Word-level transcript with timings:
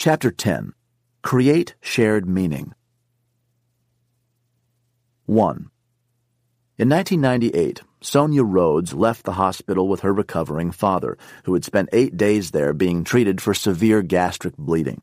Chapter 0.00 0.30
10 0.30 0.74
Create 1.22 1.74
Shared 1.80 2.28
Meaning 2.28 2.72
1. 5.26 5.70
In 6.78 6.88
1998, 6.88 7.82
Sonia 8.00 8.44
Rhodes 8.44 8.94
left 8.94 9.24
the 9.24 9.32
hospital 9.32 9.88
with 9.88 10.02
her 10.02 10.12
recovering 10.14 10.70
father, 10.70 11.18
who 11.46 11.54
had 11.54 11.64
spent 11.64 11.88
eight 11.92 12.16
days 12.16 12.52
there 12.52 12.72
being 12.72 13.02
treated 13.02 13.40
for 13.40 13.52
severe 13.52 14.02
gastric 14.02 14.56
bleeding. 14.56 15.02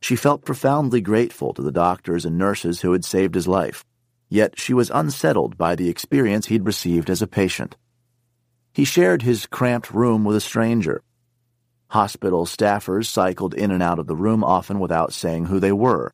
She 0.00 0.14
felt 0.14 0.44
profoundly 0.44 1.00
grateful 1.00 1.52
to 1.54 1.62
the 1.62 1.72
doctors 1.72 2.24
and 2.24 2.38
nurses 2.38 2.82
who 2.82 2.92
had 2.92 3.04
saved 3.04 3.34
his 3.34 3.48
life, 3.48 3.84
yet 4.28 4.56
she 4.56 4.72
was 4.72 4.92
unsettled 4.94 5.58
by 5.58 5.74
the 5.74 5.88
experience 5.88 6.46
he'd 6.46 6.66
received 6.66 7.10
as 7.10 7.20
a 7.20 7.26
patient. 7.26 7.74
He 8.72 8.84
shared 8.84 9.22
his 9.22 9.46
cramped 9.46 9.90
room 9.90 10.22
with 10.22 10.36
a 10.36 10.40
stranger. 10.40 11.02
Hospital 11.90 12.46
staffers 12.46 13.06
cycled 13.06 13.52
in 13.52 13.72
and 13.72 13.82
out 13.82 13.98
of 13.98 14.06
the 14.06 14.14
room 14.14 14.44
often 14.44 14.78
without 14.78 15.12
saying 15.12 15.46
who 15.46 15.58
they 15.58 15.72
were. 15.72 16.12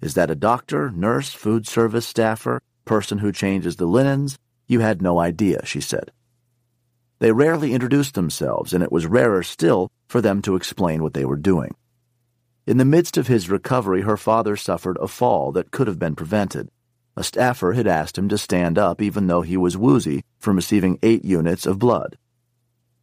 Is 0.00 0.14
that 0.14 0.32
a 0.32 0.34
doctor, 0.34 0.90
nurse, 0.90 1.32
food 1.32 1.68
service 1.68 2.04
staffer, 2.04 2.60
person 2.84 3.18
who 3.18 3.30
changes 3.30 3.76
the 3.76 3.86
linens? 3.86 4.36
You 4.66 4.80
had 4.80 5.00
no 5.00 5.20
idea, 5.20 5.64
she 5.64 5.80
said. 5.80 6.10
They 7.20 7.30
rarely 7.30 7.72
introduced 7.72 8.14
themselves, 8.14 8.72
and 8.72 8.82
it 8.82 8.90
was 8.90 9.06
rarer 9.06 9.44
still 9.44 9.92
for 10.08 10.20
them 10.20 10.42
to 10.42 10.56
explain 10.56 11.04
what 11.04 11.14
they 11.14 11.24
were 11.24 11.36
doing. 11.36 11.76
In 12.66 12.76
the 12.76 12.84
midst 12.84 13.16
of 13.16 13.28
his 13.28 13.48
recovery, 13.48 14.00
her 14.00 14.16
father 14.16 14.56
suffered 14.56 14.98
a 15.00 15.06
fall 15.06 15.52
that 15.52 15.70
could 15.70 15.86
have 15.86 16.00
been 16.00 16.16
prevented. 16.16 16.68
A 17.16 17.22
staffer 17.22 17.74
had 17.74 17.86
asked 17.86 18.18
him 18.18 18.28
to 18.28 18.36
stand 18.36 18.76
up 18.76 19.00
even 19.00 19.28
though 19.28 19.42
he 19.42 19.56
was 19.56 19.76
woozy 19.76 20.24
from 20.40 20.56
receiving 20.56 20.98
eight 21.04 21.24
units 21.24 21.64
of 21.64 21.78
blood. 21.78 22.18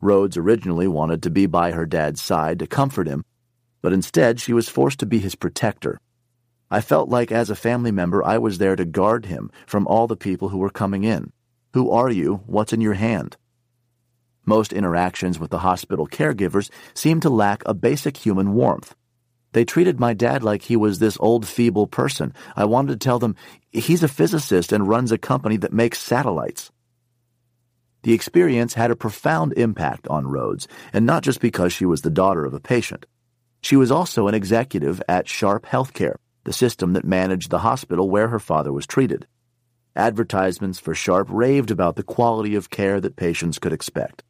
Rhodes 0.01 0.35
originally 0.35 0.87
wanted 0.87 1.21
to 1.23 1.29
be 1.29 1.45
by 1.45 1.71
her 1.71 1.85
dad's 1.85 2.21
side 2.21 2.59
to 2.59 2.67
comfort 2.67 3.07
him, 3.07 3.23
but 3.81 3.93
instead 3.93 4.39
she 4.39 4.51
was 4.51 4.67
forced 4.67 4.99
to 4.99 5.05
be 5.05 5.19
his 5.19 5.35
protector. 5.35 5.99
I 6.71 6.81
felt 6.81 7.09
like 7.09 7.31
as 7.31 7.49
a 7.49 7.55
family 7.55 7.91
member 7.91 8.23
I 8.23 8.37
was 8.37 8.57
there 8.57 8.75
to 8.75 8.85
guard 8.85 9.25
him 9.25 9.51
from 9.67 9.85
all 9.85 10.07
the 10.07 10.15
people 10.15 10.49
who 10.49 10.57
were 10.57 10.69
coming 10.69 11.03
in. 11.03 11.31
Who 11.73 11.91
are 11.91 12.09
you? 12.09 12.41
What's 12.47 12.73
in 12.73 12.81
your 12.81 12.95
hand? 12.95 13.37
Most 14.45 14.73
interactions 14.73 15.37
with 15.37 15.51
the 15.51 15.59
hospital 15.59 16.07
caregivers 16.07 16.71
seemed 16.95 17.21
to 17.21 17.29
lack 17.29 17.61
a 17.65 17.73
basic 17.73 18.17
human 18.17 18.53
warmth. 18.53 18.95
They 19.53 19.65
treated 19.65 19.99
my 19.99 20.13
dad 20.13 20.43
like 20.43 20.63
he 20.63 20.75
was 20.75 20.99
this 20.99 21.17
old, 21.19 21.45
feeble 21.45 21.87
person. 21.87 22.33
I 22.55 22.65
wanted 22.65 22.93
to 22.93 23.03
tell 23.03 23.19
them 23.19 23.35
he's 23.69 24.01
a 24.01 24.07
physicist 24.07 24.71
and 24.71 24.87
runs 24.87 25.11
a 25.11 25.17
company 25.17 25.57
that 25.57 25.73
makes 25.73 25.99
satellites. 25.99 26.71
The 28.03 28.13
experience 28.13 28.73
had 28.73 28.89
a 28.89 28.95
profound 28.95 29.53
impact 29.53 30.07
on 30.07 30.27
Rhodes, 30.27 30.67
and 30.91 31.05
not 31.05 31.23
just 31.23 31.39
because 31.39 31.71
she 31.71 31.85
was 31.85 32.01
the 32.01 32.09
daughter 32.09 32.45
of 32.45 32.53
a 32.53 32.59
patient. 32.59 33.05
She 33.61 33.75
was 33.75 33.91
also 33.91 34.27
an 34.27 34.33
executive 34.33 35.03
at 35.07 35.27
Sharp 35.27 35.65
Healthcare, 35.67 36.15
the 36.43 36.53
system 36.53 36.93
that 36.93 37.05
managed 37.05 37.51
the 37.51 37.59
hospital 37.59 38.09
where 38.09 38.29
her 38.29 38.39
father 38.39 38.73
was 38.73 38.87
treated. 38.87 39.27
Advertisements 39.95 40.79
for 40.79 40.95
Sharp 40.95 41.27
raved 41.29 41.69
about 41.69 41.95
the 41.95 42.03
quality 42.03 42.55
of 42.55 42.71
care 42.71 42.99
that 42.99 43.15
patients 43.15 43.59
could 43.59 43.73
expect. 43.73 44.23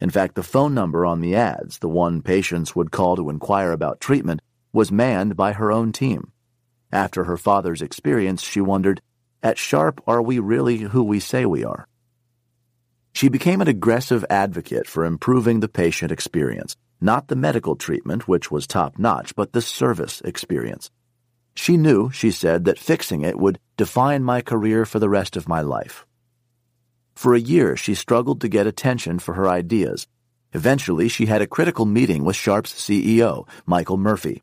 In 0.00 0.08
fact, 0.08 0.34
the 0.34 0.42
phone 0.42 0.72
number 0.74 1.04
on 1.04 1.20
the 1.20 1.34
ads, 1.34 1.80
the 1.80 1.88
one 1.88 2.22
patients 2.22 2.74
would 2.74 2.92
call 2.92 3.16
to 3.16 3.28
inquire 3.28 3.72
about 3.72 4.00
treatment, 4.00 4.40
was 4.72 4.92
manned 4.92 5.36
by 5.36 5.52
her 5.52 5.72
own 5.72 5.92
team. 5.92 6.32
After 6.92 7.24
her 7.24 7.36
father's 7.36 7.82
experience, 7.82 8.42
she 8.42 8.60
wondered, 8.60 9.02
At 9.42 9.58
Sharp, 9.58 10.00
are 10.06 10.22
we 10.22 10.38
really 10.38 10.78
who 10.78 11.02
we 11.02 11.20
say 11.20 11.44
we 11.44 11.64
are? 11.64 11.88
She 13.12 13.28
became 13.28 13.60
an 13.60 13.68
aggressive 13.68 14.24
advocate 14.30 14.86
for 14.86 15.04
improving 15.04 15.60
the 15.60 15.68
patient 15.68 16.12
experience, 16.12 16.76
not 17.00 17.28
the 17.28 17.36
medical 17.36 17.76
treatment, 17.76 18.28
which 18.28 18.50
was 18.50 18.66
top 18.66 18.98
notch, 18.98 19.34
but 19.34 19.52
the 19.52 19.62
service 19.62 20.20
experience. 20.22 20.90
She 21.54 21.76
knew, 21.76 22.10
she 22.10 22.30
said, 22.30 22.64
that 22.64 22.78
fixing 22.78 23.22
it 23.22 23.38
would 23.38 23.58
define 23.76 24.22
my 24.22 24.40
career 24.40 24.84
for 24.84 25.00
the 25.00 25.08
rest 25.08 25.36
of 25.36 25.48
my 25.48 25.60
life. 25.60 26.06
For 27.16 27.34
a 27.34 27.40
year, 27.40 27.76
she 27.76 27.94
struggled 27.94 28.40
to 28.42 28.48
get 28.48 28.68
attention 28.68 29.18
for 29.18 29.34
her 29.34 29.48
ideas. 29.48 30.06
Eventually, 30.52 31.08
she 31.08 31.26
had 31.26 31.42
a 31.42 31.48
critical 31.48 31.84
meeting 31.84 32.24
with 32.24 32.36
Sharp's 32.36 32.72
CEO, 32.72 33.48
Michael 33.66 33.96
Murphy. 33.96 34.42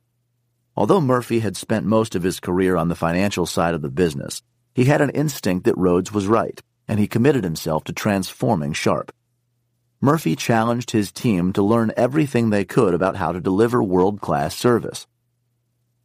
Although 0.76 1.00
Murphy 1.00 1.40
had 1.40 1.56
spent 1.56 1.86
most 1.86 2.16
of 2.16 2.24
his 2.24 2.42
career 2.42 2.76
on 2.76 2.90
the 2.90 2.96
financial 2.96 3.46
side 3.46 3.74
of 3.74 3.82
the 3.82 3.90
business, 3.90 4.42
he 4.74 4.84
had 4.84 5.00
an 5.00 5.12
instinct 5.12 5.64
that 5.64 5.78
Rhodes 5.78 6.12
was 6.12 6.28
right, 6.28 6.62
and 6.88 7.00
he 7.00 7.08
committed 7.08 7.44
himself 7.44 7.84
to 7.86 7.94
transforming 7.94 8.74
Sharp. 8.74 9.12
Murphy 10.02 10.36
challenged 10.36 10.92
his 10.92 11.12
team 11.12 11.54
to 11.54 11.64
learn 11.64 11.94
everything 11.98 12.50
they 12.50 12.66
could 12.66 12.94
about 12.94 13.16
how 13.16 13.32
to 13.32 13.40
deliver 13.42 13.82
world 13.82 14.22
class 14.22 14.56
service. 14.56 15.08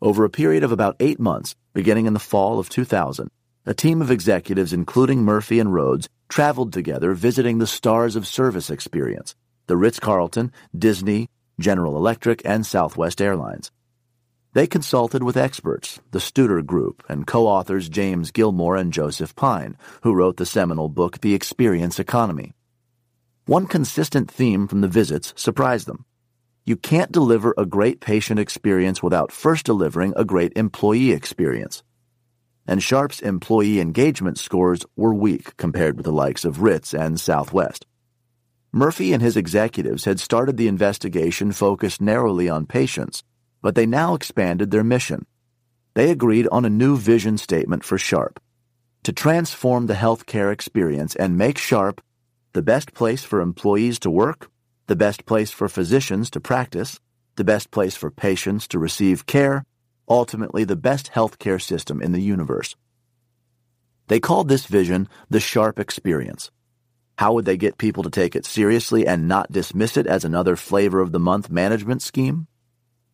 Over 0.00 0.24
a 0.24 0.30
period 0.30 0.64
of 0.64 0.72
about 0.72 0.96
eight 1.00 1.20
months, 1.20 1.54
beginning 1.74 2.06
in 2.06 2.14
the 2.14 2.18
fall 2.18 2.58
of 2.58 2.70
2000, 2.70 3.30
a 3.66 3.74
team 3.74 4.00
of 4.00 4.10
executives, 4.10 4.72
including 4.72 5.22
Murphy 5.22 5.60
and 5.60 5.74
Rhodes, 5.74 6.08
traveled 6.28 6.72
together 6.72 7.12
visiting 7.12 7.58
the 7.58 7.66
stars 7.66 8.16
of 8.16 8.26
service 8.26 8.70
experience 8.70 9.34
the 9.66 9.76
Ritz 9.76 10.00
Carlton, 10.00 10.50
Disney, 10.76 11.28
General 11.60 11.96
Electric, 11.96 12.42
and 12.44 12.66
Southwest 12.66 13.20
Airlines. 13.20 13.70
They 14.52 14.66
consulted 14.66 15.22
with 15.22 15.36
experts, 15.36 16.00
the 16.10 16.18
Studer 16.18 16.66
Group, 16.66 17.04
and 17.08 17.24
co 17.24 17.46
authors 17.46 17.88
James 17.88 18.32
Gilmore 18.32 18.74
and 18.74 18.92
Joseph 18.92 19.36
Pine, 19.36 19.76
who 20.02 20.12
wrote 20.12 20.38
the 20.38 20.46
seminal 20.46 20.88
book 20.88 21.20
The 21.20 21.34
Experience 21.34 22.00
Economy. 22.00 22.54
One 23.46 23.68
consistent 23.68 24.28
theme 24.28 24.66
from 24.66 24.80
the 24.80 24.88
visits 24.88 25.32
surprised 25.36 25.86
them. 25.86 26.04
You 26.66 26.76
can't 26.76 27.12
deliver 27.12 27.54
a 27.56 27.64
great 27.64 28.00
patient 28.00 28.40
experience 28.40 29.00
without 29.00 29.30
first 29.30 29.66
delivering 29.66 30.14
a 30.16 30.24
great 30.24 30.52
employee 30.56 31.12
experience. 31.12 31.84
And 32.66 32.82
Sharp's 32.82 33.20
employee 33.20 33.80
engagement 33.80 34.36
scores 34.36 34.84
were 34.96 35.14
weak 35.14 35.56
compared 35.58 35.96
with 35.96 36.06
the 36.06 36.12
likes 36.12 36.44
of 36.44 36.60
Ritz 36.60 36.92
and 36.92 37.20
Southwest. 37.20 37.86
Murphy 38.72 39.12
and 39.12 39.22
his 39.22 39.36
executives 39.36 40.06
had 40.06 40.18
started 40.18 40.56
the 40.56 40.68
investigation 40.68 41.52
focused 41.52 42.00
narrowly 42.00 42.48
on 42.48 42.66
patients, 42.66 43.22
but 43.62 43.74
they 43.74 43.86
now 43.86 44.14
expanded 44.14 44.70
their 44.70 44.84
mission. 44.84 45.26
They 45.94 46.10
agreed 46.10 46.48
on 46.52 46.64
a 46.64 46.70
new 46.70 46.96
vision 46.96 47.38
statement 47.38 47.84
for 47.84 47.98
Sharp 47.98 48.40
to 49.02 49.12
transform 49.12 49.86
the 49.86 49.94
healthcare 49.94 50.52
experience 50.52 51.16
and 51.16 51.38
make 51.38 51.58
Sharp 51.58 52.00
the 52.52 52.62
best 52.62 52.92
place 52.94 53.24
for 53.24 53.40
employees 53.40 53.98
to 54.00 54.10
work 54.10 54.50
the 54.90 54.96
best 54.96 55.24
place 55.24 55.52
for 55.52 55.68
physicians 55.68 56.28
to 56.30 56.40
practice, 56.40 56.98
the 57.36 57.44
best 57.44 57.70
place 57.70 57.94
for 57.94 58.10
patients 58.10 58.66
to 58.66 58.76
receive 58.76 59.24
care, 59.24 59.64
ultimately 60.08 60.64
the 60.64 60.74
best 60.74 61.12
healthcare 61.12 61.62
system 61.62 62.02
in 62.02 62.10
the 62.10 62.20
universe. 62.20 62.74
They 64.08 64.18
called 64.18 64.48
this 64.48 64.66
vision 64.66 65.08
the 65.28 65.38
Sharp 65.38 65.78
Experience. 65.78 66.50
How 67.18 67.32
would 67.34 67.44
they 67.44 67.56
get 67.56 67.78
people 67.78 68.02
to 68.02 68.10
take 68.10 68.34
it 68.34 68.44
seriously 68.44 69.06
and 69.06 69.28
not 69.28 69.52
dismiss 69.52 69.96
it 69.96 70.08
as 70.08 70.24
another 70.24 70.56
flavor 70.56 71.00
of 71.00 71.12
the 71.12 71.20
month 71.20 71.50
management 71.50 72.02
scheme? 72.02 72.48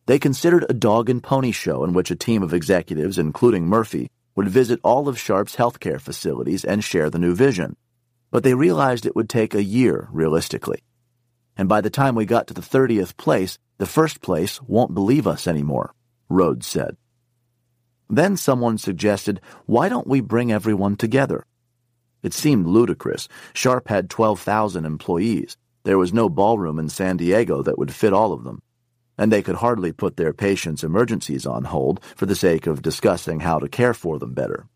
They 0.07 0.19
considered 0.19 0.67
a 0.69 0.75
dog 0.75 1.11
and 1.11 1.23
pony 1.23 1.53
show 1.53 1.85
in 1.85 1.93
which 1.93 2.11
a 2.11 2.17
team 2.17 2.43
of 2.43 2.55
executives, 2.55 3.19
including 3.19 3.67
Murphy, 3.67 4.09
would 4.35 4.49
visit 4.49 4.81
all 4.83 5.09
of 5.09 5.19
Sharp's 5.19 5.57
healthcare 5.57 6.01
facilities 6.01 6.65
and 6.65 6.83
share 6.83 7.11
the 7.11 7.19
new 7.19 7.35
vision. 7.35 7.77
But 8.31 8.43
they 8.43 8.55
realized 8.55 9.07
it 9.07 9.17
would 9.17 9.29
take 9.29 9.55
a 9.55 9.63
year, 9.63 10.09
realistically 10.11 10.83
and 11.57 11.69
by 11.69 11.81
the 11.81 11.91
time 11.91 12.15
we 12.15 12.27
got 12.27 12.47
to 12.49 12.55
the 12.55 12.61
30th 12.61 13.17
place, 13.17 13.59
the 13.79 13.87
first 13.87 14.21
place 14.21 14.61
won't 14.63 14.95
believe 14.95 15.27
us 15.27 15.47
anymore, 15.47 15.95
Rhodes 16.29 16.67
said. 16.67 16.97
Then 18.09 18.37
someone 18.37 18.79
suggested, 18.79 19.41
why 19.65 19.89
don't 19.89 20.07
we 20.07 20.21
bring 20.21 20.53
everyone 20.53 20.97
together? 20.97 21.45
It 22.23 22.35
seemed 22.35 22.67
ludicrous. 22.67 23.29
Sharp 23.55 23.89
had 23.89 24.11
12,000 24.11 24.85
employees. 24.85 25.57
There 25.85 25.99
was 25.99 26.13
no 26.13 26.29
ballroom 26.29 26.79
in 26.79 26.89
San 26.89 27.17
Diego 27.17 27.63
that 27.63 27.79
would 27.79 27.93
fit 27.93 28.13
all 28.13 28.33
of 28.33 28.45
them. 28.45 28.61
And 29.19 29.33
they 29.33 29.43
could 29.43 29.57
hardly 29.57 29.93
put 29.93 30.17
their 30.17 30.33
patients' 30.33 30.85
emergencies 30.85 31.47
on 31.47 31.65
hold 31.65 32.05
for 32.17 32.27
the 32.27 32.37
sake 32.37 32.67
of 32.67 32.83
discussing 32.83 33.41
how 33.41 33.59
to 33.59 33.69
care 33.69 33.95
for 33.95 34.19
them 34.19 34.35
better. 34.35 34.67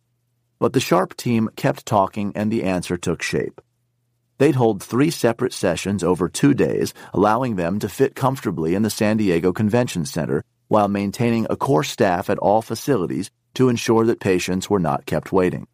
But 0.58 0.72
the 0.72 0.80
Sharp 0.80 1.16
team 1.16 1.48
kept 1.56 1.86
talking 1.86 2.32
and 2.34 2.50
the 2.50 2.64
answer 2.64 2.96
took 2.96 3.22
shape. 3.22 3.60
They'd 4.38 4.54
hold 4.54 4.82
three 4.82 5.10
separate 5.10 5.52
sessions 5.52 6.02
over 6.02 6.28
two 6.28 6.54
days, 6.54 6.94
allowing 7.12 7.56
them 7.56 7.78
to 7.80 7.88
fit 7.88 8.14
comfortably 8.14 8.74
in 8.74 8.82
the 8.82 8.88
San 8.88 9.18
Diego 9.18 9.52
Convention 9.52 10.06
Center 10.06 10.42
while 10.68 10.88
maintaining 10.88 11.46
a 11.50 11.56
core 11.56 11.84
staff 11.84 12.30
at 12.30 12.38
all 12.38 12.62
facilities 12.62 13.30
to 13.54 13.68
ensure 13.68 14.06
that 14.06 14.20
patients 14.20 14.70
were 14.70 14.78
not 14.78 15.04
kept 15.04 15.32
waiting. 15.32 15.66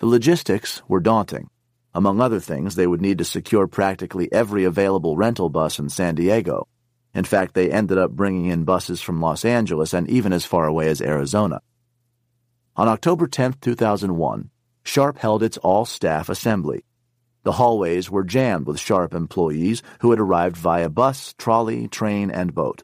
The 0.00 0.06
logistics 0.06 0.82
were 0.88 1.00
daunting. 1.00 1.48
Among 1.94 2.20
other 2.20 2.40
things, 2.40 2.74
they 2.74 2.86
would 2.86 3.00
need 3.00 3.18
to 3.18 3.24
secure 3.24 3.66
practically 3.66 4.28
every 4.32 4.64
available 4.64 5.16
rental 5.16 5.48
bus 5.48 5.78
in 5.78 5.88
San 5.88 6.14
Diego. 6.14 6.68
In 7.14 7.24
fact, 7.24 7.54
they 7.54 7.70
ended 7.70 7.98
up 7.98 8.12
bringing 8.12 8.46
in 8.46 8.64
buses 8.64 9.00
from 9.00 9.20
Los 9.20 9.44
Angeles 9.44 9.92
and 9.92 10.08
even 10.08 10.32
as 10.32 10.44
far 10.44 10.66
away 10.66 10.88
as 10.88 11.00
Arizona. 11.00 11.60
On 12.76 12.86
October 12.86 13.26
10, 13.26 13.54
2001, 13.60 14.50
Sharp 14.84 15.18
held 15.18 15.42
its 15.42 15.58
all 15.58 15.84
staff 15.84 16.28
assembly. 16.28 16.84
The 17.42 17.52
hallways 17.52 18.10
were 18.10 18.24
jammed 18.24 18.66
with 18.66 18.78
Sharp 18.78 19.14
employees 19.14 19.82
who 20.00 20.10
had 20.10 20.20
arrived 20.20 20.56
via 20.56 20.88
bus, 20.88 21.34
trolley, 21.38 21.88
train, 21.88 22.30
and 22.30 22.54
boat. 22.54 22.82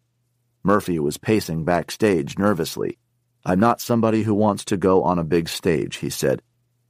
Murphy 0.62 0.98
was 0.98 1.18
pacing 1.18 1.64
backstage 1.64 2.38
nervously. 2.38 2.98
I'm 3.44 3.60
not 3.60 3.80
somebody 3.80 4.22
who 4.22 4.34
wants 4.34 4.64
to 4.66 4.76
go 4.76 5.02
on 5.02 5.18
a 5.18 5.24
big 5.24 5.48
stage, 5.48 5.96
he 5.96 6.08
said. 6.08 6.40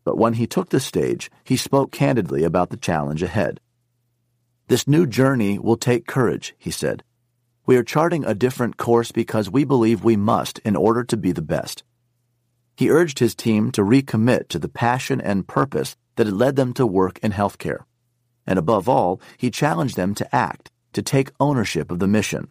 But 0.04 0.16
when 0.16 0.34
he 0.34 0.46
took 0.46 0.68
the 0.68 0.78
stage, 0.78 1.30
he 1.42 1.56
spoke 1.56 1.90
candidly 1.90 2.44
about 2.44 2.70
the 2.70 2.76
challenge 2.76 3.22
ahead. 3.22 3.60
This 4.68 4.86
new 4.86 5.06
journey 5.06 5.58
will 5.58 5.76
take 5.76 6.06
courage, 6.06 6.54
he 6.56 6.70
said. 6.70 7.02
We 7.66 7.76
are 7.78 7.82
charting 7.82 8.26
a 8.26 8.34
different 8.34 8.76
course 8.76 9.10
because 9.10 9.48
we 9.48 9.64
believe 9.64 10.04
we 10.04 10.16
must 10.16 10.58
in 10.60 10.76
order 10.76 11.02
to 11.04 11.16
be 11.16 11.32
the 11.32 11.40
best. 11.40 11.82
He 12.76 12.90
urged 12.90 13.20
his 13.20 13.34
team 13.34 13.70
to 13.72 13.82
recommit 13.82 14.48
to 14.48 14.58
the 14.58 14.68
passion 14.68 15.18
and 15.18 15.48
purpose 15.48 15.96
that 16.16 16.26
had 16.26 16.36
led 16.36 16.56
them 16.56 16.74
to 16.74 16.86
work 16.86 17.18
in 17.20 17.32
healthcare. 17.32 17.84
And 18.46 18.58
above 18.58 18.86
all, 18.86 19.18
he 19.38 19.50
challenged 19.50 19.96
them 19.96 20.14
to 20.16 20.34
act, 20.34 20.70
to 20.92 21.02
take 21.02 21.32
ownership 21.40 21.90
of 21.90 22.00
the 22.00 22.06
mission. 22.06 22.48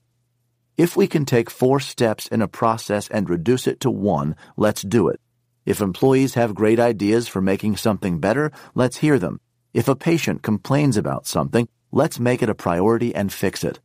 If 0.77 0.98
we 0.98 1.06
can 1.06 1.25
take 1.25 1.51
four 1.51 1.80
steps 1.80 2.27
in 2.27 2.42
a 2.42 2.48
process 2.48 3.07
and 3.07 3.30
reduce 3.30 3.68
it 3.68 3.80
to 3.81 3.92
one, 3.92 4.36
let's 4.57 4.81
do 4.81 5.10
it. 5.10 5.21
If 5.63 5.80
employees 5.80 6.33
have 6.33 6.56
great 6.56 6.80
ideas 6.80 7.27
for 7.27 7.39
making 7.39 7.77
something 7.77 8.19
better, 8.19 8.51
let's 8.74 8.98
hear 8.98 9.19
them. 9.19 9.39
If 9.75 9.88
a 9.88 9.95
patient 9.95 10.42
complains 10.42 10.98
about 10.98 11.27
something, 11.27 11.68
let's 11.92 12.19
make 12.19 12.42
it 12.42 12.50
a 12.50 12.56
priority 12.56 13.13
and 13.13 13.31
fix 13.31 13.63
it. 13.63 13.80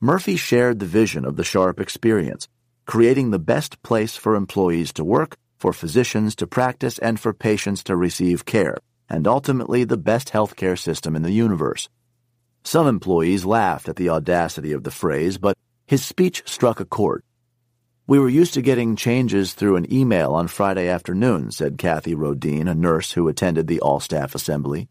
Murphy 0.00 0.36
shared 0.36 0.78
the 0.78 0.86
vision 0.86 1.24
of 1.24 1.36
the 1.36 1.44
Sharp 1.44 1.80
experience, 1.80 2.48
creating 2.84 3.30
the 3.30 3.38
best 3.38 3.82
place 3.82 4.14
for 4.14 4.34
employees 4.34 4.92
to 4.92 5.02
work, 5.02 5.36
for 5.58 5.72
physicians 5.72 6.36
to 6.36 6.46
practice, 6.46 6.98
and 6.98 7.18
for 7.18 7.32
patients 7.32 7.82
to 7.84 7.96
receive 7.96 8.44
care, 8.44 8.76
and 9.08 9.26
ultimately 9.26 9.84
the 9.84 9.96
best 9.96 10.28
healthcare 10.28 10.78
system 10.78 11.16
in 11.16 11.22
the 11.22 11.32
universe. 11.32 11.88
Some 12.62 12.86
employees 12.86 13.46
laughed 13.46 13.88
at 13.88 13.96
the 13.96 14.10
audacity 14.10 14.72
of 14.72 14.84
the 14.84 14.90
phrase, 14.90 15.38
but 15.38 15.56
his 15.86 16.04
speech 16.04 16.42
struck 16.44 16.78
a 16.78 16.84
chord. 16.84 17.22
We 18.06 18.18
were 18.18 18.28
used 18.28 18.52
to 18.54 18.62
getting 18.62 18.96
changes 18.96 19.54
through 19.54 19.76
an 19.76 19.92
email 19.92 20.34
on 20.34 20.48
Friday 20.48 20.88
afternoon, 20.88 21.52
said 21.52 21.78
Kathy 21.78 22.14
Rodine, 22.14 22.68
a 22.68 22.74
nurse 22.74 23.12
who 23.12 23.28
attended 23.28 23.66
the 23.66 23.80
all 23.80 24.00
staff 24.00 24.34
assembly. 24.34 24.88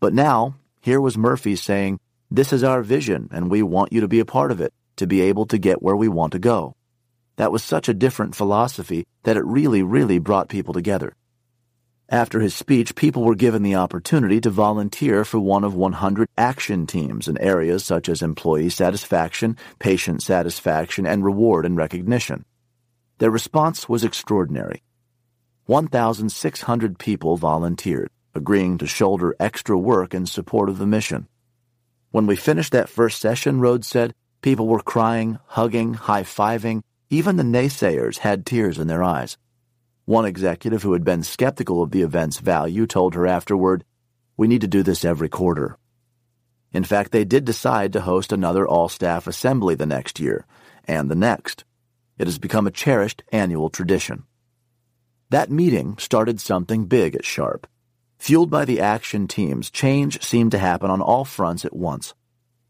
But 0.00 0.14
now, 0.14 0.56
here 0.80 1.00
was 1.00 1.16
Murphy 1.16 1.54
saying, 1.54 2.00
This 2.34 2.54
is 2.54 2.64
our 2.64 2.80
vision, 2.80 3.28
and 3.30 3.50
we 3.50 3.62
want 3.62 3.92
you 3.92 4.00
to 4.00 4.08
be 4.08 4.18
a 4.18 4.24
part 4.24 4.50
of 4.50 4.58
it, 4.62 4.72
to 4.96 5.06
be 5.06 5.20
able 5.20 5.44
to 5.44 5.58
get 5.58 5.82
where 5.82 5.94
we 5.94 6.08
want 6.08 6.32
to 6.32 6.38
go. 6.38 6.74
That 7.36 7.52
was 7.52 7.62
such 7.62 7.90
a 7.90 7.94
different 7.94 8.34
philosophy 8.34 9.04
that 9.24 9.36
it 9.36 9.44
really, 9.44 9.82
really 9.82 10.18
brought 10.18 10.48
people 10.48 10.72
together. 10.72 11.14
After 12.08 12.40
his 12.40 12.54
speech, 12.54 12.94
people 12.94 13.22
were 13.22 13.34
given 13.34 13.62
the 13.62 13.74
opportunity 13.74 14.40
to 14.40 14.48
volunteer 14.48 15.26
for 15.26 15.40
one 15.40 15.62
of 15.62 15.74
100 15.74 16.26
action 16.38 16.86
teams 16.86 17.28
in 17.28 17.36
areas 17.36 17.84
such 17.84 18.08
as 18.08 18.22
employee 18.22 18.70
satisfaction, 18.70 19.58
patient 19.78 20.22
satisfaction, 20.22 21.06
and 21.06 21.26
reward 21.26 21.66
and 21.66 21.76
recognition. 21.76 22.46
Their 23.18 23.30
response 23.30 23.90
was 23.90 24.04
extraordinary. 24.04 24.82
1,600 25.66 26.98
people 26.98 27.36
volunteered, 27.36 28.08
agreeing 28.34 28.78
to 28.78 28.86
shoulder 28.86 29.36
extra 29.38 29.76
work 29.76 30.14
in 30.14 30.24
support 30.24 30.70
of 30.70 30.78
the 30.78 30.86
mission. 30.86 31.28
When 32.12 32.26
we 32.26 32.36
finished 32.36 32.72
that 32.72 32.90
first 32.90 33.20
session, 33.20 33.58
Rhodes 33.58 33.88
said, 33.88 34.14
people 34.42 34.68
were 34.68 34.82
crying, 34.82 35.38
hugging, 35.46 35.94
high 35.94 36.24
fiving. 36.24 36.82
Even 37.08 37.36
the 37.36 37.42
naysayers 37.42 38.18
had 38.18 38.44
tears 38.44 38.78
in 38.78 38.86
their 38.86 39.02
eyes. 39.02 39.38
One 40.04 40.26
executive 40.26 40.82
who 40.82 40.92
had 40.92 41.04
been 41.04 41.22
skeptical 41.22 41.82
of 41.82 41.90
the 41.90 42.02
event's 42.02 42.38
value 42.38 42.86
told 42.86 43.14
her 43.14 43.26
afterward, 43.26 43.84
We 44.36 44.46
need 44.46 44.60
to 44.60 44.68
do 44.68 44.82
this 44.82 45.06
every 45.06 45.30
quarter. 45.30 45.78
In 46.70 46.84
fact, 46.84 47.12
they 47.12 47.24
did 47.24 47.46
decide 47.46 47.94
to 47.94 48.02
host 48.02 48.30
another 48.30 48.68
all 48.68 48.90
staff 48.90 49.26
assembly 49.26 49.74
the 49.74 49.86
next 49.86 50.20
year, 50.20 50.44
and 50.84 51.10
the 51.10 51.14
next. 51.14 51.64
It 52.18 52.26
has 52.26 52.38
become 52.38 52.66
a 52.66 52.70
cherished 52.70 53.22
annual 53.32 53.70
tradition. 53.70 54.24
That 55.30 55.50
meeting 55.50 55.96
started 55.96 56.42
something 56.42 56.84
big 56.84 57.14
at 57.14 57.24
Sharp. 57.24 57.66
Fueled 58.22 58.50
by 58.50 58.64
the 58.64 58.80
action 58.80 59.26
teams, 59.26 59.70
change 59.70 60.22
seemed 60.22 60.52
to 60.52 60.58
happen 60.58 60.90
on 60.90 61.00
all 61.00 61.24
fronts 61.24 61.64
at 61.64 61.76
once. 61.76 62.14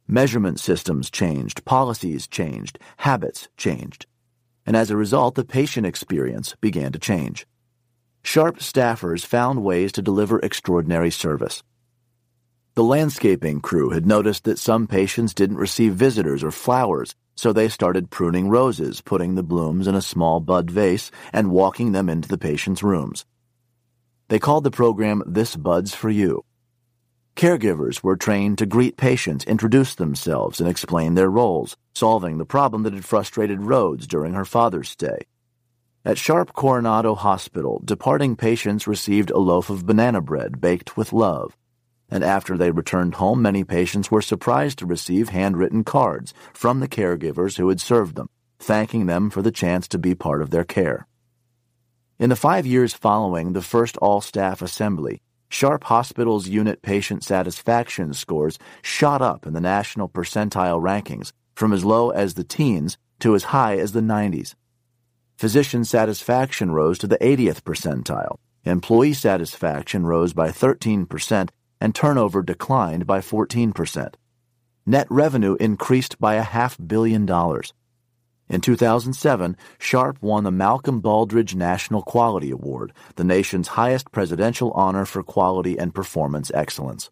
Measurement 0.09 0.59
systems 0.59 1.11
changed, 1.11 1.65
policies 1.65 2.27
changed, 2.27 2.79
habits 2.97 3.49
changed 3.57 4.07
and 4.67 4.77
as 4.77 4.91
a 4.91 4.97
result, 4.97 5.35
the 5.35 5.45
patient 5.45 5.87
experience 5.87 6.55
began 6.61 6.93
to 6.93 6.99
change. 6.99 7.47
Sharp 8.23 8.59
staffers 8.59 9.27
found 9.27 9.65
ways 9.65 9.91
to 9.93 10.03
deliver 10.03 10.39
extraordinary 10.39 11.11
service. 11.11 11.63
The 12.75 12.85
landscaping 12.85 13.61
crew 13.61 13.91
had 13.91 14.07
noticed 14.07 14.45
that 14.45 14.59
some 14.59 14.87
patients 14.87 15.35
didn't 15.35 15.59
receive 15.59 15.95
visitors 15.95 16.43
or 16.43 16.51
flowers, 16.51 17.15
so 17.35 17.53
they 17.53 17.69
started 17.69 18.11
pruning 18.11 18.49
roses, 18.49 19.01
putting 19.01 19.35
the 19.35 19.43
blooms 19.43 19.87
in 19.87 19.95
a 19.95 20.03
small 20.03 20.41
bud 20.41 20.71
vase, 20.71 21.11
and 21.33 21.51
walking 21.51 21.93
them 21.93 22.09
into 22.09 22.29
the 22.29 22.39
patient's 22.39 22.83
rooms. 22.83 23.27
They 24.33 24.39
called 24.39 24.65
the 24.65 24.71
program 24.71 25.23
This 25.27 25.57
Bud's 25.57 25.95
for 25.95 26.09
You. 26.09 26.47
Caregivers 27.37 28.03
were 28.03 28.17
trained 28.17 28.57
to 28.57 28.65
greet 28.65 28.97
patients, 28.97 29.45
introduce 29.45 29.95
themselves, 29.95 30.59
and 30.59 30.71
explain 30.71 31.17
their 31.17 31.29
roles, 31.29 31.77
solving 31.95 32.39
the 32.39 32.47
problem 32.47 32.83
that 32.85 32.95
had 32.95 33.05
frustrated 33.05 33.61
Rhodes 33.61 34.07
during 34.07 34.33
her 34.33 34.47
father's 34.47 34.89
stay. 34.89 35.27
At 36.03 36.17
Sharp 36.17 36.55
Coronado 36.55 37.15
Hospital, 37.15 37.83
departing 37.85 38.35
patients 38.35 38.87
received 38.87 39.31
a 39.31 39.39
loaf 39.39 39.69
of 39.69 39.85
banana 39.85 40.23
bread 40.23 40.63
baked 40.63 40.97
with 40.97 41.13
love. 41.13 41.55
And 42.09 42.25
after 42.25 42.57
they 42.57 42.71
returned 42.71 43.17
home, 43.17 43.43
many 43.43 43.65
patients 43.65 44.11
were 44.11 44.23
surprised 44.23 44.79
to 44.79 44.87
receive 44.87 45.29
handwritten 45.29 45.85
cards 45.85 46.33
from 46.55 46.81
the 46.81 46.89
caregivers 46.89 47.59
who 47.59 47.69
had 47.69 47.83
served 47.83 48.17
them, 48.17 48.31
thanking 48.59 49.05
them 49.05 49.29
for 49.29 49.43
the 49.43 49.53
chance 49.53 49.87
to 49.89 49.99
be 49.99 50.15
part 50.15 50.41
of 50.41 50.49
their 50.49 50.65
care. 50.65 51.07
In 52.19 52.29
the 52.31 52.37
five 52.37 52.67
years 52.67 52.93
following 52.93 53.53
the 53.53 53.63
first 53.63 53.97
all 53.97 54.21
staff 54.21 54.63
assembly, 54.63 55.21
Sharp 55.49 55.85
Hospital's 55.85 56.49
unit 56.49 56.83
patient 56.83 57.25
satisfaction 57.25 58.15
scores 58.15 58.59
shot 58.83 59.21
up 59.21 59.47
in 59.47 59.55
the 59.55 59.61
national 59.61 60.09
percentile 60.09 60.81
rankings 60.81 61.33
from 61.55 61.73
as 61.73 61.85
low 61.85 62.11
as 62.11 62.35
the 62.35 62.45
teens 62.45 62.97
to 63.21 63.35
as 63.35 63.45
high 63.45 63.77
as 63.79 63.93
the 63.93 64.01
90s. 64.01 64.55
Physician 65.37 65.85
satisfaction 65.85 66.71
rose 66.71 66.99
to 66.99 67.07
the 67.07 67.19
80th 67.19 67.63
percentile, 67.63 68.37
employee 68.65 69.15
satisfaction 69.15 70.07
rose 70.07 70.33
by 70.33 70.51
13%, 70.51 71.49
and 71.81 71.95
turnover 71.95 72.43
declined 72.43 73.07
by 73.07 73.21
14%. 73.21 74.15
Net 74.87 75.07
revenue 75.11 75.57
increased 75.59 76.19
by 76.21 76.35
a 76.35 76.43
half 76.43 76.79
billion 76.87 77.27
dollars. 77.27 77.73
In 78.53 78.61
2007, 78.61 79.57
Sharp 79.79 80.21
won 80.21 80.45
the 80.45 80.51
Malcolm 80.51 81.01
Baldrige 81.01 81.55
National 81.55 82.03
Quality 82.03 82.51
Award, 82.51 82.93
the 83.17 83.25
nation's 83.25 83.69
highest 83.69 84.13
presidential 84.13 84.73
honor 84.73 85.07
for 85.07 85.23
quality 85.23 85.79
and 85.79 85.95
performance 85.95 86.53
excellence. 86.55 87.11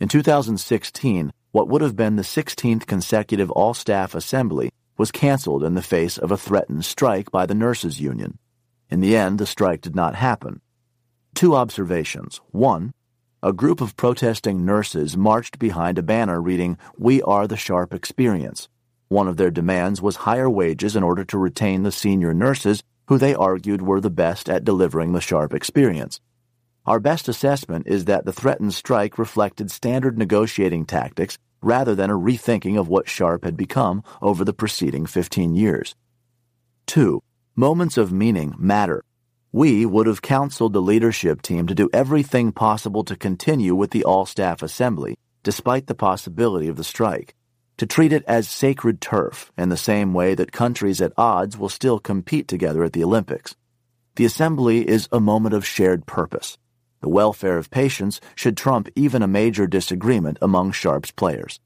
In 0.00 0.08
2016, 0.08 1.30
what 1.52 1.68
would 1.68 1.82
have 1.82 1.94
been 1.94 2.16
the 2.16 2.22
16th 2.22 2.86
consecutive 2.86 3.50
all 3.50 3.74
staff 3.74 4.14
assembly 4.14 4.70
was 4.96 5.12
canceled 5.12 5.62
in 5.62 5.74
the 5.74 5.82
face 5.82 6.16
of 6.16 6.32
a 6.32 6.38
threatened 6.38 6.86
strike 6.86 7.30
by 7.30 7.44
the 7.44 7.54
nurses' 7.54 8.00
union. 8.00 8.38
In 8.88 9.00
the 9.00 9.14
end, 9.14 9.38
the 9.38 9.44
strike 9.44 9.82
did 9.82 9.94
not 9.94 10.14
happen. 10.14 10.62
Two 11.34 11.54
observations. 11.54 12.40
One, 12.50 12.92
a 13.42 13.52
group 13.52 13.82
of 13.82 13.94
protesting 13.94 14.64
nurses 14.64 15.18
marched 15.18 15.58
behind 15.58 15.98
a 15.98 16.02
banner 16.02 16.40
reading, 16.40 16.78
We 16.96 17.20
are 17.20 17.46
the 17.46 17.58
Sharp 17.58 17.92
Experience. 17.92 18.70
One 19.08 19.28
of 19.28 19.36
their 19.36 19.50
demands 19.50 20.00
was 20.00 20.16
higher 20.16 20.48
wages 20.48 20.96
in 20.96 21.02
order 21.02 21.24
to 21.24 21.38
retain 21.38 21.82
the 21.82 21.92
senior 21.92 22.32
nurses 22.32 22.82
who 23.08 23.18
they 23.18 23.34
argued 23.34 23.82
were 23.82 24.00
the 24.00 24.10
best 24.10 24.48
at 24.48 24.64
delivering 24.64 25.12
the 25.12 25.20
sharp 25.20 25.52
experience. 25.52 26.20
Our 26.86 27.00
best 27.00 27.28
assessment 27.28 27.86
is 27.86 28.06
that 28.06 28.24
the 28.24 28.32
threatened 28.32 28.74
strike 28.74 29.18
reflected 29.18 29.70
standard 29.70 30.18
negotiating 30.18 30.86
tactics 30.86 31.38
rather 31.62 31.94
than 31.94 32.10
a 32.10 32.18
rethinking 32.18 32.78
of 32.78 32.88
what 32.88 33.08
Sharp 33.08 33.44
had 33.44 33.56
become 33.56 34.02
over 34.20 34.44
the 34.44 34.52
preceding 34.52 35.06
15 35.06 35.54
years. 35.54 35.94
2. 36.86 37.22
Moments 37.56 37.96
of 37.96 38.12
meaning 38.12 38.54
matter. 38.58 39.02
We 39.50 39.86
would 39.86 40.06
have 40.06 40.20
counseled 40.20 40.74
the 40.74 40.82
leadership 40.82 41.40
team 41.40 41.66
to 41.68 41.74
do 41.74 41.88
everything 41.94 42.52
possible 42.52 43.02
to 43.04 43.16
continue 43.16 43.74
with 43.74 43.92
the 43.92 44.04
all 44.04 44.26
staff 44.26 44.62
assembly, 44.62 45.16
despite 45.42 45.86
the 45.86 45.94
possibility 45.94 46.68
of 46.68 46.76
the 46.76 46.84
strike 46.84 47.34
to 47.76 47.86
treat 47.86 48.12
it 48.12 48.24
as 48.26 48.48
sacred 48.48 49.00
turf 49.00 49.52
in 49.58 49.68
the 49.68 49.76
same 49.76 50.14
way 50.14 50.34
that 50.34 50.52
countries 50.52 51.00
at 51.00 51.12
odds 51.16 51.58
will 51.58 51.68
still 51.68 51.98
compete 51.98 52.46
together 52.46 52.84
at 52.84 52.92
the 52.92 53.02
Olympics. 53.02 53.56
The 54.16 54.24
assembly 54.24 54.88
is 54.88 55.08
a 55.10 55.18
moment 55.18 55.54
of 55.54 55.66
shared 55.66 56.06
purpose. 56.06 56.56
The 57.00 57.08
welfare 57.08 57.58
of 57.58 57.70
patients 57.70 58.20
should 58.36 58.56
trump 58.56 58.88
even 58.94 59.22
a 59.22 59.28
major 59.28 59.66
disagreement 59.66 60.38
among 60.40 60.72
Sharp's 60.72 61.10
players. 61.10 61.58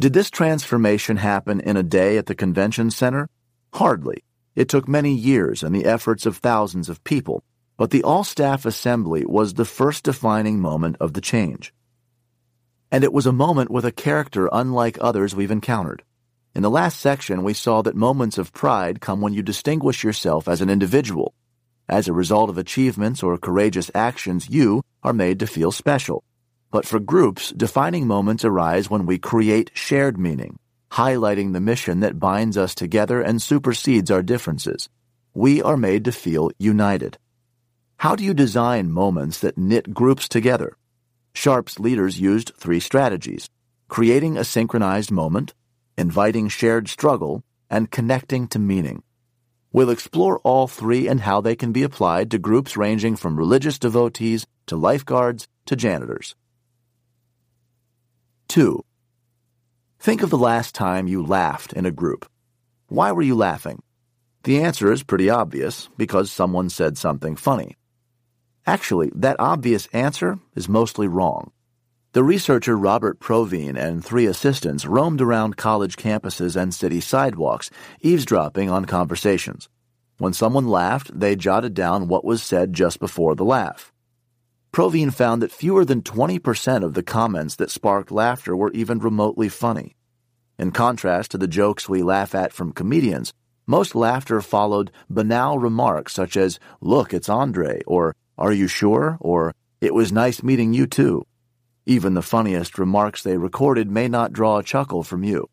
Did 0.00 0.12
this 0.12 0.30
transformation 0.30 1.16
happen 1.16 1.60
in 1.60 1.76
a 1.76 1.82
day 1.82 2.16
at 2.16 2.26
the 2.26 2.36
convention 2.36 2.90
center? 2.90 3.28
Hardly. 3.74 4.22
It 4.54 4.68
took 4.68 4.86
many 4.86 5.12
years 5.12 5.64
and 5.64 5.74
the 5.74 5.86
efforts 5.86 6.24
of 6.24 6.36
thousands 6.36 6.88
of 6.88 7.02
people, 7.02 7.42
but 7.76 7.90
the 7.90 8.04
all 8.04 8.22
staff 8.22 8.64
assembly 8.64 9.24
was 9.26 9.54
the 9.54 9.64
first 9.64 10.04
defining 10.04 10.60
moment 10.60 10.96
of 11.00 11.14
the 11.14 11.20
change 11.20 11.72
and 12.90 13.04
it 13.04 13.12
was 13.12 13.26
a 13.26 13.32
moment 13.32 13.70
with 13.70 13.84
a 13.84 13.92
character 13.92 14.48
unlike 14.52 14.98
others 15.00 15.34
we've 15.34 15.50
encountered. 15.50 16.02
In 16.54 16.62
the 16.62 16.70
last 16.70 16.98
section, 16.98 17.44
we 17.44 17.52
saw 17.52 17.82
that 17.82 17.94
moments 17.94 18.38
of 18.38 18.52
pride 18.52 19.00
come 19.00 19.20
when 19.20 19.34
you 19.34 19.42
distinguish 19.42 20.02
yourself 20.02 20.48
as 20.48 20.60
an 20.60 20.70
individual. 20.70 21.34
As 21.88 22.08
a 22.08 22.12
result 22.12 22.50
of 22.50 22.58
achievements 22.58 23.22
or 23.22 23.36
courageous 23.38 23.90
actions, 23.94 24.48
you 24.48 24.82
are 25.02 25.12
made 25.12 25.38
to 25.40 25.46
feel 25.46 25.70
special. 25.70 26.24
But 26.70 26.86
for 26.86 26.98
groups, 26.98 27.50
defining 27.50 28.06
moments 28.06 28.44
arise 28.44 28.90
when 28.90 29.06
we 29.06 29.18
create 29.18 29.70
shared 29.74 30.18
meaning, 30.18 30.58
highlighting 30.90 31.52
the 31.52 31.60
mission 31.60 32.00
that 32.00 32.18
binds 32.18 32.56
us 32.56 32.74
together 32.74 33.20
and 33.20 33.40
supersedes 33.40 34.10
our 34.10 34.22
differences. 34.22 34.88
We 35.34 35.62
are 35.62 35.76
made 35.76 36.04
to 36.06 36.12
feel 36.12 36.50
united. 36.58 37.18
How 37.98 38.16
do 38.16 38.24
you 38.24 38.32
design 38.32 38.90
moments 38.90 39.40
that 39.40 39.58
knit 39.58 39.92
groups 39.92 40.28
together? 40.28 40.77
Sharp's 41.38 41.78
leaders 41.78 42.18
used 42.18 42.50
three 42.56 42.80
strategies 42.80 43.48
creating 43.86 44.36
a 44.36 44.42
synchronized 44.42 45.12
moment, 45.12 45.54
inviting 45.96 46.48
shared 46.48 46.88
struggle, 46.88 47.44
and 47.70 47.92
connecting 47.92 48.48
to 48.48 48.58
meaning. 48.58 49.04
We'll 49.72 49.88
explore 49.90 50.40
all 50.40 50.66
three 50.66 51.06
and 51.06 51.20
how 51.20 51.40
they 51.40 51.54
can 51.54 51.70
be 51.70 51.84
applied 51.84 52.32
to 52.32 52.38
groups 52.38 52.76
ranging 52.76 53.14
from 53.14 53.36
religious 53.36 53.78
devotees 53.78 54.48
to 54.66 54.76
lifeguards 54.76 55.46
to 55.66 55.76
janitors. 55.76 56.34
2. 58.48 58.82
Think 60.00 60.22
of 60.24 60.30
the 60.30 60.36
last 60.36 60.74
time 60.74 61.06
you 61.06 61.24
laughed 61.24 61.72
in 61.72 61.86
a 61.86 61.92
group. 61.92 62.28
Why 62.88 63.12
were 63.12 63.22
you 63.22 63.36
laughing? 63.36 63.80
The 64.42 64.60
answer 64.60 64.90
is 64.90 65.04
pretty 65.04 65.30
obvious 65.30 65.88
because 65.96 66.32
someone 66.32 66.68
said 66.68 66.98
something 66.98 67.36
funny. 67.36 67.76
Actually, 68.68 69.10
that 69.14 69.40
obvious 69.40 69.86
answer 69.94 70.38
is 70.54 70.68
mostly 70.68 71.08
wrong. 71.08 71.52
The 72.12 72.22
researcher 72.22 72.76
Robert 72.76 73.18
Provine 73.18 73.78
and 73.78 74.04
three 74.04 74.26
assistants 74.26 74.84
roamed 74.84 75.22
around 75.22 75.56
college 75.56 75.96
campuses 75.96 76.54
and 76.54 76.74
city 76.74 77.00
sidewalks, 77.00 77.70
eavesdropping 78.02 78.68
on 78.68 78.84
conversations. 78.84 79.70
When 80.18 80.34
someone 80.34 80.68
laughed, 80.68 81.18
they 81.18 81.34
jotted 81.34 81.72
down 81.72 82.08
what 82.08 82.26
was 82.26 82.42
said 82.42 82.74
just 82.74 83.00
before 83.00 83.34
the 83.34 83.42
laugh. 83.42 83.90
Provine 84.70 85.12
found 85.12 85.40
that 85.40 85.50
fewer 85.50 85.86
than 85.86 86.02
20% 86.02 86.84
of 86.84 86.92
the 86.92 87.02
comments 87.02 87.56
that 87.56 87.70
sparked 87.70 88.10
laughter 88.10 88.54
were 88.54 88.72
even 88.72 88.98
remotely 88.98 89.48
funny. 89.48 89.96
In 90.58 90.72
contrast 90.72 91.30
to 91.30 91.38
the 91.38 91.48
jokes 91.48 91.88
we 91.88 92.02
laugh 92.02 92.34
at 92.34 92.52
from 92.52 92.74
comedians, 92.74 93.32
most 93.66 93.94
laughter 93.94 94.42
followed 94.42 94.92
banal 95.08 95.58
remarks 95.58 96.12
such 96.12 96.36
as, 96.36 96.60
Look, 96.82 97.14
it's 97.14 97.30
Andre, 97.30 97.80
or 97.86 98.14
Are 98.38 98.52
you 98.52 98.68
sure? 98.68 99.18
or 99.20 99.52
It 99.80 99.94
was 99.94 100.12
nice 100.12 100.42
meeting 100.42 100.72
you 100.72 100.86
too. 100.86 101.26
Even 101.86 102.14
the 102.14 102.22
funniest 102.22 102.78
remarks 102.78 103.22
they 103.22 103.36
recorded 103.36 103.90
may 103.90 104.08
not 104.08 104.32
draw 104.32 104.58
a 104.58 104.62
chuckle 104.62 105.02
from 105.02 105.24
you. 105.24 105.48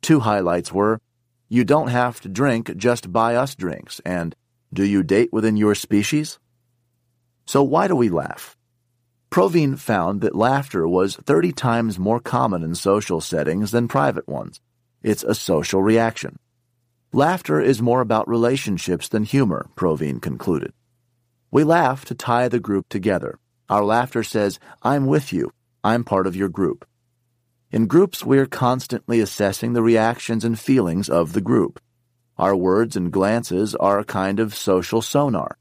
Two 0.00 0.20
highlights 0.20 0.72
were, 0.72 1.00
You 1.48 1.64
don't 1.64 1.88
have 1.88 2.20
to 2.20 2.28
drink, 2.28 2.76
just 2.76 3.12
buy 3.12 3.34
us 3.34 3.54
drinks, 3.56 4.00
and 4.04 4.36
Do 4.72 4.84
you 4.84 5.02
date 5.02 5.32
within 5.32 5.56
your 5.56 5.74
species? 5.74 6.38
So 7.46 7.64
why 7.64 7.88
do 7.88 7.96
we 7.96 8.08
laugh? 8.08 8.56
Provine 9.30 9.76
found 9.76 10.20
that 10.20 10.36
laughter 10.36 10.86
was 10.86 11.16
30 11.16 11.52
times 11.52 11.98
more 11.98 12.20
common 12.20 12.62
in 12.62 12.76
social 12.76 13.20
settings 13.20 13.72
than 13.72 13.88
private 13.88 14.28
ones. 14.28 14.60
It's 15.02 15.24
a 15.24 15.34
social 15.34 15.82
reaction. 15.82 16.38
Laughter 17.12 17.60
is 17.60 17.82
more 17.82 18.00
about 18.00 18.28
relationships 18.28 19.08
than 19.08 19.24
humor, 19.24 19.68
Provine 19.74 20.20
concluded. 20.20 20.72
We 21.50 21.64
laugh 21.64 22.04
to 22.06 22.14
tie 22.14 22.48
the 22.48 22.60
group 22.60 22.88
together. 22.88 23.38
Our 23.68 23.84
laughter 23.84 24.22
says, 24.22 24.60
I'm 24.82 25.06
with 25.06 25.32
you. 25.32 25.52
I'm 25.82 26.04
part 26.04 26.26
of 26.26 26.36
your 26.36 26.48
group. 26.48 26.86
In 27.72 27.86
groups, 27.86 28.24
we're 28.24 28.46
constantly 28.46 29.20
assessing 29.20 29.72
the 29.72 29.82
reactions 29.82 30.44
and 30.44 30.58
feelings 30.58 31.08
of 31.08 31.32
the 31.32 31.40
group. 31.40 31.80
Our 32.38 32.56
words 32.56 32.96
and 32.96 33.12
glances 33.12 33.74
are 33.74 33.98
a 33.98 34.04
kind 34.04 34.40
of 34.40 34.54
social 34.54 35.02
sonar. 35.02 35.56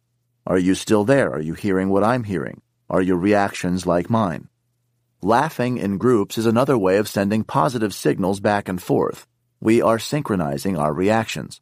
Are 0.45 0.57
you 0.57 0.75
still 0.75 1.05
there? 1.05 1.31
Are 1.33 1.41
you 1.41 1.53
hearing 1.53 1.89
what 1.89 2.03
I'm 2.03 2.23
hearing? 2.23 2.61
Are 2.89 3.01
your 3.01 3.17
reactions 3.17 3.85
like 3.85 4.09
mine? 4.09 4.47
Laughing 5.21 5.77
in 5.77 5.97
groups 5.97 6.37
is 6.37 6.45
another 6.45 6.77
way 6.77 6.97
of 6.97 7.07
sending 7.07 7.43
positive 7.43 7.93
signals 7.93 8.39
back 8.39 8.69
and 8.69 8.81
forth. 8.81 9.27
We 9.59 9.81
are 9.81 9.99
synchronizing 9.99 10.77
our 10.77 10.93
reactions. 10.93 11.61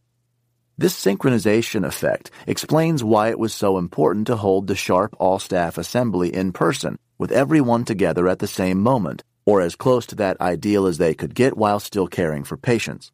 This 0.79 0.93
synchronization 0.93 1.83
effect 1.83 2.29
explains 2.45 3.03
why 3.03 3.29
it 3.29 3.39
was 3.39 3.51
so 3.51 3.79
important 3.79 4.27
to 4.27 4.35
hold 4.35 4.67
the 4.67 4.75
Sharp 4.75 5.15
All 5.17 5.39
Staff 5.39 5.79
Assembly 5.79 6.31
in 6.31 6.51
person, 6.51 6.99
with 7.17 7.31
everyone 7.31 7.83
together 7.83 8.27
at 8.27 8.37
the 8.37 8.45
same 8.45 8.79
moment, 8.79 9.23
or 9.43 9.59
as 9.59 9.75
close 9.75 10.05
to 10.05 10.15
that 10.17 10.39
ideal 10.39 10.85
as 10.85 10.99
they 10.99 11.15
could 11.15 11.33
get 11.33 11.57
while 11.57 11.79
still 11.79 12.05
caring 12.05 12.43
for 12.43 12.57
patients. 12.57 13.11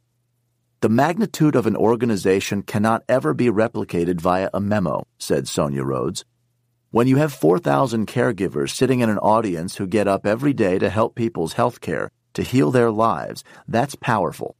The 0.82 0.90
magnitude 0.90 1.56
of 1.56 1.66
an 1.66 1.78
organization 1.78 2.64
cannot 2.64 3.04
ever 3.08 3.34
be 3.34 3.46
replicated 3.46 4.20
via 4.20 4.50
a 4.54 4.60
memo, 4.60 5.08
said 5.18 5.48
Sonia 5.48 5.84
Rhodes. 5.84 6.26
When 6.92 7.08
you 7.08 7.16
have 7.16 7.32
4,000 7.32 8.08
caregivers 8.08 8.72
sitting 8.72 9.00
in 9.00 9.10
an 9.10 9.20
audience 9.20 9.78
who 9.78 9.88
get 9.88 10.10
up 10.10 10.26
every 10.26 10.52
day 10.52 10.80
to 10.80 10.90
help 10.90 11.16
people's 11.16 11.54
health 11.54 11.80
care, 11.80 12.12
to 12.34 12.44
heal 12.44 12.72
their 12.72 12.92
lives, 12.92 13.42
that's 13.70 13.96
powerful. 13.96 14.58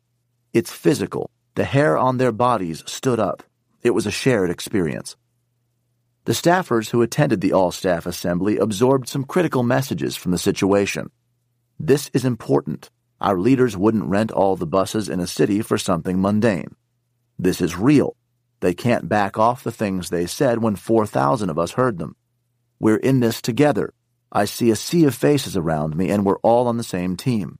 It's 0.54 0.72
physical. 0.72 1.30
The 1.56 1.66
hair 1.66 1.98
on 1.98 2.18
their 2.18 2.32
bodies 2.32 2.84
stood 2.88 3.20
up. 3.20 3.44
It 3.82 3.92
was 3.92 4.08
a 4.08 4.12
shared 4.12 4.50
experience. 4.50 5.16
The 6.26 6.34
staffers 6.34 6.90
who 6.90 7.02
attended 7.02 7.42
the 7.42 7.54
all 7.54 7.72
staff 7.72 8.06
assembly 8.06 8.58
absorbed 8.58 9.08
some 9.10 9.26
critical 9.26 9.62
messages 9.62 10.16
from 10.16 10.32
the 10.32 10.38
situation. 10.38 11.12
This 11.80 12.10
is 12.14 12.26
important. 12.26 12.90
Our 13.20 13.38
leaders 13.38 13.78
wouldn't 13.78 14.06
rent 14.06 14.32
all 14.32 14.56
the 14.56 14.66
buses 14.66 15.10
in 15.10 15.20
a 15.20 15.28
city 15.28 15.62
for 15.62 15.78
something 15.78 16.22
mundane. 16.22 16.76
This 17.38 17.62
is 17.62 17.78
real. 17.78 18.16
They 18.62 18.74
can't 18.74 19.10
back 19.10 19.38
off 19.38 19.64
the 19.64 19.72
things 19.72 20.10
they 20.10 20.26
said 20.26 20.62
when 20.62 20.76
4,000 20.76 21.50
of 21.50 21.60
us 21.60 21.74
heard 21.74 21.98
them. 21.98 22.16
We're 22.80 22.98
in 22.98 23.20
this 23.20 23.42
together. 23.42 23.94
I 24.32 24.46
see 24.46 24.72
a 24.72 24.76
sea 24.76 25.04
of 25.04 25.14
faces 25.14 25.56
around 25.56 25.96
me, 25.96 26.10
and 26.10 26.26
we're 26.26 26.40
all 26.40 26.68
on 26.68 26.78
the 26.78 26.84
same 26.84 27.16
team. 27.16 27.60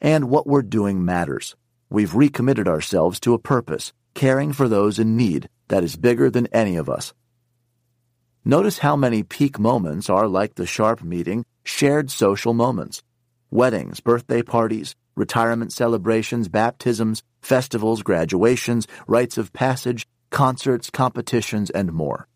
And 0.00 0.28
what 0.28 0.46
we're 0.46 0.62
doing 0.62 1.04
matters. 1.04 1.56
We've 1.92 2.14
recommitted 2.14 2.68
ourselves 2.68 3.20
to 3.20 3.34
a 3.34 3.38
purpose, 3.38 3.92
caring 4.14 4.54
for 4.54 4.66
those 4.66 4.98
in 4.98 5.14
need, 5.14 5.50
that 5.68 5.84
is 5.84 5.94
bigger 5.96 6.30
than 6.30 6.46
any 6.46 6.76
of 6.76 6.88
us. 6.88 7.12
Notice 8.46 8.78
how 8.78 8.96
many 8.96 9.22
peak 9.22 9.58
moments 9.58 10.08
are 10.08 10.26
like 10.26 10.54
the 10.54 10.64
Sharp 10.64 11.02
meeting, 11.02 11.44
shared 11.64 12.10
social 12.10 12.54
moments. 12.54 13.02
Weddings, 13.50 14.00
birthday 14.00 14.42
parties, 14.42 14.96
retirement 15.16 15.70
celebrations, 15.70 16.48
baptisms, 16.48 17.22
festivals, 17.42 18.02
graduations, 18.02 18.88
rites 19.06 19.36
of 19.36 19.52
passage, 19.52 20.08
concerts, 20.30 20.88
competitions, 20.88 21.68
and 21.68 21.92
more. 21.92 22.26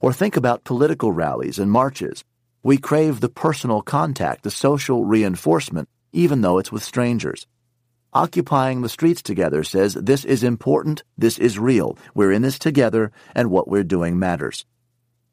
Or 0.00 0.12
think 0.12 0.36
about 0.36 0.64
political 0.64 1.12
rallies 1.12 1.58
and 1.58 1.70
marches. 1.70 2.24
We 2.62 2.76
crave 2.76 3.20
the 3.20 3.30
personal 3.30 3.80
contact, 3.80 4.42
the 4.42 4.50
social 4.50 5.06
reinforcement, 5.06 5.88
even 6.12 6.42
though 6.42 6.58
it's 6.58 6.70
with 6.70 6.84
strangers. 6.84 7.46
Occupying 8.14 8.82
the 8.82 8.90
streets 8.90 9.22
together 9.22 9.64
says 9.64 9.94
this 9.94 10.26
is 10.26 10.44
important, 10.44 11.02
this 11.16 11.38
is 11.38 11.58
real, 11.58 11.96
we're 12.14 12.30
in 12.30 12.42
this 12.42 12.58
together, 12.58 13.10
and 13.34 13.50
what 13.50 13.68
we're 13.68 13.82
doing 13.82 14.18
matters. 14.18 14.66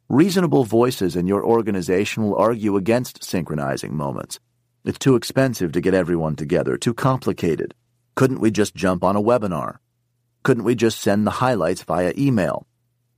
Reasonable 0.07 0.63
voices 0.63 1.17
in 1.17 1.27
your 1.27 1.43
organization 1.43 2.23
will 2.23 2.37
argue 2.37 2.77
against 2.77 3.21
synchronizing 3.21 3.97
moments. 3.97 4.39
It's 4.85 4.97
too 4.97 5.17
expensive 5.17 5.73
to 5.73 5.81
get 5.81 5.93
everyone 5.93 6.37
together, 6.37 6.77
too 6.77 6.93
complicated. 6.93 7.75
Couldn't 8.15 8.39
we 8.39 8.49
just 8.49 8.75
jump 8.75 9.03
on 9.03 9.17
a 9.17 9.21
webinar? 9.21 9.79
Couldn't 10.43 10.63
we 10.63 10.73
just 10.73 11.01
send 11.01 11.27
the 11.27 11.31
highlights 11.31 11.83
via 11.83 12.13
email? 12.17 12.65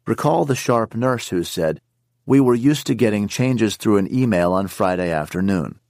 Recall 0.08 0.46
the 0.46 0.56
sharp 0.56 0.96
nurse 0.96 1.30
who 1.30 1.44
said, 1.44 1.80
We 2.26 2.40
were 2.40 2.56
used 2.56 2.88
to 2.88 2.96
getting 2.96 3.28
changes 3.28 3.78
through 3.78 3.98
an 3.98 4.12
email 4.12 4.54
on 4.54 4.68
Friday 4.68 5.12
afternoon. 5.12 5.81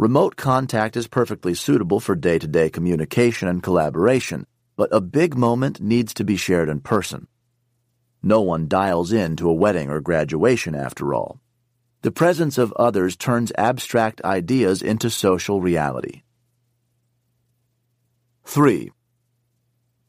Remote 0.00 0.36
contact 0.36 0.96
is 0.96 1.08
perfectly 1.08 1.52
suitable 1.52 2.00
for 2.00 2.14
day 2.14 2.38
to 2.38 2.48
day 2.48 2.70
communication 2.70 3.48
and 3.48 3.62
collaboration, 3.62 4.46
but 4.74 4.88
a 4.92 4.98
big 5.02 5.36
moment 5.36 5.78
needs 5.78 6.14
to 6.14 6.24
be 6.24 6.38
shared 6.38 6.70
in 6.70 6.80
person. 6.80 7.26
No 8.22 8.40
one 8.40 8.66
dials 8.66 9.12
in 9.12 9.36
to 9.36 9.50
a 9.50 9.52
wedding 9.52 9.90
or 9.90 10.00
graduation, 10.00 10.74
after 10.74 11.12
all. 11.12 11.38
The 12.00 12.10
presence 12.10 12.56
of 12.56 12.72
others 12.76 13.14
turns 13.14 13.52
abstract 13.58 14.22
ideas 14.24 14.80
into 14.80 15.10
social 15.10 15.60
reality. 15.60 16.22
3. 18.46 18.90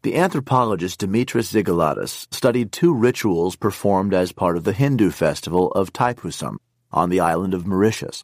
The 0.03 0.15
anthropologist 0.15 1.01
Dimitris 1.01 1.51
Xygalatas 1.51 2.33
studied 2.33 2.71
two 2.71 2.93
rituals 2.93 3.57
performed 3.57 4.13
as 4.13 4.31
part 4.31 4.55
of 4.55 4.63
the 4.63 4.71
Hindu 4.71 5.09
festival 5.09 5.69
of 5.73 5.91
Thaipusam 5.91 6.59
on 6.93 7.09
the 7.09 7.19
island 7.19 7.53
of 7.53 7.67
Mauritius. 7.67 8.23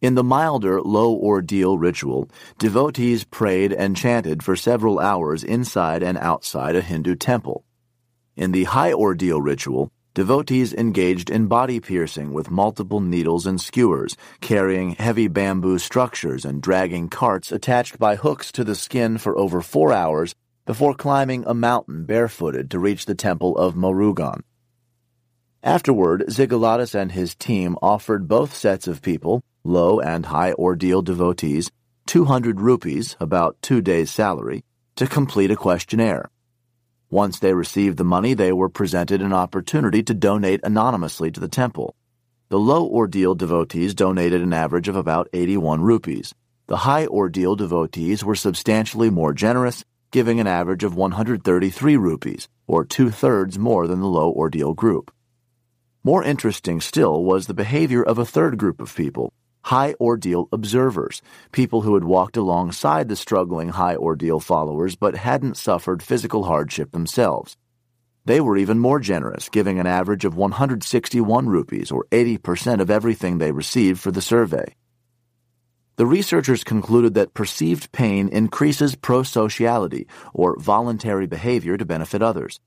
In 0.00 0.14
the 0.14 0.22
milder, 0.22 0.80
low 0.80 1.12
ordeal 1.12 1.76
ritual, 1.76 2.28
devotees 2.60 3.24
prayed 3.24 3.72
and 3.72 3.96
chanted 3.96 4.44
for 4.44 4.54
several 4.54 5.00
hours 5.00 5.42
inside 5.42 6.04
and 6.04 6.16
outside 6.18 6.76
a 6.76 6.80
Hindu 6.80 7.16
temple. 7.16 7.64
In 8.36 8.52
the 8.52 8.64
high 8.64 8.92
ordeal 8.92 9.40
ritual, 9.40 9.90
devotees 10.14 10.72
engaged 10.72 11.30
in 11.30 11.48
body 11.48 11.80
piercing 11.80 12.32
with 12.32 12.48
multiple 12.48 13.00
needles 13.00 13.44
and 13.44 13.60
skewers, 13.60 14.16
carrying 14.40 14.92
heavy 14.92 15.26
bamboo 15.26 15.78
structures 15.78 16.44
and 16.44 16.62
dragging 16.62 17.08
carts 17.08 17.50
attached 17.50 17.98
by 17.98 18.14
hooks 18.14 18.52
to 18.52 18.62
the 18.62 18.76
skin 18.76 19.18
for 19.18 19.36
over 19.36 19.60
four 19.60 19.92
hours 19.92 20.32
before 20.64 20.94
climbing 20.94 21.42
a 21.44 21.54
mountain 21.54 22.04
barefooted 22.04 22.70
to 22.70 22.78
reach 22.78 23.04
the 23.06 23.16
temple 23.16 23.58
of 23.58 23.74
Murugan. 23.74 24.42
Afterward, 25.64 26.24
Xygalatas 26.28 26.94
and 26.94 27.10
his 27.10 27.34
team 27.34 27.76
offered 27.82 28.28
both 28.28 28.54
sets 28.54 28.86
of 28.86 29.02
people, 29.02 29.42
low 29.68 30.00
and 30.00 30.26
high 30.26 30.52
ordeal 30.54 31.02
devotees, 31.02 31.70
200 32.06 32.60
rupees, 32.60 33.16
about 33.20 33.60
two 33.60 33.80
days' 33.80 34.10
salary, 34.10 34.64
to 34.96 35.06
complete 35.06 35.50
a 35.50 35.56
questionnaire. 35.56 36.30
Once 37.10 37.38
they 37.38 37.54
received 37.54 37.96
the 37.96 38.04
money, 38.04 38.34
they 38.34 38.52
were 38.52 38.68
presented 38.68 39.22
an 39.22 39.32
opportunity 39.32 40.02
to 40.02 40.14
donate 40.14 40.60
anonymously 40.64 41.30
to 41.30 41.40
the 41.40 41.48
temple. 41.48 41.94
The 42.48 42.58
low 42.58 42.86
ordeal 42.86 43.34
devotees 43.34 43.94
donated 43.94 44.40
an 44.40 44.52
average 44.52 44.88
of 44.88 44.96
about 44.96 45.28
81 45.32 45.82
rupees. 45.82 46.34
The 46.66 46.78
high 46.78 47.06
ordeal 47.06 47.56
devotees 47.56 48.24
were 48.24 48.34
substantially 48.34 49.10
more 49.10 49.32
generous, 49.32 49.84
giving 50.10 50.40
an 50.40 50.46
average 50.46 50.84
of 50.84 50.94
133 50.94 51.96
rupees, 51.96 52.48
or 52.66 52.84
two 52.84 53.10
thirds 53.10 53.58
more 53.58 53.86
than 53.86 54.00
the 54.00 54.06
low 54.06 54.32
ordeal 54.32 54.74
group. 54.74 55.10
More 56.02 56.24
interesting 56.24 56.80
still 56.80 57.22
was 57.22 57.46
the 57.46 57.54
behavior 57.54 58.02
of 58.02 58.18
a 58.18 58.24
third 58.24 58.56
group 58.56 58.80
of 58.80 58.94
people, 58.94 59.32
high 59.62 59.94
ordeal 60.00 60.48
observers, 60.52 61.22
people 61.52 61.82
who 61.82 61.94
had 61.94 62.04
walked 62.04 62.36
alongside 62.36 63.08
the 63.08 63.16
struggling 63.16 63.70
high 63.70 63.96
ordeal 63.96 64.40
followers 64.40 64.96
but 64.96 65.16
hadn't 65.16 65.56
suffered 65.56 66.02
physical 66.02 66.44
hardship 66.44 66.90
themselves. 66.92 67.56
They 68.24 68.40
were 68.40 68.58
even 68.58 68.78
more 68.78 69.00
generous, 69.00 69.48
giving 69.48 69.78
an 69.78 69.86
average 69.86 70.24
of 70.24 70.36
161 70.36 71.48
rupees, 71.48 71.90
or 71.90 72.06
80% 72.10 72.80
of 72.80 72.90
everything 72.90 73.38
they 73.38 73.52
received 73.52 74.00
for 74.00 74.10
the 74.10 74.20
survey. 74.20 74.74
The 75.96 76.06
researchers 76.06 76.62
concluded 76.62 77.14
that 77.14 77.34
perceived 77.34 77.90
pain 77.90 78.28
increases 78.28 78.94
prosociality, 78.94 80.06
or 80.34 80.58
voluntary 80.58 81.26
behavior 81.26 81.76
to 81.76 81.84
benefit 81.84 82.22
others. 82.22 82.60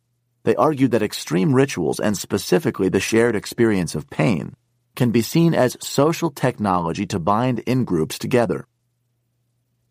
They 0.44 0.56
argued 0.56 0.92
that 0.92 1.04
extreme 1.04 1.54
rituals, 1.54 2.00
and 2.00 2.18
specifically 2.18 2.90
the 2.90 3.00
shared 3.00 3.36
experience 3.36 3.94
of 3.94 4.10
pain, 4.10 4.56
can 4.96 5.12
be 5.12 5.22
seen 5.22 5.54
as 5.54 5.78
social 5.82 6.30
technology 6.30 7.06
to 7.06 7.20
bind 7.20 7.60
in 7.60 7.86
groups 7.86 8.18
together. 8.20 8.68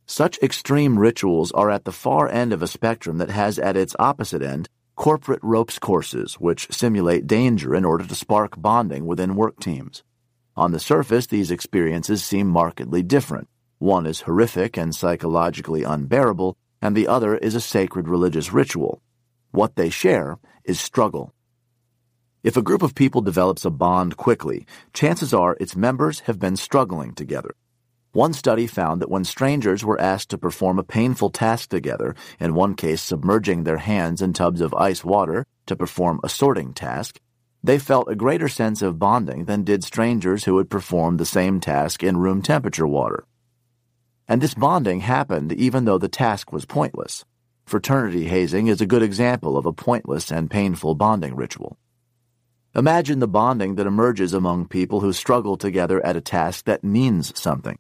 Such 0.07 0.39
extreme 0.39 0.99
rituals 0.99 1.53
are 1.53 1.71
at 1.71 1.85
the 1.85 1.93
far 1.93 2.29
end 2.29 2.53
of 2.53 2.63
a 2.63 2.67
spectrum 2.67 3.19
that 3.19 3.31
has 3.31 3.59
at 3.59 3.77
its 3.77 3.95
opposite 3.99 4.43
end 4.43 4.69
corporate 5.01 5.41
ropes 5.43 5.79
courses, 5.79 6.35
which 6.35 6.71
simulate 6.71 7.27
danger 7.27 7.75
in 7.75 7.87
order 7.87 8.05
to 8.05 8.15
spark 8.15 8.61
bonding 8.61 9.07
within 9.07 9.35
work 9.35 9.59
teams. 9.59 10.03
On 10.57 10.73
the 10.73 10.79
surface, 10.79 11.27
these 11.27 11.51
experiences 11.51 12.23
seem 12.23 12.49
markedly 12.49 13.03
different. 13.03 13.49
One 13.79 14.05
is 14.05 14.21
horrific 14.21 14.77
and 14.77 14.95
psychologically 14.95 15.85
unbearable, 15.85 16.59
and 16.83 16.95
the 16.95 17.09
other 17.09 17.37
is 17.37 17.55
a 17.55 17.63
sacred 17.63 18.09
religious 18.09 18.53
ritual. 18.53 19.01
What 19.53 19.77
they 19.77 19.89
share 19.89 20.39
is 20.65 20.79
struggle. 20.79 21.33
If 22.43 22.57
a 22.57 22.63
group 22.63 22.81
of 22.83 22.95
people 22.95 23.21
develops 23.21 23.67
a 23.67 23.71
bond 23.71 24.17
quickly, 24.17 24.67
chances 24.95 25.35
are 25.35 25.59
its 25.61 25.77
members 25.77 26.21
have 26.21 26.39
been 26.39 26.57
struggling 26.57 27.13
together. 27.13 27.55
One 28.13 28.33
study 28.33 28.67
found 28.67 29.03
that 29.03 29.11
when 29.11 29.25
strangers 29.25 29.85
were 29.85 30.01
asked 30.01 30.31
to 30.31 30.39
perform 30.39 30.79
a 30.79 30.83
painful 30.83 31.29
task 31.29 31.69
together, 31.69 32.15
in 32.41 32.55
one 32.55 32.77
case 32.77 33.03
submerging 33.03 33.65
their 33.65 33.77
hands 33.77 34.23
in 34.23 34.33
tubs 34.33 34.63
of 34.63 34.73
ice 34.73 35.05
water 35.05 35.45
to 35.67 35.77
perform 35.77 36.19
a 36.25 36.31
sorting 36.31 36.73
task, 36.73 37.21
they 37.63 37.79
felt 37.79 38.11
a 38.11 38.17
greater 38.17 38.49
sense 38.49 38.81
of 38.81 38.99
bonding 38.99 39.45
than 39.45 39.63
did 39.63 39.85
strangers 39.85 40.45
who 40.45 40.57
had 40.57 40.71
performed 40.71 41.21
the 41.21 41.27
same 41.27 41.61
task 41.61 42.03
in 42.03 42.17
room 42.17 42.41
temperature 42.41 42.87
water. 42.87 43.25
And 44.27 44.41
this 44.41 44.55
bonding 44.55 45.01
happened 45.01 45.53
even 45.53 45.85
though 45.85 45.99
the 45.99 46.09
task 46.09 46.53
was 46.53 46.65
pointless. 46.65 47.27
Fraternity 47.67 48.29
hazing 48.29 48.69
is 48.69 48.81
a 48.81 48.87
good 48.87 49.03
example 49.03 49.59
of 49.59 49.67
a 49.67 49.75
pointless 49.75 50.33
and 50.33 50.51
painful 50.51 50.95
bonding 50.95 51.37
ritual. 51.37 51.77
Imagine 52.77 53.19
the 53.19 53.27
bonding 53.27 53.75
that 53.75 53.87
emerges 53.89 54.33
among 54.33 54.69
people 54.69 55.01
who 55.01 55.13
struggle 55.13 55.57
together 55.57 56.05
at 56.07 56.15
a 56.15 56.21
task 56.21 56.67
that 56.67 56.85
means 56.85 57.37
something. 57.37 57.77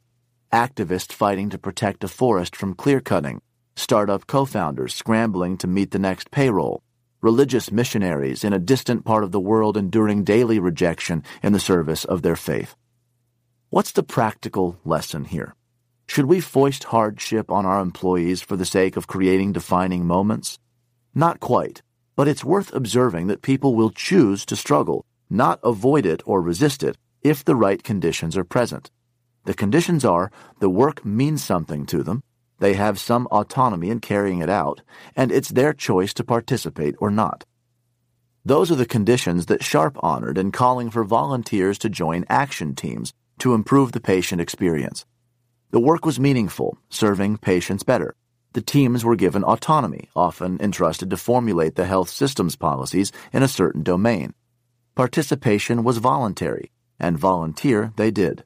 Activists 0.53 1.12
fighting 1.12 1.48
to 1.50 1.59
protect 1.59 2.03
a 2.03 2.09
forest 2.09 2.57
from 2.57 2.74
clear 2.74 3.00
cutting, 3.00 3.40
startup 3.76 4.26
co 4.26 4.44
founders 4.44 4.92
scrambling 4.92 5.57
to 5.59 5.68
meet 5.68 5.92
the 5.92 6.00
next 6.00 6.33
payroll, 6.33 6.83
religious 7.20 7.70
missionaries 7.70 8.42
in 8.42 8.53
a 8.53 8.59
distant 8.59 9.05
part 9.05 9.22
of 9.22 9.31
the 9.31 9.38
world 9.38 9.76
enduring 9.76 10.24
daily 10.24 10.59
rejection 10.59 11.22
in 11.40 11.53
the 11.53 11.61
service 11.61 12.05
of 12.05 12.22
their 12.22 12.35
faith. 12.35 12.74
What's 13.68 13.92
the 13.92 14.03
practical 14.03 14.76
lesson 14.85 15.24
here? 15.24 15.55
Should 16.09 16.24
we 16.24 16.40
foist 16.40 16.83
hardship 16.83 17.53
on 17.53 17.64
our 17.64 17.81
employees 17.81 18.42
for 18.42 18.57
the 18.57 18.66
sake 18.66 18.96
of 18.96 19.07
creating 19.07 19.53
defining 19.53 20.05
moments? 20.05 20.59
Not 21.14 21.38
quite. 21.38 21.83
But 22.20 22.28
it's 22.28 22.44
worth 22.44 22.74
observing 22.74 23.28
that 23.28 23.40
people 23.40 23.74
will 23.74 23.88
choose 23.88 24.44
to 24.44 24.54
struggle, 24.54 25.06
not 25.30 25.59
avoid 25.64 26.04
it 26.04 26.22
or 26.26 26.42
resist 26.42 26.83
it, 26.83 26.98
if 27.22 27.42
the 27.42 27.56
right 27.56 27.83
conditions 27.83 28.37
are 28.37 28.44
present. 28.44 28.90
The 29.46 29.54
conditions 29.54 30.04
are 30.04 30.30
the 30.59 30.68
work 30.68 31.02
means 31.02 31.42
something 31.42 31.87
to 31.87 32.02
them, 32.02 32.22
they 32.59 32.74
have 32.74 33.00
some 33.00 33.26
autonomy 33.28 33.88
in 33.88 34.00
carrying 34.00 34.40
it 34.40 34.50
out, 34.50 34.83
and 35.16 35.33
it's 35.33 35.48
their 35.48 35.72
choice 35.72 36.12
to 36.12 36.22
participate 36.22 36.94
or 36.98 37.11
not. 37.11 37.46
Those 38.44 38.70
are 38.70 38.76
the 38.76 38.85
conditions 38.85 39.46
that 39.46 39.64
Sharp 39.64 39.96
honored 40.02 40.37
in 40.37 40.52
calling 40.52 40.90
for 40.90 41.04
volunteers 41.04 41.78
to 41.78 41.88
join 41.88 42.26
action 42.28 42.74
teams 42.74 43.14
to 43.38 43.54
improve 43.54 43.92
the 43.92 43.98
patient 43.98 44.42
experience. 44.42 45.06
The 45.70 45.80
work 45.80 46.04
was 46.04 46.20
meaningful, 46.20 46.76
serving 46.90 47.38
patients 47.38 47.83
better. 47.83 48.14
The 48.53 48.61
teams 48.61 49.05
were 49.05 49.15
given 49.15 49.45
autonomy, 49.45 50.09
often 50.17 50.59
entrusted 50.61 51.11
to 51.11 51.17
formulate 51.17 51.77
the 51.77 51.87
health 51.87 52.11
systems 52.11 52.57
policies 52.57 53.13
in 53.33 53.45
a 53.45 53.49
certain 53.49 53.85
domain. 53.85 54.35
Participation 54.97 55.85
was 55.85 55.99
voluntary, 55.99 56.73
and 56.99 57.17
volunteer 57.17 57.93
they 57.97 58.11
did. 58.11 58.45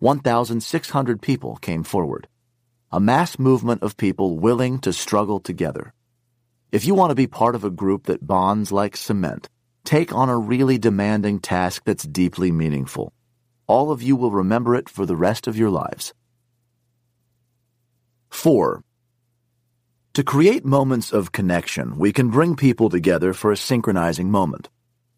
1,600 0.00 1.22
people 1.22 1.56
came 1.56 1.82
forward. 1.82 2.28
A 2.90 3.00
mass 3.00 3.38
movement 3.38 3.82
of 3.82 3.96
people 3.96 4.38
willing 4.38 4.78
to 4.80 4.92
struggle 4.92 5.40
together. 5.40 5.94
If 6.70 6.84
you 6.84 6.94
want 6.94 7.10
to 7.10 7.14
be 7.14 7.26
part 7.26 7.54
of 7.54 7.64
a 7.64 7.70
group 7.70 8.04
that 8.04 8.26
bonds 8.26 8.70
like 8.70 8.96
cement, 8.96 9.48
take 9.84 10.12
on 10.12 10.28
a 10.28 10.36
really 10.36 10.76
demanding 10.76 11.38
task 11.38 11.84
that's 11.86 12.04
deeply 12.04 12.52
meaningful. 12.52 13.14
All 13.66 13.90
of 13.90 14.02
you 14.02 14.14
will 14.14 14.30
remember 14.30 14.74
it 14.74 14.90
for 14.90 15.06
the 15.06 15.16
rest 15.16 15.46
of 15.46 15.56
your 15.56 15.70
lives. 15.70 16.12
4. 18.28 18.82
To 20.16 20.22
create 20.22 20.62
moments 20.62 21.10
of 21.10 21.32
connection, 21.32 21.96
we 21.96 22.12
can 22.12 22.28
bring 22.28 22.54
people 22.54 22.90
together 22.90 23.32
for 23.32 23.50
a 23.50 23.56
synchronizing 23.56 24.30
moment. 24.30 24.68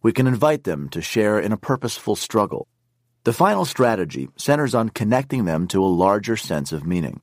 We 0.03 0.13
can 0.13 0.29
invite 0.29 0.63
them 0.63 0.89
to 0.91 1.03
share 1.03 1.41
in 1.41 1.51
a 1.51 1.57
purposeful 1.57 2.15
struggle. 2.15 2.69
The 3.25 3.33
final 3.33 3.65
strategy 3.65 4.29
centers 4.37 4.73
on 4.73 4.91
connecting 4.91 5.47
them 5.47 5.67
to 5.69 5.83
a 5.83 5.87
larger 5.87 6.37
sense 6.37 6.71
of 6.71 6.87
meaning. 6.87 7.23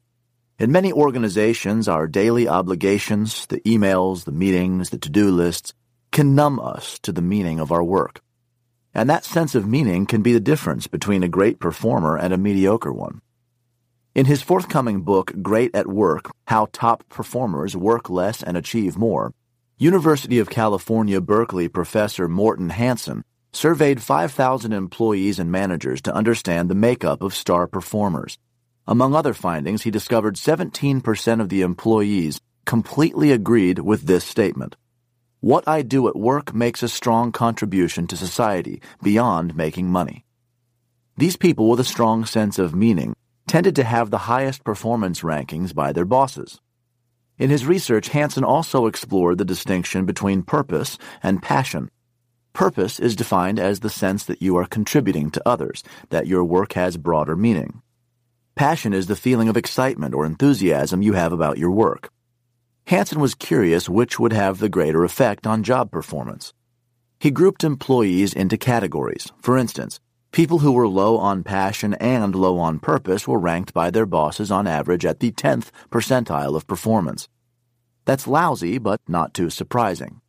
In 0.60 0.74
many 0.74 0.92
organizations, 0.92 1.88
our 1.88 2.08
daily 2.08 2.46
obligations, 2.46 3.46
the 3.46 3.62
emails, 3.62 4.26
the 4.26 4.34
meetings, 4.34 4.90
the 4.90 4.98
to-do 4.98 5.32
lists, 5.32 5.74
can 6.12 6.36
numb 6.36 6.60
us 6.60 7.00
to 7.04 7.14
the 7.14 7.22
meaning 7.22 7.62
of 7.62 7.72
our 7.72 7.84
work. 7.84 8.20
And 8.94 9.10
that 9.10 9.24
sense 9.24 9.56
of 9.56 9.66
meaning 9.66 10.06
can 10.08 10.22
be 10.22 10.34
the 10.34 10.42
difference 10.42 10.88
between 10.88 11.24
a 11.24 11.30
great 11.30 11.62
performer 11.62 12.18
and 12.18 12.34
a 12.34 12.38
mediocre 12.38 12.92
one. 12.92 13.22
In 14.13 14.26
his 14.26 14.41
forthcoming 14.41 15.04
book, 15.04 15.32
Great 15.41 15.74
at 15.74 15.88
Work 15.88 16.32
How 16.47 16.67
Top 16.74 17.08
Performers 17.08 17.78
Work 17.78 18.10
Less 18.10 18.43
and 18.43 18.58
Achieve 18.58 18.97
More, 18.97 19.34
University 19.78 20.38
of 20.38 20.50
California 20.50 21.21
Berkeley 21.21 21.69
professor 21.69 22.28
Morten 22.28 22.71
Hansen 22.71 23.24
surveyed 23.54 24.02
5,000 24.02 24.74
employees 24.74 25.39
and 25.39 25.50
managers 25.50 26.02
to 26.02 26.13
understand 26.13 26.69
the 26.69 26.76
makeup 26.76 27.21
of 27.21 27.34
star 27.34 27.67
performers. 27.67 28.38
Among 28.86 29.15
other 29.15 29.34
findings, 29.34 29.84
he 29.84 29.91
discovered 29.91 30.36
17% 30.36 31.39
of 31.39 31.47
the 31.47 31.62
employees 31.62 32.41
completely 32.65 33.32
agreed 33.32 33.80
with 33.80 34.02
this 34.08 34.26
statement. 34.26 34.76
What 35.39 35.65
I 35.69 35.84
do 35.84 36.10
at 36.10 36.17
work 36.17 36.54
makes 36.54 36.84
a 36.84 36.89
strong 36.89 37.32
contribution 37.32 38.08
to 38.08 38.17
society 38.17 38.82
beyond 39.02 39.56
making 39.56 39.89
money. 39.89 40.26
These 41.15 41.38
people 41.38 41.69
with 41.69 41.80
a 41.80 41.86
strong 41.86 42.26
sense 42.26 42.60
of 42.60 42.76
meaning 42.76 43.15
tended 43.52 43.76
to 43.76 43.84
have 43.84 44.10
the 44.10 44.32
highest 44.32 44.64
performance 44.64 45.24
rankings 45.24 45.76
by 45.76 45.92
their 45.92 46.06
bosses. 46.06 46.62
In 47.38 47.50
his 47.50 47.66
research, 47.66 48.08
Hansen 48.08 48.46
also 48.46 48.86
explored 48.86 49.38
the 49.38 49.44
distinction 49.44 50.06
between 50.06 50.42
purpose 50.42 50.98
and 51.22 51.44
passion. 51.44 51.92
Purpose 52.54 52.98
is 52.98 53.14
defined 53.14 53.60
as 53.60 53.82
the 53.82 53.90
sense 53.90 54.24
that 54.24 54.42
you 54.42 54.56
are 54.56 54.66
contributing 54.66 55.32
to 55.32 55.46
others, 55.46 55.84
that 56.12 56.28
your 56.28 56.46
work 56.46 56.72
has 56.74 56.96
broader 56.96 57.36
meaning. 57.36 57.82
Passion 58.56 58.94
is 58.94 59.08
the 59.08 59.18
feeling 59.18 59.50
of 59.50 59.58
excitement 59.58 60.16
or 60.16 60.26
enthusiasm 60.26 61.02
you 61.02 61.12
have 61.12 61.34
about 61.34 61.58
your 61.58 61.72
work. 61.72 62.10
Hansen 62.88 63.20
was 63.20 63.36
curious 63.36 63.90
which 63.90 64.18
would 64.18 64.32
have 64.32 64.60
the 64.60 64.70
greater 64.70 65.04
effect 65.04 65.46
on 65.46 65.62
job 65.62 65.92
performance. 65.92 66.54
He 67.20 67.32
grouped 67.32 67.66
employees 67.66 68.34
into 68.34 68.58
categories. 68.58 69.30
For 69.42 69.58
instance, 69.58 70.00
people 70.32 70.60
who 70.60 70.72
were 70.72 70.88
low 70.88 71.17
on 71.17 71.44
passion 71.44 71.94
and 71.96 72.34
low 72.34 72.58
on 72.58 72.80
purpose 72.80 73.28
were 73.28 73.39
ranked 73.39 73.74
by 73.74 73.91
their 73.91 74.06
bosses 74.06 74.50
on 74.50 74.65
average 74.65 75.06
at 75.06 75.20
the 75.20 75.32
10th 75.32 75.72
percentile 75.89 76.56
of 76.56 76.67
performance. 76.67 77.28
That's 78.06 78.28
lousy, 78.28 78.78
but 78.78 79.02
not 79.08 79.34
too 79.34 79.50
surprising. 79.50 80.22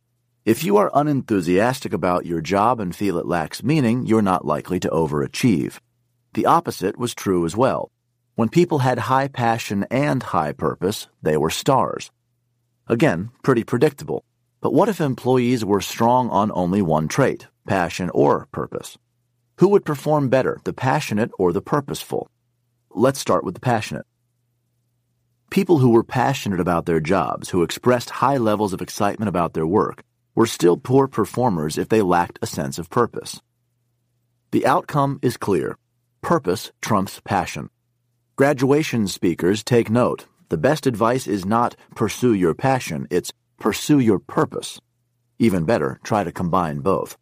If 0.45 0.63
you 0.63 0.75
are 0.75 0.91
unenthusiastic 0.93 1.93
about 1.93 2.25
your 2.25 2.41
job 2.41 2.81
and 2.81 2.93
feel 2.93 3.17
it 3.17 3.25
lacks 3.25 3.63
meaning, 3.63 4.05
you're 4.05 4.21
not 4.21 4.45
likely 4.45 4.77
to 4.81 4.89
overachieve. 4.89 5.79
The 6.33 6.45
opposite 6.45 6.97
was 6.97 7.15
true 7.15 7.45
as 7.45 7.55
well. 7.55 7.89
When 8.35 8.49
people 8.49 8.79
had 8.79 8.99
high 8.99 9.29
passion 9.29 9.85
and 9.89 10.21
high 10.21 10.51
purpose, 10.51 11.07
they 11.21 11.37
were 11.37 11.49
stars. 11.49 12.11
Again, 12.87 13.29
pretty 13.41 13.63
predictable. 13.63 14.25
But 14.59 14.73
what 14.73 14.89
if 14.89 14.99
employees 14.99 15.63
were 15.63 15.81
strong 15.81 16.29
on 16.29 16.51
only 16.53 16.81
one 16.81 17.07
trait, 17.07 17.47
passion 17.65 18.09
or 18.09 18.47
purpose? 18.51 18.97
Who 19.57 19.67
would 19.69 19.85
perform 19.85 20.29
better, 20.29 20.59
the 20.63 20.73
passionate 20.73 21.29
or 21.37 21.53
the 21.53 21.61
purposeful? 21.61 22.29
Let's 22.89 23.19
start 23.19 23.43
with 23.43 23.53
the 23.53 23.59
passionate. 23.59 24.05
People 25.51 25.77
who 25.77 25.91
were 25.91 26.03
passionate 26.03 26.59
about 26.59 26.87
their 26.87 26.99
jobs, 26.99 27.49
who 27.49 27.61
expressed 27.61 28.09
high 28.09 28.37
levels 28.37 28.73
of 28.73 28.81
excitement 28.81 29.29
about 29.29 29.53
their 29.53 29.67
work, 29.67 30.03
were 30.33 30.47
still 30.47 30.77
poor 30.77 31.07
performers 31.07 31.77
if 31.77 31.89
they 31.89 32.01
lacked 32.01 32.39
a 32.41 32.47
sense 32.47 32.79
of 32.79 32.89
purpose. 32.89 33.39
The 34.51 34.65
outcome 34.65 35.19
is 35.21 35.37
clear. 35.37 35.77
Purpose 36.21 36.71
trumps 36.81 37.21
passion. 37.23 37.69
Graduation 38.35 39.07
speakers 39.07 39.63
take 39.63 39.91
note. 39.91 40.25
The 40.49 40.57
best 40.57 40.87
advice 40.87 41.27
is 41.27 41.45
not 41.45 41.75
pursue 41.95 42.33
your 42.33 42.55
passion, 42.55 43.07
it's 43.11 43.31
pursue 43.59 43.99
your 43.99 44.17
purpose. 44.17 44.79
Even 45.37 45.65
better, 45.65 45.99
try 46.03 46.23
to 46.23 46.31
combine 46.31 46.79
both. 46.79 47.17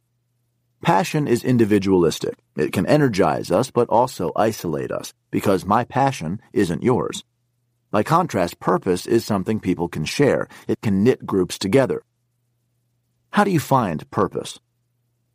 Passion 0.81 1.27
is 1.27 1.43
individualistic. 1.43 2.39
It 2.57 2.73
can 2.73 2.87
energize 2.87 3.51
us 3.51 3.69
but 3.69 3.87
also 3.89 4.31
isolate 4.35 4.91
us 4.91 5.13
because 5.29 5.63
my 5.63 5.83
passion 5.83 6.41
isn't 6.53 6.81
yours. 6.81 7.23
By 7.91 8.01
contrast, 8.01 8.59
purpose 8.59 9.05
is 9.05 9.23
something 9.23 9.59
people 9.59 9.87
can 9.87 10.05
share. 10.05 10.47
It 10.67 10.81
can 10.81 11.03
knit 11.03 11.23
groups 11.23 11.59
together. 11.59 12.01
How 13.29 13.43
do 13.43 13.51
you 13.51 13.59
find 13.59 14.09
purpose? 14.09 14.59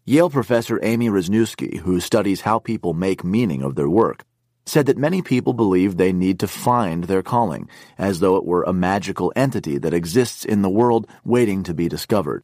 Yale 0.04 0.30
professor 0.30 0.80
Amy 0.82 1.08
Wrzesniewski, 1.08 1.78
who 1.78 2.00
studies 2.00 2.40
how 2.40 2.58
people 2.58 2.92
make 2.92 3.22
meaning 3.22 3.62
of 3.62 3.76
their 3.76 3.88
work, 3.88 4.24
said 4.64 4.86
that 4.86 4.98
many 4.98 5.22
people 5.22 5.52
believe 5.52 5.96
they 5.96 6.12
need 6.12 6.40
to 6.40 6.48
find 6.48 7.04
their 7.04 7.22
calling, 7.22 7.68
as 7.98 8.18
though 8.18 8.36
it 8.36 8.44
were 8.44 8.64
a 8.64 8.72
magical 8.72 9.32
entity 9.36 9.78
that 9.78 9.94
exists 9.94 10.44
in 10.44 10.62
the 10.62 10.70
world 10.70 11.06
waiting 11.24 11.62
to 11.62 11.72
be 11.72 11.88
discovered. 11.88 12.42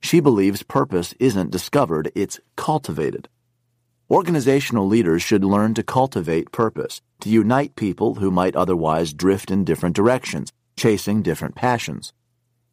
She 0.00 0.20
believes 0.20 0.62
purpose 0.62 1.14
isn't 1.20 1.50
discovered, 1.50 2.10
it's 2.14 2.40
cultivated. 2.56 3.28
Organizational 4.10 4.88
leaders 4.88 5.22
should 5.22 5.44
learn 5.44 5.74
to 5.74 5.82
cultivate 5.82 6.50
purpose, 6.50 7.00
to 7.20 7.28
unite 7.28 7.76
people 7.76 8.16
who 8.16 8.30
might 8.30 8.56
otherwise 8.56 9.12
drift 9.12 9.50
in 9.50 9.64
different 9.64 9.94
directions, 9.94 10.52
chasing 10.76 11.22
different 11.22 11.54
passions. 11.54 12.12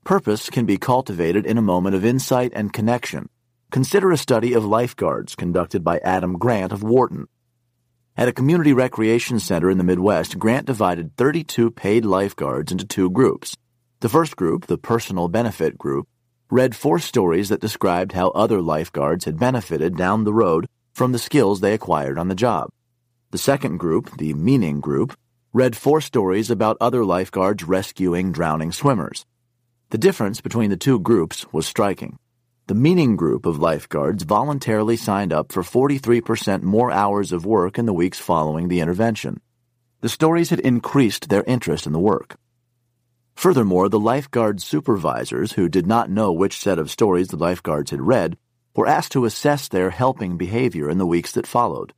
Purpose 0.04 0.50
can 0.50 0.66
be 0.66 0.78
cultivated 0.78 1.46
in 1.46 1.58
a 1.58 1.62
moment 1.62 1.96
of 1.96 2.06
insight 2.06 2.54
and 2.56 2.74
connection. 2.74 3.30
Consider 3.70 4.12
a 4.12 4.18
study 4.18 4.54
of 4.54 4.64
lifeguards 4.66 5.36
conducted 5.36 5.84
by 5.84 6.00
Adam 6.00 6.38
Grant 6.38 6.72
of 6.72 6.82
Wharton. 6.82 7.28
At 8.16 8.30
a 8.30 8.34
community 8.34 8.74
recreation 8.74 9.40
center 9.40 9.70
in 9.70 9.78
the 9.78 9.84
Midwest, 9.84 10.40
Grant 10.40 10.66
divided 10.66 11.16
32 11.18 11.70
paid 11.72 12.06
lifeguards 12.06 12.72
into 12.72 12.86
two 12.86 13.12
groups. 13.12 13.56
The 14.00 14.10
first 14.10 14.36
group, 14.38 14.66
the 14.66 14.78
personal 14.78 15.28
benefit 15.28 15.78
group, 15.78 16.08
read 16.50 16.76
four 16.76 16.98
stories 16.98 17.50
that 17.50 17.60
described 17.60 18.14
how 18.14 18.30
other 18.30 18.62
lifeguards 18.62 19.26
had 19.26 19.38
benefited 19.40 19.98
down 19.98 20.24
the 20.24 20.34
road 20.34 20.66
from 20.94 21.12
the 21.12 21.20
skills 21.20 21.60
they 21.60 21.74
acquired 21.74 22.18
on 22.18 22.30
the 22.30 22.36
job. 22.36 22.70
The 23.32 23.38
second 23.38 23.78
group, 23.78 24.18
the 24.18 24.34
meaning 24.34 24.80
group, 24.80 25.18
read 25.52 25.76
four 25.76 26.00
stories 26.00 26.50
about 26.50 26.78
other 26.80 27.04
lifeguards 27.04 27.64
rescuing 27.66 28.32
drowning 28.32 28.72
swimmers. 28.72 29.26
The 29.90 29.98
difference 29.98 30.40
between 30.40 30.70
the 30.70 30.78
two 30.78 31.00
groups 31.00 31.46
was 31.52 31.68
striking. 31.68 32.18
The 32.68 32.76
meaning 32.76 33.18
group 33.18 33.46
of 33.46 33.60
lifeguards 33.60 34.24
voluntarily 34.24 34.96
signed 34.96 35.34
up 35.34 35.52
for 35.52 35.64
43% 35.64 36.64
more 36.64 36.92
hours 36.92 37.32
of 37.34 37.46
work 37.46 37.78
in 37.78 37.86
the 37.86 37.94
weeks 37.94 38.20
following 38.20 38.68
the 38.68 38.80
intervention. 38.80 39.42
The 40.00 40.10
stories 40.10 40.50
had 40.50 40.60
increased 40.62 41.28
their 41.28 41.44
interest 41.44 41.86
in 41.86 41.92
the 41.94 42.00
work. 42.00 42.38
Furthermore, 43.38 43.88
the 43.88 44.00
lifeguard 44.00 44.64
supervisors, 44.64 45.52
who 45.52 45.70
did 45.70 45.86
not 45.86 46.10
know 46.10 46.34
which 46.34 46.58
set 46.58 46.80
of 46.80 46.90
stories 46.90 47.28
the 47.28 47.38
lifeguards 47.38 47.92
had 47.92 48.02
read, 48.02 48.36
were 48.76 48.88
asked 48.88 49.12
to 49.12 49.26
assess 49.26 49.68
their 49.68 49.92
helping 49.92 50.38
behavior 50.38 50.90
in 50.90 50.98
the 50.98 51.06
weeks 51.06 51.34
that 51.34 51.46
followed. 51.46 51.94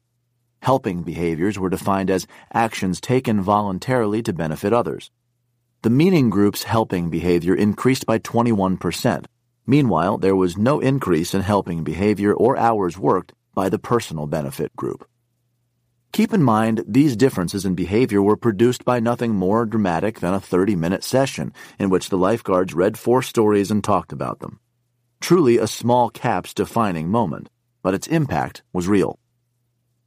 Helping 0.62 1.02
behaviors 1.02 1.58
were 1.58 1.70
defined 1.70 2.12
as 2.12 2.28
actions 2.54 3.00
taken 3.00 3.40
voluntarily 3.40 4.22
to 4.22 4.34
benefit 4.34 4.74
others. 4.74 5.12
The 5.82 5.90
meaning 5.90 6.30
group's 6.30 6.64
helping 6.64 7.10
behavior 7.10 7.56
increased 7.56 8.06
by 8.06 8.20
21%. 8.20 9.26
Meanwhile, 9.66 10.18
there 10.18 10.36
was 10.36 10.58
no 10.58 10.82
increase 10.82 11.34
in 11.34 11.40
helping 11.40 11.86
behavior 11.86 12.34
or 12.34 12.58
hours 12.58 13.00
worked 13.00 13.32
by 13.56 13.70
the 13.70 13.80
personal 13.80 14.28
benefit 14.28 14.76
group. 14.76 15.09
Keep 16.12 16.34
in 16.34 16.44
mind, 16.44 16.84
these 16.88 17.16
differences 17.16 17.66
in 17.66 17.76
behavior 17.76 18.22
were 18.22 18.36
produced 18.36 18.84
by 18.84 19.00
nothing 19.00 19.36
more 19.36 19.66
dramatic 19.66 20.20
than 20.20 20.34
a 20.34 20.40
30 20.40 20.76
minute 20.76 21.04
session 21.04 21.54
in 21.78 21.90
which 21.90 22.10
the 22.10 22.18
lifeguards 22.18 22.74
read 22.74 22.98
four 22.98 23.22
stories 23.22 23.72
and 23.72 23.84
talked 23.84 24.12
about 24.12 24.40
them. 24.40 24.60
Truly 25.22 25.58
a 25.58 25.68
small 25.68 26.10
cap's 26.10 26.54
defining 26.54 27.10
moment, 27.10 27.50
but 27.84 27.94
its 27.94 28.08
impact 28.08 28.64
was 28.74 28.88
real. 28.88 29.20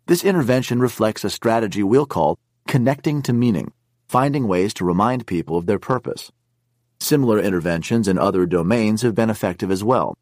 This 0.07 0.25
intervention 0.25 0.81
reflects 0.81 1.25
a 1.25 1.31
strategy 1.31 1.83
we'll 1.83 2.07
call 2.07 2.39
connecting 2.67 3.23
to 3.23 3.33
meaning 3.33 3.73
finding 4.13 4.47
ways 4.47 4.75
to 4.75 4.85
remind 4.85 5.27
people 5.27 5.57
of 5.57 5.65
their 5.65 5.79
purpose. 5.79 6.31
Similar 7.01 7.41
interventions 7.41 8.07
in 8.07 8.19
other 8.19 8.45
domains 8.45 9.01
have 9.01 9.15
been 9.15 9.31
effective 9.31 9.71
as 9.71 9.83
well. 9.83 10.19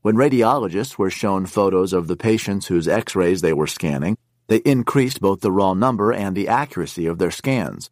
When 0.00 0.16
radiologists 0.16 0.96
were 0.96 1.10
shown 1.10 1.44
photos 1.44 1.92
of 1.92 2.08
the 2.08 2.16
patients 2.16 2.68
whose 2.68 2.88
x 2.88 3.14
rays 3.14 3.42
they 3.42 3.52
were 3.52 3.66
scanning, 3.66 4.16
they 4.46 4.58
increased 4.58 5.20
both 5.20 5.40
the 5.40 5.52
raw 5.52 5.74
number 5.74 6.12
and 6.12 6.36
the 6.36 6.48
accuracy 6.48 7.06
of 7.06 7.18
their 7.18 7.30
scans. 7.30 7.90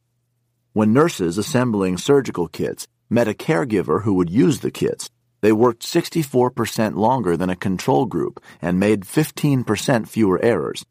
When 0.73 0.93
nurses 0.93 1.39
assembling 1.39 1.99
surgical 1.99 2.49
kits 2.49 2.87
met 3.11 3.29
a 3.29 3.35
caregiver 3.35 4.03
who 4.03 4.15
would 4.15 4.31
use 4.31 4.61
the 4.61 4.71
kits, 4.71 5.11
they 5.43 5.53
worked 5.53 5.83
64% 5.83 6.95
longer 6.95 7.37
than 7.37 7.51
a 7.51 7.57
control 7.57 8.07
group 8.07 8.41
and 8.61 8.79
made 8.79 9.03
15% 9.03 10.09
fewer 10.09 10.41
errors. 10.43 10.85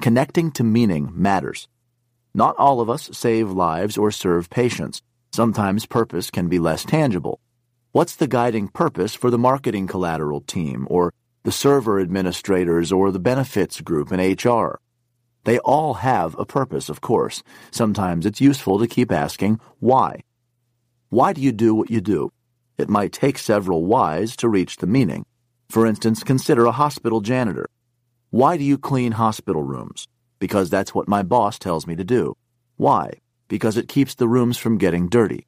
Connecting 0.00 0.50
to 0.52 0.64
meaning 0.64 1.10
matters. 1.14 1.68
Not 2.34 2.56
all 2.58 2.80
of 2.80 2.90
us 2.90 3.10
save 3.12 3.50
lives 3.50 3.96
or 3.96 4.10
serve 4.10 4.50
patients. 4.50 5.02
Sometimes 5.32 5.86
purpose 5.86 6.30
can 6.30 6.48
be 6.48 6.58
less 6.58 6.84
tangible. 6.84 7.40
What's 7.92 8.16
the 8.16 8.26
guiding 8.26 8.68
purpose 8.68 9.14
for 9.14 9.30
the 9.30 9.38
marketing 9.38 9.86
collateral 9.86 10.40
team, 10.40 10.86
or 10.90 11.12
the 11.44 11.52
server 11.52 12.00
administrators, 12.00 12.90
or 12.90 13.10
the 13.10 13.18
benefits 13.18 13.80
group 13.80 14.10
in 14.12 14.18
HR? 14.18 14.80
They 15.44 15.58
all 15.58 15.94
have 15.94 16.38
a 16.38 16.44
purpose, 16.46 16.88
of 16.88 17.00
course. 17.00 17.42
Sometimes 17.70 18.26
it's 18.26 18.40
useful 18.40 18.78
to 18.78 18.86
keep 18.86 19.10
asking, 19.10 19.60
why? 19.80 20.22
Why 21.08 21.32
do 21.32 21.40
you 21.40 21.52
do 21.52 21.74
what 21.74 21.90
you 21.90 22.00
do? 22.00 22.30
It 22.78 22.88
might 22.88 23.12
take 23.12 23.38
several 23.38 23.84
whys 23.84 24.36
to 24.36 24.48
reach 24.48 24.76
the 24.76 24.86
meaning. 24.86 25.24
For 25.68 25.86
instance, 25.86 26.22
consider 26.22 26.64
a 26.66 26.72
hospital 26.72 27.20
janitor. 27.20 27.66
Why 28.30 28.56
do 28.56 28.64
you 28.64 28.78
clean 28.78 29.12
hospital 29.12 29.62
rooms? 29.62 30.08
because 30.42 30.70
that's 30.70 30.92
what 30.92 31.06
my 31.06 31.22
boss 31.22 31.56
tells 31.56 31.86
me 31.86 31.94
to 31.94 32.02
do. 32.02 32.36
Why? 32.76 33.20
Because 33.46 33.76
it 33.76 33.86
keeps 33.86 34.16
the 34.16 34.26
rooms 34.26 34.58
from 34.58 34.76
getting 34.76 35.08
dirty. 35.08 35.46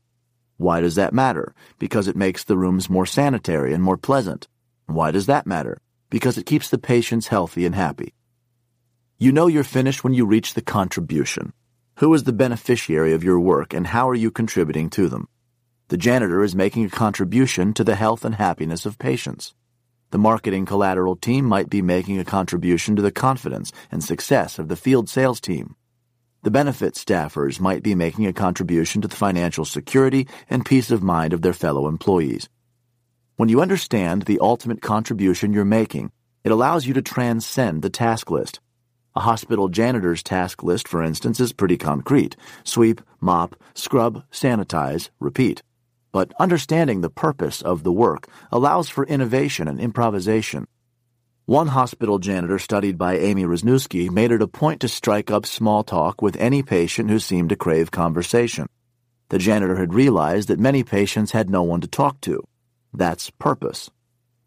Why 0.56 0.80
does 0.80 0.94
that 0.94 1.12
matter? 1.12 1.52
Because 1.80 2.06
it 2.06 2.14
makes 2.14 2.44
the 2.44 2.56
rooms 2.56 2.88
more 2.88 3.04
sanitary 3.04 3.74
and 3.74 3.82
more 3.82 3.96
pleasant. 3.96 4.46
Why 4.86 5.10
does 5.10 5.26
that 5.26 5.48
matter? 5.48 5.80
Because 6.10 6.38
it 6.38 6.46
keeps 6.46 6.68
the 6.70 6.78
patients 6.78 7.26
healthy 7.26 7.66
and 7.66 7.74
happy. 7.74 8.14
You 9.16 9.30
know 9.30 9.46
you're 9.46 9.62
finished 9.62 10.02
when 10.02 10.12
you 10.12 10.26
reach 10.26 10.54
the 10.54 10.60
contribution. 10.60 11.52
Who 11.98 12.12
is 12.14 12.24
the 12.24 12.32
beneficiary 12.32 13.12
of 13.12 13.22
your 13.22 13.38
work 13.38 13.72
and 13.72 13.86
how 13.86 14.08
are 14.08 14.14
you 14.14 14.32
contributing 14.32 14.90
to 14.90 15.08
them? 15.08 15.28
The 15.86 15.96
janitor 15.96 16.42
is 16.42 16.56
making 16.56 16.86
a 16.86 16.90
contribution 16.90 17.74
to 17.74 17.84
the 17.84 17.94
health 17.94 18.24
and 18.24 18.34
happiness 18.34 18.84
of 18.84 18.98
patients. 18.98 19.54
The 20.10 20.18
marketing 20.18 20.66
collateral 20.66 21.14
team 21.14 21.44
might 21.44 21.70
be 21.70 21.80
making 21.80 22.18
a 22.18 22.24
contribution 22.24 22.96
to 22.96 23.02
the 23.02 23.12
confidence 23.12 23.70
and 23.92 24.02
success 24.02 24.58
of 24.58 24.66
the 24.66 24.74
field 24.74 25.08
sales 25.08 25.40
team. 25.40 25.76
The 26.42 26.50
benefit 26.50 26.94
staffers 26.94 27.60
might 27.60 27.84
be 27.84 27.94
making 27.94 28.26
a 28.26 28.32
contribution 28.32 29.00
to 29.02 29.08
the 29.08 29.14
financial 29.14 29.64
security 29.64 30.26
and 30.50 30.66
peace 30.66 30.90
of 30.90 31.04
mind 31.04 31.32
of 31.32 31.42
their 31.42 31.52
fellow 31.52 31.86
employees. 31.86 32.48
When 33.36 33.48
you 33.48 33.62
understand 33.62 34.22
the 34.22 34.40
ultimate 34.40 34.82
contribution 34.82 35.52
you're 35.52 35.64
making, 35.64 36.10
it 36.42 36.50
allows 36.50 36.84
you 36.84 36.94
to 36.94 37.02
transcend 37.02 37.82
the 37.82 37.90
task 37.90 38.28
list. 38.28 38.58
A 39.16 39.20
hospital 39.20 39.68
janitor's 39.68 40.22
task 40.22 40.62
list, 40.62 40.88
for 40.88 41.02
instance, 41.02 41.40
is 41.40 41.52
pretty 41.52 41.76
concrete 41.76 42.36
sweep, 42.64 43.00
mop, 43.20 43.56
scrub, 43.74 44.24
sanitize, 44.30 45.10
repeat 45.20 45.62
but 46.14 46.32
understanding 46.38 47.00
the 47.00 47.10
purpose 47.10 47.60
of 47.60 47.82
the 47.82 47.90
work 47.90 48.28
allows 48.52 48.88
for 48.88 49.04
innovation 49.04 49.66
and 49.66 49.80
improvisation. 49.80 50.64
One 51.44 51.66
hospital 51.66 52.20
janitor 52.20 52.60
studied 52.60 52.96
by 52.96 53.16
Amy 53.16 53.42
Wrzesniewski 53.42 54.08
made 54.12 54.30
it 54.30 54.40
a 54.40 54.46
point 54.46 54.80
to 54.82 54.88
strike 54.88 55.32
up 55.32 55.44
small 55.44 55.82
talk 55.82 56.22
with 56.22 56.36
any 56.36 56.62
patient 56.62 57.10
who 57.10 57.18
seemed 57.18 57.48
to 57.48 57.56
crave 57.56 57.90
conversation. 57.90 58.68
The 59.30 59.38
janitor 59.38 59.74
had 59.74 59.92
realized 59.92 60.46
that 60.48 60.60
many 60.60 60.84
patients 60.84 61.32
had 61.32 61.50
no 61.50 61.64
one 61.64 61.80
to 61.80 61.88
talk 61.88 62.20
to. 62.20 62.44
That's 62.92 63.30
purpose. 63.30 63.90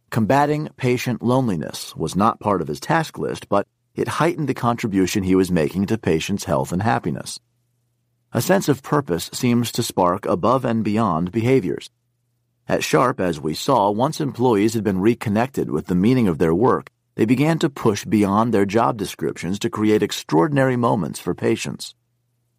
Combating 0.10 0.70
patient 0.78 1.22
loneliness 1.22 1.94
was 1.98 2.16
not 2.16 2.40
part 2.40 2.62
of 2.62 2.70
his 2.70 2.80
task 2.80 3.18
list, 3.18 3.50
but 3.50 3.68
it 3.98 4.08
heightened 4.08 4.48
the 4.48 4.54
contribution 4.54 5.24
he 5.24 5.36
was 5.36 5.52
making 5.52 5.88
to 5.88 5.98
patients' 5.98 6.46
health 6.46 6.72
and 6.72 6.84
happiness. 6.84 7.40
A 8.32 8.42
sense 8.42 8.70
of 8.70 8.84
purpose 8.84 9.30
seems 9.34 9.72
to 9.72 9.84
spark 9.84 10.26
above 10.26 10.64
and 10.64 10.84
beyond 10.84 11.32
behaviors. 11.32 11.90
At 12.68 12.84
Sharp, 12.84 13.20
as 13.20 13.40
we 13.40 13.54
saw, 13.54 13.90
once 13.90 14.22
employees 14.22 14.76
had 14.76 14.84
been 14.84 15.00
reconnected 15.00 15.72
with 15.72 15.88
the 15.88 15.96
meaning 15.96 16.28
of 16.28 16.38
their 16.38 16.54
work, 16.54 16.92
they 17.16 17.26
began 17.26 17.58
to 17.60 17.70
push 17.70 18.06
beyond 18.06 18.54
their 18.54 18.66
job 18.66 18.98
descriptions 18.98 19.58
to 19.60 19.70
create 19.70 20.04
extraordinary 20.04 20.76
moments 20.76 21.20
for 21.20 21.34
patients. 21.34 21.96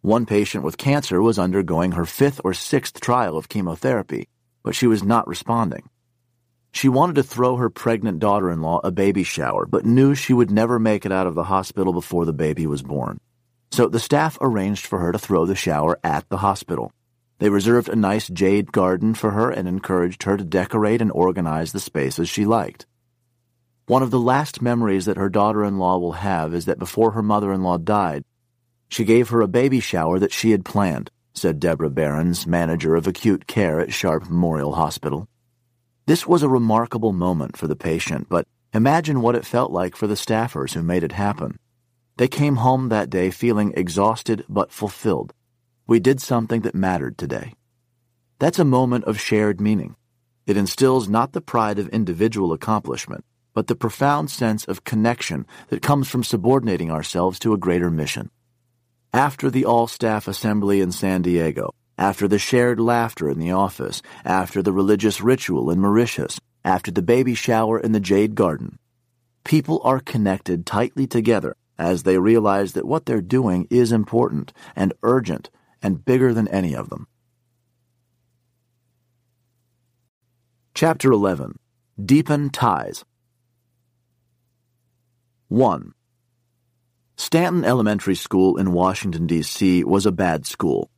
One 0.01 0.25
patient 0.25 0.63
with 0.63 0.77
cancer 0.77 1.21
was 1.21 1.39
undergoing 1.39 1.93
her 1.93 2.05
fifth 2.05 2.41
or 2.43 2.53
sixth 2.53 2.99
trial 2.99 3.37
of 3.37 3.47
chemotherapy, 3.47 4.27
but 4.63 4.75
she 4.75 4.87
was 4.87 5.03
not 5.03 5.27
responding. 5.27 5.89
She 6.71 6.87
wanted 6.89 7.15
to 7.15 7.23
throw 7.23 7.55
her 7.55 7.69
pregnant 7.69 8.19
daughter 8.19 8.51
in 8.51 8.61
law 8.61 8.79
a 8.83 8.91
baby 8.91 9.23
shower, 9.23 9.65
but 9.65 9.85
knew 9.85 10.15
she 10.15 10.33
would 10.33 10.51
never 10.51 10.79
make 10.79 11.05
it 11.05 11.11
out 11.11 11.27
of 11.27 11.35
the 11.35 11.45
hospital 11.45 11.93
before 11.93 12.25
the 12.25 12.33
baby 12.33 12.67
was 12.67 12.81
born. 12.81 13.19
So 13.71 13.87
the 13.87 13.99
staff 13.99 14.37
arranged 14.41 14.85
for 14.85 14.99
her 14.99 15.11
to 15.11 15.19
throw 15.19 15.45
the 15.45 15.55
shower 15.55 15.99
at 16.03 16.27
the 16.29 16.37
hospital. 16.37 16.91
They 17.39 17.49
reserved 17.49 17.89
a 17.89 17.95
nice 17.95 18.27
jade 18.27 18.71
garden 18.71 19.13
for 19.13 19.31
her 19.31 19.49
and 19.49 19.67
encouraged 19.67 20.23
her 20.23 20.37
to 20.37 20.43
decorate 20.43 21.01
and 21.01 21.11
organize 21.11 21.71
the 21.71 21.79
space 21.79 22.19
as 22.19 22.29
she 22.29 22.45
liked. 22.45 22.85
One 23.87 24.03
of 24.03 24.11
the 24.11 24.19
last 24.19 24.61
memories 24.61 25.05
that 25.05 25.17
her 25.17 25.29
daughter 25.29 25.63
in 25.63 25.79
law 25.79 25.97
will 25.97 26.11
have 26.11 26.53
is 26.53 26.65
that 26.65 26.77
before 26.77 27.11
her 27.11 27.23
mother 27.23 27.51
in 27.51 27.63
law 27.63 27.77
died, 27.77 28.23
she 28.89 29.05
gave 29.05 29.29
her 29.29 29.41
a 29.41 29.47
baby 29.47 29.79
shower 29.79 30.19
that 30.19 30.33
she 30.33 30.51
had 30.51 30.65
planned, 30.65 31.09
said 31.33 31.59
Deborah 31.59 31.89
Behrens, 31.89 32.45
manager 32.45 32.95
of 32.95 33.07
acute 33.07 33.47
care 33.47 33.79
at 33.79 33.93
Sharp 33.93 34.29
Memorial 34.29 34.73
Hospital. 34.73 35.27
This 36.09 36.25
was 36.25 36.41
a 36.41 36.49
remarkable 36.49 37.13
moment 37.13 37.55
for 37.55 37.67
the 37.67 37.75
patient, 37.75 38.29
but 38.29 38.47
imagine 38.73 39.21
what 39.21 39.35
it 39.35 39.45
felt 39.45 39.69
like 39.69 39.95
for 39.95 40.07
the 40.07 40.15
staffers 40.15 40.73
who 40.73 40.81
made 40.81 41.03
it 41.03 41.11
happen. 41.11 41.59
They 42.17 42.27
came 42.27 42.55
home 42.55 42.89
that 42.89 43.11
day 43.11 43.29
feeling 43.29 43.75
exhausted 43.77 44.43
but 44.49 44.71
fulfilled. 44.71 45.35
We 45.85 45.99
did 45.99 46.19
something 46.19 46.61
that 46.61 46.73
mattered 46.73 47.19
today. 47.19 47.53
That's 48.39 48.57
a 48.57 48.65
moment 48.65 49.05
of 49.05 49.19
shared 49.19 49.61
meaning. 49.61 49.97
It 50.47 50.57
instills 50.57 51.07
not 51.07 51.33
the 51.33 51.41
pride 51.41 51.77
of 51.77 51.89
individual 51.89 52.53
accomplishment, 52.53 53.23
but 53.53 53.67
the 53.67 53.75
profound 53.75 54.31
sense 54.31 54.65
of 54.65 54.83
connection 54.83 55.45
that 55.67 55.83
comes 55.83 56.09
from 56.09 56.23
subordinating 56.23 56.89
ourselves 56.89 57.37
to 57.37 57.53
a 57.53 57.59
greater 57.65 57.91
mission. 57.91 58.31
After 59.13 59.51
the 59.51 59.63
all 59.63 59.85
staff 59.85 60.27
assembly 60.27 60.81
in 60.81 60.91
San 60.91 61.21
Diego, 61.21 61.75
after 61.99 62.29
the 62.29 62.39
shared 62.39 62.79
laughter 62.79 63.29
in 63.29 63.39
the 63.39 63.51
office, 63.51 64.01
after 64.23 64.61
the 64.63 64.71
religious 64.71 65.19
ritual 65.19 65.69
in 65.69 65.81
Mauritius, 65.81 66.39
after 66.63 66.89
the 66.91 67.01
baby 67.01 67.35
shower 67.35 67.77
in 67.77 67.91
the 67.91 67.99
Jade 67.99 68.35
Garden, 68.35 68.79
people 69.43 69.81
are 69.83 69.99
connected 69.99 70.65
tightly 70.65 71.05
together 71.05 71.57
as 71.77 72.03
they 72.03 72.17
realize 72.17 72.71
that 72.71 72.87
what 72.87 73.05
they're 73.05 73.21
doing 73.21 73.67
is 73.69 73.91
important 73.91 74.53
and 74.77 74.93
urgent 75.03 75.49
and 75.81 76.05
bigger 76.05 76.33
than 76.33 76.47
any 76.47 76.73
of 76.73 76.89
them. 76.89 77.05
Chapter 80.73 81.11
11 81.11 81.59
Deepen 82.03 82.49
Ties 82.49 83.03
1. 85.49 85.93
Stanton 87.17 87.65
Elementary 87.65 88.15
School 88.15 88.55
in 88.55 88.71
Washington, 88.71 89.27
D.C. 89.27 89.83
was 89.83 90.05
a 90.05 90.13
bad 90.13 90.45
school. 90.45 90.89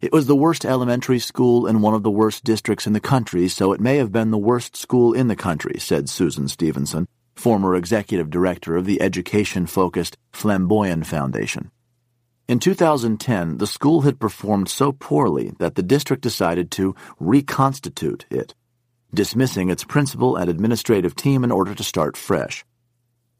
It 0.00 0.14
was 0.14 0.26
the 0.26 0.36
worst 0.36 0.64
elementary 0.64 1.18
school 1.18 1.66
in 1.66 1.82
one 1.82 1.92
of 1.92 2.02
the 2.02 2.10
worst 2.10 2.42
districts 2.42 2.86
in 2.86 2.94
the 2.94 3.00
country, 3.00 3.48
so 3.48 3.74
it 3.74 3.82
may 3.82 3.98
have 3.98 4.10
been 4.10 4.30
the 4.30 4.38
worst 4.38 4.74
school 4.74 5.12
in 5.12 5.28
the 5.28 5.36
country, 5.36 5.78
said 5.78 6.08
Susan 6.08 6.48
Stevenson, 6.48 7.06
former 7.34 7.74
executive 7.74 8.30
director 8.30 8.76
of 8.76 8.86
the 8.86 9.02
education 9.02 9.66
focused 9.66 10.16
Flamboyan 10.32 11.04
Foundation. 11.04 11.70
In 12.48 12.58
2010, 12.58 13.58
the 13.58 13.66
school 13.66 14.00
had 14.00 14.18
performed 14.18 14.70
so 14.70 14.90
poorly 14.90 15.52
that 15.58 15.74
the 15.74 15.82
district 15.82 16.22
decided 16.22 16.70
to 16.72 16.96
reconstitute 17.18 18.24
it, 18.30 18.54
dismissing 19.12 19.68
its 19.68 19.84
principal 19.84 20.34
and 20.34 20.48
administrative 20.48 21.14
team 21.14 21.44
in 21.44 21.52
order 21.52 21.74
to 21.74 21.84
start 21.84 22.16
fresh. 22.16 22.64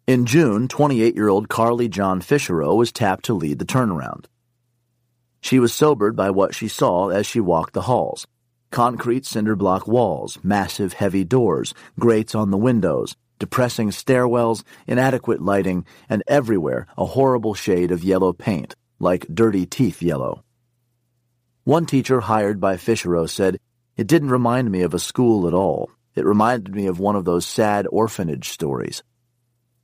In 0.07 0.27
June, 0.27 0.69
28 0.69 1.15
year 1.15 1.31
old 1.31 1.49
Carly 1.49 1.89
John 1.89 2.21
Fischerow 2.21 2.77
was 2.77 2.93
tapped 2.93 3.25
to 3.25 3.35
lead 3.35 3.59
the 3.59 3.65
turnaround. 3.65 4.27
She 5.41 5.59
was 5.59 5.73
sobered 5.73 6.17
by 6.17 6.31
what 6.31 6.55
she 6.55 6.69
saw 6.69 7.09
as 7.09 7.27
she 7.27 7.41
walked 7.41 7.73
the 7.73 7.83
halls 7.83 8.27
concrete 8.71 9.27
cinder 9.27 9.57
block 9.57 9.87
walls, 9.87 10.39
massive 10.43 10.93
heavy 10.95 11.25
doors, 11.25 11.75
grates 11.99 12.35
on 12.35 12.51
the 12.51 12.57
windows, 12.57 13.17
depressing 13.39 13.91
stairwells, 13.91 14.63
inadequate 14.87 15.43
lighting, 15.43 15.85
and 16.09 16.23
everywhere 16.29 16.87
a 16.97 17.05
horrible 17.05 17.55
shade 17.55 17.91
of 17.91 18.05
yellow 18.05 18.33
paint 18.33 18.75
like 19.01 19.27
dirty 19.33 19.67
teeth 19.67 20.03
yellow. 20.03 20.45
One 21.65 21.87
teacher 21.87 22.21
hired 22.21 22.61
by 22.61 22.77
Fischerow 22.77 23.29
said, 23.29 23.59
It 23.97 24.07
didn't 24.07 24.31
remind 24.31 24.71
me 24.71 24.83
of 24.83 24.93
a 24.93 24.99
school 24.99 25.49
at 25.49 25.55
all. 25.55 25.91
It 26.15 26.27
reminded 26.27 26.75
me 26.75 26.87
of 26.87 27.01
one 27.01 27.17
of 27.17 27.25
those 27.25 27.47
sad 27.47 27.87
orphanage 27.91 28.51
stories. 28.51 29.03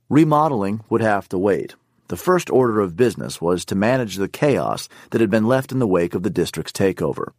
Remodeling 0.07 0.81
would 0.89 1.01
have 1.01 1.27
to 1.29 1.37
wait. 1.37 1.75
The 2.09 2.15
first 2.17 2.49
order 2.49 2.79
of 2.79 2.95
business 2.95 3.41
was 3.41 3.65
to 3.65 3.75
manage 3.75 4.15
the 4.15 4.29
chaos 4.29 4.87
that 5.11 5.19
had 5.19 5.29
been 5.29 5.45
left 5.45 5.73
in 5.73 5.79
the 5.79 5.87
wake 5.87 6.15
of 6.15 6.23
the 6.23 6.29
district's 6.29 6.71
takeover. 6.71 7.31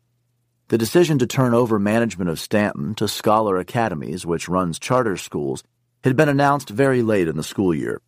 The 0.68 0.76
decision 0.76 1.18
to 1.20 1.26
turn 1.26 1.54
over 1.54 1.78
management 1.78 2.28
of 2.28 2.38
Stanton 2.38 2.94
to 2.96 3.08
Scholar 3.08 3.56
Academies, 3.56 4.26
which 4.26 4.48
runs 4.48 4.78
charter 4.78 5.16
schools, 5.16 5.64
had 6.04 6.16
been 6.16 6.28
announced 6.28 6.68
very 6.68 7.00
late 7.00 7.28
in 7.28 7.36
the 7.36 7.42
school 7.42 7.74
year. 7.74 8.02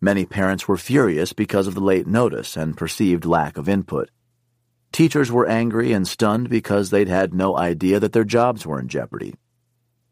Many 0.00 0.24
parents 0.24 0.66
were 0.66 0.78
furious 0.78 1.34
because 1.34 1.66
of 1.66 1.74
the 1.74 1.80
late 1.80 2.06
notice 2.06 2.56
and 2.56 2.76
perceived 2.76 3.26
lack 3.26 3.58
of 3.58 3.68
input. 3.68 4.10
Teachers 4.92 5.30
were 5.30 5.46
angry 5.46 5.92
and 5.92 6.08
stunned 6.08 6.48
because 6.48 6.88
they'd 6.88 7.08
had 7.08 7.34
no 7.34 7.58
idea 7.58 8.00
that 8.00 8.12
their 8.12 8.24
jobs 8.24 8.64
were 8.64 8.80
in 8.80 8.88
jeopardy. 8.88 9.34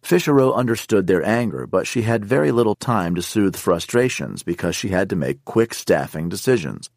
Fischerow 0.05 0.55
understood 0.55 1.07
their 1.07 1.27
anger, 1.27 1.67
but 1.67 1.87
she 1.87 2.03
had 2.03 2.27
very 2.27 2.53
little 2.53 2.75
time 2.75 3.15
to 3.15 3.23
soothe 3.23 3.57
frustrations 3.57 4.43
because 4.43 4.77
she 4.77 4.91
had 4.91 5.09
to 5.09 5.17
make 5.17 5.47
quick 5.47 5.73
staffing 5.73 6.29
decisions. 6.29 6.91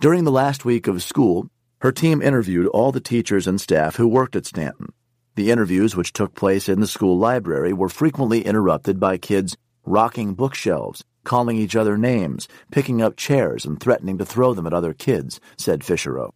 During 0.00 0.24
the 0.24 0.32
last 0.32 0.64
week 0.64 0.86
of 0.86 1.02
school, 1.02 1.50
her 1.82 1.92
team 1.92 2.22
interviewed 2.22 2.66
all 2.68 2.92
the 2.92 3.00
teachers 3.00 3.46
and 3.46 3.60
staff 3.60 3.96
who 3.96 4.08
worked 4.08 4.36
at 4.36 4.46
Stanton. 4.46 4.94
The 5.34 5.50
interviews, 5.50 5.94
which 5.94 6.14
took 6.14 6.34
place 6.34 6.66
in 6.66 6.80
the 6.80 6.86
school 6.86 7.18
library, 7.18 7.74
were 7.74 7.90
frequently 7.90 8.40
interrupted 8.40 8.98
by 8.98 9.18
kids 9.18 9.54
rocking 9.84 10.32
bookshelves, 10.32 11.04
calling 11.24 11.58
each 11.58 11.76
other 11.76 11.98
names, 11.98 12.48
picking 12.70 13.02
up 13.02 13.16
chairs, 13.16 13.66
and 13.66 13.78
threatening 13.78 14.16
to 14.16 14.24
throw 14.24 14.54
them 14.54 14.66
at 14.66 14.72
other 14.72 14.94
kids, 14.94 15.40
said 15.58 15.80
Fischerow. 15.80 16.30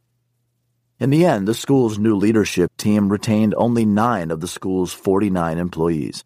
In 1.00 1.11
the 1.11 1.24
end, 1.24 1.46
the 1.46 1.54
school's 1.54 1.96
new 1.96 2.16
leadership 2.16 2.76
team 2.76 3.08
retained 3.08 3.54
only 3.56 3.84
nine 3.84 4.32
of 4.32 4.40
the 4.40 4.48
school's 4.48 4.92
49 4.92 5.56
employees. 5.56 6.24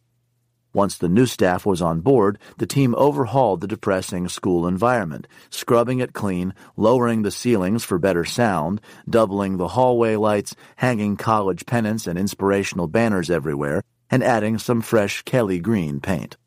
Once 0.72 0.96
the 0.96 1.11
new 1.11 1.26
staff 1.26 1.66
was 1.66 1.82
on 1.82 2.00
board, 2.00 2.38
the 2.56 2.66
team 2.66 2.94
overhauled 2.96 3.61
the 3.61 3.66
depressing 3.66 4.30
school 4.30 4.66
environment, 4.66 5.28
scrubbing 5.50 5.98
it 5.98 6.14
clean, 6.14 6.54
lowering 6.74 7.20
the 7.20 7.30
ceilings 7.30 7.85
for 7.85 7.98
better 7.98 8.24
sound, 8.24 8.80
doubling 9.06 9.58
the 9.58 9.68
hallway 9.68 10.16
lights, 10.16 10.56
hanging 10.76 11.18
college 11.18 11.66
pennants 11.66 12.06
and 12.06 12.18
inspirational 12.18 12.88
banners 12.88 13.28
everywhere, 13.28 13.82
and 14.08 14.24
adding 14.24 14.56
some 14.56 14.80
fresh 14.80 15.20
Kelly 15.22 15.58
green 15.58 16.00
paint. 16.00 16.38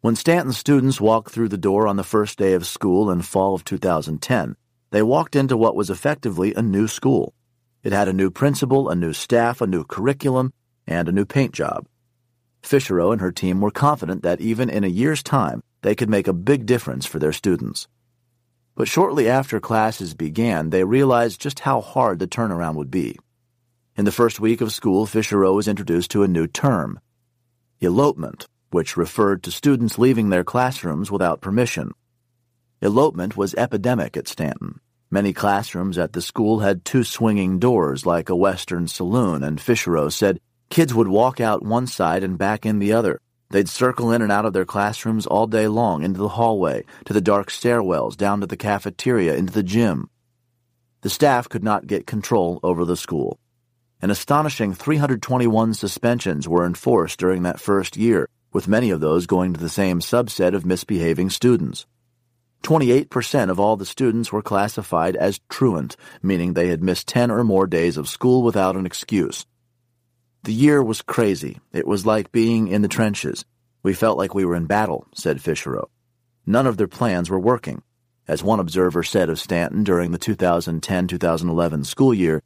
When 0.00 0.16
Stanton 0.16 0.52
students 0.52 1.00
walked 1.00 1.30
through 1.30 1.50
the 1.50 1.56
door 1.56 1.86
on 1.86 1.94
the 1.94 2.02
first 2.02 2.36
day 2.36 2.54
of 2.54 2.66
school 2.66 3.12
in 3.12 3.22
fall 3.22 3.54
of 3.54 3.62
2010, 3.64 4.56
they 4.90 5.02
walked 5.02 5.36
into 5.36 5.56
what 5.56 5.76
was 5.76 5.90
effectively 5.90 6.54
a 6.54 6.62
new 6.62 6.88
school. 6.88 7.34
It 7.82 7.92
had 7.92 8.08
a 8.08 8.12
new 8.12 8.30
principal, 8.30 8.88
a 8.88 8.94
new 8.94 9.12
staff, 9.12 9.60
a 9.60 9.66
new 9.66 9.84
curriculum, 9.84 10.52
and 10.86 11.08
a 11.08 11.12
new 11.12 11.24
paint 11.24 11.52
job. 11.52 11.86
Fischerow 12.62 13.12
and 13.12 13.20
her 13.20 13.32
team 13.32 13.60
were 13.60 13.70
confident 13.70 14.22
that 14.22 14.40
even 14.40 14.68
in 14.68 14.84
a 14.84 14.88
year's 14.88 15.22
time, 15.22 15.62
they 15.82 15.94
could 15.94 16.10
make 16.10 16.26
a 16.26 16.32
big 16.32 16.66
difference 16.66 17.06
for 17.06 17.18
their 17.18 17.32
students. 17.32 17.86
But 18.74 18.88
shortly 18.88 19.28
after 19.28 19.60
classes 19.60 20.14
began, 20.14 20.70
they 20.70 20.84
realized 20.84 21.40
just 21.40 21.60
how 21.60 21.80
hard 21.80 22.18
the 22.18 22.26
turnaround 22.26 22.74
would 22.76 22.90
be. 22.90 23.16
In 23.96 24.04
the 24.04 24.12
first 24.12 24.38
week 24.38 24.60
of 24.60 24.72
school, 24.72 25.06
Fischerow 25.06 25.54
was 25.54 25.68
introduced 25.68 26.10
to 26.12 26.22
a 26.22 26.28
new 26.28 26.46
term 26.46 27.00
elopement 27.80 28.46
which 28.70 28.96
referred 28.96 29.42
to 29.42 29.50
students 29.50 29.98
leaving 29.98 30.28
their 30.28 30.44
classrooms 30.44 31.10
without 31.10 31.40
permission. 31.40 31.92
Elopement 32.80 33.36
was 33.36 33.54
epidemic 33.54 34.16
at 34.16 34.28
Stanton. 34.28 34.80
Many 35.10 35.32
classrooms 35.32 35.98
at 35.98 36.12
the 36.12 36.22
school 36.22 36.60
had 36.60 36.84
two 36.84 37.04
swinging 37.04 37.58
doors 37.58 38.06
like 38.06 38.28
a 38.28 38.36
Western 38.36 38.88
saloon, 38.88 39.42
and 39.42 39.58
Fischerow 39.58 40.12
said 40.12 40.40
kids 40.70 40.94
would 40.94 41.08
walk 41.08 41.40
out 41.40 41.64
one 41.64 41.86
side 41.86 42.22
and 42.22 42.38
back 42.38 42.66
in 42.66 42.78
the 42.78 42.92
other, 42.92 43.20
They'd 43.50 43.68
circle 43.68 44.12
in 44.12 44.20
and 44.20 44.30
out 44.30 44.44
of 44.44 44.52
their 44.52 44.66
classrooms 44.66 45.26
all 45.26 45.46
day 45.46 45.68
long, 45.68 46.02
into 46.02 46.18
the 46.18 46.28
hallway, 46.28 46.84
to 47.06 47.14
the 47.14 47.20
dark 47.20 47.50
stairwells, 47.50 48.16
down 48.16 48.40
to 48.40 48.46
the 48.46 48.58
cafeteria, 48.58 49.34
into 49.36 49.52
the 49.52 49.62
gym. 49.62 50.10
The 51.00 51.08
staff 51.08 51.48
could 51.48 51.64
not 51.64 51.86
get 51.86 52.06
control 52.06 52.60
over 52.62 52.84
the 52.84 52.96
school. 52.96 53.38
An 54.02 54.10
astonishing 54.10 54.74
321 54.74 55.74
suspensions 55.74 56.46
were 56.46 56.66
enforced 56.66 57.18
during 57.18 57.42
that 57.44 57.60
first 57.60 57.96
year, 57.96 58.28
with 58.52 58.68
many 58.68 58.90
of 58.90 59.00
those 59.00 59.26
going 59.26 59.54
to 59.54 59.60
the 59.60 59.68
same 59.68 60.00
subset 60.00 60.54
of 60.54 60.66
misbehaving 60.66 61.30
students. 61.30 61.86
28% 62.62 63.50
of 63.50 63.60
all 63.60 63.76
the 63.76 63.86
students 63.86 64.32
were 64.32 64.42
classified 64.42 65.16
as 65.16 65.40
truant, 65.48 65.96
meaning 66.22 66.52
they 66.52 66.68
had 66.68 66.82
missed 66.82 67.08
10 67.08 67.30
or 67.30 67.44
more 67.44 67.66
days 67.66 67.96
of 67.96 68.08
school 68.08 68.42
without 68.42 68.76
an 68.76 68.86
excuse. 68.86 69.46
The 70.44 70.52
year 70.52 70.82
was 70.82 71.02
crazy. 71.02 71.58
It 71.72 71.86
was 71.86 72.06
like 72.06 72.32
being 72.32 72.68
in 72.68 72.82
the 72.82 72.88
trenches. 72.88 73.44
We 73.82 73.94
felt 73.94 74.18
like 74.18 74.34
we 74.34 74.44
were 74.44 74.56
in 74.56 74.66
battle, 74.66 75.06
said 75.14 75.38
Fisherow. 75.38 75.88
None 76.46 76.66
of 76.66 76.76
their 76.76 76.88
plans 76.88 77.30
were 77.30 77.38
working. 77.38 77.82
As 78.26 78.42
one 78.42 78.60
observer 78.60 79.02
said 79.02 79.30
of 79.30 79.40
Stanton 79.40 79.84
during 79.84 80.12
the 80.12 80.18
2010 80.18 81.06
2011 81.06 81.84
school 81.84 82.12
year, 82.12 82.42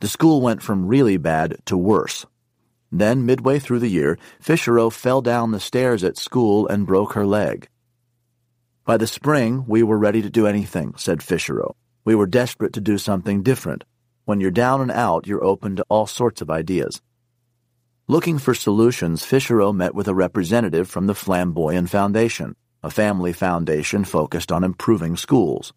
the 0.00 0.08
school 0.08 0.40
went 0.40 0.62
from 0.62 0.86
really 0.86 1.16
bad 1.16 1.56
to 1.66 1.76
worse. 1.76 2.26
Then, 2.92 3.26
midway 3.26 3.58
through 3.58 3.80
the 3.80 3.88
year, 3.88 4.18
Fisherow 4.40 4.90
fell 4.90 5.20
down 5.20 5.50
the 5.50 5.60
stairs 5.60 6.04
at 6.04 6.16
school 6.16 6.66
and 6.68 6.86
broke 6.86 7.14
her 7.14 7.26
leg. 7.26 7.68
By 8.86 8.96
the 8.96 9.08
spring, 9.08 9.64
we 9.66 9.82
were 9.82 9.98
ready 9.98 10.22
to 10.22 10.30
do 10.30 10.46
anything, 10.46 10.94
said 10.96 11.18
Fisherow. 11.18 11.74
We 12.04 12.14
were 12.14 12.28
desperate 12.28 12.72
to 12.74 12.80
do 12.80 12.98
something 12.98 13.42
different. 13.42 13.82
When 14.26 14.40
you're 14.40 14.52
down 14.52 14.80
and 14.80 14.92
out, 14.92 15.26
you're 15.26 15.42
open 15.42 15.74
to 15.74 15.84
all 15.88 16.06
sorts 16.06 16.40
of 16.40 16.50
ideas. 16.50 17.02
Looking 18.06 18.38
for 18.38 18.54
solutions, 18.54 19.24
Fisherow 19.26 19.74
met 19.74 19.92
with 19.92 20.06
a 20.06 20.14
representative 20.14 20.88
from 20.88 21.08
the 21.08 21.14
Flamboyan 21.14 21.88
Foundation, 21.88 22.54
a 22.80 22.88
family 22.88 23.32
foundation 23.32 24.04
focused 24.04 24.52
on 24.52 24.62
improving 24.62 25.16
schools. 25.16 25.72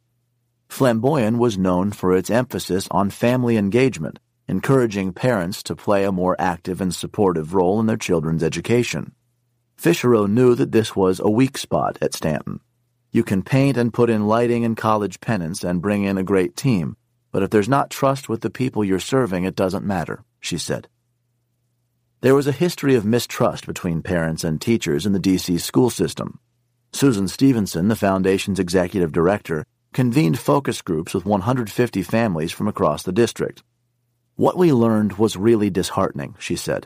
Flamboyan 0.70 1.40
was 1.40 1.58
known 1.58 1.92
for 1.92 2.16
its 2.16 2.30
emphasis 2.30 2.88
on 2.92 3.10
family 3.10 3.58
engagement, 3.58 4.20
encouraging 4.48 5.14
parents 5.14 5.64
to 5.64 5.76
play 5.76 6.04
a 6.04 6.12
more 6.12 6.36
active 6.38 6.80
and 6.80 6.94
supportive 6.94 7.56
role 7.56 7.80
in 7.80 7.88
their 7.88 7.98
children's 7.98 8.44
education. 8.44 9.14
Fisherow 9.78 10.30
knew 10.30 10.54
that 10.54 10.72
this 10.72 10.96
was 10.96 11.20
a 11.20 11.32
weak 11.32 11.58
spot 11.58 11.98
at 12.04 12.14
Stanton. 12.14 12.60
You 13.12 13.24
can 13.24 13.42
paint 13.42 13.76
and 13.76 13.94
put 13.94 14.10
in 14.10 14.28
lighting 14.28 14.64
and 14.64 14.78
college 14.78 15.20
pennants 15.20 15.64
and 15.64 15.82
bring 15.82 16.04
in 16.04 16.18
a 16.18 16.24
great 16.24 16.56
team, 16.56 16.96
but 17.32 17.42
if 17.42 17.50
there's 17.50 17.70
not 17.70 17.90
trust 17.90 18.30
with 18.30 18.42
the 18.42 18.50
people 18.50 18.84
you're 18.84 19.00
serving, 19.00 19.44
it 19.44 19.56
doesn't 19.56 19.86
matter, 19.86 20.24
she 20.40 20.58
said. 20.58 20.88
There 22.22 22.36
was 22.36 22.48
a 22.48 22.52
history 22.52 22.96
of 22.96 23.06
mistrust 23.06 23.66
between 23.66 24.02
parents 24.02 24.44
and 24.44 24.60
teachers 24.60 25.06
in 25.06 25.14
the 25.14 25.20
D.C. 25.20 25.58
school 25.58 25.90
system. 25.90 26.40
Susan 26.92 27.28
Stevenson, 27.28 27.88
the 27.88 27.96
Foundation's 27.96 28.60
executive 28.60 29.12
director, 29.12 29.66
convened 29.94 30.38
focus 30.38 30.82
groups 30.82 31.14
with 31.14 31.26
150 31.26 32.04
families 32.04 32.52
from 32.52 32.68
across 32.68 33.04
the 33.04 33.12
district. 33.12 33.64
What 34.36 34.58
we 34.58 34.72
learned 34.72 35.14
was 35.14 35.36
really 35.36 35.70
disheartening, 35.70 36.36
she 36.40 36.56
said. 36.56 36.86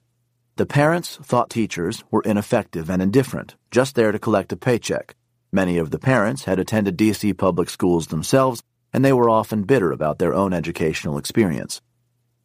The 0.55 0.65
parents 0.65 1.17
thought 1.21 1.49
teachers 1.49 2.03
were 2.11 2.21
ineffective 2.21 2.89
and 2.89 3.01
indifferent, 3.01 3.55
just 3.71 3.95
there 3.95 4.11
to 4.11 4.19
collect 4.19 4.53
a 4.53 4.55
paycheck. 4.55 5.15
Many 5.55 5.77
of 5.77 5.91
the 5.91 5.99
parents 5.99 6.45
had 6.45 6.57
attended 6.57 6.97
D.C. 6.97 7.31
public 7.33 7.69
schools 7.69 8.07
themselves, 8.07 8.63
and 8.91 9.05
they 9.05 9.13
were 9.13 9.29
often 9.29 9.65
bitter 9.65 9.91
about 9.91 10.17
their 10.17 10.33
own 10.33 10.51
educational 10.51 11.19
experience. 11.19 11.79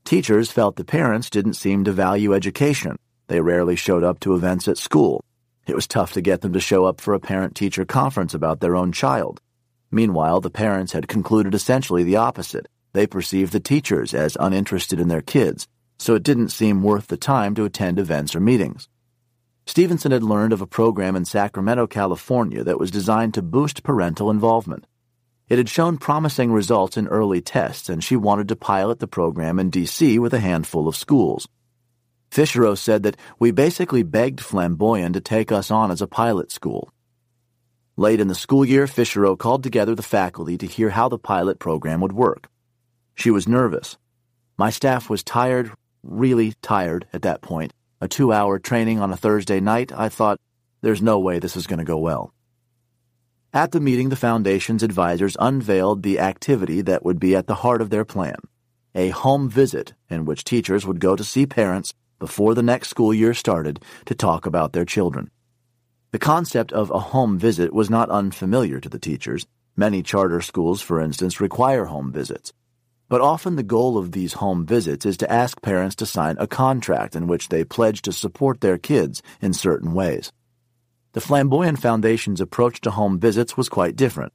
Teachers 0.04 0.52
felt 0.52 0.76
the 0.76 0.84
parents 0.84 1.30
didn't 1.30 1.54
seem 1.54 1.84
to 1.84 1.92
value 1.92 2.34
education. 2.34 2.96
They 3.28 3.40
rarely 3.40 3.76
showed 3.76 4.04
up 4.04 4.20
to 4.20 4.34
events 4.34 4.68
at 4.68 4.76
school. 4.76 5.24
It 5.66 5.74
was 5.74 5.86
tough 5.86 6.12
to 6.12 6.20
get 6.20 6.42
them 6.42 6.52
to 6.52 6.60
show 6.60 6.84
up 6.84 7.00
for 7.00 7.14
a 7.14 7.20
parent 7.20 7.54
teacher 7.54 7.86
conference 7.86 8.34
about 8.34 8.60
their 8.60 8.76
own 8.76 8.92
child. 8.92 9.40
Meanwhile, 9.90 10.42
the 10.42 10.50
parents 10.50 10.92
had 10.92 11.08
concluded 11.08 11.54
essentially 11.54 12.04
the 12.04 12.16
opposite. 12.16 12.68
They 12.92 13.06
perceived 13.06 13.54
the 13.54 13.60
teachers 13.60 14.12
as 14.12 14.36
uninterested 14.38 15.00
in 15.00 15.08
their 15.08 15.22
kids, 15.22 15.66
so 15.98 16.14
it 16.14 16.22
didn't 16.24 16.50
seem 16.50 16.82
worth 16.82 17.06
the 17.06 17.16
time 17.16 17.54
to 17.54 17.64
attend 17.64 17.98
events 17.98 18.36
or 18.36 18.40
meetings. 18.40 18.86
Stevenson 19.68 20.12
had 20.12 20.22
learned 20.22 20.54
of 20.54 20.62
a 20.62 20.66
program 20.66 21.14
in 21.14 21.26
Sacramento, 21.26 21.86
California 21.86 22.64
that 22.64 22.80
was 22.80 22.90
designed 22.90 23.34
to 23.34 23.42
boost 23.42 23.82
parental 23.82 24.30
involvement. 24.30 24.86
It 25.50 25.58
had 25.58 25.68
shown 25.68 25.98
promising 25.98 26.50
results 26.50 26.96
in 26.96 27.06
early 27.06 27.42
tests, 27.42 27.90
and 27.90 28.02
she 28.02 28.16
wanted 28.16 28.48
to 28.48 28.56
pilot 28.56 28.98
the 28.98 29.06
program 29.06 29.58
in 29.58 29.68
D.C. 29.68 30.18
with 30.18 30.32
a 30.32 30.40
handful 30.40 30.88
of 30.88 30.96
schools. 30.96 31.46
Fisherow 32.30 32.78
said 32.78 33.02
that 33.02 33.18
we 33.38 33.50
basically 33.50 34.02
begged 34.02 34.40
Flamboyan 34.40 35.12
to 35.12 35.20
take 35.20 35.52
us 35.52 35.70
on 35.70 35.90
as 35.90 36.00
a 36.00 36.06
pilot 36.06 36.50
school. 36.50 36.90
Late 37.98 38.20
in 38.20 38.28
the 38.28 38.34
school 38.34 38.64
year, 38.64 38.86
Fisherow 38.86 39.36
called 39.38 39.62
together 39.62 39.94
the 39.94 40.02
faculty 40.02 40.56
to 40.56 40.66
hear 40.66 40.88
how 40.88 41.10
the 41.10 41.18
pilot 41.18 41.58
program 41.58 42.00
would 42.00 42.14
work. 42.14 42.48
She 43.14 43.30
was 43.30 43.46
nervous. 43.46 43.98
My 44.56 44.70
staff 44.70 45.10
was 45.10 45.22
tired, 45.22 45.72
really 46.02 46.54
tired 46.62 47.06
at 47.12 47.20
that 47.20 47.42
point. 47.42 47.74
A 48.00 48.08
two 48.08 48.32
hour 48.32 48.58
training 48.58 49.00
on 49.00 49.12
a 49.12 49.16
Thursday 49.16 49.60
night, 49.60 49.90
I 49.92 50.08
thought, 50.08 50.38
there's 50.82 51.02
no 51.02 51.18
way 51.18 51.38
this 51.38 51.56
is 51.56 51.66
going 51.66 51.80
to 51.80 51.84
go 51.84 51.98
well. 51.98 52.32
At 53.52 53.72
the 53.72 53.80
meeting, 53.80 54.08
the 54.08 54.16
Foundation's 54.16 54.82
advisors 54.82 55.36
unveiled 55.40 56.02
the 56.02 56.20
activity 56.20 56.80
that 56.82 57.04
would 57.04 57.18
be 57.18 57.34
at 57.34 57.46
the 57.46 57.56
heart 57.56 57.80
of 57.80 57.90
their 57.90 58.04
plan 58.04 58.36
a 58.94 59.10
home 59.10 59.48
visit 59.48 59.94
in 60.08 60.24
which 60.24 60.44
teachers 60.44 60.86
would 60.86 60.98
go 60.98 61.14
to 61.14 61.22
see 61.22 61.46
parents 61.46 61.94
before 62.18 62.54
the 62.54 62.62
next 62.62 62.88
school 62.88 63.14
year 63.14 63.32
started 63.32 63.80
to 64.06 64.14
talk 64.14 64.46
about 64.46 64.72
their 64.72 64.84
children. 64.84 65.30
The 66.10 66.18
concept 66.18 66.72
of 66.72 66.90
a 66.90 66.98
home 66.98 67.38
visit 67.38 67.72
was 67.72 67.90
not 67.90 68.10
unfamiliar 68.10 68.80
to 68.80 68.88
the 68.88 68.98
teachers. 68.98 69.46
Many 69.76 70.02
charter 70.02 70.40
schools, 70.40 70.82
for 70.82 71.00
instance, 71.00 71.40
require 71.40 71.84
home 71.84 72.10
visits. 72.10 72.52
But 73.08 73.22
often 73.22 73.56
the 73.56 73.62
goal 73.62 73.96
of 73.96 74.12
these 74.12 74.34
home 74.34 74.66
visits 74.66 75.06
is 75.06 75.16
to 75.18 75.32
ask 75.32 75.62
parents 75.62 75.96
to 75.96 76.06
sign 76.06 76.36
a 76.38 76.46
contract 76.46 77.16
in 77.16 77.26
which 77.26 77.48
they 77.48 77.64
pledge 77.64 78.02
to 78.02 78.12
support 78.12 78.60
their 78.60 78.76
kids 78.76 79.22
in 79.40 79.54
certain 79.54 79.94
ways. 79.94 80.30
The 81.12 81.20
Flamboyan 81.20 81.78
Foundation's 81.78 82.40
approach 82.40 82.82
to 82.82 82.90
home 82.90 83.18
visits 83.18 83.56
was 83.56 83.70
quite 83.70 83.96
different. 83.96 84.34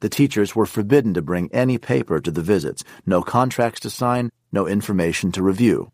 The 0.00 0.10
teachers 0.10 0.54
were 0.54 0.66
forbidden 0.66 1.14
to 1.14 1.22
bring 1.22 1.50
any 1.52 1.78
paper 1.78 2.20
to 2.20 2.30
the 2.30 2.42
visits, 2.42 2.84
no 3.06 3.22
contracts 3.22 3.80
to 3.80 3.90
sign, 3.90 4.30
no 4.52 4.66
information 4.66 5.32
to 5.32 5.42
review. 5.42 5.90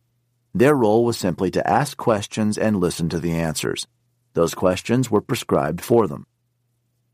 Their 0.53 0.75
role 0.75 1.05
was 1.05 1.19
simply 1.19 1.51
to 1.53 1.69
ask 1.69 1.97
questions 1.97 2.59
and 2.59 2.81
listen 2.81 3.09
to 3.11 3.21
the 3.21 3.33
answers. 3.33 3.87
Those 4.35 4.55
questions 4.55 5.11
were 5.11 5.21
prescribed 5.21 5.81
for 5.81 6.07
them. 6.07 6.27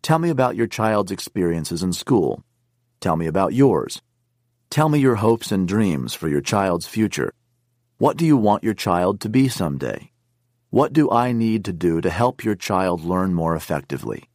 Tell 0.00 0.18
me 0.18 0.30
about 0.30 0.56
your 0.56 0.66
child's 0.66 1.12
experiences 1.12 1.82
in 1.82 1.92
school. 1.92 2.42
Tell 3.00 3.16
me 3.16 3.26
about 3.26 3.52
yours. 3.52 4.00
Tell 4.72 4.88
me 4.88 5.00
your 5.00 5.16
hopes 5.16 5.52
and 5.52 5.68
dreams 5.68 6.14
for 6.14 6.30
your 6.30 6.40
child's 6.40 6.86
future. 6.86 7.34
What 7.98 8.16
do 8.16 8.24
you 8.24 8.38
want 8.38 8.64
your 8.64 8.72
child 8.72 9.20
to 9.20 9.28
be 9.28 9.48
someday? 9.48 10.12
What 10.70 10.94
do 10.94 11.10
I 11.10 11.32
need 11.32 11.66
to 11.66 11.74
do 11.74 12.00
to 12.00 12.08
help 12.08 12.42
your 12.42 12.54
child 12.54 13.04
learn 13.04 13.34
more 13.34 13.54
effectively? 13.54 14.30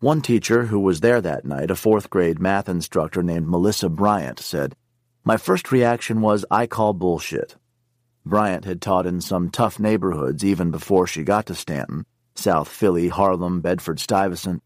One 0.00 0.22
teacher 0.22 0.64
who 0.64 0.80
was 0.80 1.02
there 1.02 1.20
that 1.20 1.44
night, 1.44 1.70
a 1.70 1.76
fourth 1.76 2.10
grade 2.10 2.40
math 2.40 2.68
instructor 2.68 3.22
named 3.22 3.46
Melissa 3.46 3.88
Bryant, 3.88 4.40
said, 4.40 4.74
My 5.22 5.36
first 5.36 5.70
reaction 5.70 6.20
was, 6.20 6.44
I 6.50 6.66
call 6.66 6.92
bullshit. 6.92 7.54
Bryant 8.26 8.64
had 8.64 8.82
taught 8.82 9.06
in 9.06 9.20
some 9.20 9.50
tough 9.50 9.78
neighborhoods 9.78 10.44
even 10.44 10.72
before 10.72 11.06
she 11.06 11.22
got 11.22 11.46
to 11.46 11.54
Stanton 11.54 12.06
South 12.34 12.66
Philly, 12.66 13.06
Harlem, 13.06 13.60
Bedford 13.60 14.00
Stuyvesant 14.00 14.64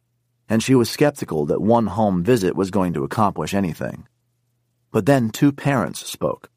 and 0.48 0.62
she 0.62 0.74
was 0.74 0.88
skeptical 0.88 1.44
that 1.44 1.60
one 1.60 1.88
home 1.88 2.24
visit 2.24 2.56
was 2.56 2.70
going 2.70 2.94
to 2.94 3.04
accomplish 3.04 3.52
anything. 3.52 4.06
But 4.90 5.06
then 5.06 5.30
two 5.30 5.52
parents 5.52 6.06
spoke. 6.06 6.50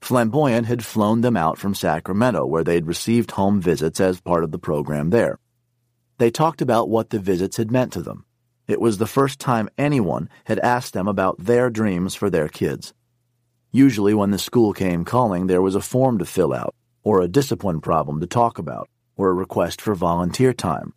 Flamboyan 0.00 0.64
had 0.64 0.84
flown 0.84 1.22
them 1.22 1.36
out 1.36 1.58
from 1.58 1.74
Sacramento, 1.74 2.46
where 2.46 2.62
they'd 2.62 2.86
received 2.86 3.32
home 3.32 3.60
visits 3.60 4.00
as 4.00 4.20
part 4.20 4.44
of 4.44 4.52
the 4.52 4.58
program 4.58 5.10
there. 5.10 5.38
They 6.18 6.30
talked 6.30 6.62
about 6.62 6.88
what 6.88 7.10
the 7.10 7.18
visits 7.18 7.56
had 7.56 7.70
meant 7.70 7.92
to 7.94 8.02
them. 8.02 8.24
It 8.68 8.80
was 8.80 8.98
the 8.98 9.06
first 9.06 9.38
time 9.38 9.68
anyone 9.76 10.28
had 10.44 10.58
asked 10.60 10.92
them 10.92 11.08
about 11.08 11.44
their 11.44 11.70
dreams 11.70 12.14
for 12.14 12.30
their 12.30 12.48
kids. 12.48 12.94
Usually, 13.72 14.14
when 14.14 14.30
the 14.30 14.38
school 14.38 14.72
came 14.72 15.04
calling, 15.04 15.46
there 15.46 15.62
was 15.62 15.74
a 15.74 15.80
form 15.80 16.18
to 16.18 16.24
fill 16.24 16.54
out, 16.54 16.74
or 17.02 17.20
a 17.20 17.28
discipline 17.28 17.80
problem 17.80 18.20
to 18.20 18.26
talk 18.26 18.58
about, 18.58 18.88
or 19.16 19.28
a 19.28 19.34
request 19.34 19.80
for 19.80 19.94
volunteer 19.94 20.52
time. 20.52 20.94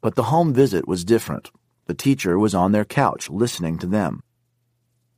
But 0.00 0.14
the 0.14 0.24
home 0.24 0.52
visit 0.52 0.86
was 0.86 1.04
different. 1.04 1.50
The 1.86 1.94
teacher 1.94 2.38
was 2.38 2.54
on 2.54 2.72
their 2.72 2.84
couch 2.84 3.30
listening 3.30 3.78
to 3.78 3.86
them. 3.86 4.20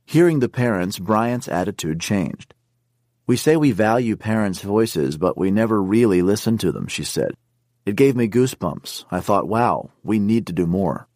Hearing 0.05 0.39
the 0.39 0.49
parents, 0.49 0.99
Bryant's 0.99 1.47
attitude 1.47 1.99
changed. 1.99 2.53
We 3.27 3.37
say 3.37 3.55
we 3.55 3.71
value 3.71 4.17
parents' 4.17 4.61
voices, 4.61 5.17
but 5.17 5.37
we 5.37 5.51
never 5.51 5.81
really 5.81 6.21
listen 6.21 6.57
to 6.59 6.71
them, 6.71 6.87
she 6.87 7.03
said. 7.03 7.33
It 7.85 7.95
gave 7.95 8.15
me 8.15 8.27
goosebumps. 8.27 9.05
I 9.09 9.21
thought, 9.21 9.47
wow, 9.47 9.89
we 10.03 10.19
need 10.19 10.47
to 10.47 10.53
do 10.53 10.67
more. 10.67 11.07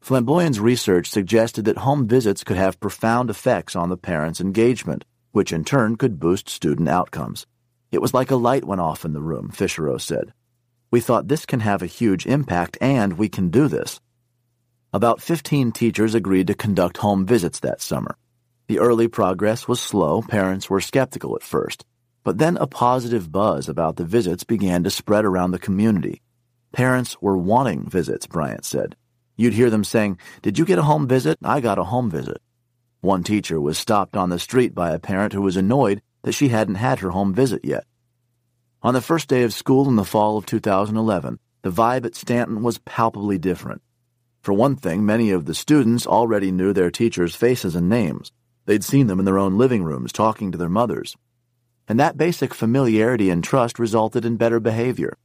Flamboyan's 0.00 0.58
research 0.58 1.08
suggested 1.08 1.64
that 1.66 1.78
home 1.78 2.08
visits 2.08 2.42
could 2.42 2.56
have 2.56 2.80
profound 2.80 3.30
effects 3.30 3.76
on 3.76 3.88
the 3.88 3.96
parents' 3.96 4.40
engagement, 4.40 5.04
which 5.30 5.52
in 5.52 5.64
turn 5.64 5.96
could 5.96 6.18
boost 6.18 6.48
student 6.48 6.88
outcomes. 6.88 7.46
It 7.92 8.02
was 8.02 8.12
like 8.12 8.30
a 8.30 8.36
light 8.36 8.64
went 8.64 8.80
off 8.80 9.04
in 9.04 9.12
the 9.12 9.22
room, 9.22 9.50
Fisherow 9.50 10.00
said. 10.00 10.32
We 10.90 11.00
thought 11.00 11.28
this 11.28 11.46
can 11.46 11.60
have 11.60 11.82
a 11.82 11.86
huge 11.86 12.26
impact 12.26 12.76
and 12.80 13.12
we 13.12 13.28
can 13.28 13.48
do 13.48 13.68
this. 13.68 14.00
About 14.94 15.22
15 15.22 15.72
teachers 15.72 16.14
agreed 16.14 16.48
to 16.48 16.54
conduct 16.54 16.98
home 16.98 17.24
visits 17.24 17.60
that 17.60 17.80
summer. 17.80 18.18
The 18.68 18.78
early 18.78 19.08
progress 19.08 19.66
was 19.66 19.80
slow, 19.80 20.20
parents 20.20 20.68
were 20.68 20.82
skeptical 20.82 21.34
at 21.34 21.42
first, 21.42 21.86
but 22.24 22.36
then 22.36 22.58
a 22.58 22.66
positive 22.66 23.32
buzz 23.32 23.70
about 23.70 23.96
the 23.96 24.04
visits 24.04 24.44
began 24.44 24.84
to 24.84 24.90
spread 24.90 25.24
around 25.24 25.52
the 25.52 25.58
community. 25.58 26.20
Parents 26.72 27.16
were 27.22 27.38
wanting 27.38 27.88
visits, 27.88 28.26
Bryant 28.26 28.66
said. 28.66 28.94
You'd 29.34 29.54
hear 29.54 29.70
them 29.70 29.82
saying, 29.82 30.18
Did 30.42 30.58
you 30.58 30.66
get 30.66 30.78
a 30.78 30.82
home 30.82 31.08
visit? 31.08 31.38
I 31.42 31.60
got 31.60 31.78
a 31.78 31.84
home 31.84 32.10
visit. 32.10 32.42
One 33.00 33.24
teacher 33.24 33.58
was 33.58 33.78
stopped 33.78 34.14
on 34.14 34.28
the 34.28 34.38
street 34.38 34.74
by 34.74 34.90
a 34.90 34.98
parent 34.98 35.32
who 35.32 35.40
was 35.40 35.56
annoyed 35.56 36.02
that 36.20 36.32
she 36.32 36.48
hadn't 36.48 36.74
had 36.74 36.98
her 36.98 37.10
home 37.12 37.32
visit 37.32 37.64
yet. 37.64 37.84
On 38.82 38.92
the 38.92 39.00
first 39.00 39.26
day 39.26 39.42
of 39.42 39.54
school 39.54 39.88
in 39.88 39.96
the 39.96 40.04
fall 40.04 40.36
of 40.36 40.44
2011, 40.44 41.38
the 41.62 41.70
vibe 41.70 42.04
at 42.04 42.14
Stanton 42.14 42.62
was 42.62 42.76
palpably 42.76 43.38
different. 43.38 43.80
For 44.42 44.52
one 44.52 44.74
thing, 44.74 45.06
many 45.06 45.30
of 45.30 45.44
the 45.44 45.54
students 45.54 46.04
already 46.04 46.50
knew 46.50 46.72
their 46.72 46.90
teachers' 46.90 47.36
faces 47.36 47.76
and 47.76 47.88
names. 47.88 48.32
They'd 48.66 48.82
seen 48.82 49.06
them 49.06 49.20
in 49.20 49.24
their 49.24 49.38
own 49.38 49.56
living 49.56 49.84
rooms 49.84 50.12
talking 50.12 50.50
to 50.50 50.58
their 50.58 50.68
mothers. 50.68 51.16
And 51.86 52.00
that 52.00 52.16
basic 52.16 52.52
familiarity 52.52 53.30
and 53.30 53.44
trust 53.44 53.78
resulted 53.78 54.24
in 54.24 54.36
better 54.36 54.58
behavior. 54.58 55.16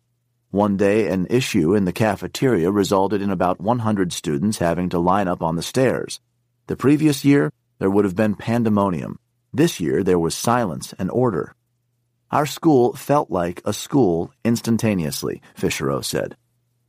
One 0.51 0.77
day, 0.77 1.07
an 1.07 1.25
issue 1.31 1.73
in 1.73 1.85
the 1.85 1.91
cafeteria 1.91 2.69
resulted 2.69 3.21
in 3.23 3.31
about 3.31 3.59
100 3.59 4.13
students 4.13 4.59
having 4.59 4.89
to 4.89 4.99
line 4.99 5.27
up 5.27 5.41
on 5.41 5.55
the 5.55 5.63
stairs. 5.63 6.19
The 6.67 6.75
previous 6.75 7.25
year, 7.25 7.51
there 7.79 7.89
would 7.89 8.05
have 8.05 8.15
been 8.15 8.35
pandemonium. 8.35 9.17
This 9.51 9.79
year, 9.79 10.03
there 10.03 10.19
was 10.19 10.35
silence 10.35 10.93
and 10.99 11.09
order. 11.09 11.55
Our 12.29 12.45
school 12.45 12.93
felt 12.93 13.31
like 13.31 13.61
a 13.65 13.73
school 13.73 14.31
instantaneously, 14.45 15.41
Fisherow 15.55 16.03
said. 16.03 16.37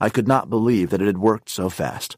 I 0.00 0.08
could 0.10 0.28
not 0.28 0.48
believe 0.48 0.90
that 0.90 1.02
it 1.02 1.06
had 1.06 1.18
worked 1.18 1.48
so 1.48 1.68
fast. 1.68 2.16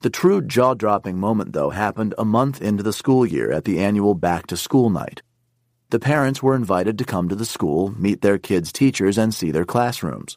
The 0.00 0.10
true 0.10 0.40
jaw 0.40 0.74
dropping 0.74 1.18
moment, 1.18 1.52
though, 1.52 1.70
happened 1.70 2.14
a 2.18 2.24
month 2.24 2.60
into 2.60 2.82
the 2.82 2.92
school 2.92 3.24
year 3.24 3.50
at 3.52 3.64
the 3.64 3.78
annual 3.78 4.14
back 4.14 4.46
to 4.48 4.56
school 4.56 4.90
night. 4.90 5.22
The 5.90 6.00
parents 6.00 6.42
were 6.42 6.56
invited 6.56 6.98
to 6.98 7.04
come 7.04 7.28
to 7.28 7.36
the 7.36 7.44
school, 7.44 7.94
meet 7.96 8.20
their 8.20 8.38
kids' 8.38 8.72
teachers, 8.72 9.16
and 9.16 9.32
see 9.32 9.52
their 9.52 9.64
classrooms. 9.64 10.36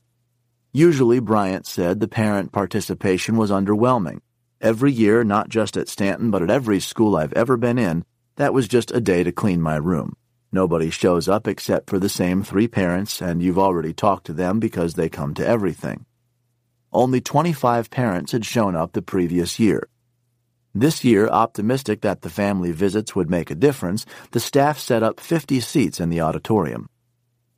Usually, 0.72 1.20
Bryant 1.20 1.66
said 1.66 2.00
the 2.00 2.08
parent 2.08 2.52
participation 2.52 3.36
was 3.36 3.50
underwhelming. 3.50 4.20
Every 4.62 4.92
year, 4.92 5.24
not 5.24 5.50
just 5.50 5.76
at 5.78 5.90
Stanton, 5.90 6.30
but 6.30 6.44
at 6.44 6.52
every 6.52 6.80
school 6.80 7.16
I've 7.16 7.34
ever 7.34 7.58
been 7.58 7.80
in, 7.80 8.06
that 8.36 8.54
was 8.54 8.68
just 8.68 8.92
a 8.92 9.02
day 9.02 9.24
to 9.24 9.32
clean 9.32 9.62
my 9.62 9.78
room. 9.78 10.16
Nobody 10.52 10.92
shows 10.92 11.28
up 11.28 11.48
except 11.48 11.90
for 11.90 11.98
the 11.98 12.10
same 12.10 12.44
three 12.44 12.68
parents, 12.68 13.22
and 13.22 13.42
you've 13.42 13.60
already 13.60 13.94
talked 13.94 14.28
to 14.28 14.34
them 14.34 14.60
because 14.60 14.94
they 14.94 15.10
come 15.10 15.34
to 15.34 15.48
everything. 15.48 16.06
Only 16.92 17.22
25 17.22 17.90
parents 17.92 18.32
had 18.32 18.46
shown 18.46 18.76
up 18.76 18.94
the 18.94 19.02
previous 19.02 19.60
year. 19.60 19.88
This 20.74 21.04
year, 21.04 21.28
optimistic 21.28 22.02
that 22.02 22.22
the 22.22 22.30
family 22.30 22.72
visits 22.72 23.16
would 23.16 23.30
make 23.30 23.52
a 23.52 23.56
difference, 23.56 24.06
the 24.32 24.40
staff 24.40 24.80
set 24.80 25.04
up 25.04 25.20
50 25.20 25.60
seats 25.60 26.00
in 26.00 26.10
the 26.10 26.22
auditorium. 26.22 26.90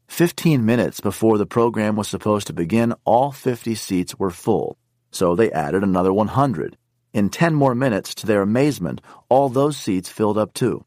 Fifteen 0.07 0.65
minutes 0.65 0.99
before 0.99 1.37
the 1.37 1.45
program 1.45 1.95
was 1.95 2.09
supposed 2.09 2.47
to 2.47 2.53
begin, 2.53 2.93
all 3.05 3.31
50 3.31 3.75
seats 3.75 4.19
were 4.19 4.29
full, 4.29 4.77
so 5.09 5.35
they 5.35 5.49
added 5.51 5.83
another 5.83 6.11
100. 6.11 6.77
In 7.13 7.29
10 7.29 7.55
more 7.55 7.73
minutes, 7.73 8.13
to 8.15 8.27
their 8.27 8.41
amazement, 8.41 8.99
all 9.29 9.47
those 9.47 9.77
seats 9.77 10.09
filled 10.09 10.37
up 10.37 10.53
too. 10.53 10.83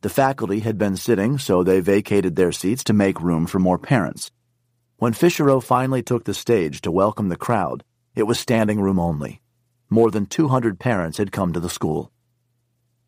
The 0.00 0.08
faculty 0.08 0.60
had 0.60 0.78
been 0.78 0.96
sitting, 0.96 1.38
so 1.38 1.62
they 1.62 1.78
vacated 1.78 2.34
their 2.34 2.50
seats 2.50 2.82
to 2.84 2.92
make 2.92 3.20
room 3.20 3.46
for 3.46 3.60
more 3.60 3.78
parents. 3.78 4.32
When 4.98 5.12
Fisherow 5.12 5.60
finally 5.62 6.02
took 6.02 6.24
the 6.24 6.32
stage 6.32 6.80
to 6.80 6.90
welcome 6.90 7.28
the 7.28 7.36
crowd, 7.36 7.84
it 8.14 8.22
was 8.22 8.40
standing 8.40 8.80
room 8.80 8.98
only. 8.98 9.42
More 9.90 10.10
than 10.10 10.24
200 10.24 10.80
parents 10.80 11.18
had 11.18 11.32
come 11.32 11.52
to 11.52 11.60
the 11.60 11.68
school. 11.68 12.10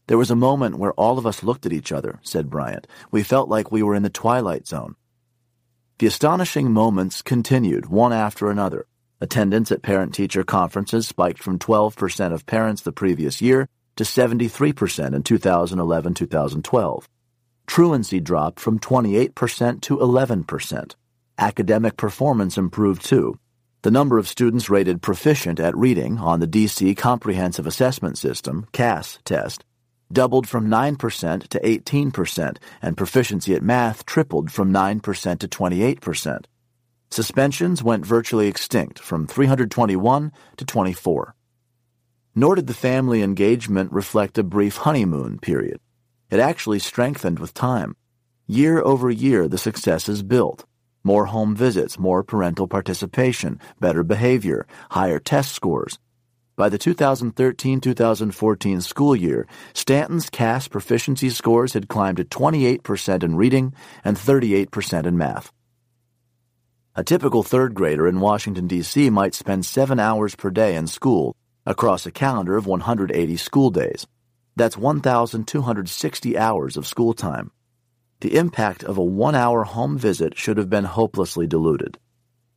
There 0.06 0.18
was 0.18 0.30
a 0.30 0.36
moment 0.36 0.78
where 0.78 0.92
all 0.92 1.16
of 1.16 1.26
us 1.26 1.42
looked 1.42 1.64
at 1.64 1.72
each 1.72 1.90
other, 1.90 2.20
said 2.22 2.50
Bryant. 2.50 2.86
We 3.10 3.22
felt 3.22 3.48
like 3.48 3.72
we 3.72 3.82
were 3.82 3.94
in 3.94 4.02
the 4.02 4.10
twilight 4.10 4.66
zone. 4.66 4.96
The 5.98 6.06
astonishing 6.06 6.72
moments 6.72 7.22
continued, 7.22 7.86
one 7.86 8.12
after 8.12 8.50
another. 8.50 8.86
Attendance 9.18 9.72
at 9.72 9.80
parent 9.80 10.12
teacher 10.12 10.44
conferences 10.44 11.08
spiked 11.08 11.42
from 11.42 11.58
12% 11.58 12.34
of 12.34 12.44
parents 12.44 12.82
the 12.82 12.92
previous 12.92 13.40
year 13.40 13.66
to 13.96 14.04
73% 14.04 15.14
in 15.14 15.22
2011 15.22 16.14
2012. 16.14 17.08
Truancy 17.66 18.20
dropped 18.20 18.60
from 18.60 18.78
28% 18.78 19.80
to 19.80 19.96
11%. 19.96 20.94
Academic 21.38 21.96
performance 21.96 22.58
improved 22.58 23.04
too. 23.04 23.38
The 23.82 23.90
number 23.90 24.18
of 24.18 24.28
students 24.28 24.68
rated 24.68 25.00
proficient 25.02 25.60
at 25.60 25.76
reading 25.76 26.18
on 26.18 26.40
the 26.40 26.48
DC 26.48 26.96
Comprehensive 26.96 27.66
Assessment 27.66 28.18
System 28.18 28.66
CAS 28.72 29.18
test 29.24 29.64
doubled 30.10 30.48
from 30.48 30.68
9% 30.68 31.48
to 31.48 31.60
18%, 31.60 32.56
and 32.80 32.96
proficiency 32.96 33.54
at 33.54 33.62
math 33.62 34.06
tripled 34.06 34.50
from 34.50 34.72
9% 34.72 35.38
to 35.38 35.48
28%. 35.48 36.44
Suspensions 37.10 37.82
went 37.82 38.06
virtually 38.06 38.48
extinct 38.48 38.98
from 38.98 39.26
321 39.26 40.32
to 40.56 40.64
24 40.64 41.34
nor 42.38 42.54
did 42.54 42.68
the 42.68 42.82
family 42.88 43.20
engagement 43.20 43.90
reflect 43.90 44.38
a 44.38 44.44
brief 44.44 44.76
honeymoon 44.76 45.40
period. 45.40 45.80
It 46.30 46.38
actually 46.38 46.78
strengthened 46.78 47.40
with 47.40 47.52
time. 47.52 47.96
Year 48.46 48.80
over 48.80 49.10
year, 49.10 49.48
the 49.48 49.58
successes 49.58 50.22
built. 50.22 50.64
More 51.08 51.24
home 51.24 51.56
visits, 51.56 51.98
more 51.98 52.22
parental 52.22 52.68
participation, 52.68 53.60
better 53.80 54.04
behavior, 54.04 54.66
higher 54.90 55.18
test 55.18 55.52
scores. 55.52 55.98
By 56.54 56.68
the 56.68 56.76
2013 56.76 57.80
2014 57.80 58.80
school 58.82 59.16
year, 59.16 59.46
Stanton's 59.72 60.28
CAS 60.28 60.68
proficiency 60.68 61.30
scores 61.30 61.72
had 61.72 61.88
climbed 61.88 62.18
to 62.18 62.24
28% 62.24 63.22
in 63.22 63.36
reading 63.36 63.72
and 64.04 64.18
38% 64.18 65.06
in 65.06 65.16
math. 65.16 65.50
A 66.94 67.02
typical 67.02 67.42
third 67.42 67.72
grader 67.72 68.06
in 68.06 68.20
Washington, 68.20 68.66
D.C. 68.66 69.08
might 69.08 69.34
spend 69.34 69.64
seven 69.64 69.98
hours 69.98 70.34
per 70.34 70.50
day 70.50 70.76
in 70.76 70.86
school 70.86 71.34
across 71.64 72.04
a 72.04 72.10
calendar 72.10 72.58
of 72.58 72.66
180 72.66 73.38
school 73.38 73.70
days. 73.70 74.06
That's 74.56 74.76
1,260 74.76 76.36
hours 76.36 76.76
of 76.76 76.86
school 76.86 77.14
time. 77.14 77.50
The 78.20 78.36
impact 78.36 78.82
of 78.82 78.98
a 78.98 79.04
one 79.04 79.36
hour 79.36 79.62
home 79.62 79.96
visit 79.96 80.36
should 80.36 80.56
have 80.56 80.68
been 80.68 80.84
hopelessly 80.84 81.46
diluted. 81.46 81.98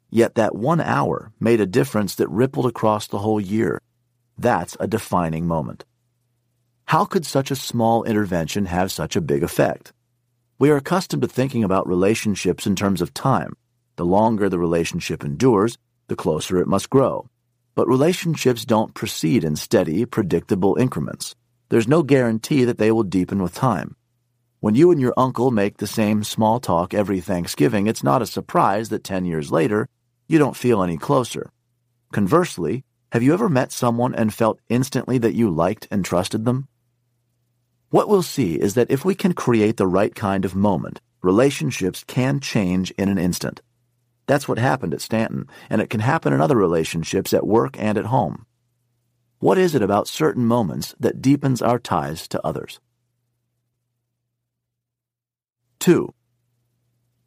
Yet 0.09 0.35
that 0.35 0.55
one 0.55 0.81
hour 0.81 1.31
made 1.39 1.61
a 1.61 1.67
difference 1.67 2.15
that 2.15 2.29
rippled 2.29 2.65
across 2.65 3.05
the 3.05 3.19
whole 3.19 3.39
year. 3.39 3.79
That's 4.37 4.75
a 4.79 4.87
defining 4.87 5.45
moment. 5.45 5.85
How 6.85 7.05
could 7.05 7.25
such 7.25 7.51
a 7.51 7.55
small 7.55 8.03
intervention 8.03 8.65
have 8.65 8.91
such 8.91 9.15
a 9.15 9.21
big 9.21 9.43
effect? 9.43 9.93
We 10.57 10.71
are 10.71 10.77
accustomed 10.77 11.21
to 11.21 11.27
thinking 11.27 11.63
about 11.63 11.87
relationships 11.87 12.65
in 12.65 12.75
terms 12.75 12.99
of 12.99 13.13
time. 13.13 13.53
The 13.97 14.05
longer 14.05 14.49
the 14.49 14.59
relationship 14.59 15.23
endures, 15.23 15.77
the 16.07 16.15
closer 16.15 16.57
it 16.57 16.67
must 16.67 16.89
grow. 16.89 17.29
But 17.75 17.87
relationships 17.87 18.65
don't 18.65 18.93
proceed 18.95 19.43
in 19.43 19.55
steady, 19.55 20.05
predictable 20.05 20.75
increments. 20.75 21.35
There's 21.69 21.87
no 21.87 22.03
guarantee 22.03 22.65
that 22.65 22.79
they 22.79 22.91
will 22.91 23.03
deepen 23.03 23.41
with 23.41 23.53
time. 23.53 23.95
When 24.61 24.75
you 24.75 24.91
and 24.91 25.01
your 25.01 25.15
uncle 25.17 25.49
make 25.49 25.77
the 25.77 25.87
same 25.87 26.23
small 26.23 26.59
talk 26.59 26.93
every 26.93 27.19
Thanksgiving, 27.19 27.87
it's 27.87 28.03
not 28.03 28.21
a 28.21 28.27
surprise 28.27 28.89
that 28.89 29.03
10 29.03 29.25
years 29.25 29.51
later, 29.51 29.89
you 30.27 30.37
don't 30.37 30.55
feel 30.55 30.83
any 30.83 30.97
closer. 30.97 31.49
Conversely, 32.13 32.83
have 33.11 33.23
you 33.23 33.33
ever 33.33 33.49
met 33.49 33.71
someone 33.71 34.13
and 34.13 34.31
felt 34.31 34.59
instantly 34.69 35.17
that 35.17 35.33
you 35.33 35.49
liked 35.49 35.87
and 35.89 36.05
trusted 36.05 36.45
them? 36.45 36.67
What 37.89 38.07
we'll 38.07 38.21
see 38.21 38.53
is 38.53 38.75
that 38.75 38.91
if 38.91 39.03
we 39.03 39.15
can 39.15 39.33
create 39.33 39.77
the 39.77 39.87
right 39.87 40.13
kind 40.13 40.45
of 40.45 40.53
moment, 40.55 41.01
relationships 41.23 42.03
can 42.05 42.39
change 42.39 42.91
in 42.99 43.09
an 43.09 43.17
instant. 43.17 43.63
That's 44.27 44.47
what 44.47 44.59
happened 44.59 44.93
at 44.93 45.01
Stanton, 45.01 45.47
and 45.71 45.81
it 45.81 45.89
can 45.89 46.01
happen 46.01 46.33
in 46.33 46.39
other 46.39 46.55
relationships 46.55 47.33
at 47.33 47.47
work 47.47 47.77
and 47.79 47.97
at 47.97 48.05
home. 48.05 48.45
What 49.39 49.57
is 49.57 49.73
it 49.73 49.81
about 49.81 50.07
certain 50.07 50.45
moments 50.45 50.93
that 50.99 51.19
deepens 51.19 51.63
our 51.63 51.79
ties 51.79 52.27
to 52.27 52.45
others? 52.45 52.79
2. 55.81 56.13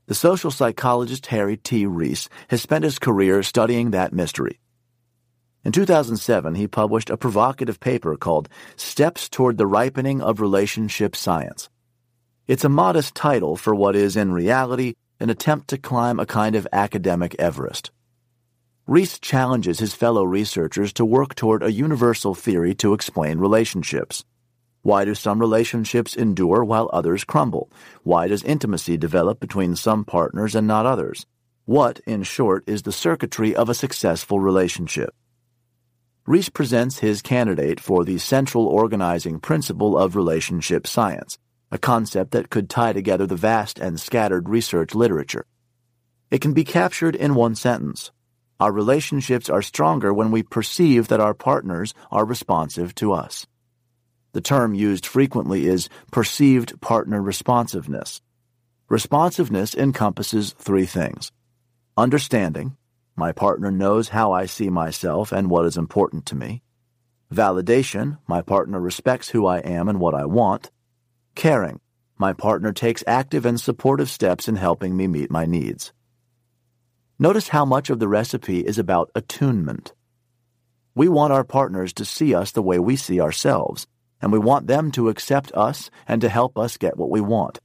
The 0.06 0.14
social 0.14 0.52
psychologist 0.52 1.26
Harry 1.26 1.56
T. 1.56 1.86
Reis 1.86 2.28
has 2.48 2.62
spent 2.62 2.84
his 2.84 3.00
career 3.00 3.42
studying 3.42 3.90
that 3.90 4.12
mystery. 4.12 4.60
In 5.64 5.72
2007, 5.72 6.54
he 6.54 6.68
published 6.68 7.10
a 7.10 7.16
provocative 7.16 7.80
paper 7.80 8.16
called 8.16 8.48
Steps 8.76 9.28
Toward 9.28 9.58
the 9.58 9.66
Ripening 9.66 10.22
of 10.22 10.40
Relationship 10.40 11.16
Science. 11.16 11.68
It's 12.46 12.64
a 12.64 12.68
modest 12.68 13.16
title 13.16 13.56
for 13.56 13.74
what 13.74 13.96
is, 13.96 14.16
in 14.16 14.30
reality, 14.30 14.94
an 15.18 15.30
attempt 15.30 15.66
to 15.68 15.78
climb 15.78 16.20
a 16.20 16.26
kind 16.26 16.54
of 16.54 16.68
academic 16.72 17.34
Everest. 17.40 17.90
Reis 18.86 19.18
challenges 19.18 19.80
his 19.80 19.94
fellow 19.94 20.22
researchers 20.22 20.92
to 20.92 21.04
work 21.04 21.34
toward 21.34 21.64
a 21.64 21.72
universal 21.72 22.36
theory 22.36 22.74
to 22.76 22.94
explain 22.94 23.40
relationships. 23.40 24.24
Why 24.84 25.06
do 25.06 25.14
some 25.14 25.38
relationships 25.38 26.14
endure 26.14 26.62
while 26.62 26.90
others 26.92 27.24
crumble? 27.24 27.72
Why 28.02 28.28
does 28.28 28.42
intimacy 28.42 28.98
develop 28.98 29.40
between 29.40 29.76
some 29.76 30.04
partners 30.04 30.54
and 30.54 30.66
not 30.66 30.84
others? 30.84 31.24
What, 31.64 32.00
in 32.06 32.22
short, 32.22 32.64
is 32.66 32.82
the 32.82 32.92
circuitry 32.92 33.56
of 33.56 33.70
a 33.70 33.74
successful 33.74 34.40
relationship? 34.40 35.14
Reis 36.26 36.50
presents 36.50 36.98
his 36.98 37.22
candidate 37.22 37.80
for 37.80 38.04
the 38.04 38.18
central 38.18 38.66
organizing 38.66 39.40
principle 39.40 39.96
of 39.96 40.16
relationship 40.16 40.86
science, 40.86 41.38
a 41.70 41.78
concept 41.78 42.32
that 42.32 42.50
could 42.50 42.68
tie 42.68 42.92
together 42.92 43.26
the 43.26 43.36
vast 43.36 43.78
and 43.78 43.98
scattered 43.98 44.50
research 44.50 44.94
literature. 44.94 45.46
It 46.30 46.42
can 46.42 46.52
be 46.52 46.64
captured 46.64 47.16
in 47.16 47.34
one 47.34 47.54
sentence. 47.54 48.12
Our 48.60 48.70
relationships 48.70 49.48
are 49.48 49.62
stronger 49.62 50.12
when 50.12 50.30
we 50.30 50.42
perceive 50.42 51.08
that 51.08 51.20
our 51.20 51.32
partners 51.32 51.94
are 52.12 52.26
responsive 52.26 52.94
to 52.96 53.14
us. 53.14 53.46
The 54.34 54.40
term 54.40 54.74
used 54.74 55.06
frequently 55.06 55.68
is 55.68 55.88
perceived 56.10 56.80
partner 56.80 57.22
responsiveness. 57.22 58.20
Responsiveness 58.88 59.76
encompasses 59.76 60.52
three 60.58 60.86
things 60.86 61.30
understanding, 61.96 62.76
my 63.14 63.30
partner 63.30 63.70
knows 63.70 64.08
how 64.08 64.32
I 64.32 64.46
see 64.46 64.68
myself 64.68 65.30
and 65.30 65.48
what 65.48 65.66
is 65.66 65.76
important 65.76 66.26
to 66.26 66.34
me. 66.34 66.64
Validation, 67.32 68.18
my 68.26 68.42
partner 68.42 68.80
respects 68.80 69.28
who 69.28 69.46
I 69.46 69.58
am 69.58 69.88
and 69.88 70.00
what 70.00 70.14
I 70.14 70.24
want. 70.24 70.72
Caring, 71.36 71.78
my 72.18 72.32
partner 72.32 72.72
takes 72.72 73.04
active 73.06 73.46
and 73.46 73.60
supportive 73.60 74.10
steps 74.10 74.48
in 74.48 74.56
helping 74.56 74.96
me 74.96 75.06
meet 75.06 75.30
my 75.30 75.46
needs. 75.46 75.92
Notice 77.20 77.48
how 77.48 77.64
much 77.64 77.88
of 77.88 78.00
the 78.00 78.08
recipe 78.08 78.66
is 78.66 78.80
about 78.80 79.12
attunement. 79.14 79.92
We 80.96 81.08
want 81.08 81.32
our 81.32 81.44
partners 81.44 81.92
to 81.94 82.04
see 82.04 82.34
us 82.34 82.50
the 82.50 82.62
way 82.62 82.80
we 82.80 82.96
see 82.96 83.20
ourselves, 83.20 83.86
and 84.24 84.32
we 84.32 84.38
want 84.38 84.66
them 84.66 84.90
to 84.90 85.10
accept 85.10 85.52
us 85.52 85.90
and 86.08 86.22
to 86.22 86.30
help 86.30 86.56
us 86.56 86.78
get 86.78 86.96
what 86.96 87.10
we 87.10 87.20
want. 87.20 87.60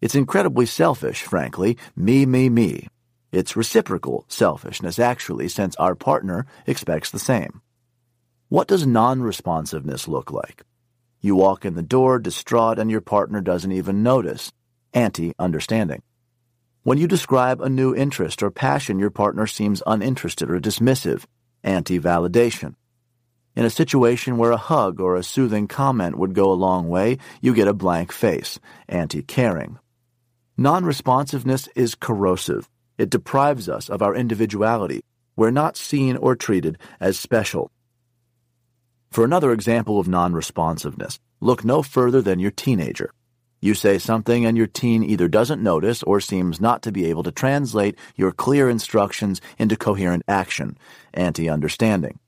It's 0.00 0.16
incredibly 0.16 0.66
selfish, 0.66 1.22
frankly, 1.22 1.78
me, 1.94 2.26
me, 2.26 2.48
me. 2.48 2.88
It's 3.30 3.54
reciprocal 3.54 4.24
selfishness, 4.26 4.98
actually, 4.98 5.46
since 5.46 5.76
our 5.76 5.94
partner 5.94 6.44
expects 6.66 7.12
the 7.12 7.20
same. 7.20 7.62
What 8.48 8.66
does 8.66 8.84
non 8.84 9.22
responsiveness 9.22 10.08
look 10.08 10.32
like? 10.32 10.64
You 11.20 11.36
walk 11.36 11.64
in 11.64 11.74
the 11.74 11.84
door 11.84 12.18
distraught 12.18 12.80
and 12.80 12.90
your 12.90 13.00
partner 13.00 13.40
doesn't 13.40 13.70
even 13.70 14.02
notice. 14.02 14.52
Anti 14.92 15.34
understanding. 15.38 16.02
When 16.82 16.98
you 16.98 17.06
describe 17.06 17.60
a 17.60 17.68
new 17.68 17.94
interest 17.94 18.42
or 18.42 18.50
passion, 18.50 18.98
your 18.98 19.10
partner 19.10 19.46
seems 19.46 19.84
uninterested 19.86 20.50
or 20.50 20.58
dismissive, 20.58 21.26
anti 21.62 22.00
validation. 22.00 22.74
In 23.56 23.64
a 23.64 23.70
situation 23.70 24.36
where 24.36 24.50
a 24.50 24.58
hug 24.58 25.00
or 25.00 25.16
a 25.16 25.22
soothing 25.22 25.66
comment 25.66 26.18
would 26.18 26.34
go 26.34 26.52
a 26.52 26.62
long 26.66 26.90
way, 26.90 27.16
you 27.40 27.54
get 27.54 27.68
a 27.68 27.72
blank 27.72 28.12
face, 28.12 28.60
anti 28.86 29.22
caring. 29.22 29.78
Non 30.58 30.84
responsiveness 30.84 31.66
is 31.74 31.94
corrosive. 31.94 32.68
It 32.98 33.08
deprives 33.08 33.66
us 33.66 33.88
of 33.88 34.02
our 34.02 34.14
individuality. 34.14 35.00
We're 35.36 35.50
not 35.50 35.78
seen 35.78 36.18
or 36.18 36.36
treated 36.36 36.76
as 37.00 37.18
special. 37.18 37.70
For 39.10 39.24
another 39.24 39.52
example 39.52 39.98
of 39.98 40.06
non 40.06 40.34
responsiveness, 40.34 41.18
look 41.40 41.64
no 41.64 41.82
further 41.82 42.20
than 42.20 42.38
your 42.38 42.50
teenager. 42.50 43.10
You 43.62 43.72
say 43.72 43.96
something 43.96 44.44
and 44.44 44.58
your 44.58 44.66
teen 44.66 45.02
either 45.02 45.28
doesn't 45.28 45.62
notice 45.62 46.02
or 46.02 46.20
seems 46.20 46.60
not 46.60 46.82
to 46.82 46.92
be 46.92 47.06
able 47.06 47.22
to 47.22 47.32
translate 47.32 47.96
your 48.16 48.32
clear 48.32 48.68
instructions 48.68 49.40
into 49.58 49.76
coherent 49.76 50.24
action, 50.28 50.76
anti 51.14 51.48
understanding. 51.48 52.18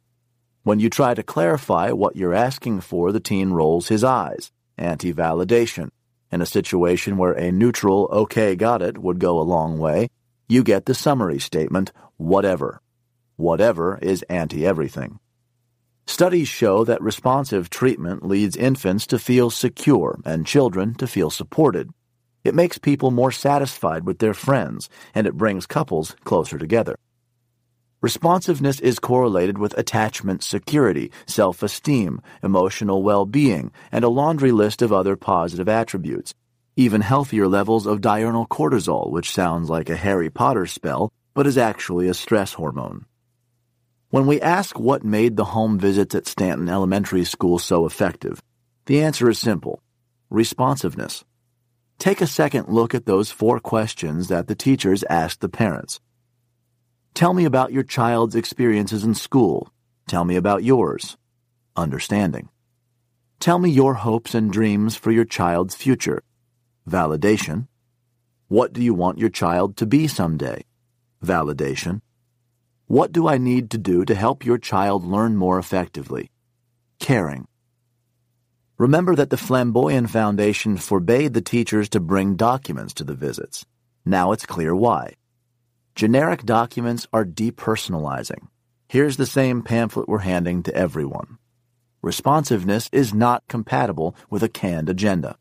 When 0.62 0.80
you 0.80 0.90
try 0.90 1.14
to 1.14 1.22
clarify 1.22 1.92
what 1.92 2.16
you're 2.16 2.34
asking 2.34 2.80
for, 2.80 3.12
the 3.12 3.20
teen 3.20 3.50
rolls 3.50 3.88
his 3.88 4.04
eyes, 4.04 4.50
anti 4.76 5.12
validation. 5.12 5.90
In 6.30 6.42
a 6.42 6.46
situation 6.46 7.16
where 7.16 7.32
a 7.32 7.50
neutral, 7.50 8.08
okay, 8.12 8.54
got 8.54 8.82
it 8.82 8.98
would 8.98 9.18
go 9.18 9.38
a 9.38 9.42
long 9.42 9.78
way, 9.78 10.08
you 10.48 10.62
get 10.62 10.86
the 10.86 10.94
summary 10.94 11.38
statement, 11.38 11.92
whatever. 12.16 12.80
Whatever 13.36 13.98
is 14.02 14.22
anti 14.24 14.66
everything. 14.66 15.20
Studies 16.06 16.48
show 16.48 16.84
that 16.84 17.02
responsive 17.02 17.70
treatment 17.70 18.26
leads 18.26 18.56
infants 18.56 19.06
to 19.08 19.18
feel 19.18 19.50
secure 19.50 20.18
and 20.24 20.46
children 20.46 20.94
to 20.94 21.06
feel 21.06 21.30
supported. 21.30 21.90
It 22.44 22.54
makes 22.54 22.78
people 22.78 23.10
more 23.10 23.30
satisfied 23.30 24.06
with 24.06 24.18
their 24.18 24.34
friends, 24.34 24.88
and 25.14 25.26
it 25.26 25.36
brings 25.36 25.66
couples 25.66 26.16
closer 26.24 26.58
together. 26.58 26.96
Responsiveness 28.00 28.78
is 28.78 29.00
correlated 29.00 29.58
with 29.58 29.76
attachment 29.76 30.44
security, 30.44 31.10
self 31.26 31.64
esteem, 31.64 32.22
emotional 32.44 33.02
well 33.02 33.26
being, 33.26 33.72
and 33.90 34.04
a 34.04 34.08
laundry 34.08 34.52
list 34.52 34.82
of 34.82 34.92
other 34.92 35.16
positive 35.16 35.68
attributes. 35.68 36.32
Even 36.76 37.00
healthier 37.00 37.48
levels 37.48 37.86
of 37.86 38.00
diurnal 38.00 38.46
cortisol, 38.46 39.10
which 39.10 39.32
sounds 39.32 39.68
like 39.68 39.90
a 39.90 39.96
Harry 39.96 40.30
Potter 40.30 40.64
spell, 40.64 41.12
but 41.34 41.44
is 41.44 41.58
actually 41.58 42.06
a 42.06 42.14
stress 42.14 42.52
hormone. 42.52 43.04
When 44.10 44.28
we 44.28 44.40
ask 44.40 44.78
what 44.78 45.02
made 45.02 45.36
the 45.36 45.46
home 45.46 45.76
visits 45.76 46.14
at 46.14 46.28
Stanton 46.28 46.68
Elementary 46.68 47.24
School 47.24 47.58
so 47.58 47.84
effective, 47.84 48.40
the 48.86 49.02
answer 49.02 49.28
is 49.28 49.40
simple 49.40 49.82
responsiveness. 50.30 51.24
Take 51.98 52.20
a 52.20 52.28
second 52.28 52.68
look 52.68 52.94
at 52.94 53.06
those 53.06 53.32
four 53.32 53.58
questions 53.58 54.28
that 54.28 54.46
the 54.46 54.54
teachers 54.54 55.02
asked 55.10 55.40
the 55.40 55.48
parents. 55.48 55.98
Tell 57.18 57.34
me 57.34 57.46
about 57.46 57.72
your 57.72 57.82
child's 57.82 58.36
experiences 58.36 59.02
in 59.02 59.12
school. 59.12 59.72
Tell 60.06 60.24
me 60.24 60.36
about 60.36 60.62
yours. 60.62 61.16
Understanding. 61.74 62.48
Tell 63.40 63.58
me 63.58 63.70
your 63.70 63.94
hopes 63.94 64.36
and 64.36 64.52
dreams 64.52 64.94
for 64.94 65.10
your 65.10 65.24
child's 65.24 65.74
future. 65.74 66.22
Validation. 66.88 67.66
What 68.46 68.72
do 68.72 68.80
you 68.80 68.94
want 68.94 69.18
your 69.18 69.30
child 69.30 69.76
to 69.78 69.84
be 69.84 70.06
someday? 70.06 70.64
Validation. 71.20 72.02
What 72.86 73.10
do 73.10 73.26
I 73.26 73.36
need 73.36 73.72
to 73.72 73.78
do 73.78 74.04
to 74.04 74.14
help 74.14 74.44
your 74.44 74.58
child 74.58 75.02
learn 75.02 75.34
more 75.34 75.58
effectively? 75.58 76.30
Caring. 77.00 77.48
Remember 78.76 79.16
that 79.16 79.30
the 79.30 79.36
Flamboyan 79.36 80.08
Foundation 80.08 80.76
forbade 80.76 81.34
the 81.34 81.40
teachers 81.40 81.88
to 81.88 81.98
bring 81.98 82.36
documents 82.36 82.94
to 82.94 83.02
the 83.02 83.14
visits. 83.14 83.66
Now 84.04 84.30
it's 84.30 84.46
clear 84.46 84.72
why. 84.72 85.14
Generic 85.98 86.44
documents 86.44 87.08
are 87.12 87.24
depersonalizing. 87.24 88.46
Here's 88.86 89.16
the 89.16 89.26
same 89.26 89.62
pamphlet 89.62 90.08
we're 90.08 90.18
handing 90.20 90.62
to 90.62 90.72
everyone. 90.72 91.38
Responsiveness 92.02 92.88
is 92.92 93.12
not 93.12 93.42
compatible 93.48 94.14
with 94.30 94.44
a 94.44 94.48
canned 94.48 94.88
agenda. 94.88 95.36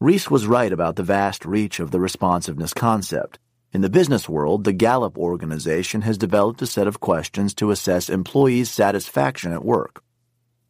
Reis 0.00 0.30
was 0.30 0.46
right 0.46 0.72
about 0.72 0.96
the 0.96 1.02
vast 1.02 1.44
reach 1.44 1.78
of 1.78 1.90
the 1.90 2.00
responsiveness 2.00 2.72
concept. 2.72 3.38
In 3.70 3.82
the 3.82 3.90
business 3.90 4.30
world, 4.30 4.64
the 4.64 4.72
Gallup 4.72 5.18
organization 5.18 6.00
has 6.00 6.16
developed 6.16 6.62
a 6.62 6.66
set 6.66 6.86
of 6.86 7.00
questions 7.00 7.52
to 7.56 7.70
assess 7.70 8.08
employees' 8.08 8.70
satisfaction 8.70 9.52
at 9.52 9.62
work. 9.62 10.02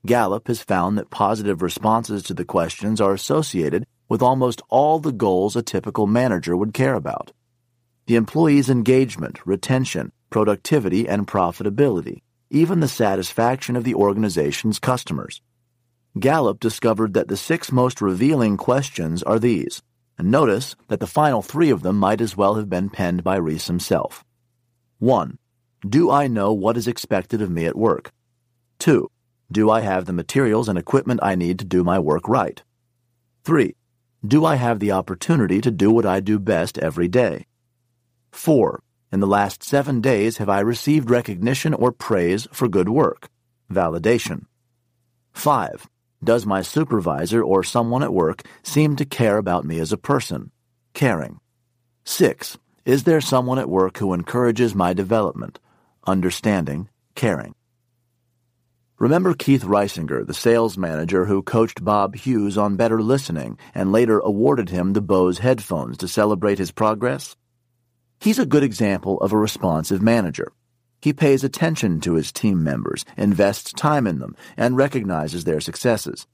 Gallup 0.04 0.48
has 0.48 0.64
found 0.64 0.98
that 0.98 1.10
positive 1.10 1.62
responses 1.62 2.24
to 2.24 2.34
the 2.34 2.44
questions 2.44 3.00
are 3.00 3.14
associated 3.14 3.86
with 4.08 4.20
almost 4.20 4.62
all 4.68 4.98
the 4.98 5.12
goals 5.12 5.54
a 5.54 5.62
typical 5.62 6.08
manager 6.08 6.56
would 6.56 6.74
care 6.74 6.94
about. 6.94 7.30
The 8.06 8.16
employee's 8.16 8.70
engagement, 8.70 9.44
retention, 9.46 10.12
productivity, 10.30 11.08
and 11.08 11.26
profitability, 11.26 12.22
even 12.50 12.80
the 12.80 12.88
satisfaction 12.88 13.76
of 13.76 13.84
the 13.84 13.94
organization's 13.94 14.78
customers. 14.78 15.40
Gallup 16.18 16.60
discovered 16.60 17.14
that 17.14 17.28
the 17.28 17.36
six 17.36 17.70
most 17.70 18.00
revealing 18.00 18.56
questions 18.56 19.22
are 19.22 19.38
these 19.38 19.82
and 20.18 20.30
notice 20.30 20.76
that 20.88 21.00
the 21.00 21.06
final 21.06 21.42
three 21.42 21.70
of 21.70 21.82
them 21.82 21.98
might 21.98 22.20
as 22.20 22.36
well 22.36 22.54
have 22.54 22.70
been 22.70 22.88
penned 22.88 23.22
by 23.22 23.36
Reis 23.36 23.66
himself. 23.66 24.24
1. 24.98 25.38
Do 25.86 26.10
I 26.10 26.26
know 26.26 26.52
what 26.52 26.76
is 26.76 26.88
expected 26.88 27.42
of 27.42 27.50
me 27.50 27.66
at 27.66 27.76
work? 27.76 28.12
2. 28.78 29.10
Do 29.52 29.70
I 29.70 29.80
have 29.80 30.06
the 30.06 30.12
materials 30.12 30.68
and 30.68 30.78
equipment 30.78 31.20
I 31.22 31.34
need 31.34 31.58
to 31.58 31.64
do 31.64 31.84
my 31.84 31.98
work 31.98 32.28
right? 32.28 32.62
3. 33.44 33.74
Do 34.26 34.44
I 34.44 34.56
have 34.56 34.80
the 34.80 34.92
opportunity 34.92 35.60
to 35.60 35.70
do 35.70 35.90
what 35.90 36.06
I 36.06 36.20
do 36.20 36.38
best 36.38 36.78
every 36.78 37.08
day? 37.08 37.46
4. 38.36 38.82
In 39.12 39.20
the 39.20 39.26
last 39.26 39.62
seven 39.62 40.00
days, 40.00 40.36
have 40.36 40.48
I 40.48 40.60
received 40.60 41.10
recognition 41.10 41.72
or 41.72 41.90
praise 41.90 42.46
for 42.52 42.68
good 42.68 42.88
work? 42.88 43.30
Validation. 43.72 44.44
5. 45.32 45.88
Does 46.22 46.44
my 46.44 46.62
supervisor 46.62 47.42
or 47.42 47.64
someone 47.64 48.02
at 48.02 48.12
work 48.12 48.42
seem 48.62 48.94
to 48.96 49.04
care 49.04 49.38
about 49.38 49.64
me 49.64 49.78
as 49.80 49.90
a 49.90 49.96
person? 49.96 50.50
Caring. 50.92 51.40
6. 52.04 52.58
Is 52.84 53.04
there 53.04 53.20
someone 53.20 53.58
at 53.58 53.70
work 53.70 53.98
who 53.98 54.12
encourages 54.12 54.74
my 54.74 54.92
development? 54.92 55.58
Understanding, 56.06 56.88
caring. 57.14 57.54
Remember 58.98 59.34
Keith 59.34 59.64
Reisinger, 59.64 60.26
the 60.26 60.34
sales 60.34 60.78
manager 60.78 61.24
who 61.24 61.42
coached 61.42 61.84
Bob 61.84 62.14
Hughes 62.14 62.56
on 62.56 62.76
better 62.76 63.02
listening 63.02 63.58
and 63.74 63.92
later 63.92 64.20
awarded 64.20 64.68
him 64.68 64.92
the 64.92 65.00
Bose 65.00 65.38
headphones 65.38 65.96
to 65.98 66.08
celebrate 66.08 66.58
his 66.58 66.70
progress? 66.70 67.34
He's 68.18 68.38
a 68.38 68.46
good 68.46 68.62
example 68.62 69.20
of 69.20 69.32
a 69.32 69.38
responsive 69.38 70.02
manager. 70.02 70.52
He 71.00 71.12
pays 71.12 71.44
attention 71.44 72.00
to 72.00 72.14
his 72.14 72.32
team 72.32 72.64
members, 72.64 73.04
invests 73.16 73.72
time 73.72 74.06
in 74.06 74.18
them, 74.18 74.34
and 74.56 74.76
recognizes 74.76 75.44
their 75.44 75.60
successes. 75.60 76.26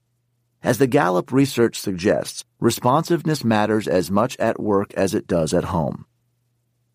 As 0.63 0.79
the 0.79 0.87
Gallup 0.87 1.33
research 1.33 1.79
suggests, 1.79 2.45
responsiveness 2.61 3.45
matters 3.45 3.89
as 3.89 4.11
much 4.11 4.37
at 4.39 4.61
work 4.61 4.95
as 4.95 5.13
it 5.13 5.27
does 5.27 5.53
at 5.53 5.65
home. 5.65 6.07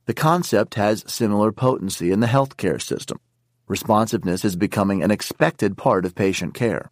The 0.05 0.13
concept 0.13 0.75
has 0.75 1.03
similar 1.05 1.51
potency 1.51 2.11
in 2.11 2.21
the 2.21 2.27
healthcare 2.27 2.81
system. 2.81 3.19
Responsiveness 3.67 4.45
is 4.45 4.55
becoming 4.55 5.03
an 5.03 5.11
expected 5.11 5.75
part 5.75 6.05
of 6.05 6.15
patient 6.15 6.53
care. 6.53 6.89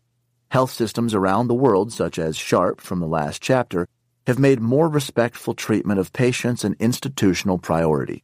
Health 0.49 0.71
systems 0.71 1.13
around 1.13 1.47
the 1.47 1.53
world, 1.53 1.93
such 1.93 2.19
as 2.19 2.35
Sharp 2.35 2.81
from 2.81 2.99
the 2.99 3.07
last 3.07 3.41
chapter, 3.41 3.87
have 4.27 4.39
made 4.39 4.59
more 4.59 4.89
respectful 4.89 5.53
treatment 5.53 5.99
of 5.99 6.13
patients 6.13 6.63
an 6.63 6.75
institutional 6.79 7.57
priority. 7.57 8.23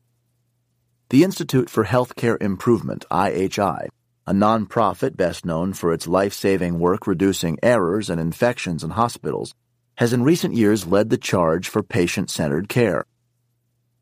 The 1.09 1.23
Institute 1.23 1.69
for 1.69 1.85
Healthcare 1.85 2.41
Improvement, 2.41 3.05
IHI, 3.11 3.89
a 4.25 4.33
nonprofit 4.33 5.17
best 5.17 5.45
known 5.45 5.73
for 5.73 5.91
its 5.91 6.07
life 6.07 6.33
saving 6.33 6.79
work 6.79 7.05
reducing 7.05 7.59
errors 7.61 8.09
and 8.09 8.19
infections 8.19 8.83
in 8.83 8.91
hospitals, 8.91 9.53
has 9.95 10.13
in 10.13 10.23
recent 10.23 10.55
years 10.55 10.87
led 10.87 11.09
the 11.09 11.17
charge 11.17 11.67
for 11.67 11.83
patient 11.83 12.29
centered 12.29 12.69
care. 12.69 13.05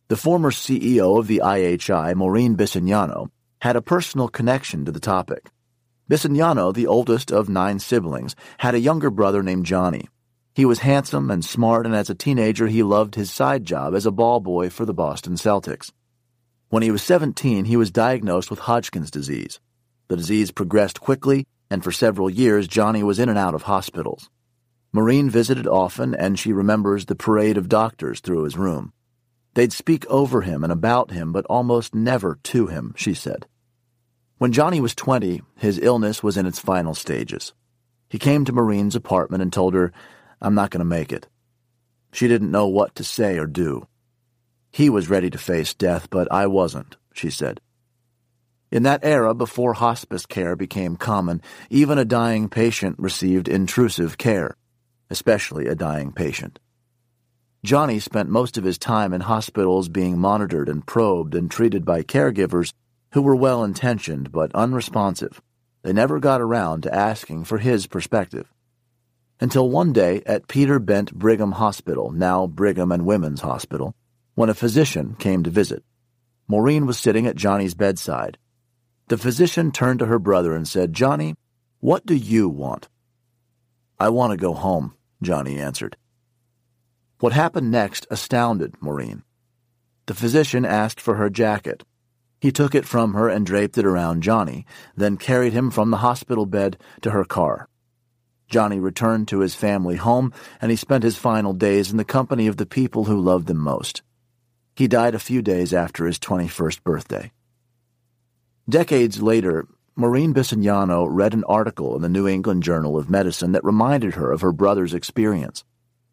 The 0.07 0.15
former 0.15 0.51
CEO 0.51 1.19
of 1.19 1.27
the 1.27 1.41
IHI, 1.43 2.15
Maureen 2.15 2.55
Bisignano, 2.55 3.29
had 3.61 3.75
a 3.75 3.81
personal 3.81 4.27
connection 4.27 4.85
to 4.85 4.91
the 4.91 4.99
topic. 4.99 5.49
Bisignano, 6.09 6.73
the 6.73 6.87
oldest 6.87 7.31
of 7.31 7.49
nine 7.49 7.79
siblings, 7.79 8.35
had 8.59 8.73
a 8.73 8.79
younger 8.79 9.09
brother 9.09 9.43
named 9.43 9.65
Johnny. 9.65 10.07
He 10.59 10.65
was 10.65 10.79
handsome 10.79 11.31
and 11.31 11.45
smart, 11.45 11.85
and 11.85 11.95
as 11.95 12.09
a 12.09 12.13
teenager, 12.13 12.67
he 12.67 12.83
loved 12.83 13.15
his 13.15 13.31
side 13.31 13.63
job 13.63 13.95
as 13.95 14.05
a 14.05 14.11
ball 14.11 14.41
boy 14.41 14.69
for 14.69 14.83
the 14.83 14.93
Boston 14.93 15.35
Celtics. 15.35 15.93
When 16.67 16.83
he 16.83 16.91
was 16.91 17.01
17, 17.01 17.63
he 17.63 17.77
was 17.77 17.91
diagnosed 17.91 18.49
with 18.49 18.59
Hodgkin's 18.59 19.09
disease. 19.09 19.61
The 20.09 20.17
disease 20.17 20.51
progressed 20.51 20.99
quickly, 20.99 21.47
and 21.69 21.81
for 21.81 21.93
several 21.93 22.29
years, 22.29 22.67
Johnny 22.67 23.03
was 23.03 23.19
in 23.19 23.29
and 23.29 23.37
out 23.37 23.53
of 23.53 23.61
hospitals. 23.61 24.29
Maureen 24.91 25.29
visited 25.29 25.65
often, 25.65 26.13
and 26.13 26.37
she 26.37 26.51
remembers 26.51 27.05
the 27.05 27.15
parade 27.15 27.55
of 27.55 27.69
doctors 27.69 28.19
through 28.19 28.43
his 28.43 28.57
room. 28.57 28.91
They'd 29.53 29.71
speak 29.71 30.05
over 30.07 30.41
him 30.41 30.65
and 30.65 30.73
about 30.73 31.11
him, 31.11 31.31
but 31.31 31.45
almost 31.45 31.95
never 31.95 32.37
to 32.43 32.67
him, 32.67 32.93
she 32.97 33.13
said. 33.13 33.47
When 34.39 34.51
Johnny 34.51 34.81
was 34.81 34.93
20, 34.93 35.41
his 35.55 35.79
illness 35.79 36.21
was 36.21 36.35
in 36.35 36.45
its 36.45 36.59
final 36.59 36.95
stages. 36.95 37.53
He 38.09 38.19
came 38.19 38.43
to 38.43 38.51
Maureen's 38.51 38.97
apartment 38.97 39.41
and 39.41 39.53
told 39.53 39.73
her, 39.73 39.93
I'm 40.41 40.55
not 40.55 40.69
going 40.69 40.79
to 40.79 40.85
make 40.85 41.11
it. 41.11 41.27
She 42.11 42.27
didn't 42.27 42.51
know 42.51 42.67
what 42.67 42.95
to 42.95 43.03
say 43.03 43.37
or 43.37 43.45
do. 43.45 43.87
He 44.71 44.89
was 44.89 45.09
ready 45.09 45.29
to 45.29 45.37
face 45.37 45.73
death, 45.73 46.09
but 46.09 46.31
I 46.31 46.47
wasn't, 46.47 46.97
she 47.13 47.29
said. 47.29 47.59
In 48.71 48.83
that 48.83 49.03
era, 49.03 49.33
before 49.33 49.73
hospice 49.73 50.25
care 50.25 50.55
became 50.55 50.95
common, 50.95 51.41
even 51.69 51.97
a 51.97 52.05
dying 52.05 52.49
patient 52.49 52.97
received 52.99 53.47
intrusive 53.47 54.17
care, 54.17 54.55
especially 55.09 55.67
a 55.67 55.75
dying 55.75 56.11
patient. 56.11 56.59
Johnny 57.63 57.99
spent 57.99 58.29
most 58.29 58.57
of 58.57 58.63
his 58.63 58.77
time 58.77 59.11
in 59.11 59.21
hospitals 59.21 59.89
being 59.89 60.17
monitored 60.17 60.69
and 60.69 60.85
probed 60.85 61.35
and 61.35 61.49
treated 61.49 61.83
by 61.83 62.03
caregivers 62.03 62.73
who 63.13 63.21
were 63.21 63.35
well 63.35 63.63
intentioned 63.63 64.31
but 64.31 64.53
unresponsive. 64.53 65.41
They 65.81 65.91
never 65.91 66.19
got 66.19 66.39
around 66.39 66.83
to 66.83 66.93
asking 66.93 67.45
for 67.45 67.57
his 67.57 67.87
perspective. 67.87 68.53
Until 69.41 69.69
one 69.69 69.93
day 69.93 70.21
at 70.25 70.49
Peter 70.49 70.79
Bent 70.79 71.13
Brigham 71.13 71.53
Hospital, 71.53 72.11
now 72.11 72.45
Brigham 72.45 72.91
and 72.91 73.05
Women's 73.05 73.39
Hospital, 73.39 73.95
when 74.35 74.49
a 74.49 74.53
physician 74.53 75.15
came 75.17 75.43
to 75.43 75.49
visit. 75.49 75.83
Maureen 76.47 76.85
was 76.85 76.99
sitting 76.99 77.25
at 77.25 77.37
Johnny's 77.37 77.73
bedside. 77.73 78.37
The 79.07 79.17
physician 79.17 79.71
turned 79.71 79.99
to 79.99 80.07
her 80.07 80.19
brother 80.19 80.53
and 80.53 80.67
said, 80.67 80.91
Johnny, 80.93 81.35
what 81.79 82.05
do 82.05 82.15
you 82.15 82.49
want? 82.49 82.89
I 83.97 84.09
want 84.09 84.31
to 84.31 84.37
go 84.37 84.53
home, 84.53 84.93
Johnny 85.21 85.57
answered. 85.57 85.95
What 87.19 87.31
happened 87.31 87.71
next 87.71 88.07
astounded 88.09 88.75
Maureen. 88.81 89.23
The 90.07 90.13
physician 90.13 90.65
asked 90.65 90.99
for 90.99 91.15
her 91.15 91.29
jacket. 91.29 91.83
He 92.41 92.51
took 92.51 92.75
it 92.75 92.85
from 92.85 93.13
her 93.13 93.29
and 93.29 93.45
draped 93.45 93.77
it 93.77 93.85
around 93.85 94.23
Johnny, 94.23 94.65
then 94.97 95.15
carried 95.15 95.53
him 95.53 95.71
from 95.71 95.91
the 95.91 95.97
hospital 95.97 96.45
bed 96.45 96.77
to 97.01 97.11
her 97.11 97.23
car. 97.23 97.69
Johnny 98.49 98.79
returned 98.79 99.27
to 99.27 99.39
his 99.39 99.53
family 99.53 99.95
home, 99.95 100.33
and 100.59 100.71
he 100.71 100.75
spent 100.75 101.03
his 101.03 101.17
final 101.17 101.53
days 101.53 101.91
in 101.91 101.97
the 101.97 102.03
company 102.03 102.47
of 102.47 102.57
the 102.57 102.65
people 102.65 103.05
who 103.05 103.19
loved 103.19 103.49
him 103.49 103.57
most. 103.57 104.01
He 104.75 104.87
died 104.87 105.13
a 105.13 105.19
few 105.19 105.41
days 105.41 105.73
after 105.73 106.05
his 106.05 106.17
21st 106.19 106.83
birthday. 106.83 107.31
Decades 108.67 109.21
later, 109.21 109.67
Maureen 109.95 110.33
Bisignano 110.33 111.07
read 111.09 111.33
an 111.33 111.43
article 111.43 111.95
in 111.95 112.01
the 112.01 112.09
New 112.09 112.27
England 112.27 112.63
Journal 112.63 112.97
of 112.97 113.09
Medicine 113.09 113.51
that 113.51 113.63
reminded 113.63 114.15
her 114.15 114.31
of 114.31 114.41
her 114.41 114.51
brother's 114.51 114.93
experience. 114.93 115.63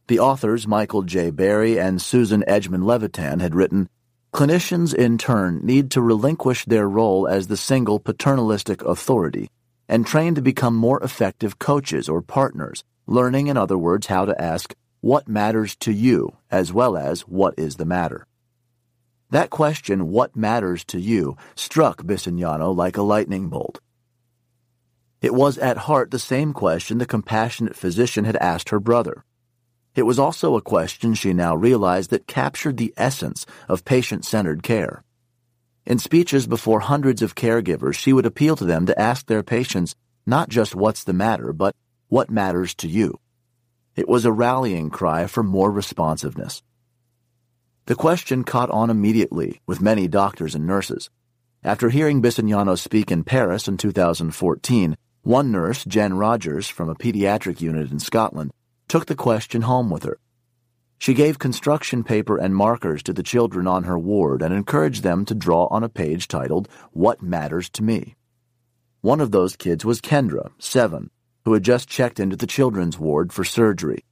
The 0.09 0.19
authors, 0.19 0.67
Michael 0.67 1.03
J. 1.03 1.31
Barry 1.31 1.79
and 1.79 2.03
Susan 2.03 2.45
Edgman 2.47 2.85
Levitan, 2.85 3.41
had 3.41 3.55
written 3.55 3.89
Clinicians, 4.35 4.95
in 4.95 5.17
turn, 5.17 5.61
need 5.63 5.91
to 5.93 6.03
relinquish 6.03 6.65
their 6.65 6.89
role 6.89 7.27
as 7.27 7.47
the 7.47 7.57
single 7.57 7.99
paternalistic 7.99 8.83
authority 8.83 9.49
and 9.89 10.07
train 10.07 10.35
to 10.35 10.43
become 10.43 10.75
more 10.75 11.03
effective 11.03 11.59
coaches 11.59 12.09
or 12.09 12.23
partners, 12.23 12.85
learning, 13.07 13.47
in 13.47 13.57
other 13.57 13.79
words, 13.79 14.07
how 14.07 14.25
to 14.25 14.41
ask, 14.41 14.75
What 15.01 15.29
matters 15.29 15.77
to 15.77 15.93
you, 15.93 16.37
as 16.51 16.73
well 16.73 16.97
as, 16.97 17.23
What 17.23 17.55
is 17.57 17.77
the 17.77 17.85
matter? 17.85 18.27
That 19.31 19.51
question, 19.51 20.11
What 20.11 20.37
matters 20.37 20.85
to 20.87 21.01
you, 21.01 21.37
struck 21.55 22.03
Bisignano 22.03 22.75
like 22.75 22.97
a 22.97 23.03
lightning 23.03 23.49
bolt. 23.49 23.81
It 25.23 25.35
was 25.35 25.59
at 25.59 25.79
heart 25.79 26.11
the 26.11 26.19
same 26.19 26.53
question 26.53 26.99
the 26.99 27.07
compassionate 27.07 27.75
physician 27.75 28.25
had 28.25 28.37
asked 28.37 28.69
her 28.69 28.81
brother. 28.81 29.25
It 29.95 30.03
was 30.03 30.19
also 30.19 30.57
a 30.57 30.63
question 30.63 31.15
she 31.15 31.33
now 31.33 31.57
realized 31.57 32.11
that 32.11 32.27
captured 32.27 32.77
the 32.77 32.93
essence 32.99 33.47
of 33.67 33.85
patient 33.87 34.27
centered 34.27 34.63
care. 34.63 35.03
In 35.87 36.01
speeches 36.01 36.49
before 36.49 36.81
hundreds 36.81 37.23
of 37.23 37.37
caregivers, 37.37 37.95
she 37.95 38.13
would 38.13 38.27
appeal 38.27 38.57
to 38.57 38.65
them 38.65 38.87
to 38.87 39.01
ask 39.01 39.27
their 39.27 39.45
patients 39.45 39.95
not 40.27 40.49
just 40.49 40.75
what's 40.75 41.05
the 41.05 41.13
matter, 41.13 41.53
but 41.53 41.77
what 42.09 42.29
matters 42.29 42.75
to 42.77 42.89
you. 42.89 43.21
It 43.95 44.09
was 44.09 44.25
a 44.25 44.33
rallying 44.33 44.91
cry 44.91 45.29
for 45.29 45.45
more 45.45 45.71
responsiveness. 45.71 46.61
The 47.87 47.95
question 47.95 48.43
caught 48.43 48.71
on 48.71 48.91
immediately 48.91 49.61
with 49.65 49.81
many 49.81 50.09
doctors 50.09 50.57
and 50.57 50.67
nurses. 50.67 51.09
After 51.63 51.89
hearing 51.89 52.21
Bisignano 52.21 52.77
speak 52.77 53.13
in 53.13 53.23
Paris 53.23 53.69
in 53.69 53.77
2014, 53.77 54.97
one 55.23 55.53
nurse, 55.53 55.85
Jen 55.85 56.15
Rogers, 56.15 56.69
from 56.69 56.89
a 56.89 56.97
pediatric 56.97 57.61
unit 57.61 57.93
in 57.93 58.01
Scotland, 58.01 58.51
took 58.89 59.07
the 59.07 59.15
question 59.15 59.63
home 59.63 59.89
with 59.89 60.03
her. 60.03 60.19
She 60.99 61.15
gave 61.15 61.39
construction 61.39 62.03
paper 62.03 62.37
and 62.37 62.55
markers 62.55 63.03
to 63.05 63.13
the 63.13 63.23
children 63.23 63.67
on 63.67 63.85
her 63.85 63.99
ward 63.99 64.43
and 64.43 64.53
encouraged 64.53 65.03
them 65.03 65.25
to 65.27 65.35
draw 65.35 65.67
on 65.67 65.85
a 65.85 65.89
page 65.89 66.27
titled, 66.27 66.69
What 66.93 67.23
Matters 67.23 67.69
to 67.71 67.83
Me. 67.83 68.17
One 69.03 69.21
of 69.21 69.31
those 69.31 69.57
kids 69.57 69.85
was 69.85 70.01
Kendra, 70.01 70.51
seven, 70.59 71.11
who 71.45 71.53
had 71.53 71.63
just 71.63 71.89
checked 71.89 72.19
into 72.19 72.35
the 72.35 72.47
children's 72.47 72.99
ward 72.99 73.33
for 73.33 73.45
surgery. 73.45 74.05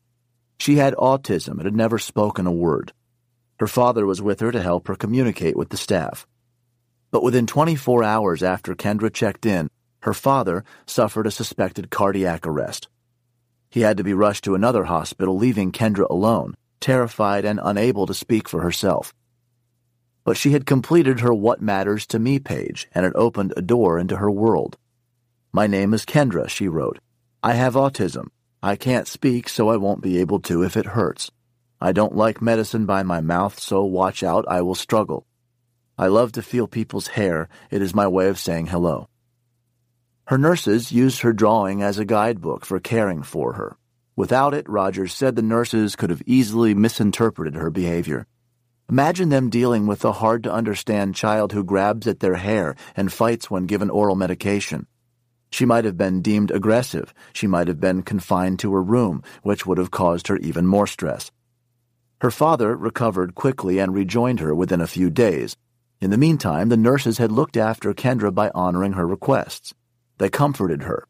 She 0.59 0.76
had 0.76 0.95
autism 0.95 1.55
and 1.55 1.64
had 1.64 1.74
never 1.74 1.99
spoken 1.99 2.47
a 2.47 2.53
word. 2.53 2.93
Her 3.59 3.66
father 3.66 4.07
was 4.07 4.22
with 4.22 4.41
her 4.41 4.53
to 4.53 4.62
help 4.62 4.87
her 4.87 4.95
communicate 4.95 5.57
with 5.57 5.70
the 5.70 5.76
staff. 5.76 6.26
But 7.11 7.22
within 7.22 7.47
24 7.47 8.05
hours 8.05 8.43
after 8.43 8.74
Kendra 8.74 9.12
checked 9.12 9.47
in, 9.47 9.68
her 10.01 10.14
father 10.14 10.64
suffered 10.87 11.26
a 11.26 11.30
suspected 11.30 11.91
cardiac 11.91 12.47
arrest. 12.47 12.89
He 13.70 13.80
had 13.80 13.97
to 13.97 14.05
be 14.05 14.14
rushed 14.14 14.45
to 14.45 14.55
another 14.55 14.85
hospital, 14.85 15.37
leaving 15.37 15.72
Kendra 15.72 16.09
alone, 16.09 16.55
terrified 16.85 17.47
and 17.47 17.59
unable 17.64 18.05
to 18.05 18.12
speak 18.12 18.47
for 18.47 18.61
herself. 18.61 19.14
But 20.22 20.37
she 20.37 20.51
had 20.51 20.66
completed 20.66 21.20
her 21.20 21.32
What 21.32 21.62
Matters 21.62 22.07
to 22.09 22.18
Me 22.18 22.39
page, 22.39 22.89
and 22.95 23.07
it 23.07 23.14
opened 23.14 23.55
a 23.57 23.62
door 23.62 23.99
into 23.99 24.18
her 24.18 24.30
world. 24.30 24.76
My 25.51 25.66
name 25.66 25.95
is 25.95 26.05
Kendra, 26.05 26.47
she 26.47 26.68
wrote. 26.68 26.99
I 27.43 27.55
have 27.55 27.72
autism. 27.72 28.26
I 28.62 28.76
can't 28.76 29.09
speak, 29.09 29.49
so 29.49 29.70
I 29.70 29.78
won't 29.78 30.03
be 30.03 30.18
able 30.18 30.41
to 30.41 30.62
if 30.62 30.76
it 30.76 30.95
hurts. 30.97 31.30
I 31.80 31.93
don't 31.93 32.16
like 32.16 32.43
medicine 32.43 32.85
by 32.85 33.03
my 33.03 33.22
mouth, 33.22 33.59
so 33.59 33.82
watch 33.85 34.22
out, 34.22 34.45
I 34.47 34.61
will 34.61 34.74
struggle. 34.74 35.26
I 35.97 36.09
love 36.09 36.32
to 36.32 36.43
feel 36.43 36.66
people's 36.66 37.09
hair. 37.16 37.49
It 37.70 37.80
is 37.80 37.95
my 37.95 38.09
way 38.09 38.28
of 38.28 38.39
saying 38.39 38.66
hello. 38.66 39.09
Her 40.26 40.37
nurses 40.37 40.93
used 40.93 41.22
her 41.22 41.32
drawing 41.32 41.82
as 41.82 41.99
a 41.99 42.05
guidebook 42.05 42.66
for 42.66 42.78
caring 42.78 43.22
for 43.22 43.55
her. 43.55 43.78
Without 44.17 44.55
it, 44.55 44.69
Rogers 44.69 45.12
said 45.12 45.35
the 45.35 45.43
nurses 45.43 45.97
could 45.97 46.11
have 46.11 46.23
easily 46.27 46.75
misinterpreted 46.75 47.57
her 47.57 47.71
behavior. 47.71 48.27
Imagine 48.89 49.31
them 49.31 49.51
dealing 49.51 49.87
with 49.87 50.05
a 50.05 50.12
hard 50.12 50.43
to 50.45 50.53
understand 50.53 51.15
child 51.15 51.53
who 51.53 51.65
grabs 51.65 52.07
at 52.07 52.21
their 52.21 52.35
hair 52.37 52.77
and 52.95 53.12
fights 53.12 53.51
when 53.51 53.67
given 53.67 53.91
oral 53.91 54.15
medication. 54.15 54.87
She 55.51 55.65
might 55.65 55.85
have 55.85 55.97
been 55.97 56.21
deemed 56.21 56.51
aggressive. 56.51 57.15
She 57.33 57.47
might 57.47 57.69
have 57.69 57.81
been 57.81 58.03
confined 58.03 58.59
to 58.61 58.73
her 58.75 58.83
room, 58.83 59.23
which 59.43 59.65
would 59.67 59.79
have 59.79 59.91
caused 59.91 60.29
her 60.29 60.37
even 60.39 60.67
more 60.67 60.87
stress. 60.87 61.31
Her 62.21 62.31
father 62.31 62.77
recovered 62.77 63.35
quickly 63.35 63.79
and 63.79 63.95
rejoined 63.95 64.41
her 64.41 64.55
within 64.55 64.81
a 64.81 64.87
few 64.87 65.11
days. 65.11 65.57
In 66.01 66.11
the 66.11 66.19
meantime, 66.19 66.69
the 66.69 66.77
nurses 66.77 67.19
had 67.19 67.33
looked 67.33 67.57
after 67.57 67.95
Kendra 67.95 68.35
by 68.35 68.51
honoring 68.55 68.93
her 68.93 69.07
requests. 69.07 69.75
They 70.19 70.29
comforted 70.29 70.83
her. 70.83 71.07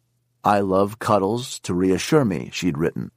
I 0.47 0.61
love 0.61 0.99
cuddles 0.99 1.59
to 1.61 1.73
reassure 1.73 2.23
me, 2.23 2.51
she'd 2.53 2.77
written. 2.77 3.11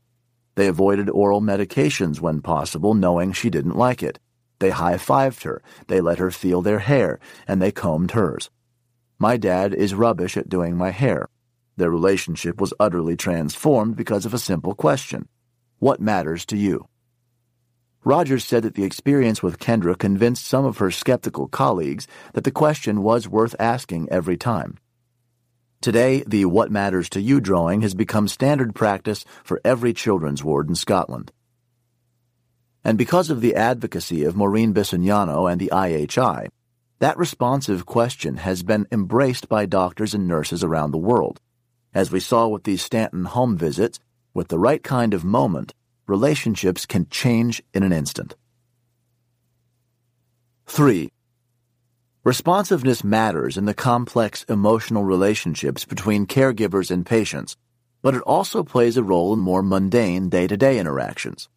They 0.55 0.67
avoided 0.67 1.09
oral 1.09 1.41
medications 1.41 2.21
when 2.21 2.41
possible, 2.41 2.93
knowing 2.93 3.33
she 3.33 3.49
didn't 3.49 3.75
like 3.75 4.01
it. 4.01 4.17
They 4.59 4.69
high 4.69 4.95
fived 4.95 5.43
her, 5.43 5.61
they 5.87 5.99
let 5.99 6.19
her 6.19 6.31
feel 6.31 6.61
their 6.61 6.79
hair, 6.79 7.19
and 7.45 7.61
they 7.61 7.73
combed 7.73 8.11
hers. 8.11 8.49
My 9.19 9.35
dad 9.35 9.73
is 9.73 9.93
rubbish 9.93 10.37
at 10.37 10.47
doing 10.47 10.77
my 10.77 10.91
hair. 10.91 11.27
Their 11.75 11.91
relationship 11.91 12.61
was 12.61 12.73
utterly 12.79 13.17
transformed 13.17 13.97
because 13.97 14.25
of 14.25 14.33
a 14.33 14.39
simple 14.39 14.73
question 14.73 15.27
What 15.79 15.99
matters 15.99 16.45
to 16.45 16.55
you? 16.55 16.87
Rogers 18.05 18.45
said 18.45 18.63
that 18.63 18.75
the 18.75 18.85
experience 18.85 19.43
with 19.43 19.59
Kendra 19.59 19.97
convinced 19.97 20.47
some 20.47 20.63
of 20.63 20.77
her 20.77 20.91
skeptical 20.91 21.49
colleagues 21.49 22.07
that 22.35 22.45
the 22.45 22.51
question 22.51 23.03
was 23.03 23.27
worth 23.27 23.53
asking 23.59 24.07
every 24.09 24.37
time. 24.37 24.77
Today, 25.79 26.23
the 26.25 26.45
What 26.45 26.71
Matters 26.71 27.07
to 27.09 27.21
You 27.21 27.39
drawing 27.39 27.81
has 27.81 27.93
become 27.93 28.27
standard 28.27 28.73
practice 28.73 29.23
for 29.43 29.61
every 29.63 29.93
children's 29.93 30.43
ward 30.43 30.69
in 30.69 30.75
Scotland. 30.75 31.31
And 32.83 32.97
because 32.97 33.29
of 33.29 33.41
the 33.41 33.55
advocacy 33.55 34.23
of 34.23 34.35
Maureen 34.35 34.73
Bisignano 34.73 35.51
and 35.51 35.61
the 35.61 35.69
IHI, 35.71 36.47
that 36.99 37.17
responsive 37.17 37.85
question 37.85 38.37
has 38.37 38.63
been 38.63 38.87
embraced 38.91 39.47
by 39.47 39.67
doctors 39.67 40.15
and 40.15 40.27
nurses 40.27 40.63
around 40.63 40.91
the 40.91 40.97
world. 40.97 41.39
As 41.93 42.11
we 42.11 42.19
saw 42.19 42.47
with 42.47 42.63
these 42.63 42.81
Stanton 42.81 43.25
home 43.25 43.55
visits, 43.55 43.99
with 44.33 44.47
the 44.47 44.59
right 44.59 44.83
kind 44.83 45.13
of 45.13 45.23
moment, 45.23 45.73
relationships 46.07 46.87
can 46.87 47.07
change 47.09 47.61
in 47.73 47.83
an 47.83 47.93
instant. 47.93 48.35
3. 50.65 51.11
Responsiveness 52.27 53.05
matters 53.05 53.55
in 53.55 53.63
the 53.63 53.73
complex 53.73 54.43
emotional 54.49 55.05
relationships 55.05 55.85
between 55.85 56.27
caregivers 56.27 56.91
and 56.91 57.05
patients, 57.05 57.55
but 58.01 58.15
it 58.15 58.21
also 58.23 58.65
plays 58.65 58.97
a 58.97 59.01
role 59.01 59.31
in 59.31 59.39
more 59.39 59.63
mundane 59.63 60.27
day 60.27 60.45
to 60.45 60.57
day 60.57 60.77
interactions. 60.77 61.47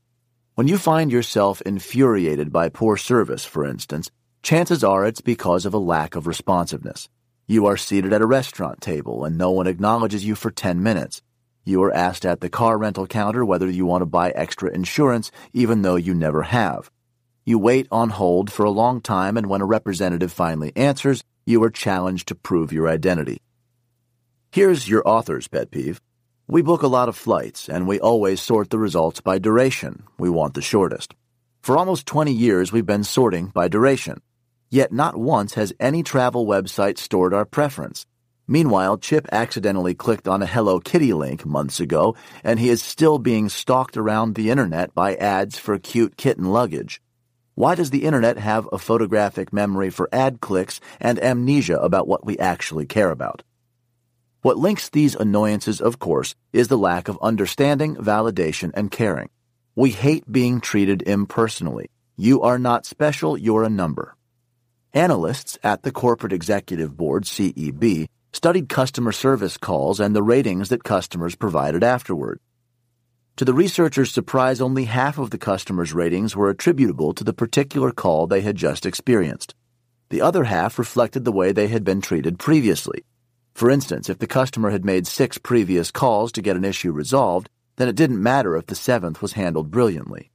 When 0.55 0.69
you 0.69 0.79
find 0.79 1.11
yourself 1.11 1.61
infuriated 1.63 2.53
by 2.53 2.69
poor 2.69 2.97
service, 2.97 3.45
for 3.45 3.67
instance, 3.67 4.13
chances 4.45 4.85
are 4.85 5.05
it's 5.05 5.21
because 5.21 5.67
of 5.67 5.75
a 5.75 5.79
lack 5.79 6.15
of 6.15 6.29
responsiveness. 6.29 7.09
You 7.49 7.67
are 7.67 7.77
seated 7.77 8.13
at 8.13 8.23
a 8.23 8.35
restaurant 8.39 8.81
table 8.81 9.25
and 9.25 9.37
no 9.37 9.51
one 9.51 9.67
acknowledges 9.67 10.25
you 10.25 10.37
for 10.37 10.53
10 10.53 10.81
minutes. 10.81 11.21
You 11.65 11.83
are 11.83 11.93
asked 11.93 12.25
at 12.25 12.43
the 12.43 12.49
car 12.49 12.79
rental 12.79 13.09
counter 13.09 13.45
whether 13.45 13.69
you 13.69 13.87
want 13.87 14.03
to 14.03 14.07
buy 14.07 14.31
extra 14.31 14.71
insurance 14.71 15.33
even 15.53 15.83
though 15.83 15.97
you 15.97 16.15
never 16.15 16.45
have. 16.45 16.93
You 17.45 17.59
wait 17.59 17.89
on 17.91 18.11
hold 18.11 18.53
for 18.53 18.65
a 18.65 18.71
long 18.71 19.01
time 19.01 19.37
and 19.37 19.49
when 19.49 19.63
a 19.63 19.67
representative 19.67 20.31
finally 20.31 20.73
answers, 20.77 21.25
you 21.47 21.63
are 21.63 21.71
challenged 21.71 22.29
to 22.29 22.35
prove 22.35 22.73
your 22.73 22.89
identity. 22.89 23.41
Here's 24.53 24.89
your 24.89 25.03
author's 25.09 25.49
pet 25.49 25.71
peeve. 25.71 26.01
We 26.47 26.61
book 26.61 26.83
a 26.83 26.87
lot 26.89 27.09
of 27.09 27.17
flights 27.17 27.69
and 27.69 27.89
we 27.89 27.99
always 27.99 28.43
sort 28.43 28.69
the 28.69 28.79
results 28.79 29.21
by 29.21 29.39
duration. 29.39 30.03
We 30.19 30.29
want 30.29 30.55
the 30.55 30.61
shortest. 30.61 31.15
For 31.63 31.79
almost 31.79 32.07
20 32.07 32.33
years, 32.33 32.73
we've 32.73 32.85
been 32.85 33.05
sorting 33.05 33.47
by 33.47 33.69
duration. 33.69 34.21
Yet 34.69 34.93
not 34.93 35.17
once 35.17 35.55
has 35.55 35.73
any 35.81 36.03
travel 36.03 36.47
website 36.47 36.99
stored 36.99 37.33
our 37.33 37.45
preference. 37.45 38.05
Meanwhile, 38.47 38.99
Chip 38.99 39.29
accidentally 39.33 39.95
clicked 39.95 40.29
on 40.29 40.43
a 40.43 40.47
Hello 40.47 40.79
Kitty 40.79 41.13
link 41.13 41.47
months 41.47 41.81
ago, 41.81 42.17
and 42.45 42.59
he 42.59 42.69
is 42.69 42.83
still 42.83 43.19
being 43.19 43.49
stalked 43.49 43.97
around 43.97 44.35
the 44.35 44.51
internet 44.51 44.95
by 44.95 45.15
ads 45.15 45.59
for 45.59 45.79
cute 45.79 46.17
kitten 46.17 46.47
luggage. 46.47 47.01
Why 47.61 47.75
does 47.75 47.91
the 47.91 48.05
internet 48.05 48.39
have 48.39 48.67
a 48.73 48.79
photographic 48.79 49.53
memory 49.53 49.91
for 49.91 50.09
ad 50.13 50.41
clicks 50.41 50.81
and 50.99 51.23
amnesia 51.23 51.77
about 51.77 52.09
what 52.09 52.25
we 52.25 52.39
actually 52.39 52.87
care 52.87 53.11
about? 53.11 53.43
What 54.41 54.57
links 54.57 54.89
these 54.89 55.15
annoyances, 55.15 55.79
of 55.79 55.99
course, 55.99 56.35
is 56.55 56.69
the 56.69 56.79
lack 56.79 57.09
of 57.09 57.19
understanding, 57.21 57.97
validation, 57.97 58.71
and 58.73 58.91
caring. 58.91 59.29
We 59.77 59.91
hate 59.91 60.25
being 60.33 60.63
treated 60.63 61.03
impersonally. 61.03 61.91
You 62.17 62.41
are 62.41 62.59
not 62.59 62.87
special, 62.87 63.37
you're 63.37 63.65
a 63.65 63.69
number. 63.69 64.17
Analysts 64.95 65.59
at 65.63 65.83
the 65.83 65.93
Corporate 65.93 66.33
Executive 66.33 66.97
Board, 66.97 67.25
CEB, 67.25 68.09
studied 68.33 68.71
customer 68.71 69.13
service 69.13 69.59
calls 69.59 70.01
and 70.01 70.17
the 70.17 70.23
ratings 70.23 70.71
that 70.71 70.83
customers 70.83 71.37
provided 71.37 71.85
afterward. 71.85 72.41
To 73.41 73.47
the 73.47 73.55
researchers' 73.55 74.13
surprise, 74.13 74.61
only 74.61 74.85
half 74.85 75.17
of 75.17 75.31
the 75.31 75.39
customers' 75.39 75.95
ratings 75.95 76.37
were 76.37 76.51
attributable 76.51 77.15
to 77.15 77.25
the 77.25 77.33
particular 77.33 77.91
call 77.91 78.27
they 78.27 78.43
had 78.43 78.55
just 78.55 78.85
experienced. 78.85 79.55
The 80.11 80.21
other 80.21 80.45
half 80.45 80.79
reflected 80.79 81.25
the 81.25 81.33
way 81.33 81.51
they 81.51 81.69
had 81.69 81.83
been 81.83 82.03
treated 82.03 82.39
previously. 82.39 83.03
For 83.55 83.71
instance, 83.71 84.11
if 84.11 84.19
the 84.19 84.27
customer 84.27 84.69
had 84.69 84.85
made 84.85 85.07
six 85.07 85.39
previous 85.39 85.91
calls 85.91 86.33
to 86.33 86.43
get 86.43 86.55
an 86.55 86.67
issue 86.67 86.93
resolved, 86.93 87.49
then 87.77 87.89
it 87.89 87.97
didn't 87.97 88.23
matter 88.23 88.57
if 88.57 88.67
the 88.67 88.75
seventh 88.75 89.23
was 89.23 89.33
handled 89.33 89.71
brilliantly. 89.71 90.31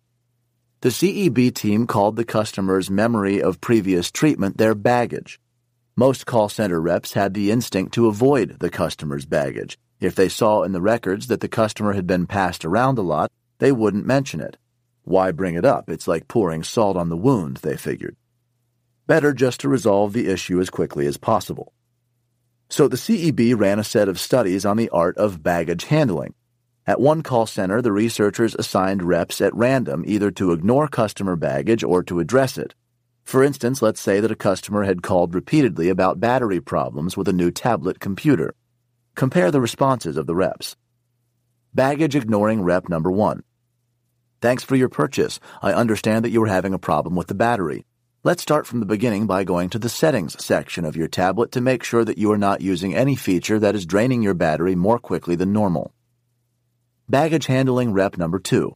The 0.82 0.90
CEB 0.90 1.54
team 1.54 1.86
called 1.86 2.16
the 2.16 2.26
customer's 2.26 2.90
memory 2.90 3.40
of 3.40 3.62
previous 3.62 4.10
treatment 4.10 4.58
their 4.58 4.74
baggage. 4.74 5.40
Most 5.96 6.26
call 6.26 6.50
center 6.50 6.82
reps 6.82 7.14
had 7.14 7.36
the 7.36 7.52
instinct 7.52 7.94
to 7.94 8.08
avoid 8.08 8.58
the 8.62 8.72
customer's 8.72 9.28
baggage. 9.28 9.78
If 10.00 10.16
they 10.16 10.30
saw 10.30 10.64
in 10.64 10.72
the 10.72 10.82
records 10.82 11.28
that 11.28 11.40
the 11.40 11.48
customer 11.48 11.94
had 11.94 12.06
been 12.06 12.28
passed 12.28 12.66
around 12.66 12.98
a 12.98 13.02
lot, 13.02 13.32
they 13.60 13.72
wouldn't 13.72 14.06
mention 14.06 14.42
it. 14.42 14.58
Why 15.04 15.32
bring 15.32 15.56
it 15.56 15.66
up? 15.66 15.90
It's 15.90 16.08
like 16.08 16.28
pouring 16.28 16.64
salt 16.64 16.98
on 16.98 17.10
the 17.10 17.18
wound, 17.18 17.58
they 17.58 17.78
figured. 17.78 18.16
Better 19.08 19.34
just 19.34 19.60
to 19.62 19.70
resolve 19.70 20.14
the 20.14 20.28
issue 20.28 20.60
as 20.60 20.70
quickly 20.70 21.06
as 21.06 21.18
possible. 21.18 21.74
So 22.70 22.88
the 22.88 22.98
CEB 22.98 23.58
ran 23.58 23.78
a 23.78 23.84
set 23.84 24.10
of 24.10 24.20
studies 24.20 24.66
on 24.66 24.78
the 24.78 24.90
art 24.90 25.18
of 25.18 25.44
baggage 25.44 25.86
handling. 25.86 26.34
At 26.88 27.00
one 27.00 27.22
call 27.22 27.46
center, 27.46 27.82
the 27.82 27.92
researchers 27.92 28.56
assigned 28.56 29.04
reps 29.04 29.42
at 29.42 29.56
random 29.56 30.04
either 30.08 30.32
to 30.32 30.52
ignore 30.52 30.88
customer 30.88 31.36
baggage 31.36 31.84
or 31.84 32.04
to 32.04 32.20
address 32.20 32.58
it. 32.58 32.74
For 33.24 33.44
instance, 33.44 33.82
let's 33.82 34.02
say 34.02 34.20
that 34.20 34.32
a 34.32 34.36
customer 34.36 34.84
had 34.84 35.02
called 35.02 35.34
repeatedly 35.34 35.90
about 35.90 36.20
battery 36.20 36.60
problems 36.60 37.16
with 37.16 37.28
a 37.28 37.34
new 37.34 37.50
tablet 37.50 38.00
computer. 38.00 38.54
Compare 39.16 39.50
the 39.50 39.62
responses 39.62 40.18
of 40.18 40.28
the 40.28 40.36
reps. 40.36 40.76
Baggage 41.74 42.18
ignoring 42.18 42.64
rep 42.64 42.90
number 42.90 43.10
one. 43.10 43.44
Thanks 44.42 44.62
for 44.62 44.76
your 44.76 44.90
purchase. 44.90 45.40
I 45.62 45.72
understand 45.72 46.26
that 46.26 46.32
you 46.32 46.44
are 46.44 46.48
having 46.48 46.74
a 46.74 46.80
problem 46.80 47.16
with 47.16 47.28
the 47.28 47.34
battery. 47.34 47.86
Let's 48.26 48.42
start 48.42 48.68
from 48.68 48.82
the 48.82 48.86
beginning 48.86 49.26
by 49.26 49.46
going 49.46 49.70
to 49.70 49.80
the 49.80 49.88
settings 49.88 50.44
section 50.44 50.84
of 50.84 50.98
your 50.98 51.08
tablet 51.08 51.54
to 51.54 51.62
make 51.62 51.82
sure 51.82 52.04
that 52.04 52.18
you 52.18 52.30
are 52.34 52.38
not 52.38 52.60
using 52.60 52.94
any 52.94 53.16
feature 53.16 53.58
that 53.58 53.74
is 53.74 53.86
draining 53.86 54.22
your 54.22 54.34
battery 54.34 54.76
more 54.76 55.00
quickly 55.00 55.36
than 55.36 55.54
normal. 55.54 55.94
Baggage 57.08 57.46
handling 57.46 57.94
rep 57.94 58.18
number 58.18 58.40
two. 58.40 58.76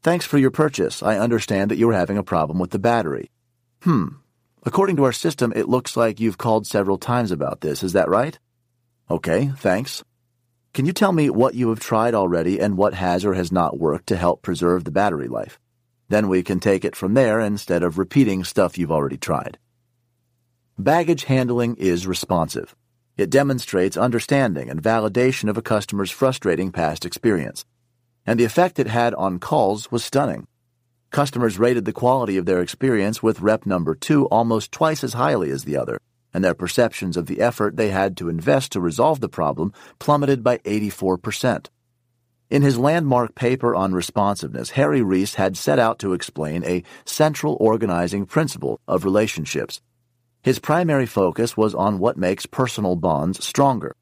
Thanks 0.00 0.24
for 0.24 0.38
your 0.38 0.52
purchase. 0.52 1.02
I 1.02 1.18
understand 1.18 1.72
that 1.72 1.78
you 1.78 1.90
are 1.90 1.94
having 1.94 2.18
a 2.18 2.22
problem 2.22 2.60
with 2.60 2.70
the 2.70 2.78
battery. 2.78 3.32
Hmm. 3.80 4.06
According 4.62 4.94
to 4.96 5.04
our 5.04 5.12
system, 5.12 5.52
it 5.56 5.68
looks 5.68 5.96
like 5.96 6.20
you've 6.20 6.38
called 6.38 6.68
several 6.68 6.98
times 6.98 7.32
about 7.32 7.62
this. 7.62 7.82
Is 7.82 7.94
that 7.94 8.08
right? 8.08 8.38
Okay, 9.12 9.52
thanks. 9.58 10.02
Can 10.72 10.86
you 10.86 10.94
tell 10.94 11.12
me 11.12 11.28
what 11.28 11.54
you 11.54 11.68
have 11.68 11.80
tried 11.80 12.14
already 12.14 12.58
and 12.58 12.78
what 12.78 12.94
has 12.94 13.26
or 13.26 13.34
has 13.34 13.52
not 13.52 13.78
worked 13.78 14.06
to 14.06 14.16
help 14.16 14.40
preserve 14.40 14.84
the 14.84 14.90
battery 14.90 15.28
life? 15.28 15.60
Then 16.08 16.28
we 16.28 16.42
can 16.42 16.60
take 16.60 16.82
it 16.82 16.96
from 16.96 17.12
there 17.12 17.38
instead 17.38 17.82
of 17.82 17.98
repeating 17.98 18.42
stuff 18.42 18.78
you've 18.78 18.90
already 18.90 19.18
tried. 19.18 19.58
Baggage 20.78 21.24
handling 21.24 21.76
is 21.76 22.06
responsive. 22.06 22.74
It 23.18 23.28
demonstrates 23.28 23.98
understanding 23.98 24.70
and 24.70 24.82
validation 24.82 25.50
of 25.50 25.58
a 25.58 25.62
customer's 25.62 26.10
frustrating 26.10 26.72
past 26.72 27.04
experience. 27.04 27.66
And 28.24 28.40
the 28.40 28.44
effect 28.44 28.78
it 28.78 28.86
had 28.86 29.12
on 29.12 29.40
calls 29.40 29.92
was 29.92 30.02
stunning. 30.02 30.46
Customers 31.10 31.58
rated 31.58 31.84
the 31.84 31.92
quality 31.92 32.38
of 32.38 32.46
their 32.46 32.62
experience 32.62 33.22
with 33.22 33.42
rep 33.42 33.66
number 33.66 33.94
two 33.94 34.24
almost 34.28 34.72
twice 34.72 35.04
as 35.04 35.12
highly 35.12 35.50
as 35.50 35.64
the 35.64 35.76
other, 35.76 35.98
and 36.32 36.44
their 36.44 36.54
perceptions 36.54 37.16
of 37.16 37.26
the 37.26 37.40
effort 37.40 37.76
they 37.76 37.90
had 37.90 38.16
to 38.16 38.28
invest 38.28 38.72
to 38.72 38.80
resolve 38.80 39.20
the 39.20 39.28
problem 39.28 39.72
plummeted 39.98 40.42
by 40.42 40.58
84%. 40.58 41.68
In 42.50 42.62
his 42.62 42.78
landmark 42.78 43.34
paper 43.34 43.74
on 43.74 43.92
responsiveness, 43.92 44.70
Harry 44.70 45.02
Reis 45.02 45.34
had 45.34 45.56
set 45.56 45.78
out 45.78 45.98
to 46.00 46.12
explain 46.12 46.64
a 46.64 46.84
central 47.04 47.56
organizing 47.60 48.26
principle 48.26 48.80
of 48.86 49.04
relationships 49.04 49.80
his 50.42 50.58
primary 50.58 51.06
focus 51.06 51.56
was 51.56 51.72
on 51.72 52.00
what 52.00 52.16
makes 52.16 52.46
personal 52.46 52.96
bonds 52.96 53.44
stronger. 53.44 53.94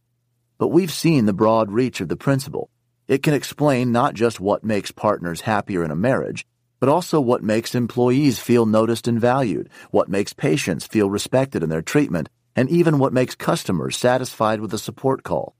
But 0.57 0.69
we've 0.69 0.93
seen 0.93 1.27
the 1.27 1.35
broad 1.35 1.71
reach 1.71 2.01
of 2.01 2.09
the 2.09 2.17
principle. 2.17 2.71
It 3.07 3.23
can 3.23 3.35
explain 3.35 3.93
not 3.93 4.15
just 4.15 4.41
what 4.41 4.65
makes 4.65 4.91
partners 4.91 5.43
happier 5.43 5.85
in 5.85 5.91
a 5.91 5.97
marriage, 5.97 6.47
but 6.81 6.89
also 6.89 7.21
what 7.21 7.43
makes 7.43 7.75
employees 7.75 8.39
feel 8.39 8.67
noticed 8.67 9.07
and 9.07 9.21
valued, 9.21 9.69
what 9.91 10.09
makes 10.09 10.33
patients 10.33 10.87
feel 10.87 11.11
respected 11.11 11.63
in 11.63 11.69
their 11.69 11.83
treatment, 11.83 12.29
and 12.57 12.69
even 12.71 12.99
what 12.99 13.13
makes 13.13 13.35
customers 13.35 13.97
satisfied 13.97 14.61
with 14.61 14.75
a 14.75 14.79
support 14.79 15.23
call. 15.23 15.55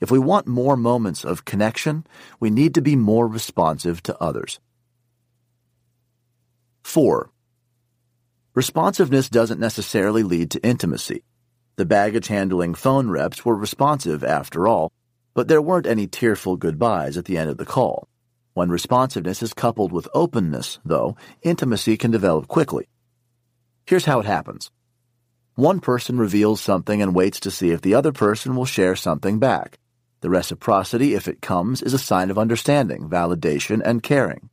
If 0.00 0.10
we 0.10 0.18
want 0.18 0.46
more 0.46 0.76
moments 0.76 1.24
of 1.24 1.46
connection, 1.46 2.06
we 2.38 2.50
need 2.50 2.74
to 2.74 2.82
be 2.82 2.94
more 2.94 3.26
responsive 3.26 4.02
to 4.04 4.22
others. 4.22 4.60
4. 6.82 7.30
Responsiveness 8.54 9.30
doesn't 9.30 9.58
necessarily 9.58 10.22
lead 10.22 10.50
to 10.52 10.64
intimacy. 10.64 11.24
The 11.76 11.86
baggage 11.86 12.28
handling 12.28 12.74
phone 12.74 13.08
reps 13.08 13.44
were 13.44 13.56
responsive 13.56 14.22
after 14.22 14.68
all, 14.68 14.92
but 15.32 15.48
there 15.48 15.62
weren't 15.62 15.86
any 15.86 16.06
tearful 16.06 16.56
goodbyes 16.56 17.16
at 17.16 17.24
the 17.24 17.38
end 17.38 17.50
of 17.50 17.56
the 17.56 17.64
call. 17.64 18.06
When 18.54 18.70
responsiveness 18.70 19.42
is 19.42 19.52
coupled 19.52 19.90
with 19.90 20.06
openness, 20.14 20.78
though, 20.84 21.16
intimacy 21.42 21.96
can 21.96 22.12
develop 22.12 22.46
quickly. 22.46 22.88
Here's 23.84 24.04
how 24.04 24.20
it 24.20 24.26
happens. 24.26 24.70
One 25.56 25.80
person 25.80 26.18
reveals 26.18 26.60
something 26.60 27.02
and 27.02 27.16
waits 27.16 27.40
to 27.40 27.50
see 27.50 27.70
if 27.70 27.80
the 27.80 27.94
other 27.94 28.12
person 28.12 28.54
will 28.54 28.64
share 28.64 28.94
something 28.94 29.40
back. 29.40 29.80
The 30.20 30.30
reciprocity, 30.30 31.14
if 31.14 31.26
it 31.26 31.42
comes, 31.42 31.82
is 31.82 31.94
a 31.94 31.98
sign 31.98 32.30
of 32.30 32.38
understanding, 32.38 33.08
validation, 33.08 33.82
and 33.84 34.04
caring. 34.04 34.50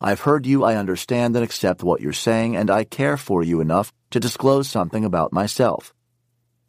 I've 0.00 0.22
heard 0.22 0.44
you, 0.44 0.64
I 0.64 0.74
understand 0.74 1.36
and 1.36 1.44
accept 1.44 1.84
what 1.84 2.00
you're 2.00 2.12
saying, 2.12 2.56
and 2.56 2.70
I 2.70 2.82
care 2.82 3.16
for 3.16 3.44
you 3.44 3.60
enough 3.60 3.92
to 4.10 4.18
disclose 4.18 4.68
something 4.68 5.04
about 5.04 5.32
myself. 5.32 5.94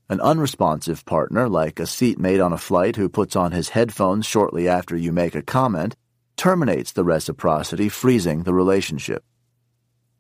An 0.07 0.21
unresponsive 0.21 1.03
partner, 1.05 1.49
like 1.49 1.79
a 1.79 1.87
seatmate 1.87 2.39
on 2.39 2.53
a 2.53 2.59
flight 2.59 2.95
who 2.95 3.09
puts 3.09 3.35
on 3.35 3.53
his 3.53 3.69
headphones 3.69 4.27
shortly 4.27 4.67
after 4.67 4.95
you 4.95 5.11
make 5.11 5.33
a 5.33 5.41
comment, 5.41 5.95
terminates 6.39 6.93
the 6.93 7.03
reciprocity, 7.03 7.89
freezing 7.89 8.43
the 8.43 8.53
relationship. 8.53 9.25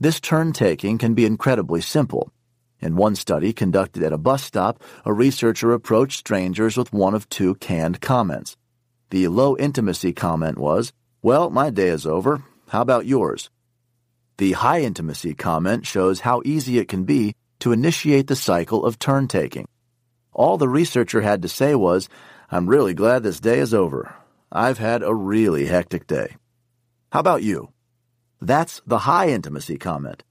This 0.01 0.19
turn 0.19 0.51
taking 0.51 0.97
can 0.97 1.13
be 1.13 1.25
incredibly 1.25 1.79
simple. 1.79 2.29
In 2.81 2.97
one 2.97 3.15
study 3.15 3.53
conducted 3.53 4.03
at 4.03 4.11
a 4.11 4.17
bus 4.17 4.43
stop, 4.43 4.83
a 5.05 5.13
researcher 5.13 5.71
approached 5.71 6.19
strangers 6.19 6.75
with 6.75 6.91
one 6.91 7.15
of 7.15 7.29
two 7.29 7.55
canned 7.55 8.01
comments. 8.01 8.57
The 9.11 9.29
low 9.29 9.55
intimacy 9.55 10.11
comment 10.11 10.57
was, 10.57 10.91
Well, 11.21 11.49
my 11.51 11.69
day 11.69 11.87
is 11.87 12.05
over. 12.05 12.43
How 12.67 12.81
about 12.81 13.05
yours? 13.05 13.49
The 14.39 14.51
high 14.51 14.81
intimacy 14.81 15.33
comment 15.35 15.87
shows 15.87 16.19
how 16.19 16.41
easy 16.43 16.79
it 16.79 16.89
can 16.89 17.05
be 17.05 17.33
to 17.59 17.71
initiate 17.71 18.27
the 18.27 18.35
cycle 18.35 18.83
of 18.83 18.99
turn 18.99 19.29
taking. 19.29 19.69
All 20.33 20.57
the 20.57 20.67
researcher 20.67 21.21
had 21.21 21.41
to 21.43 21.47
say 21.47 21.75
was, 21.75 22.09
I'm 22.51 22.67
really 22.67 22.93
glad 22.93 23.23
this 23.23 23.39
day 23.39 23.59
is 23.59 23.73
over. 23.73 24.15
I've 24.51 24.79
had 24.79 25.03
a 25.03 25.13
really 25.13 25.65
hectic 25.65 26.07
day. 26.07 26.35
How 27.11 27.19
about 27.19 27.43
you? 27.43 27.69
That's 28.41 28.81
the 28.87 28.99
high 28.99 29.29
intimacy 29.29 29.77
comment. 29.77 30.23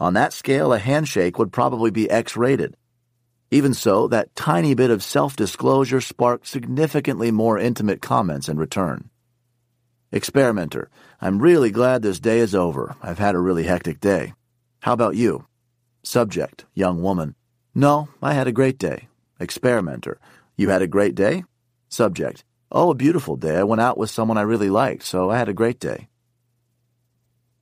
On 0.00 0.14
that 0.14 0.32
scale, 0.32 0.72
a 0.72 0.78
handshake 0.78 1.38
would 1.38 1.52
probably 1.52 1.90
be 1.90 2.10
X 2.10 2.36
rated. 2.36 2.76
Even 3.50 3.74
so, 3.74 4.08
that 4.08 4.34
tiny 4.34 4.74
bit 4.74 4.90
of 4.90 5.02
self 5.02 5.36
disclosure 5.36 6.00
sparked 6.00 6.46
significantly 6.46 7.30
more 7.30 7.58
intimate 7.58 8.00
comments 8.00 8.48
in 8.48 8.56
return. 8.58 9.10
Experimenter, 10.12 10.88
I'm 11.20 11.38
really 11.38 11.70
glad 11.70 12.00
this 12.00 12.20
day 12.20 12.38
is 12.38 12.54
over. 12.54 12.96
I've 13.02 13.18
had 13.18 13.34
a 13.34 13.40
really 13.40 13.64
hectic 13.64 14.00
day. 14.00 14.32
How 14.80 14.94
about 14.94 15.16
you? 15.16 15.46
Subject, 16.02 16.64
young 16.74 17.02
woman. 17.02 17.34
No, 17.74 18.08
I 18.22 18.32
had 18.32 18.46
a 18.46 18.52
great 18.52 18.78
day. 18.78 19.08
Experimenter, 19.40 20.18
you 20.56 20.70
had 20.70 20.80
a 20.80 20.86
great 20.86 21.14
day? 21.14 21.44
Subject, 21.88 22.44
oh, 22.70 22.90
a 22.90 22.94
beautiful 22.94 23.36
day. 23.36 23.56
I 23.56 23.64
went 23.64 23.80
out 23.80 23.98
with 23.98 24.10
someone 24.10 24.38
I 24.38 24.42
really 24.42 24.70
liked, 24.70 25.02
so 25.02 25.30
I 25.30 25.38
had 25.38 25.48
a 25.48 25.54
great 25.54 25.80
day. 25.80 26.08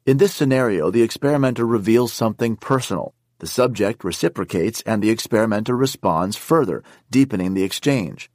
In 0.05 0.19
this 0.19 0.35
scenario, 0.35 0.91
the 0.91 1.03
experimenter 1.03 1.67
reveals 1.67 2.13
something 2.13 2.57
personal. 2.57 3.15
The 3.39 3.47
subject 3.47 4.05
reciprocates 4.05 4.81
and 4.83 5.03
the 5.03 5.11
experimenter 5.11 5.77
responds 5.77 6.37
further, 6.37 6.83
deepening 7.11 7.55
the 7.55 7.65
exchange. 7.65 8.31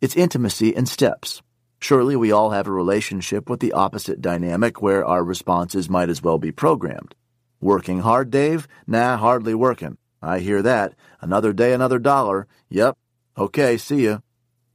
It's 0.00 0.16
intimacy 0.16 0.70
in 0.70 0.86
steps. 0.86 1.42
Surely 1.78 2.16
we 2.16 2.32
all 2.32 2.50
have 2.50 2.66
a 2.66 2.72
relationship 2.72 3.48
with 3.48 3.60
the 3.60 3.72
opposite 3.72 4.20
dynamic 4.20 4.82
where 4.82 5.04
our 5.04 5.22
responses 5.22 5.88
might 5.88 6.08
as 6.08 6.22
well 6.22 6.38
be 6.38 6.52
programmed. 6.52 7.14
Working 7.60 8.00
hard, 8.00 8.30
Dave? 8.30 8.66
Nah, 8.86 9.16
hardly 9.18 9.54
working. 9.54 9.98
I 10.22 10.40
hear 10.40 10.62
that. 10.62 10.94
Another 11.20 11.52
day, 11.52 11.72
another 11.72 11.98
dollar. 11.98 12.46
Yep. 12.70 12.96
Okay, 13.38 13.76
see 13.76 14.04
ya. 14.06 14.18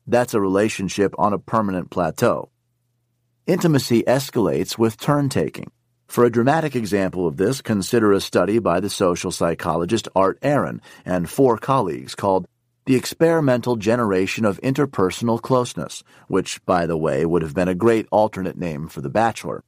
That's 0.08 0.34
a 0.34 0.42
relationship 0.42 1.16
on 1.18 1.34
a 1.34 1.40
permanent 1.40 1.90
plateau. 1.90 2.50
Intimacy 3.48 4.04
escalates 4.04 4.78
with 4.78 5.00
turn 5.00 5.30
taking. 5.30 5.72
For 6.08 6.24
a 6.24 6.32
dramatic 6.32 6.76
example 6.76 7.28
of 7.28 7.38
this, 7.38 7.62
consider 7.62 8.12
a 8.12 8.22
study 8.22 8.60
by 8.60 8.80
the 8.80 8.90
social 8.90 9.32
psychologist 9.32 10.08
Art 10.16 10.38
Aron 10.42 10.82
and 11.04 11.30
four 11.30 11.58
colleagues 11.58 12.14
called 12.14 12.48
the 12.86 12.96
experimental 12.96 13.76
generation 13.76 14.46
of 14.46 14.62
interpersonal 14.62 15.42
closeness, 15.42 16.04
which, 16.28 16.64
by 16.66 16.86
the 16.86 16.98
way, 16.98 17.26
would 17.26 17.42
have 17.42 17.56
been 17.56 17.68
a 17.68 17.74
great 17.74 18.08
alternate 18.12 18.58
name 18.58 18.88
for 18.88 19.02
The 19.02 19.10
Bachelor. 19.10 19.64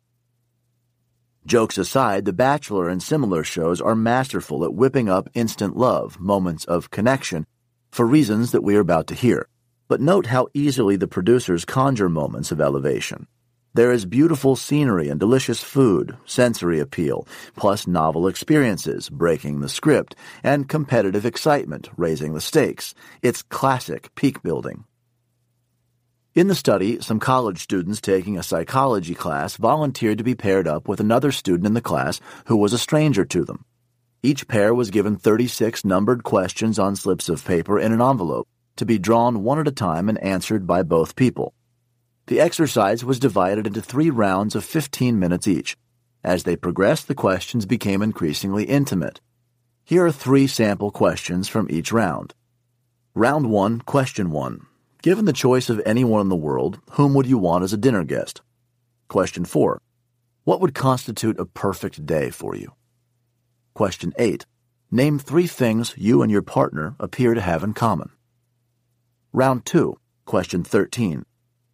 Jokes 1.48 1.80
aside, 1.80 2.26
The 2.26 2.34
Bachelor 2.34 2.88
and 2.88 3.02
similar 3.02 3.44
shows 3.44 3.82
are 3.82 3.96
masterful 3.96 4.64
at 4.64 4.76
whipping 4.76 5.10
up 5.10 5.30
instant 5.34 5.76
love, 5.76 6.20
moments 6.20 6.66
of 6.66 6.92
connection, 6.92 7.48
for 7.90 8.06
reasons 8.06 8.52
that 8.52 8.64
we 8.64 8.76
are 8.76 8.82
about 8.82 9.08
to 9.08 9.16
hear. 9.16 9.48
But 9.88 10.02
note 10.02 10.26
how 10.26 10.48
easily 10.54 10.98
the 10.98 11.08
producers 11.08 11.64
conjure 11.64 12.10
moments 12.10 12.52
of 12.52 12.60
elevation. 12.60 13.28
There 13.74 13.92
is 13.92 14.06
beautiful 14.06 14.56
scenery 14.56 15.08
and 15.08 15.20
delicious 15.20 15.64
food, 15.64 16.18
sensory 16.26 16.80
appeal, 16.80 17.28
plus 17.56 17.88
novel 17.88 18.28
experiences, 18.28 19.08
breaking 19.10 19.60
the 19.60 19.70
script, 19.70 20.16
and 20.44 20.68
competitive 20.68 21.26
excitement, 21.26 21.90
raising 21.96 22.34
the 22.34 22.42
stakes. 22.42 22.96
It's 23.22 23.44
classic 23.44 24.14
peak 24.16 24.42
building. 24.42 24.86
In 26.34 26.48
the 26.48 26.56
study, 26.56 27.00
some 27.02 27.20
college 27.20 27.60
students 27.60 28.02
taking 28.02 28.38
a 28.38 28.44
psychology 28.44 29.16
class 29.16 29.56
volunteered 29.56 30.18
to 30.18 30.24
be 30.24 30.36
paired 30.36 30.68
up 30.68 30.88
with 30.88 31.00
another 31.00 31.32
student 31.32 31.66
in 31.66 31.76
the 31.76 31.82
class 31.82 32.20
who 32.48 32.58
was 32.58 32.74
a 32.74 32.78
stranger 32.78 33.24
to 33.26 33.46
them. 33.46 33.64
Each 34.22 34.48
pair 34.48 34.74
was 34.74 34.92
given 34.92 35.16
36 35.16 35.86
numbered 35.86 36.24
questions 36.24 36.78
on 36.78 36.96
slips 36.96 37.30
of 37.30 37.46
paper 37.46 37.80
in 37.80 37.94
an 37.94 38.02
envelope 38.02 38.48
to 38.78 38.86
be 38.86 38.98
drawn 38.98 39.44
one 39.44 39.60
at 39.60 39.68
a 39.68 39.72
time 39.72 40.10
and 40.10 40.18
answered 40.24 40.66
by 40.66 40.84
both 40.84 41.16
people. 41.16 41.54
The 42.28 42.40
exercise 42.40 43.06
was 43.06 43.20
divided 43.20 43.68
into 43.68 43.82
three 43.82 44.10
rounds 44.10 44.56
of 44.56 44.66
15 44.66 45.20
minutes 45.20 45.48
each. 45.48 45.78
As 46.24 46.44
they 46.44 46.56
progressed, 46.56 47.08
the 47.08 47.16
questions 47.16 47.66
became 47.66 48.02
increasingly 48.02 48.66
intimate. 48.66 49.22
Here 49.84 50.06
are 50.06 50.12
three 50.12 50.48
sample 50.48 50.92
questions 50.92 51.48
from 51.48 51.68
each 51.70 51.92
round. 51.92 52.34
Round 53.16 53.50
1, 53.50 53.82
Question 53.82 54.32
1. 54.32 54.66
Given 55.02 55.26
the 55.26 55.34
choice 55.34 55.70
of 55.70 55.82
anyone 55.86 56.22
in 56.22 56.30
the 56.30 56.36
world, 56.36 56.80
whom 56.92 57.14
would 57.14 57.26
you 57.26 57.38
want 57.38 57.64
as 57.64 57.72
a 57.72 57.78
dinner 57.78 58.04
guest? 58.04 58.42
Question 59.08 59.46
4. 59.46 59.80
What 60.44 60.60
would 60.60 60.76
constitute 60.76 61.40
a 61.40 61.46
perfect 61.46 62.06
day 62.06 62.30
for 62.30 62.56
you? 62.56 62.74
Question 63.74 64.14
8. 64.18 64.46
Name 64.92 65.20
three 65.20 65.48
things 65.48 65.94
you 65.96 66.22
and 66.22 66.32
your 66.32 66.42
partner 66.42 66.96
appear 67.00 67.34
to 67.34 67.42
have 67.42 67.64
in 67.64 67.74
common. 67.74 68.10
Round 69.34 69.66
2. 69.66 69.98
Question 70.26 70.64
13. 70.64 71.26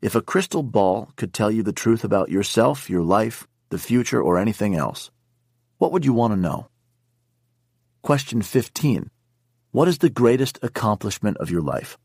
If 0.01 0.15
a 0.15 0.21
crystal 0.21 0.63
ball 0.63 1.11
could 1.15 1.33
tell 1.33 1.51
you 1.51 1.61
the 1.61 1.71
truth 1.71 2.03
about 2.03 2.29
yourself, 2.29 2.89
your 2.89 3.03
life, 3.03 3.47
the 3.69 3.77
future, 3.77 4.21
or 4.21 4.39
anything 4.39 4.75
else, 4.75 5.11
what 5.77 5.91
would 5.91 6.03
you 6.03 6.13
want 6.13 6.33
to 6.33 6.39
know? 6.39 6.67
Question 8.01 8.41
15. 8.41 9.09
What 9.71 9.87
is 9.87 9.99
the 9.99 10.09
greatest 10.09 10.57
accomplishment 10.61 11.37
of 11.37 11.51
your 11.51 11.61
life? 11.61 11.97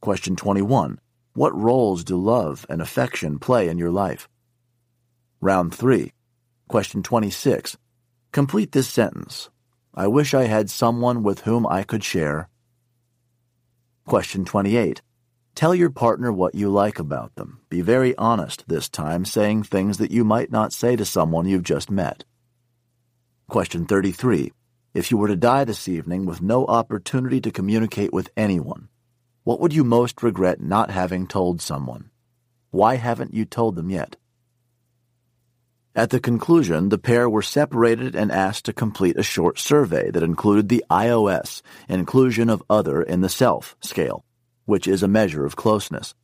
Question 0.00 0.36
21. 0.36 1.00
What 1.34 1.54
roles 1.54 2.04
do 2.04 2.16
love 2.16 2.64
and 2.68 2.80
affection 2.80 3.38
play 3.38 3.68
in 3.68 3.76
your 3.76 3.90
life? 3.90 4.28
Round 5.40 5.74
3. 5.74 6.12
Question 6.68 7.02
26. 7.02 7.76
Complete 8.30 8.72
this 8.72 8.88
sentence. 8.88 9.50
I 9.94 10.06
wish 10.06 10.32
I 10.32 10.44
had 10.44 10.70
someone 10.70 11.22
with 11.22 11.40
whom 11.40 11.66
I 11.66 11.82
could 11.82 12.04
share. 12.04 12.48
Question 14.10 14.44
28. 14.44 15.02
Tell 15.54 15.72
your 15.72 15.88
partner 15.88 16.32
what 16.32 16.56
you 16.56 16.68
like 16.68 16.98
about 16.98 17.32
them. 17.36 17.60
Be 17.68 17.80
very 17.80 18.12
honest 18.16 18.64
this 18.66 18.88
time, 18.88 19.24
saying 19.24 19.62
things 19.62 19.98
that 19.98 20.10
you 20.10 20.24
might 20.24 20.50
not 20.50 20.72
say 20.72 20.96
to 20.96 21.04
someone 21.04 21.46
you've 21.46 21.62
just 21.62 21.92
met. 21.92 22.24
Question 23.48 23.86
33. 23.86 24.50
If 24.94 25.12
you 25.12 25.16
were 25.16 25.28
to 25.28 25.36
die 25.36 25.62
this 25.62 25.86
evening 25.88 26.26
with 26.26 26.42
no 26.42 26.66
opportunity 26.66 27.40
to 27.40 27.52
communicate 27.52 28.12
with 28.12 28.32
anyone, 28.36 28.88
what 29.44 29.60
would 29.60 29.72
you 29.72 29.84
most 29.84 30.24
regret 30.24 30.60
not 30.60 30.90
having 30.90 31.28
told 31.28 31.62
someone? 31.62 32.10
Why 32.72 32.96
haven't 32.96 33.32
you 33.32 33.44
told 33.44 33.76
them 33.76 33.90
yet? 33.90 34.16
At 35.94 36.10
the 36.10 36.20
conclusion, 36.20 36.88
the 36.88 36.98
pair 36.98 37.28
were 37.28 37.42
separated 37.42 38.14
and 38.14 38.30
asked 38.30 38.64
to 38.66 38.72
complete 38.72 39.18
a 39.18 39.22
short 39.22 39.58
survey 39.58 40.10
that 40.10 40.22
included 40.22 40.68
the 40.68 40.84
IOS, 40.90 41.62
inclusion 41.88 42.48
of 42.48 42.62
other 42.70 43.02
in 43.02 43.20
the 43.20 43.28
self 43.28 43.76
scale 43.80 44.24
which 44.70 44.86
is 44.86 45.02
a 45.02 45.08
measure 45.08 45.44
of 45.44 45.56
closeness. 45.56 46.14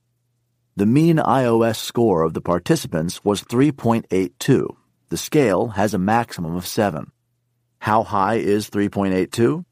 The 0.77 0.87
mean 0.87 1.17
IOS 1.17 1.77
score 1.77 2.23
of 2.23 2.33
the 2.33 2.41
participants 2.41 3.25
was 3.25 3.43
3.82. 3.43 4.77
The 5.09 5.17
scale 5.17 5.69
has 5.69 5.95
a 5.95 5.99
maximum 5.99 6.55
of 6.55 6.65
7. 6.65 7.11
How 7.81 8.05
high 8.05 8.37
is 8.37 8.71
3.82? 8.71 9.65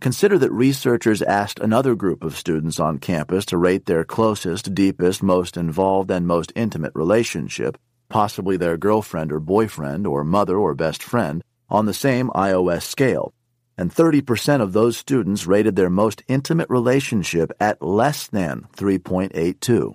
Consider 0.00 0.38
that 0.38 0.50
researchers 0.50 1.22
asked 1.22 1.60
another 1.60 1.94
group 1.94 2.24
of 2.24 2.36
students 2.36 2.80
on 2.80 2.98
campus 2.98 3.44
to 3.46 3.58
rate 3.58 3.86
their 3.86 4.02
closest, 4.04 4.74
deepest, 4.74 5.22
most 5.22 5.56
involved, 5.56 6.10
and 6.10 6.26
most 6.26 6.52
intimate 6.56 6.92
relationship, 6.96 7.78
possibly 8.10 8.58
their 8.58 8.76
girlfriend 8.76 9.32
or 9.32 9.40
boyfriend 9.40 10.06
or 10.06 10.24
mother 10.24 10.58
or 10.58 10.74
best 10.74 11.02
friend, 11.02 11.42
on 11.70 11.86
the 11.86 11.94
same 11.94 12.28
IOS 12.30 12.82
scale 12.82 13.32
and 13.80 13.90
30% 13.90 14.60
of 14.60 14.74
those 14.74 14.98
students 14.98 15.46
rated 15.46 15.74
their 15.74 15.88
most 15.88 16.22
intimate 16.28 16.68
relationship 16.68 17.50
at 17.58 17.80
less 17.80 18.26
than 18.26 18.68
3.82. 18.76 19.94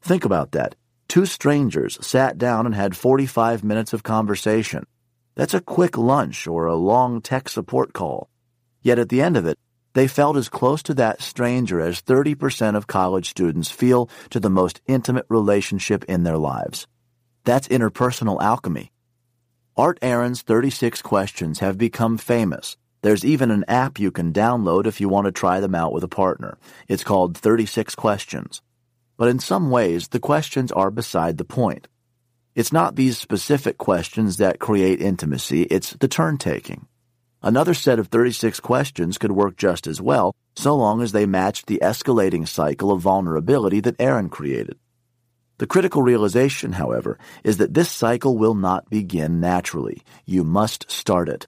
Think 0.00 0.24
about 0.24 0.52
that. 0.52 0.76
Two 1.08 1.26
strangers 1.26 1.98
sat 2.06 2.38
down 2.38 2.66
and 2.66 2.74
had 2.76 2.96
45 2.96 3.64
minutes 3.64 3.92
of 3.92 4.04
conversation. 4.04 4.86
That's 5.34 5.54
a 5.54 5.60
quick 5.60 5.98
lunch 5.98 6.46
or 6.46 6.66
a 6.66 6.76
long 6.76 7.20
tech 7.20 7.48
support 7.48 7.92
call. 7.92 8.30
Yet 8.80 9.00
at 9.00 9.08
the 9.08 9.20
end 9.20 9.36
of 9.36 9.44
it, 9.44 9.58
they 9.94 10.06
felt 10.06 10.36
as 10.36 10.48
close 10.48 10.80
to 10.84 10.94
that 10.94 11.20
stranger 11.20 11.80
as 11.80 12.00
30% 12.00 12.76
of 12.76 12.86
college 12.86 13.28
students 13.28 13.72
feel 13.72 14.08
to 14.30 14.38
the 14.38 14.48
most 14.48 14.80
intimate 14.86 15.26
relationship 15.28 16.04
in 16.04 16.22
their 16.22 16.38
lives. 16.38 16.86
That's 17.44 17.68
interpersonal 17.68 18.40
alchemy. 18.40 18.92
Art 19.76 19.98
Aron's 20.02 20.42
36 20.42 21.00
questions 21.00 21.60
have 21.60 21.78
become 21.78 22.18
famous. 22.18 22.76
There's 23.02 23.24
even 23.24 23.50
an 23.50 23.64
app 23.66 23.98
you 23.98 24.10
can 24.10 24.32
download 24.32 24.84
if 24.84 25.00
you 25.00 25.08
want 25.08 25.24
to 25.24 25.32
try 25.32 25.58
them 25.60 25.74
out 25.74 25.92
with 25.92 26.04
a 26.04 26.08
partner. 26.08 26.58
It's 26.86 27.04
called 27.04 27.36
36 27.36 27.94
Questions. 27.94 28.60
But 29.16 29.28
in 29.28 29.38
some 29.38 29.70
ways, 29.70 30.08
the 30.08 30.20
questions 30.20 30.70
are 30.72 30.90
beside 30.90 31.38
the 31.38 31.44
point. 31.44 31.88
It's 32.54 32.72
not 32.72 32.96
these 32.96 33.16
specific 33.16 33.78
questions 33.78 34.36
that 34.36 34.58
create 34.58 35.00
intimacy, 35.00 35.62
it's 35.62 35.92
the 35.92 36.08
turn 36.08 36.36
taking. 36.36 36.86
Another 37.42 37.72
set 37.72 37.98
of 37.98 38.08
36 38.08 38.60
questions 38.60 39.16
could 39.16 39.32
work 39.32 39.56
just 39.56 39.86
as 39.86 39.98
well, 39.98 40.34
so 40.54 40.76
long 40.76 41.00
as 41.00 41.12
they 41.12 41.24
matched 41.24 41.66
the 41.66 41.80
escalating 41.82 42.46
cycle 42.46 42.92
of 42.92 43.00
vulnerability 43.00 43.80
that 43.80 43.96
Aron 43.98 44.28
created. 44.28 44.78
The 45.60 45.66
critical 45.66 46.02
realization, 46.02 46.72
however, 46.72 47.18
is 47.44 47.58
that 47.58 47.74
this 47.74 47.90
cycle 47.90 48.36
will 48.36 48.54
not 48.54 48.88
begin 48.88 49.40
naturally. 49.40 50.02
You 50.24 50.42
must 50.42 50.90
start 50.90 51.28
it. 51.28 51.46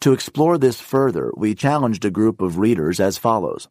To 0.00 0.12
explore 0.12 0.58
this 0.58 0.80
further, 0.80 1.32
we 1.36 1.54
challenged 1.54 2.04
a 2.04 2.10
group 2.10 2.40
of 2.40 2.58
readers 2.58 3.00
as 3.00 3.18
follows. 3.18 3.68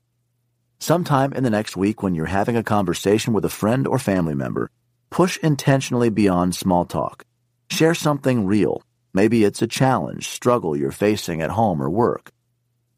Sometime 0.80 1.32
in 1.32 1.44
the 1.44 1.50
next 1.50 1.78
week, 1.78 2.04
when 2.04 2.16
you're 2.16 2.26
having 2.26 2.58
a 2.58 2.64
conversation 2.64 3.32
with 3.32 3.46
a 3.46 3.56
friend 3.62 3.88
or 3.88 3.98
family 3.98 4.36
member, 4.36 4.70
push 5.10 5.38
intentionally 5.38 6.10
beyond 6.10 6.54
small 6.54 6.84
talk. 6.84 7.24
Share 7.70 7.96
something 7.96 8.46
real, 8.46 8.84
Maybe 9.16 9.46
it's 9.46 9.62
a 9.62 9.68
challenge, 9.68 10.28
struggle 10.28 10.76
you're 10.76 10.92
facing 10.92 11.42
at 11.42 11.52
home 11.52 11.82
or 11.82 11.90
work. 11.90 12.32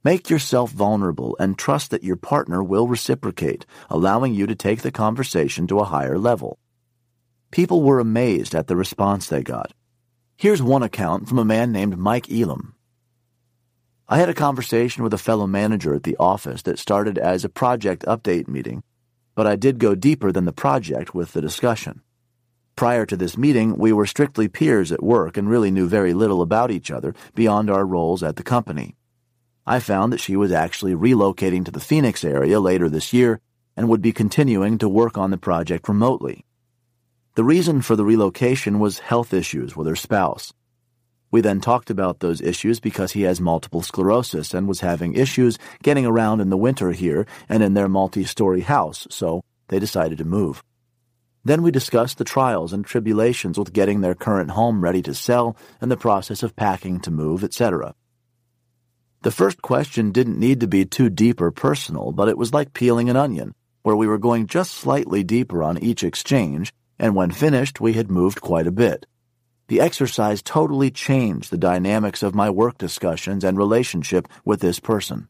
Make 0.03 0.29
yourself 0.29 0.71
vulnerable 0.71 1.35
and 1.39 1.57
trust 1.57 1.91
that 1.91 2.03
your 2.03 2.15
partner 2.15 2.63
will 2.63 2.87
reciprocate, 2.87 3.65
allowing 3.89 4.33
you 4.33 4.47
to 4.47 4.55
take 4.55 4.81
the 4.81 4.91
conversation 4.91 5.67
to 5.67 5.79
a 5.79 5.85
higher 5.85 6.17
level. 6.17 6.59
People 7.51 7.81
were 7.81 7.99
amazed 7.99 8.53
at 8.53 8.67
the 8.67 8.75
response 8.75 9.27
they 9.27 9.41
got. 9.41 9.73
Here's 10.37 10.61
one 10.61 10.83
account 10.83 11.27
from 11.27 11.39
a 11.39 11.45
man 11.45 11.71
named 11.71 11.97
Mike 11.97 12.31
Elam. 12.31 12.75
I 14.07 14.19
had 14.19 14.29
a 14.29 14.33
conversation 14.33 15.03
with 15.03 15.13
a 15.13 15.17
fellow 15.17 15.47
manager 15.47 15.93
at 15.95 16.03
the 16.03 16.15
office 16.17 16.61
that 16.61 16.79
started 16.79 17.17
as 17.17 17.43
a 17.43 17.49
project 17.49 18.05
update 18.05 18.47
meeting, 18.47 18.83
but 19.35 19.47
I 19.47 19.55
did 19.55 19.79
go 19.79 19.95
deeper 19.95 20.31
than 20.31 20.45
the 20.45 20.53
project 20.53 21.13
with 21.13 21.33
the 21.33 21.41
discussion. 21.41 22.01
Prior 22.75 23.05
to 23.07 23.17
this 23.17 23.37
meeting, 23.37 23.77
we 23.77 23.91
were 23.91 24.05
strictly 24.05 24.47
peers 24.47 24.91
at 24.91 25.03
work 25.03 25.35
and 25.35 25.49
really 25.49 25.71
knew 25.71 25.87
very 25.87 26.13
little 26.13 26.41
about 26.41 26.69
each 26.69 26.91
other 26.91 27.15
beyond 27.33 27.69
our 27.69 27.85
roles 27.85 28.21
at 28.21 28.35
the 28.35 28.43
company. 28.43 28.95
I 29.69 29.81
found 29.81 30.13
that 30.13 30.21
she 30.21 30.37
was 30.37 30.53
actually 30.53 30.93
relocating 30.93 31.65
to 31.65 31.71
the 31.71 31.81
Phoenix 31.81 32.23
area 32.23 32.57
later 32.61 32.87
this 32.87 33.11
year 33.11 33.41
and 33.75 33.89
would 33.89 34.01
be 34.01 34.13
continuing 34.13 34.77
to 34.77 34.87
work 34.87 35.17
on 35.17 35.29
the 35.29 35.37
project 35.37 35.89
remotely. 35.89 36.45
The 37.35 37.43
reason 37.43 37.81
for 37.81 37.97
the 37.97 38.05
relocation 38.05 38.79
was 38.79 38.99
health 38.99 39.33
issues 39.33 39.75
with 39.75 39.85
her 39.87 39.95
spouse. 39.97 40.53
We 41.31 41.41
then 41.41 41.59
talked 41.59 41.89
about 41.89 42.21
those 42.21 42.39
issues 42.39 42.79
because 42.79 43.11
he 43.11 43.23
has 43.23 43.41
multiple 43.41 43.81
sclerosis 43.81 44.53
and 44.53 44.69
was 44.69 44.79
having 44.79 45.15
issues 45.15 45.59
getting 45.83 46.05
around 46.05 46.39
in 46.39 46.49
the 46.49 46.55
winter 46.55 46.93
here 46.93 47.27
and 47.49 47.61
in 47.61 47.73
their 47.73 47.89
multi 47.89 48.23
story 48.23 48.61
house, 48.61 49.05
so 49.09 49.43
they 49.67 49.79
decided 49.79 50.17
to 50.19 50.23
move. 50.23 50.63
Then 51.43 51.61
we 51.61 51.71
discussed 51.71 52.19
the 52.19 52.23
trials 52.23 52.71
and 52.71 52.85
tribulations 52.85 53.59
with 53.59 53.73
getting 53.73 53.99
their 53.99 54.15
current 54.15 54.51
home 54.51 54.81
ready 54.81 55.01
to 55.01 55.13
sell 55.13 55.57
and 55.81 55.91
the 55.91 55.97
process 55.97 56.41
of 56.41 56.55
packing 56.55 57.01
to 57.01 57.11
move, 57.11 57.43
etc. 57.43 57.93
The 59.21 59.31
first 59.31 59.61
question 59.61 60.11
didn't 60.11 60.39
need 60.39 60.59
to 60.59 60.67
be 60.67 60.85
too 60.85 61.09
deep 61.09 61.41
or 61.41 61.51
personal, 61.51 62.11
but 62.11 62.29
it 62.29 62.37
was 62.37 62.53
like 62.53 62.73
peeling 62.73 63.09
an 63.09 63.15
onion, 63.15 63.53
where 63.81 63.95
we 63.95 64.07
were 64.07 64.17
going 64.17 64.47
just 64.47 64.73
slightly 64.73 65.23
deeper 65.23 65.63
on 65.63 65.77
each 65.77 66.03
exchange, 66.03 66.73
and 66.99 67.15
when 67.15 67.31
finished, 67.31 67.81
we 67.81 67.93
had 67.93 68.11
moved 68.11 68.41
quite 68.41 68.67
a 68.67 68.71
bit. 68.71 69.05
The 69.67 69.81
exercise 69.81 70.41
totally 70.41 70.91
changed 70.91 71.49
the 71.49 71.57
dynamics 71.57 72.23
of 72.23 72.35
my 72.35 72.49
work 72.49 72.77
discussions 72.77 73.43
and 73.43 73.57
relationship 73.57 74.27
with 74.45 74.61
this 74.61 74.79
person. 74.79 75.27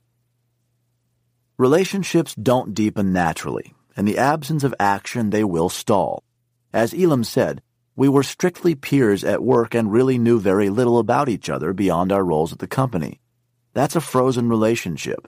Relationships 1.58 2.36
don't 2.36 2.76
deepen 2.76 3.14
naturally, 3.14 3.74
in 3.98 4.06
the 4.06 4.20
absence 4.20 4.64
of 4.64 4.76
action, 4.80 5.32
they 5.32 5.44
will 5.44 5.70
stall. 5.70 6.24
As 6.72 6.94
Elam 6.94 7.24
said, 7.24 7.64
we 7.96 8.08
were 8.08 8.22
strictly 8.22 8.76
peers 8.76 9.24
at 9.24 9.42
work 9.42 9.74
and 9.74 9.92
really 9.92 10.20
knew 10.20 10.40
very 10.40 10.70
little 10.70 11.00
about 11.00 11.30
each 11.30 11.50
other 11.50 11.74
beyond 11.74 12.12
our 12.12 12.24
roles 12.24 12.54
at 12.54 12.60
the 12.60 12.68
company. 12.68 13.20
That's 13.78 13.96
a 13.96 14.02
frozen 14.02 14.50
relationship. 14.50 15.28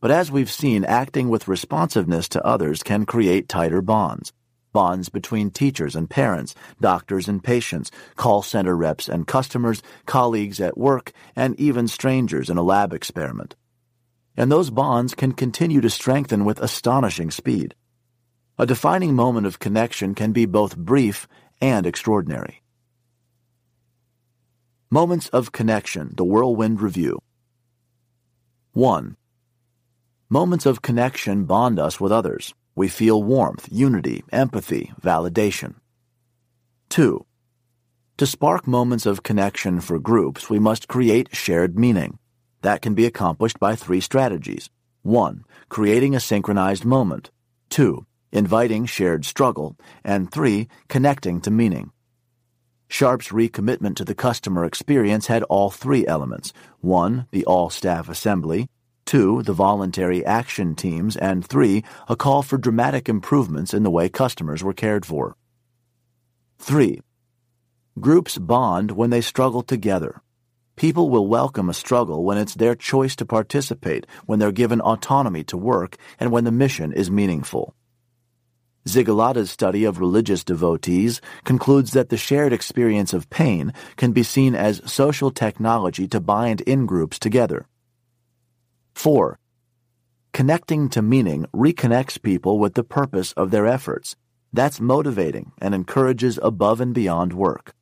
But 0.00 0.10
as 0.10 0.32
we've 0.32 0.50
seen, 0.50 0.86
acting 0.86 1.28
with 1.28 1.48
responsiveness 1.48 2.30
to 2.30 2.42
others 2.42 2.82
can 2.82 3.04
create 3.04 3.46
tighter 3.46 3.82
bonds. 3.82 4.32
Bonds 4.72 5.10
between 5.10 5.50
teachers 5.50 5.94
and 5.94 6.08
parents, 6.08 6.54
doctors 6.80 7.28
and 7.28 7.44
patients, 7.44 7.90
call 8.16 8.40
center 8.40 8.74
reps 8.74 9.06
and 9.06 9.26
customers, 9.26 9.82
colleagues 10.06 10.62
at 10.62 10.78
work, 10.78 11.12
and 11.36 11.60
even 11.60 11.86
strangers 11.86 12.48
in 12.48 12.56
a 12.56 12.62
lab 12.62 12.94
experiment. 12.94 13.54
And 14.34 14.50
those 14.50 14.70
bonds 14.70 15.14
can 15.14 15.32
continue 15.32 15.82
to 15.82 15.90
strengthen 15.90 16.46
with 16.46 16.58
astonishing 16.60 17.30
speed. 17.30 17.74
A 18.58 18.64
defining 18.64 19.14
moment 19.14 19.46
of 19.46 19.58
connection 19.58 20.14
can 20.14 20.32
be 20.32 20.46
both 20.46 20.74
brief 20.74 21.28
and 21.60 21.84
extraordinary. 21.84 22.62
Moments 24.88 25.28
of 25.28 25.52
Connection, 25.52 26.14
the 26.16 26.24
Whirlwind 26.24 26.80
Review. 26.80 27.20
1. 28.72 29.16
Moments 30.28 30.66
of 30.66 30.82
connection 30.82 31.44
bond 31.44 31.78
us 31.78 32.00
with 32.00 32.12
others. 32.12 32.54
We 32.74 32.88
feel 32.88 33.22
warmth, 33.22 33.68
unity, 33.70 34.22
empathy, 34.32 34.92
validation. 35.00 35.74
2. 36.90 37.24
To 38.18 38.26
spark 38.26 38.66
moments 38.66 39.06
of 39.06 39.22
connection 39.22 39.80
for 39.80 39.98
groups, 39.98 40.48
we 40.48 40.58
must 40.58 40.88
create 40.88 41.34
shared 41.34 41.78
meaning. 41.78 42.18
That 42.62 42.82
can 42.82 42.94
be 42.94 43.06
accomplished 43.06 43.58
by 43.58 43.74
three 43.74 44.00
strategies. 44.00 44.70
1. 45.02 45.44
Creating 45.68 46.14
a 46.14 46.20
synchronized 46.20 46.84
moment. 46.84 47.30
2 47.70 48.06
inviting 48.32 48.86
shared 48.86 49.24
struggle, 49.24 49.76
and 50.04 50.30
three, 50.30 50.68
connecting 50.88 51.40
to 51.40 51.50
meaning. 51.50 51.90
Sharp's 52.90 53.28
recommitment 53.28 53.94
to 53.96 54.04
the 54.04 54.16
customer 54.16 54.64
experience 54.64 55.28
had 55.28 55.44
all 55.44 55.70
three 55.70 56.04
elements 56.08 56.52
one, 56.80 57.28
the 57.30 57.44
all 57.44 57.70
staff 57.70 58.08
assembly, 58.08 58.68
two, 59.06 59.42
the 59.44 59.52
voluntary 59.52 60.26
action 60.26 60.74
teams, 60.74 61.16
and 61.16 61.46
three, 61.46 61.84
a 62.08 62.16
call 62.16 62.42
for 62.42 62.58
dramatic 62.58 63.08
improvements 63.08 63.72
in 63.72 63.84
the 63.84 63.90
way 63.90 64.08
customers 64.08 64.64
were 64.64 64.72
cared 64.72 65.06
for. 65.06 65.36
3. 66.58 67.00
Groups 68.00 68.38
bond 68.38 68.90
when 68.90 69.10
they 69.10 69.20
struggle 69.20 69.62
together. 69.62 70.20
People 70.74 71.10
will 71.10 71.28
welcome 71.28 71.70
a 71.70 71.74
struggle 71.74 72.24
when 72.24 72.38
it's 72.38 72.56
their 72.56 72.74
choice 72.74 73.14
to 73.16 73.24
participate, 73.24 74.04
when 74.26 74.40
they're 74.40 74.50
given 74.50 74.80
autonomy 74.80 75.44
to 75.44 75.56
work, 75.56 75.96
and 76.18 76.32
when 76.32 76.42
the 76.44 76.50
mission 76.50 76.92
is 76.92 77.10
meaningful. 77.10 77.74
Xygalatas's 78.86 79.50
study 79.50 79.84
of 79.84 80.00
religious 80.00 80.42
devotees 80.42 81.20
concludes 81.44 81.92
that 81.92 82.08
the 82.08 82.16
shared 82.16 82.52
experience 82.52 83.12
of 83.12 83.28
pain 83.28 83.72
can 83.96 84.12
be 84.12 84.22
seen 84.22 84.54
as 84.54 84.80
social 84.90 85.30
technology 85.30 86.08
to 86.08 86.20
bind 86.20 86.62
in 86.62 86.86
groups 86.86 87.18
together. 87.18 87.66
4. 88.94 89.38
Connecting 90.32 90.88
to 90.90 91.02
meaning 91.02 91.46
reconnects 91.54 92.20
people 92.20 92.58
with 92.58 92.74
the 92.74 92.84
purpose 92.84 93.32
of 93.32 93.50
their 93.50 93.66
efforts. 93.66 94.16
That's 94.52 94.80
motivating 94.80 95.52
and 95.58 95.74
encourages 95.74 96.38
above 96.42 96.80
and 96.80 96.94
beyond 96.94 97.32
work. 97.32 97.74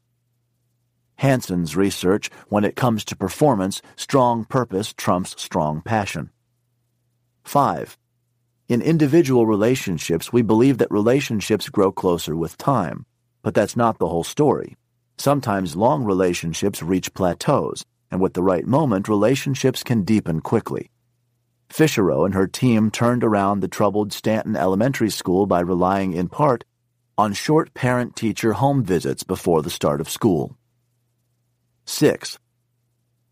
Hansen's 1.17 1.77
research, 1.77 2.31
when 2.49 2.65
it 2.65 2.77
comes 2.77 3.05
to 3.07 3.17
performance, 3.17 3.83
strong 3.97 4.45
purpose 4.45 4.93
trumps 4.93 5.35
strong 5.41 5.81
passion. 5.83 6.31
5. 7.45 7.99
In 8.69 8.83
individual 8.83 9.47
relationships, 9.47 10.31
we 10.31 10.43
believe 10.43 10.77
that 10.77 10.91
relationships 10.91 11.71
grow 11.71 11.91
closer 11.91 12.37
with 12.37 12.59
time, 12.59 13.07
but 13.43 13.55
that's 13.55 13.77
not 13.77 13.99
the 13.99 14.09
whole 14.09 14.25
story. 14.25 14.77
Sometimes 15.17 15.75
long 15.75 16.05
relationships 16.05 16.83
reach 16.83 17.15
plateaus, 17.15 17.83
and 18.11 18.21
with 18.21 18.35
the 18.35 18.43
right 18.43 18.67
moment, 18.67 19.09
relationships 19.09 19.83
can 19.83 20.03
deepen 20.03 20.41
quickly. 20.41 20.91
Fisherow 21.71 22.27
and 22.27 22.35
her 22.35 22.47
team 22.47 22.91
turned 22.91 23.25
around 23.25 23.61
the 23.61 23.69
troubled 23.69 24.13
Stanton 24.13 24.55
Elementary 24.55 25.11
School 25.11 25.47
by 25.47 25.61
relying 25.61 26.13
in 26.13 26.29
part 26.29 26.65
on 27.17 27.33
short 27.33 27.73
parent 27.73 28.17
teacher 28.17 28.53
home 28.53 28.85
visits 28.85 29.23
before 29.23 29.63
the 29.63 29.71
start 29.71 29.99
of 29.99 30.11
school. 30.11 30.59
6. 31.87 32.39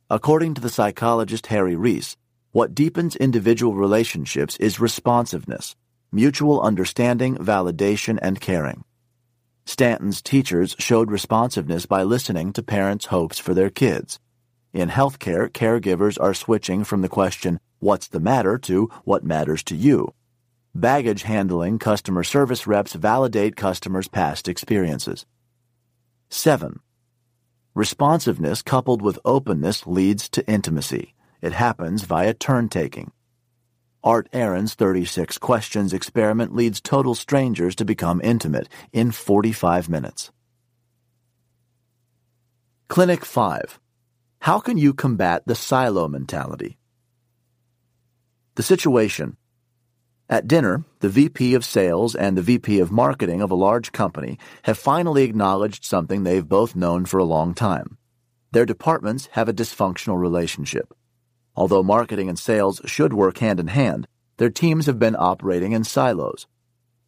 According 0.09 0.55
to 0.55 0.63
the 0.63 0.71
psychologist 0.71 1.49
Harry 1.49 1.77
Reis, 1.77 2.17
what 2.57 2.75
deepens 2.75 3.15
individual 3.17 3.75
relationships 3.75 4.57
is 4.57 4.81
responsiveness, 4.81 5.77
mutual 6.11 6.59
understanding, 6.63 7.37
validation, 7.37 8.19
and 8.23 8.41
caring. 8.41 8.83
Stanton's 9.67 10.23
teachers 10.23 10.75
showed 10.79 11.11
responsiveness 11.11 11.85
by 11.85 12.03
listening 12.03 12.55
to 12.55 12.63
parents' 12.63 13.13
hopes 13.13 13.39
for 13.39 13.53
their 13.53 13.69
kids. 13.69 14.19
In 14.73 14.89
healthcare, 14.89 15.51
caregivers 15.51 16.19
are 16.19 16.33
switching 16.33 16.83
from 16.83 17.03
the 17.03 17.11
question, 17.11 17.61
What's 17.79 18.09
the 18.09 18.21
matter? 18.21 18.57
to 18.61 18.89
What 19.05 19.23
matters 19.23 19.63
to 19.65 19.77
you? 19.77 20.15
Baggage 20.75 21.25
handling 21.25 21.79
customer 21.79 22.25
service 22.25 22.67
reps 22.67 22.95
validate 22.95 23.57
customers' 23.57 24.09
past 24.09 24.49
experiences. 24.49 25.27
7. 26.31 26.81
Responsiveness 27.75 28.63
coupled 28.63 29.03
with 29.03 29.19
openness 29.27 29.87
leads 29.87 30.31
to 30.31 30.49
intimacy. 30.49 31.13
It 31.41 31.53
happens 31.53 32.03
via 32.03 32.35
turn 32.35 32.69
taking. 32.69 33.13
Art 34.03 34.29
Aron's 34.33 34.75
36 34.75 35.39
questions 35.39 35.93
experiment 35.93 36.55
leads 36.55 36.81
total 36.81 37.15
strangers 37.15 37.75
to 37.77 37.85
become 37.85 38.21
intimate 38.23 38.69
in 38.93 39.11
45 39.11 39.89
minutes. 39.89 40.31
Clinic 42.89 43.25
5. 43.25 43.81
How 44.39 44.61
can 44.61 44.79
you 44.79 44.95
combat 44.95 45.43
the 45.45 45.57
silo 45.57 46.07
mentality? 46.07 46.79
The 48.55 48.63
situation. 48.63 49.37
At 50.29 50.47
dinner, 50.47 50.85
the 51.01 51.09
VP 51.09 51.55
of 51.55 51.65
sales 51.65 52.15
and 52.15 52.37
the 52.37 52.43
VP 52.43 52.79
of 52.79 52.93
marketing 52.93 53.41
of 53.41 53.51
a 53.51 53.57
large 53.57 53.93
company 53.93 54.39
have 54.63 54.79
finally 54.79 55.25
acknowledged 55.25 55.85
something 55.85 56.23
they've 56.23 56.49
both 56.49 56.77
known 56.77 57.07
for 57.07 57.19
a 57.19 57.25
long 57.25 57.55
time. 57.55 57.99
Their 58.53 58.67
departments 58.67 59.29
have 59.33 59.49
a 59.49 59.53
dysfunctional 59.53 60.19
relationship. 60.19 60.95
Although 61.57 61.83
marketing 61.83 62.29
and 62.29 62.39
sales 62.39 62.81
should 62.85 63.15
work 63.15 63.39
hand 63.39 63.59
in 63.59 63.69
hand, 63.69 64.07
their 64.37 64.51
teams 64.51 64.87
have 64.87 64.99
been 64.99 65.17
operating 65.19 65.73
in 65.73 65.85
silos. 65.85 66.47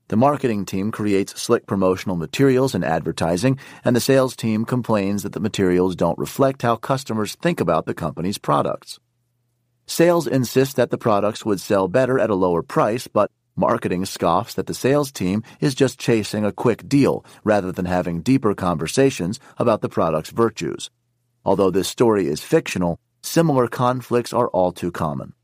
The 0.08 0.16
marketing 0.16 0.64
team 0.64 0.90
creates 0.90 1.38
slick 1.38 1.66
promotional 1.66 2.16
materials 2.16 2.74
and 2.74 2.82
advertising, 2.82 3.58
and 3.84 3.94
the 3.94 4.00
sales 4.00 4.34
team 4.34 4.64
complains 4.64 5.22
that 5.22 5.34
the 5.34 5.40
materials 5.40 5.94
don't 5.94 6.18
reflect 6.18 6.62
how 6.62 6.76
customers 6.76 7.34
think 7.34 7.60
about 7.60 7.84
the 7.84 7.92
company's 7.92 8.38
products. 8.38 8.98
Sales 9.84 10.26
insists 10.26 10.74
that 10.74 10.90
the 10.90 10.96
products 10.96 11.44
would 11.44 11.60
sell 11.60 11.88
better 11.88 12.18
at 12.18 12.30
a 12.30 12.34
lower 12.34 12.62
price, 12.62 13.06
but 13.06 13.30
marketing 13.54 14.06
scoffs 14.06 14.54
that 14.54 14.66
the 14.66 14.72
sales 14.72 15.12
team 15.12 15.42
is 15.60 15.74
just 15.74 15.98
chasing 15.98 16.46
a 16.46 16.52
quick 16.52 16.88
deal 16.88 17.22
rather 17.44 17.70
than 17.70 17.84
having 17.84 18.22
deeper 18.22 18.54
conversations 18.54 19.38
about 19.58 19.82
the 19.82 19.88
product's 19.90 20.30
virtues. 20.30 20.88
Although 21.44 21.70
this 21.70 21.88
story 21.88 22.28
is 22.28 22.40
fictional, 22.40 22.98
Similar 23.28 23.68
conflicts 23.68 24.32
are 24.32 24.48
all 24.48 24.72
too 24.72 24.90
common. 24.90 25.34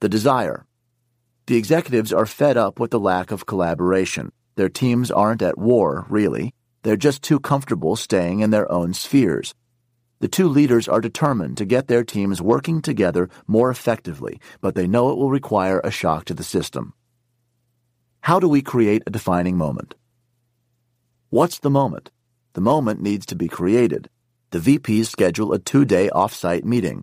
The 0.00 0.08
desire. 0.08 0.64
The 1.44 1.56
executives 1.56 2.10
are 2.10 2.24
fed 2.24 2.56
up 2.56 2.80
with 2.80 2.90
the 2.90 2.98
lack 2.98 3.30
of 3.30 3.44
collaboration. 3.44 4.32
Their 4.56 4.70
teams 4.70 5.10
aren't 5.10 5.42
at 5.42 5.58
war, 5.58 6.06
really. 6.08 6.54
They're 6.82 6.96
just 6.96 7.22
too 7.22 7.38
comfortable 7.38 7.96
staying 7.96 8.40
in 8.40 8.48
their 8.48 8.70
own 8.72 8.94
spheres. 8.94 9.54
The 10.20 10.28
two 10.28 10.48
leaders 10.48 10.88
are 10.88 11.02
determined 11.02 11.58
to 11.58 11.66
get 11.66 11.86
their 11.86 12.02
teams 12.02 12.40
working 12.40 12.80
together 12.80 13.28
more 13.46 13.70
effectively, 13.70 14.40
but 14.62 14.74
they 14.74 14.86
know 14.86 15.10
it 15.10 15.18
will 15.18 15.30
require 15.30 15.82
a 15.84 15.90
shock 15.90 16.24
to 16.24 16.34
the 16.34 16.42
system. 16.42 16.94
How 18.22 18.40
do 18.40 18.48
we 18.48 18.62
create 18.62 19.02
a 19.06 19.10
defining 19.10 19.58
moment? 19.58 19.96
What's 21.28 21.58
the 21.58 21.68
moment? 21.68 22.10
The 22.54 22.62
moment 22.62 23.02
needs 23.02 23.26
to 23.26 23.36
be 23.36 23.48
created 23.48 24.08
the 24.50 24.58
VPs 24.58 25.06
schedule 25.06 25.52
a 25.52 25.58
two 25.58 25.84
day 25.84 26.10
off-site 26.10 26.64
meeting. 26.64 27.02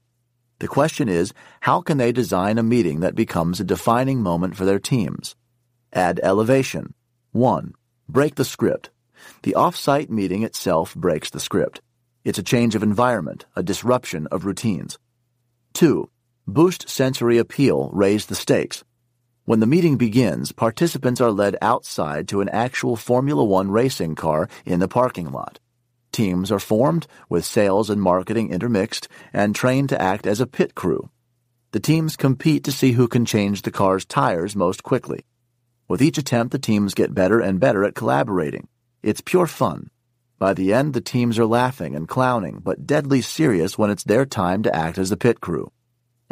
The 0.59 0.67
question 0.67 1.07
is, 1.07 1.33
how 1.61 1.81
can 1.81 1.97
they 1.97 2.11
design 2.11 2.57
a 2.57 2.63
meeting 2.63 2.99
that 2.99 3.15
becomes 3.15 3.59
a 3.59 3.63
defining 3.63 4.21
moment 4.21 4.55
for 4.55 4.65
their 4.65 4.79
teams? 4.79 5.35
Add 5.93 6.19
elevation. 6.23 6.93
1. 7.31 7.73
Break 8.09 8.35
the 8.35 8.45
script. 8.45 8.89
The 9.43 9.55
off-site 9.55 10.09
meeting 10.09 10.43
itself 10.43 10.95
breaks 10.95 11.29
the 11.29 11.39
script. 11.39 11.81
It's 12.23 12.39
a 12.39 12.43
change 12.43 12.75
of 12.75 12.83
environment, 12.83 13.45
a 13.55 13.63
disruption 13.63 14.27
of 14.27 14.45
routines. 14.45 14.99
2. 15.73 16.09
Boost 16.47 16.89
sensory 16.89 17.37
appeal, 17.37 17.89
raise 17.93 18.25
the 18.25 18.35
stakes. 18.35 18.83
When 19.45 19.61
the 19.61 19.67
meeting 19.67 19.95
begins, 19.95 20.51
participants 20.51 21.21
are 21.21 21.31
led 21.31 21.55
outside 21.61 22.27
to 22.29 22.41
an 22.41 22.49
actual 22.49 22.97
Formula 22.97 23.43
One 23.43 23.71
racing 23.71 24.15
car 24.15 24.49
in 24.65 24.79
the 24.79 24.89
parking 24.89 25.31
lot. 25.31 25.59
Teams 26.17 26.51
are 26.51 26.57
formed, 26.57 27.05
with 27.29 27.45
sales 27.45 27.91
and 27.91 28.01
marketing 28.01 28.49
intermixed, 28.49 29.07
and 29.31 29.53
trained 29.53 29.89
to 29.89 30.01
act 30.01 30.25
as 30.25 30.39
a 30.39 30.47
pit 30.47 30.73
crew. 30.73 31.11
The 31.73 31.79
teams 31.79 32.15
compete 32.15 32.63
to 32.63 32.71
see 32.71 32.93
who 32.93 33.07
can 33.07 33.23
change 33.23 33.61
the 33.61 33.69
car's 33.69 34.03
tires 34.03 34.55
most 34.55 34.81
quickly. 34.81 35.25
With 35.87 36.01
each 36.01 36.17
attempt, 36.17 36.53
the 36.53 36.57
teams 36.57 36.95
get 36.95 37.13
better 37.13 37.39
and 37.39 37.59
better 37.59 37.83
at 37.83 37.93
collaborating. 37.93 38.67
It's 39.03 39.21
pure 39.21 39.45
fun. 39.45 39.91
By 40.39 40.55
the 40.55 40.73
end, 40.73 40.95
the 40.95 41.01
teams 41.01 41.37
are 41.37 41.45
laughing 41.45 41.95
and 41.95 42.07
clowning, 42.07 42.61
but 42.63 42.87
deadly 42.87 43.21
serious 43.21 43.77
when 43.77 43.91
it's 43.91 44.03
their 44.03 44.25
time 44.25 44.63
to 44.63 44.75
act 44.75 44.97
as 44.97 45.11
the 45.11 45.17
pit 45.17 45.39
crew. 45.39 45.71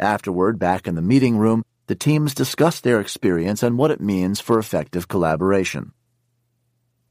Afterward, 0.00 0.58
back 0.58 0.88
in 0.88 0.96
the 0.96 1.00
meeting 1.00 1.38
room, 1.38 1.62
the 1.86 1.94
teams 1.94 2.34
discuss 2.34 2.80
their 2.80 3.00
experience 3.00 3.62
and 3.62 3.78
what 3.78 3.92
it 3.92 4.00
means 4.00 4.40
for 4.40 4.58
effective 4.58 5.06
collaboration. 5.06 5.92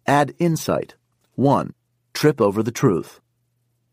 Add 0.05 0.35
insight. 0.39 0.95
1 1.35 1.73
trip 2.15 2.39
over 2.41 2.63
the 2.63 2.71
truth. 2.71 3.19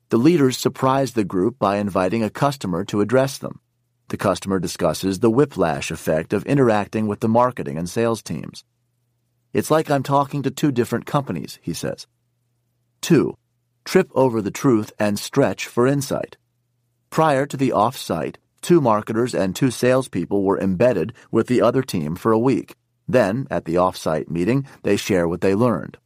The 0.08 0.16
leaders 0.16 0.56
surprise 0.56 1.12
the 1.12 1.24
group 1.24 1.58
by 1.58 1.76
inviting 1.76 2.22
a 2.22 2.30
customer 2.30 2.84
to 2.84 3.00
address 3.00 3.36
them. 3.36 3.60
The 4.08 4.16
customer 4.16 4.58
discusses 4.60 5.18
the 5.18 5.30
whiplash 5.30 5.90
effect 5.90 6.32
of 6.32 6.46
interacting 6.46 7.06
with 7.08 7.20
the 7.20 7.28
marketing 7.28 7.76
and 7.76 7.90
sales 7.90 8.22
teams. 8.22 8.64
It's 9.52 9.70
like 9.70 9.90
I'm 9.90 10.02
talking 10.02 10.42
to 10.42 10.50
two 10.50 10.70
different 10.70 11.04
companies, 11.04 11.58
he 11.62 11.74
says. 11.74 12.06
2. 13.02 13.36
Trip 13.84 14.08
over 14.14 14.40
the 14.40 14.50
truth 14.50 14.92
and 14.98 15.18
stretch 15.18 15.66
for 15.66 15.86
insight. 15.86 16.36
Prior 17.10 17.44
to 17.46 17.56
the 17.56 17.72
off-site, 17.72 18.38
two 18.60 18.80
marketers 18.80 19.34
and 19.34 19.56
two 19.56 19.70
salespeople 19.70 20.44
were 20.44 20.60
embedded 20.60 21.12
with 21.30 21.48
the 21.48 21.60
other 21.60 21.82
team 21.82 22.14
for 22.14 22.30
a 22.30 22.38
week. 22.38 22.76
Then, 23.08 23.48
at 23.50 23.64
the 23.64 23.78
off-site 23.78 24.30
meeting, 24.30 24.66
they 24.84 24.96
share 24.96 25.26
what 25.26 25.40
they 25.40 25.54
learned. 25.54 25.98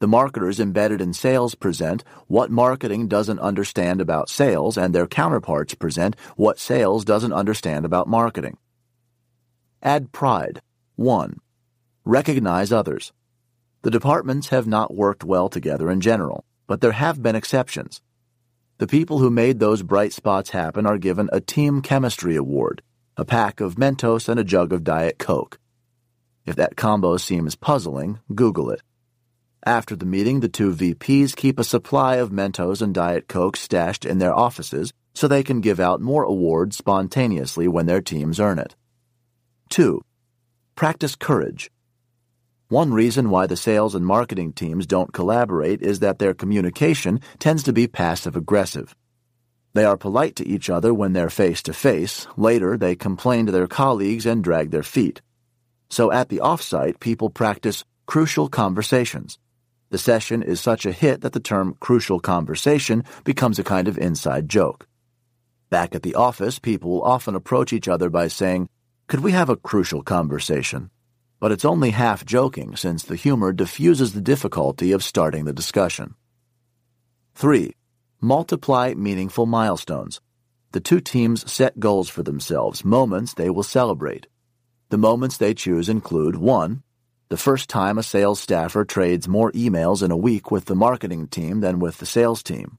The 0.00 0.08
marketers 0.08 0.58
embedded 0.58 1.02
in 1.02 1.12
sales 1.12 1.54
present 1.54 2.04
what 2.26 2.50
marketing 2.50 3.06
doesn't 3.06 3.38
understand 3.38 4.00
about 4.00 4.30
sales, 4.30 4.78
and 4.78 4.94
their 4.94 5.06
counterparts 5.06 5.74
present 5.74 6.16
what 6.36 6.58
sales 6.58 7.04
doesn't 7.04 7.34
understand 7.34 7.84
about 7.84 8.08
marketing. 8.08 8.56
Add 9.82 10.10
pride. 10.10 10.62
1. 10.96 11.36
Recognize 12.06 12.72
others. 12.72 13.12
The 13.82 13.90
departments 13.90 14.48
have 14.48 14.66
not 14.66 14.94
worked 14.94 15.22
well 15.22 15.50
together 15.50 15.90
in 15.90 16.00
general, 16.00 16.46
but 16.66 16.80
there 16.80 16.92
have 16.92 17.22
been 17.22 17.36
exceptions. 17.36 18.00
The 18.78 18.86
people 18.86 19.18
who 19.18 19.28
made 19.28 19.58
those 19.58 19.82
bright 19.82 20.14
spots 20.14 20.50
happen 20.50 20.86
are 20.86 20.96
given 20.96 21.28
a 21.30 21.42
Team 21.42 21.82
Chemistry 21.82 22.36
Award, 22.36 22.82
a 23.18 23.26
pack 23.26 23.60
of 23.60 23.74
Mentos 23.74 24.30
and 24.30 24.40
a 24.40 24.44
jug 24.44 24.72
of 24.72 24.82
Diet 24.82 25.18
Coke. 25.18 25.58
If 26.46 26.56
that 26.56 26.76
combo 26.76 27.18
seems 27.18 27.54
puzzling, 27.54 28.18
Google 28.34 28.70
it. 28.70 28.80
After 29.66 29.94
the 29.94 30.06
meeting, 30.06 30.40
the 30.40 30.48
two 30.48 30.72
VPs 30.72 31.36
keep 31.36 31.58
a 31.58 31.64
supply 31.64 32.16
of 32.16 32.30
Mentos 32.30 32.80
and 32.80 32.94
Diet 32.94 33.28
Coke 33.28 33.58
stashed 33.58 34.06
in 34.06 34.18
their 34.18 34.34
offices 34.34 34.92
so 35.14 35.28
they 35.28 35.42
can 35.42 35.60
give 35.60 35.78
out 35.78 36.00
more 36.00 36.22
awards 36.22 36.78
spontaneously 36.78 37.68
when 37.68 37.84
their 37.84 38.00
teams 38.00 38.40
earn 38.40 38.58
it. 38.58 38.74
2. 39.68 40.00
Practice 40.76 41.14
courage. 41.14 41.70
One 42.68 42.94
reason 42.94 43.28
why 43.28 43.46
the 43.46 43.56
sales 43.56 43.94
and 43.94 44.06
marketing 44.06 44.54
teams 44.54 44.86
don't 44.86 45.12
collaborate 45.12 45.82
is 45.82 45.98
that 45.98 46.18
their 46.18 46.32
communication 46.32 47.20
tends 47.38 47.62
to 47.64 47.72
be 47.72 47.86
passive 47.86 48.36
aggressive. 48.36 48.96
They 49.74 49.84
are 49.84 49.98
polite 49.98 50.36
to 50.36 50.48
each 50.48 50.70
other 50.70 50.94
when 50.94 51.12
they're 51.12 51.28
face 51.28 51.62
to 51.64 51.74
face. 51.74 52.26
Later, 52.36 52.78
they 52.78 52.96
complain 52.96 53.44
to 53.46 53.52
their 53.52 53.66
colleagues 53.66 54.24
and 54.24 54.42
drag 54.42 54.70
their 54.70 54.82
feet. 54.82 55.20
So 55.90 56.10
at 56.10 56.30
the 56.30 56.38
offsite, 56.38 56.98
people 56.98 57.28
practice 57.28 57.84
crucial 58.06 58.48
conversations. 58.48 59.38
The 59.90 59.98
session 59.98 60.42
is 60.44 60.60
such 60.60 60.86
a 60.86 60.92
hit 60.92 61.20
that 61.22 61.32
the 61.32 61.40
term 61.40 61.76
crucial 61.80 62.20
conversation 62.20 63.04
becomes 63.24 63.58
a 63.58 63.64
kind 63.64 63.88
of 63.88 63.98
inside 63.98 64.48
joke. 64.48 64.86
Back 65.68 65.96
at 65.96 66.02
the 66.02 66.14
office, 66.14 66.60
people 66.60 66.90
will 66.90 67.02
often 67.02 67.34
approach 67.34 67.72
each 67.72 67.88
other 67.88 68.08
by 68.08 68.28
saying, 68.28 68.68
Could 69.08 69.20
we 69.20 69.32
have 69.32 69.48
a 69.48 69.56
crucial 69.56 70.02
conversation? 70.02 70.90
But 71.40 71.50
it's 71.50 71.64
only 71.64 71.90
half 71.90 72.24
joking 72.24 72.76
since 72.76 73.02
the 73.02 73.16
humor 73.16 73.52
diffuses 73.52 74.12
the 74.12 74.20
difficulty 74.20 74.92
of 74.92 75.02
starting 75.02 75.44
the 75.44 75.52
discussion. 75.52 76.14
3. 77.34 77.74
Multiply 78.20 78.94
meaningful 78.94 79.46
milestones. 79.46 80.20
The 80.70 80.80
two 80.80 81.00
teams 81.00 81.50
set 81.50 81.80
goals 81.80 82.08
for 82.08 82.22
themselves, 82.22 82.84
moments 82.84 83.34
they 83.34 83.50
will 83.50 83.64
celebrate. 83.64 84.28
The 84.90 84.98
moments 84.98 85.36
they 85.36 85.54
choose 85.54 85.88
include 85.88 86.36
1 86.36 86.82
the 87.30 87.36
first 87.36 87.70
time 87.70 87.96
a 87.96 88.02
sales 88.02 88.40
staffer 88.40 88.84
trades 88.84 89.28
more 89.28 89.52
emails 89.52 90.02
in 90.02 90.10
a 90.10 90.16
week 90.16 90.50
with 90.50 90.64
the 90.64 90.74
marketing 90.74 91.28
team 91.28 91.60
than 91.60 91.78
with 91.78 91.98
the 91.98 92.06
sales 92.06 92.42
team. 92.42 92.76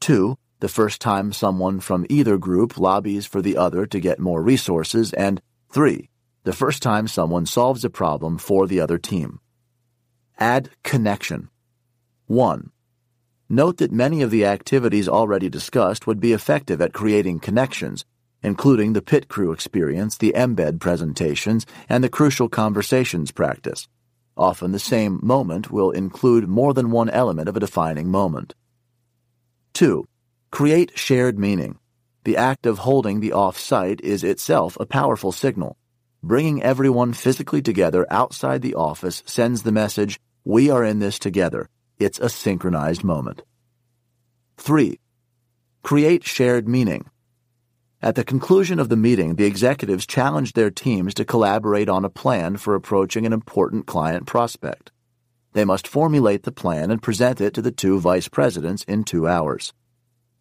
2. 0.00 0.38
The 0.60 0.68
first 0.68 1.02
time 1.02 1.34
someone 1.34 1.80
from 1.80 2.06
either 2.08 2.38
group 2.38 2.78
lobbies 2.78 3.26
for 3.26 3.42
the 3.42 3.58
other 3.58 3.84
to 3.84 4.00
get 4.00 4.18
more 4.18 4.42
resources. 4.42 5.12
And 5.12 5.42
3. 5.68 6.08
The 6.44 6.54
first 6.54 6.82
time 6.82 7.08
someone 7.08 7.44
solves 7.44 7.84
a 7.84 7.90
problem 7.90 8.38
for 8.38 8.66
the 8.66 8.80
other 8.80 8.96
team. 8.96 9.38
Add 10.38 10.70
connection. 10.82 11.50
1. 12.26 12.70
Note 13.50 13.76
that 13.76 13.92
many 13.92 14.22
of 14.22 14.30
the 14.30 14.46
activities 14.46 15.10
already 15.10 15.50
discussed 15.50 16.06
would 16.06 16.20
be 16.20 16.32
effective 16.32 16.80
at 16.80 16.94
creating 16.94 17.40
connections, 17.40 18.06
including 18.42 18.92
the 18.92 19.02
pit 19.02 19.28
crew 19.28 19.52
experience, 19.52 20.16
the 20.16 20.32
embed 20.36 20.80
presentations, 20.80 21.66
and 21.88 22.02
the 22.02 22.08
crucial 22.08 22.48
conversations 22.48 23.30
practice. 23.30 23.88
Often 24.36 24.72
the 24.72 24.78
same 24.78 25.20
moment 25.22 25.70
will 25.70 25.90
include 25.90 26.48
more 26.48 26.72
than 26.72 26.90
one 26.90 27.10
element 27.10 27.48
of 27.48 27.56
a 27.56 27.60
defining 27.60 28.08
moment. 28.08 28.54
2. 29.74 30.06
Create 30.50 30.98
shared 30.98 31.38
meaning. 31.38 31.78
The 32.24 32.36
act 32.36 32.66
of 32.66 32.78
holding 32.78 33.20
the 33.20 33.32
off-site 33.32 34.00
is 34.02 34.24
itself 34.24 34.76
a 34.80 34.86
powerful 34.86 35.32
signal. 35.32 35.76
Bringing 36.22 36.62
everyone 36.62 37.12
physically 37.12 37.62
together 37.62 38.06
outside 38.10 38.62
the 38.62 38.74
office 38.74 39.22
sends 39.26 39.62
the 39.62 39.72
message, 39.72 40.20
we 40.44 40.70
are 40.70 40.84
in 40.84 40.98
this 40.98 41.18
together 41.18 41.68
it's 42.00 42.18
a 42.18 42.30
synchronized 42.30 43.04
moment. 43.04 43.42
3. 44.56 44.98
Create 45.82 46.24
shared 46.24 46.66
meaning. 46.66 47.09
At 48.02 48.14
the 48.14 48.24
conclusion 48.24 48.78
of 48.78 48.88
the 48.88 48.96
meeting, 48.96 49.34
the 49.34 49.44
executives 49.44 50.06
challenged 50.06 50.56
their 50.56 50.70
teams 50.70 51.12
to 51.14 51.24
collaborate 51.26 51.88
on 51.90 52.02
a 52.02 52.08
plan 52.08 52.56
for 52.56 52.74
approaching 52.74 53.26
an 53.26 53.32
important 53.34 53.86
client 53.86 54.26
prospect. 54.26 54.90
They 55.52 55.66
must 55.66 55.86
formulate 55.86 56.44
the 56.44 56.52
plan 56.52 56.90
and 56.90 57.02
present 57.02 57.42
it 57.42 57.52
to 57.54 57.62
the 57.62 57.70
two 57.70 58.00
vice 58.00 58.26
presidents 58.26 58.84
in 58.84 59.04
two 59.04 59.28
hours. 59.28 59.74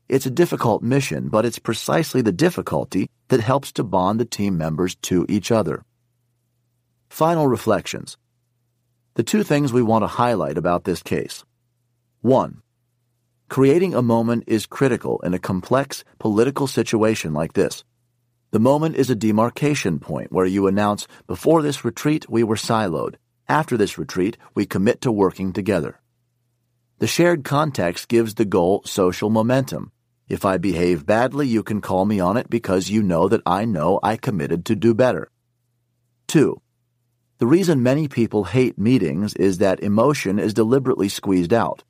It's 0.07 0.25
a 0.25 0.31
difficult 0.31 0.81
mission, 0.83 1.27
but 1.27 1.45
it's 1.45 1.59
precisely 1.59 2.21
the 2.21 2.31
difficulty 2.31 3.09
that 3.27 3.41
helps 3.41 3.73
to 3.73 3.83
bond 3.83 4.21
the 4.21 4.25
team 4.25 4.57
members 4.57 4.95
to 5.03 5.25
each 5.27 5.51
other. 5.51 5.83
Final 7.09 7.47
reflections. 7.47 8.17
The 9.15 9.23
two 9.23 9.43
things 9.43 9.73
we 9.73 9.81
want 9.81 10.03
to 10.03 10.07
highlight 10.07 10.57
about 10.57 10.85
this 10.85 11.03
case. 11.03 11.43
1. 12.21 12.61
Creating 13.49 13.95
a 13.95 14.01
moment 14.03 14.43
is 14.45 14.67
critical 14.67 15.19
in 15.21 15.33
a 15.33 15.39
complex 15.39 16.03
political 16.19 16.67
situation 16.67 17.33
like 17.33 17.53
this. 17.53 17.83
The 18.51 18.59
moment 18.59 18.95
is 18.95 19.09
a 19.09 19.15
demarcation 19.15 19.97
point 19.97 20.31
where 20.31 20.45
you 20.45 20.67
announce, 20.67 21.07
before 21.25 21.63
this 21.63 21.83
retreat, 21.83 22.29
we 22.29 22.43
were 22.43 22.55
siloed. 22.55 23.15
After 23.47 23.75
this 23.75 23.97
retreat, 23.97 24.37
we 24.53 24.67
commit 24.67 25.01
to 25.01 25.11
working 25.11 25.51
together. 25.51 25.99
The 26.99 27.07
shared 27.07 27.43
context 27.43 28.07
gives 28.07 28.35
the 28.35 28.45
goal 28.45 28.83
social 28.85 29.31
momentum. 29.31 29.93
If 30.27 30.45
I 30.45 30.57
behave 30.57 31.07
badly, 31.07 31.47
you 31.47 31.63
can 31.63 31.81
call 31.81 32.05
me 32.05 32.19
on 32.19 32.37
it 32.37 32.51
because 32.51 32.91
you 32.91 33.01
know 33.01 33.27
that 33.29 33.41
I 33.47 33.65
know 33.65 33.99
I 34.03 34.17
committed 34.17 34.63
to 34.65 34.75
do 34.75 34.93
better. 34.93 35.31
2. 36.27 36.61
The 37.39 37.47
reason 37.47 37.81
many 37.81 38.07
people 38.07 38.43
hate 38.43 38.77
meetings 38.77 39.33
is 39.33 39.57
that 39.57 39.79
emotion 39.79 40.37
is 40.37 40.53
deliberately 40.53 41.09
squeezed 41.09 41.51
out 41.51 41.83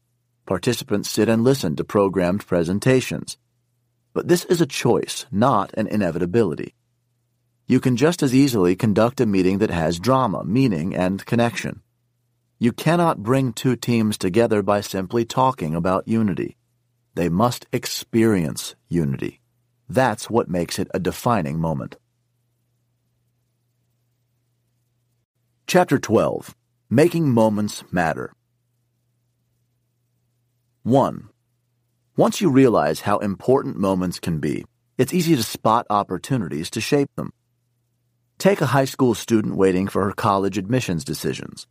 participants 0.50 1.08
sit 1.08 1.30
and 1.30 1.44
listen 1.44 1.76
to 1.76 1.84
programmed 1.84 2.44
presentations. 2.48 3.38
But 4.14 4.28
this 4.28 4.46
is 4.46 4.60
a 4.60 4.66
choice, 4.66 5.28
not 5.32 5.72
an 5.76 5.86
inevitability. 5.86 6.74
You 7.68 7.80
can 7.80 7.96
just 7.96 8.24
as 8.24 8.34
easily 8.34 8.76
conduct 8.76 9.22
a 9.22 9.28
meeting 9.28 9.60
that 9.60 9.70
has 9.70 10.00
drama, 10.00 10.44
meaning, 10.44 10.96
and 10.96 11.24
connection. 11.24 11.84
You 12.58 12.72
cannot 12.72 13.22
bring 13.22 13.54
two 13.54 13.76
teams 13.76 14.18
together 14.18 14.64
by 14.64 14.82
simply 14.82 15.24
talking 15.24 15.76
about 15.76 16.08
unity. 16.08 16.58
They 17.14 17.30
must 17.30 17.68
experience 17.72 18.74
unity. 18.88 19.42
That's 19.88 20.32
what 20.32 20.50
makes 20.50 20.80
it 20.80 20.88
a 20.96 21.00
defining 21.00 21.60
moment. 21.60 21.96
Chapter 25.68 26.00
12 26.00 26.56
Making 26.90 27.30
Moments 27.30 27.84
Matter 27.92 28.34
1. 30.84 31.28
Once 32.16 32.40
you 32.40 32.50
realize 32.50 33.02
how 33.02 33.18
important 33.18 33.76
moments 33.76 34.18
can 34.18 34.40
be, 34.40 34.64
it's 34.98 35.14
easy 35.14 35.36
to 35.36 35.44
spot 35.44 35.86
opportunities 35.90 36.70
to 36.70 36.80
shape 36.80 37.10
them. 37.18 37.34
Take 38.38 38.62
a 38.62 38.68
high 38.68 38.86
school 38.86 39.14
student 39.14 39.58
waiting 39.58 39.90
for 39.90 40.06
her 40.06 40.14
college 40.14 40.58
admissions 40.58 41.04
decisions. 41.04 41.68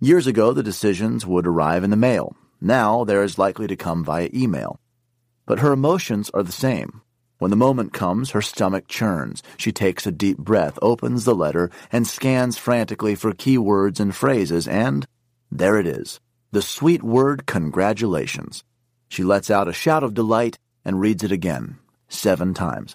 Years 0.00 0.26
ago, 0.26 0.52
the 0.52 0.62
decisions 0.62 1.24
would 1.24 1.46
arrive 1.46 1.82
in 1.82 1.88
the 1.88 1.96
mail. 1.96 2.36
Now, 2.60 3.04
they're 3.04 3.22
as 3.22 3.38
likely 3.38 3.66
to 3.68 3.76
come 3.76 4.04
via 4.04 4.28
email. 4.34 4.78
But 5.46 5.60
her 5.60 5.72
emotions 5.72 6.30
are 6.34 6.42
the 6.42 6.52
same. 6.52 7.00
When 7.38 7.50
the 7.50 7.56
moment 7.56 7.94
comes, 7.94 8.32
her 8.32 8.42
stomach 8.42 8.86
churns. 8.86 9.42
She 9.56 9.72
takes 9.72 10.06
a 10.06 10.12
deep 10.12 10.36
breath, 10.36 10.78
opens 10.82 11.24
the 11.24 11.34
letter, 11.34 11.70
and 11.90 12.06
scans 12.06 12.58
frantically 12.58 13.14
for 13.14 13.32
key 13.32 13.56
words 13.56 13.98
and 13.98 14.14
phrases, 14.14 14.68
and 14.68 15.06
there 15.50 15.78
it 15.78 15.86
is 15.86 16.20
the 16.52 16.60
sweet 16.60 17.02
word 17.02 17.46
congratulations. 17.46 18.62
She 19.08 19.24
lets 19.24 19.50
out 19.50 19.68
a 19.68 19.72
shout 19.72 20.02
of 20.02 20.12
delight 20.12 20.58
and 20.84 21.00
reads 21.00 21.24
it 21.24 21.32
again, 21.32 21.78
seven 22.08 22.52
times. 22.52 22.94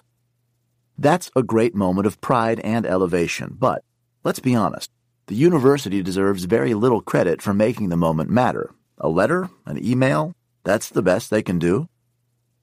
That's 0.96 1.28
a 1.34 1.42
great 1.42 1.74
moment 1.74 2.06
of 2.06 2.20
pride 2.20 2.60
and 2.60 2.86
elevation, 2.86 3.56
but 3.58 3.82
let's 4.22 4.38
be 4.38 4.54
honest, 4.54 4.92
the 5.26 5.34
university 5.34 6.04
deserves 6.04 6.44
very 6.44 6.72
little 6.72 7.02
credit 7.02 7.42
for 7.42 7.52
making 7.52 7.88
the 7.88 7.96
moment 7.96 8.30
matter. 8.30 8.70
A 8.98 9.08
letter, 9.08 9.50
an 9.66 9.84
email, 9.84 10.34
that's 10.62 10.88
the 10.88 11.02
best 11.02 11.28
they 11.28 11.42
can 11.42 11.58
do. 11.58 11.88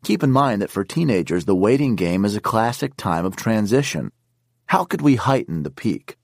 Keep 0.06 0.24
in 0.24 0.32
mind 0.32 0.62
that 0.62 0.72
for 0.72 0.86
teenagers, 0.86 1.44
the 1.44 1.56
waiting 1.56 1.96
game 1.96 2.24
is 2.24 2.38
a 2.38 2.42
classic 2.42 2.96
time 2.96 3.26
of 3.26 3.36
transition. 3.36 4.14
How 4.68 4.86
could 4.86 5.02
we 5.02 5.16
heighten 5.16 5.64
the 5.64 5.72
peak? 5.72 6.18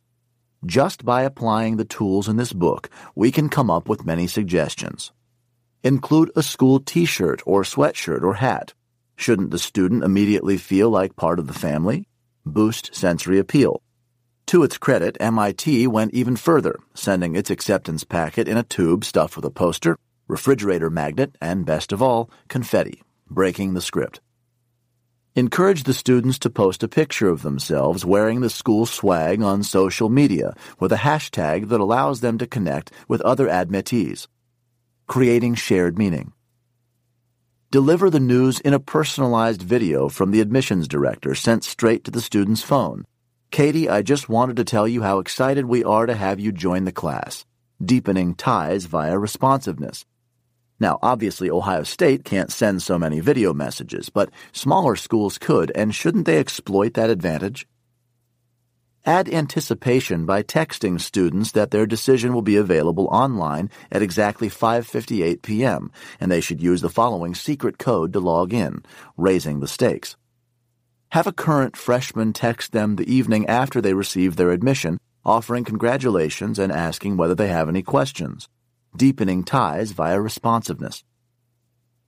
Just 0.65 1.03
by 1.03 1.23
applying 1.23 1.77
the 1.77 1.85
tools 1.85 2.27
in 2.27 2.35
this 2.35 2.53
book, 2.53 2.87
we 3.15 3.31
can 3.31 3.49
come 3.49 3.71
up 3.71 3.89
with 3.89 4.05
many 4.05 4.27
suggestions. 4.27 5.11
Include 5.83 6.29
a 6.35 6.43
school 6.43 6.79
t-shirt 6.79 7.41
or 7.47 7.63
sweatshirt 7.63 8.21
or 8.21 8.35
hat. 8.35 8.75
Shouldn't 9.15 9.49
the 9.49 9.57
student 9.57 10.03
immediately 10.03 10.57
feel 10.57 10.91
like 10.91 11.15
part 11.15 11.39
of 11.39 11.47
the 11.47 11.53
family? 11.53 12.07
Boost 12.45 12.93
sensory 12.93 13.39
appeal. 13.39 13.81
To 14.47 14.61
its 14.61 14.77
credit, 14.77 15.17
MIT 15.19 15.87
went 15.87 16.13
even 16.13 16.35
further, 16.35 16.77
sending 16.93 17.35
its 17.35 17.49
acceptance 17.49 18.03
packet 18.03 18.47
in 18.47 18.57
a 18.57 18.63
tube 18.63 19.03
stuffed 19.03 19.35
with 19.35 19.45
a 19.45 19.49
poster, 19.49 19.97
refrigerator 20.27 20.91
magnet, 20.91 21.35
and 21.41 21.65
best 21.65 21.91
of 21.91 22.03
all, 22.03 22.29
confetti, 22.49 23.01
breaking 23.27 23.73
the 23.73 23.81
script. 23.81 24.21
Encourage 25.33 25.83
the 25.83 25.93
students 25.93 26.37
to 26.39 26.49
post 26.49 26.83
a 26.83 26.89
picture 26.89 27.29
of 27.29 27.41
themselves 27.41 28.05
wearing 28.05 28.41
the 28.41 28.49
school 28.49 28.85
swag 28.85 29.41
on 29.41 29.63
social 29.63 30.09
media 30.09 30.53
with 30.77 30.91
a 30.91 30.97
hashtag 30.97 31.69
that 31.69 31.79
allows 31.79 32.19
them 32.19 32.37
to 32.37 32.45
connect 32.45 32.91
with 33.07 33.21
other 33.21 33.47
admittees. 33.47 34.27
Creating 35.07 35.55
shared 35.55 35.97
meaning. 35.97 36.33
Deliver 37.71 38.09
the 38.09 38.19
news 38.19 38.59
in 38.59 38.73
a 38.73 38.79
personalized 38.79 39.61
video 39.61 40.09
from 40.09 40.31
the 40.31 40.41
admissions 40.41 40.89
director 40.89 41.33
sent 41.33 41.63
straight 41.63 42.03
to 42.03 42.11
the 42.11 42.19
student's 42.19 42.61
phone. 42.61 43.05
Katie, 43.51 43.87
I 43.87 44.01
just 44.01 44.27
wanted 44.27 44.57
to 44.57 44.65
tell 44.65 44.85
you 44.85 45.01
how 45.01 45.19
excited 45.19 45.63
we 45.63 45.81
are 45.85 46.07
to 46.07 46.13
have 46.15 46.41
you 46.41 46.51
join 46.51 46.83
the 46.83 46.91
class. 46.91 47.45
Deepening 47.81 48.35
ties 48.35 48.83
via 48.83 49.17
responsiveness. 49.17 50.05
Now, 50.81 50.97
obviously, 51.03 51.47
Ohio 51.47 51.83
State 51.83 52.25
can't 52.25 52.51
send 52.51 52.81
so 52.81 52.97
many 52.97 53.19
video 53.19 53.53
messages, 53.53 54.09
but 54.09 54.31
smaller 54.51 54.95
schools 54.95 55.37
could, 55.37 55.71
and 55.75 55.93
shouldn't 55.93 56.25
they 56.25 56.39
exploit 56.39 56.95
that 56.95 57.11
advantage? 57.11 57.67
Add 59.05 59.31
anticipation 59.31 60.25
by 60.25 60.41
texting 60.41 60.99
students 60.99 61.51
that 61.51 61.69
their 61.69 61.85
decision 61.85 62.33
will 62.33 62.41
be 62.41 62.55
available 62.55 63.05
online 63.11 63.69
at 63.91 64.01
exactly 64.01 64.49
5:58 64.49 65.43
p.m. 65.43 65.91
and 66.19 66.31
they 66.31 66.41
should 66.41 66.63
use 66.63 66.81
the 66.81 66.89
following 66.89 67.35
secret 67.35 67.77
code 67.77 68.11
to 68.13 68.19
log 68.19 68.51
in, 68.51 68.81
raising 69.17 69.59
the 69.59 69.67
stakes. 69.67 70.17
Have 71.11 71.27
a 71.27 71.31
current 71.45 71.77
freshman 71.77 72.33
text 72.33 72.71
them 72.71 72.95
the 72.95 73.13
evening 73.13 73.45
after 73.45 73.81
they 73.81 73.93
receive 73.93 74.35
their 74.35 74.49
admission, 74.49 74.97
offering 75.23 75.63
congratulations 75.63 76.57
and 76.57 76.71
asking 76.71 77.17
whether 77.17 77.35
they 77.35 77.49
have 77.49 77.69
any 77.69 77.83
questions 77.83 78.49
deepening 78.95 79.43
ties 79.43 79.91
via 79.91 80.19
responsiveness. 80.19 81.03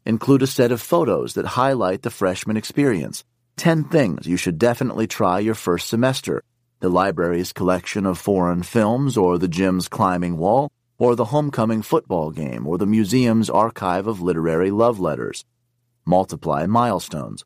Include 0.05 0.41
a 0.41 0.47
set 0.47 0.72
of 0.72 0.81
photos 0.81 1.34
that 1.34 1.45
highlight 1.45 2.01
the 2.01 2.10
freshman 2.10 2.57
experience. 2.57 3.23
10 3.57 3.85
things 3.85 4.27
you 4.27 4.35
should 4.35 4.57
definitely 4.57 5.07
try 5.07 5.39
your 5.39 5.55
first 5.55 5.88
semester. 5.88 6.43
The 6.81 6.89
library's 6.89 7.53
collection 7.53 8.05
of 8.05 8.18
foreign 8.18 8.64
films, 8.64 9.15
or 9.15 9.38
the 9.38 9.47
gym's 9.47 9.88
climbing 9.88 10.38
wall, 10.38 10.69
or 10.97 11.15
the 11.15 11.26
homecoming 11.26 11.81
football 11.81 12.31
game, 12.31 12.68
or 12.68 12.77
the 12.77 12.85
museum's 12.85 13.49
archive 13.49 14.07
of 14.07 14.22
literary 14.22 14.72
love 14.72 14.99
letters. 14.99 15.45
Multiply 16.05 16.65
milestones. 16.65 17.45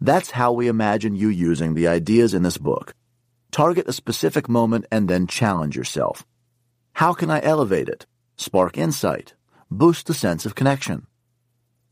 That's 0.00 0.30
how 0.30 0.52
we 0.52 0.66
imagine 0.68 1.14
you 1.14 1.28
using 1.28 1.74
the 1.74 1.86
ideas 1.88 2.32
in 2.32 2.42
this 2.42 2.58
book. 2.58 2.94
Target 3.50 3.86
a 3.86 3.92
specific 3.92 4.48
moment 4.48 4.86
and 4.90 5.08
then 5.08 5.26
challenge 5.26 5.76
yourself. 5.76 6.26
How 6.94 7.14
can 7.14 7.30
I 7.30 7.40
elevate 7.42 7.88
it, 7.88 8.06
spark 8.36 8.76
insight, 8.76 9.34
boost 9.70 10.06
the 10.06 10.14
sense 10.14 10.46
of 10.46 10.54
connection? 10.54 11.06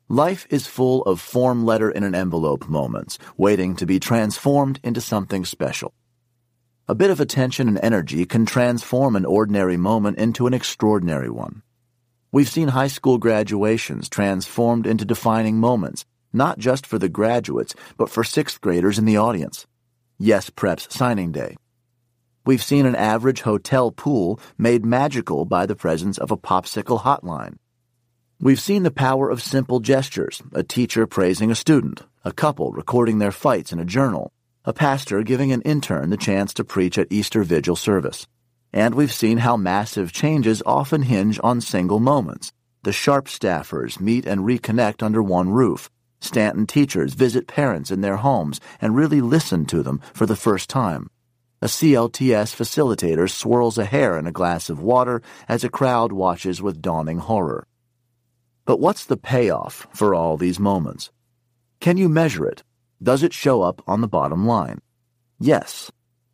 Life 0.08 0.46
is 0.50 0.66
full 0.66 1.02
of 1.02 1.20
form 1.20 1.64
letter 1.64 1.90
in 1.90 2.02
an 2.02 2.14
envelope 2.14 2.68
moments, 2.68 3.18
waiting 3.36 3.76
to 3.76 3.86
be 3.86 3.98
transformed 3.98 4.80
into 4.82 5.00
something 5.00 5.44
special. 5.44 5.94
A 6.88 6.94
bit 6.94 7.10
of 7.10 7.20
attention 7.20 7.68
and 7.68 7.78
energy 7.82 8.26
can 8.26 8.44
transform 8.44 9.14
an 9.16 9.24
ordinary 9.24 9.76
moment 9.76 10.18
into 10.18 10.46
an 10.46 10.54
extraordinary 10.54 11.30
one. 11.30 11.62
We've 12.32 12.48
seen 12.48 12.68
high 12.68 12.88
school 12.88 13.18
graduations 13.18 14.08
transformed 14.08 14.86
into 14.86 15.04
defining 15.04 15.58
moments, 15.58 16.04
not 16.32 16.58
just 16.58 16.86
for 16.86 16.98
the 16.98 17.08
graduates, 17.08 17.74
but 17.96 18.10
for 18.10 18.22
sixth 18.24 18.60
graders 18.60 18.98
in 18.98 19.04
the 19.04 19.16
audience. 19.16 19.66
Yes 20.18 20.50
Prep's 20.50 20.92
signing 20.94 21.32
day. 21.32 21.56
We've 22.46 22.62
seen 22.62 22.86
an 22.86 22.96
average 22.96 23.42
hotel 23.42 23.90
pool 23.90 24.40
made 24.56 24.84
magical 24.84 25.44
by 25.44 25.66
the 25.66 25.76
presence 25.76 26.16
of 26.16 26.30
a 26.30 26.38
popsicle 26.38 27.02
hotline. 27.02 27.56
We've 28.40 28.60
seen 28.60 28.82
the 28.82 28.90
power 28.90 29.28
of 29.28 29.42
simple 29.42 29.80
gestures, 29.80 30.42
a 30.54 30.62
teacher 30.62 31.06
praising 31.06 31.50
a 31.50 31.54
student, 31.54 32.02
a 32.24 32.32
couple 32.32 32.72
recording 32.72 33.18
their 33.18 33.32
fights 33.32 33.72
in 33.72 33.78
a 33.78 33.84
journal, 33.84 34.32
a 34.64 34.72
pastor 34.72 35.22
giving 35.22 35.52
an 35.52 35.60
intern 35.62 36.08
the 36.08 36.16
chance 36.16 36.54
to 36.54 36.64
preach 36.64 36.96
at 36.96 37.08
Easter 37.10 37.42
Vigil 37.42 37.76
service. 37.76 38.26
And 38.72 38.94
we've 38.94 39.12
seen 39.12 39.38
how 39.38 39.58
massive 39.58 40.10
changes 40.10 40.62
often 40.64 41.02
hinge 41.02 41.38
on 41.44 41.60
single 41.60 42.00
moments. 42.00 42.54
The 42.84 42.92
Sharp 42.92 43.26
staffers 43.26 44.00
meet 44.00 44.24
and 44.24 44.40
reconnect 44.40 45.02
under 45.02 45.22
one 45.22 45.50
roof. 45.50 45.90
Stanton 46.20 46.66
teachers 46.66 47.12
visit 47.12 47.46
parents 47.46 47.90
in 47.90 48.00
their 48.00 48.16
homes 48.16 48.60
and 48.80 48.96
really 48.96 49.20
listen 49.20 49.66
to 49.66 49.82
them 49.82 50.00
for 50.14 50.24
the 50.24 50.36
first 50.36 50.70
time. 50.70 51.10
A 51.62 51.66
CLTS 51.66 52.56
facilitator 52.56 53.28
swirls 53.28 53.76
a 53.76 53.84
hair 53.84 54.16
in 54.16 54.26
a 54.26 54.32
glass 54.32 54.70
of 54.70 54.80
water 54.80 55.20
as 55.46 55.62
a 55.62 55.68
crowd 55.68 56.10
watches 56.10 56.62
with 56.62 56.80
dawning 56.80 57.18
horror. 57.18 57.66
But 58.64 58.80
what's 58.80 59.04
the 59.04 59.18
payoff 59.18 59.86
for 59.92 60.14
all 60.14 60.38
these 60.38 60.58
moments? 60.58 61.10
Can 61.78 61.98
you 61.98 62.08
measure 62.08 62.46
it? 62.46 62.62
Does 63.02 63.22
it 63.22 63.34
show 63.34 63.60
up 63.60 63.82
on 63.86 64.00
the 64.00 64.08
bottom 64.08 64.46
line? 64.46 64.80
Yes. 65.38 65.92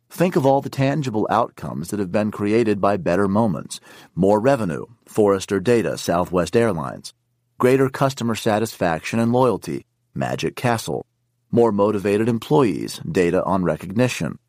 Think 0.09 0.37
of 0.37 0.45
all 0.45 0.61
the 0.61 0.69
tangible 0.69 1.27
outcomes 1.29 1.89
that 1.89 1.99
have 1.99 2.11
been 2.11 2.31
created 2.31 2.79
by 2.79 2.95
better 2.95 3.27
moments 3.27 3.81
more 4.15 4.39
revenue, 4.39 4.85
Forrester 5.05 5.59
Data, 5.59 5.97
Southwest 5.97 6.55
Airlines, 6.55 7.13
greater 7.57 7.89
customer 7.89 8.35
satisfaction 8.35 9.19
and 9.19 9.33
loyalty, 9.33 9.85
Magic 10.15 10.55
Castle, 10.55 11.05
more 11.51 11.73
motivated 11.73 12.29
employees, 12.29 13.01
data 13.11 13.43
on 13.43 13.65
recognition, 13.65 14.39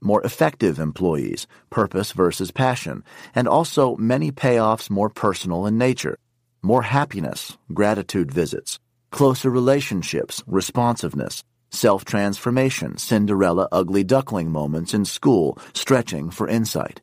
more 0.00 0.22
effective 0.22 0.78
employees, 0.78 1.46
purpose 1.70 2.12
versus 2.12 2.50
passion, 2.50 3.02
and 3.34 3.48
also 3.48 3.96
many 3.96 4.30
payoffs 4.30 4.90
more 4.90 5.10
personal 5.10 5.66
in 5.66 5.78
nature, 5.78 6.18
more 6.62 6.82
happiness, 6.82 7.56
gratitude 7.72 8.30
visits, 8.32 8.78
closer 9.10 9.50
relationships, 9.50 10.42
responsiveness, 10.46 11.42
self 11.70 12.04
transformation, 12.04 12.96
Cinderella 12.96 13.68
ugly 13.72 14.04
duckling 14.04 14.50
moments 14.50 14.94
in 14.94 15.04
school, 15.04 15.58
stretching 15.72 16.30
for 16.30 16.48
insight. 16.48 17.00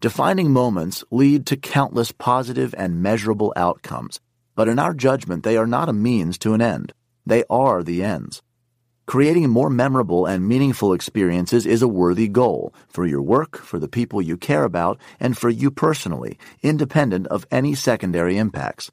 Defining 0.00 0.50
moments 0.50 1.04
lead 1.10 1.46
to 1.46 1.56
countless 1.56 2.10
positive 2.12 2.74
and 2.78 3.02
measurable 3.02 3.52
outcomes, 3.54 4.18
but 4.54 4.68
in 4.68 4.78
our 4.78 4.94
judgment, 4.94 5.42
they 5.44 5.56
are 5.56 5.66
not 5.66 5.88
a 5.88 5.92
means 5.92 6.38
to 6.38 6.54
an 6.54 6.62
end. 6.62 6.92
They 7.26 7.44
are 7.50 7.82
the 7.82 8.02
ends. 8.02 8.42
Creating 9.10 9.50
more 9.50 9.68
memorable 9.68 10.24
and 10.24 10.46
meaningful 10.46 10.92
experiences 10.92 11.66
is 11.66 11.82
a 11.82 11.88
worthy 11.88 12.28
goal 12.28 12.72
for 12.86 13.04
your 13.04 13.20
work, 13.20 13.56
for 13.56 13.80
the 13.80 13.88
people 13.88 14.22
you 14.22 14.36
care 14.36 14.62
about, 14.62 15.00
and 15.18 15.36
for 15.36 15.50
you 15.50 15.68
personally, 15.68 16.38
independent 16.62 17.26
of 17.26 17.44
any 17.50 17.74
secondary 17.74 18.38
impacts. 18.38 18.92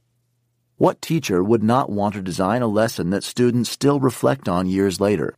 What 0.77 1.03
teacher 1.03 1.43
would 1.43 1.61
not 1.61 1.91
want 1.91 2.15
to 2.15 2.23
design 2.23 2.63
a 2.63 2.67
lesson 2.67 3.11
that 3.11 3.23
students 3.23 3.69
still 3.69 3.99
reflect 3.99 4.49
on 4.49 4.65
years 4.65 4.99
later? 4.99 5.35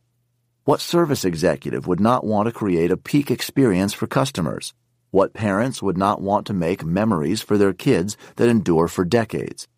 What 0.64 0.80
service 0.80 1.26
executive 1.26 1.86
would 1.86 2.00
not 2.00 2.24
want 2.24 2.46
to 2.46 2.52
create 2.52 2.90
a 2.90 2.96
peak 2.96 3.30
experience 3.30 3.92
for 3.92 4.06
customers? 4.06 4.72
What 5.10 5.34
parents 5.34 5.82
would 5.82 5.98
not 5.98 6.22
want 6.22 6.46
to 6.46 6.54
make 6.54 6.86
memories 6.86 7.42
for 7.42 7.58
their 7.58 7.74
kids 7.74 8.16
that 8.36 8.48
endure 8.48 8.88
for 8.88 9.04
decades? 9.04 9.68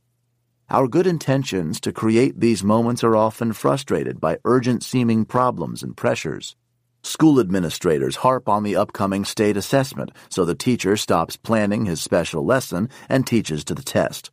Our 0.71 0.89
good 0.89 1.07
intentions 1.07 1.81
to 1.81 1.93
create 1.93 2.41
these 2.41 2.65
moments 2.65 3.05
are 3.05 3.17
often 3.17 3.53
frustrated 3.53 4.21
by 4.21 4.39
urgent 4.45 4.83
seeming 4.83 5.25
problems 5.25 5.83
and 5.83 5.97
pressures. 5.97 6.57
School 7.03 7.41
administrators 7.41 8.17
harp 8.17 8.49
on 8.49 8.63
the 8.63 8.77
upcoming 8.77 9.25
state 9.25 9.57
assessment 9.57 10.13
so 10.31 10.45
the 10.45 10.55
teacher 10.55 10.97
stops 10.97 11.37
planning 11.37 11.85
his 11.85 12.01
special 12.01 12.45
lesson 12.45 12.89
and 13.09 13.27
teaches 13.27 13.65
to 13.65 13.75
the 13.75 13.83
test. 13.83 14.31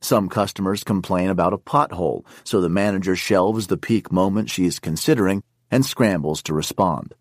Some 0.00 0.28
customers 0.28 0.84
complain 0.84 1.28
about 1.28 1.52
a 1.52 1.58
pothole, 1.58 2.24
so 2.44 2.60
the 2.60 2.68
manager 2.68 3.16
shelves 3.16 3.66
the 3.66 3.76
peak 3.76 4.12
moment 4.12 4.50
she 4.50 4.66
is 4.66 4.78
considering 4.78 5.42
and 5.70 5.84
scrambles 5.84 6.42
to 6.44 6.54
respond. 6.54 7.14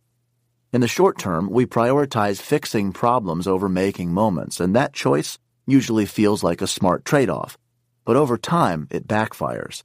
In 0.71 0.81
the 0.81 0.87
short 0.87 1.17
term, 1.17 1.49
we 1.49 1.65
prioritize 1.65 2.41
fixing 2.41 2.91
problems 2.93 3.47
over 3.47 3.67
making 3.69 4.11
moments, 4.11 4.59
and 4.59 4.75
that 4.75 4.93
choice 4.93 5.39
usually 5.65 6.05
feels 6.05 6.43
like 6.43 6.61
a 6.61 6.67
smart 6.67 7.05
trade 7.05 7.29
off. 7.29 7.57
But 8.05 8.15
over 8.15 8.37
time, 8.37 8.87
it 8.91 9.07
backfires. 9.07 9.83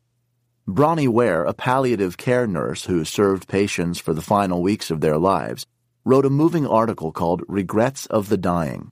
Bronnie 0.66 1.08
Ware, 1.08 1.44
a 1.44 1.54
palliative 1.54 2.16
care 2.16 2.46
nurse 2.46 2.84
who 2.84 3.04
served 3.04 3.48
patients 3.48 3.98
for 3.98 4.12
the 4.12 4.20
final 4.20 4.62
weeks 4.62 4.90
of 4.90 5.00
their 5.00 5.16
lives, 5.16 5.64
wrote 6.04 6.26
a 6.26 6.30
moving 6.30 6.66
article 6.66 7.12
called 7.12 7.42
Regrets 7.48 8.06
of 8.06 8.28
the 8.28 8.36
Dying. 8.36 8.90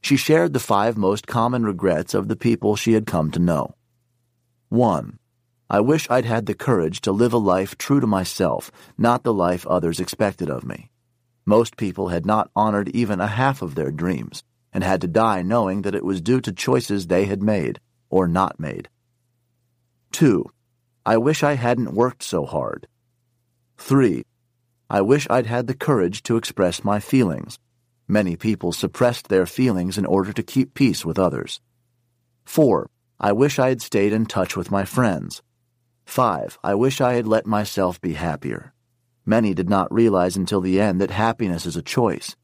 She 0.00 0.16
shared 0.16 0.52
the 0.52 0.60
five 0.60 0.96
most 0.96 1.26
common 1.26 1.64
regrets 1.64 2.14
of 2.14 2.28
the 2.28 2.36
people 2.36 2.76
she 2.76 2.94
had 2.94 3.06
come 3.06 3.30
to 3.30 3.38
know. 3.38 3.74
1. 4.70 5.18
I 5.70 5.80
wish 5.80 6.10
I'd 6.10 6.24
had 6.24 6.46
the 6.46 6.54
courage 6.54 7.00
to 7.02 7.12
live 7.12 7.32
a 7.32 7.38
life 7.38 7.78
true 7.78 8.00
to 8.00 8.06
myself, 8.06 8.70
not 8.98 9.24
the 9.24 9.32
life 9.32 9.66
others 9.66 10.00
expected 10.00 10.50
of 10.50 10.64
me. 10.64 10.90
Most 11.46 11.76
people 11.76 12.08
had 12.08 12.26
not 12.26 12.50
honored 12.56 12.88
even 12.90 13.20
a 13.20 13.26
half 13.26 13.62
of 13.62 13.74
their 13.74 13.90
dreams, 13.90 14.42
and 14.72 14.82
had 14.82 15.00
to 15.02 15.06
die 15.06 15.42
knowing 15.42 15.82
that 15.82 15.94
it 15.94 16.04
was 16.04 16.20
due 16.20 16.40
to 16.40 16.52
choices 16.52 17.06
they 17.06 17.26
had 17.26 17.42
made, 17.42 17.80
or 18.14 18.28
not 18.28 18.60
made. 18.60 18.88
2. 20.12 20.44
I 21.04 21.16
wish 21.16 21.42
I 21.42 21.54
hadn't 21.54 21.94
worked 21.94 22.22
so 22.22 22.46
hard. 22.46 22.86
3. 23.78 24.24
I 24.88 25.00
wish 25.00 25.26
I'd 25.28 25.46
had 25.46 25.66
the 25.66 25.74
courage 25.88 26.22
to 26.24 26.36
express 26.36 26.84
my 26.84 27.00
feelings, 27.00 27.58
Many 28.06 28.36
people 28.36 28.72
suppressed 28.72 29.28
their 29.28 29.46
feelings 29.46 29.96
in 29.96 30.04
order 30.04 30.32
to 30.34 30.42
keep 30.42 30.74
peace 30.74 31.06
with 31.06 31.18
others. 31.18 31.60
4. 32.44 32.90
I 33.18 33.32
wish 33.32 33.58
I 33.58 33.70
had 33.70 33.80
stayed 33.80 34.12
in 34.12 34.26
touch 34.26 34.56
with 34.56 34.70
my 34.70 34.84
friends. 34.84 35.42
5. 36.04 36.58
I 36.62 36.74
wish 36.74 37.00
I 37.00 37.14
had 37.14 37.26
let 37.26 37.46
myself 37.46 37.98
be 38.02 38.12
happier. 38.12 38.74
Many 39.24 39.54
did 39.54 39.70
not 39.70 39.92
realize 39.92 40.36
until 40.36 40.60
the 40.60 40.82
end 40.82 41.00
that 41.00 41.10
happiness 41.10 41.64
is 41.64 41.76
a 41.76 41.82
choice. 41.82 42.36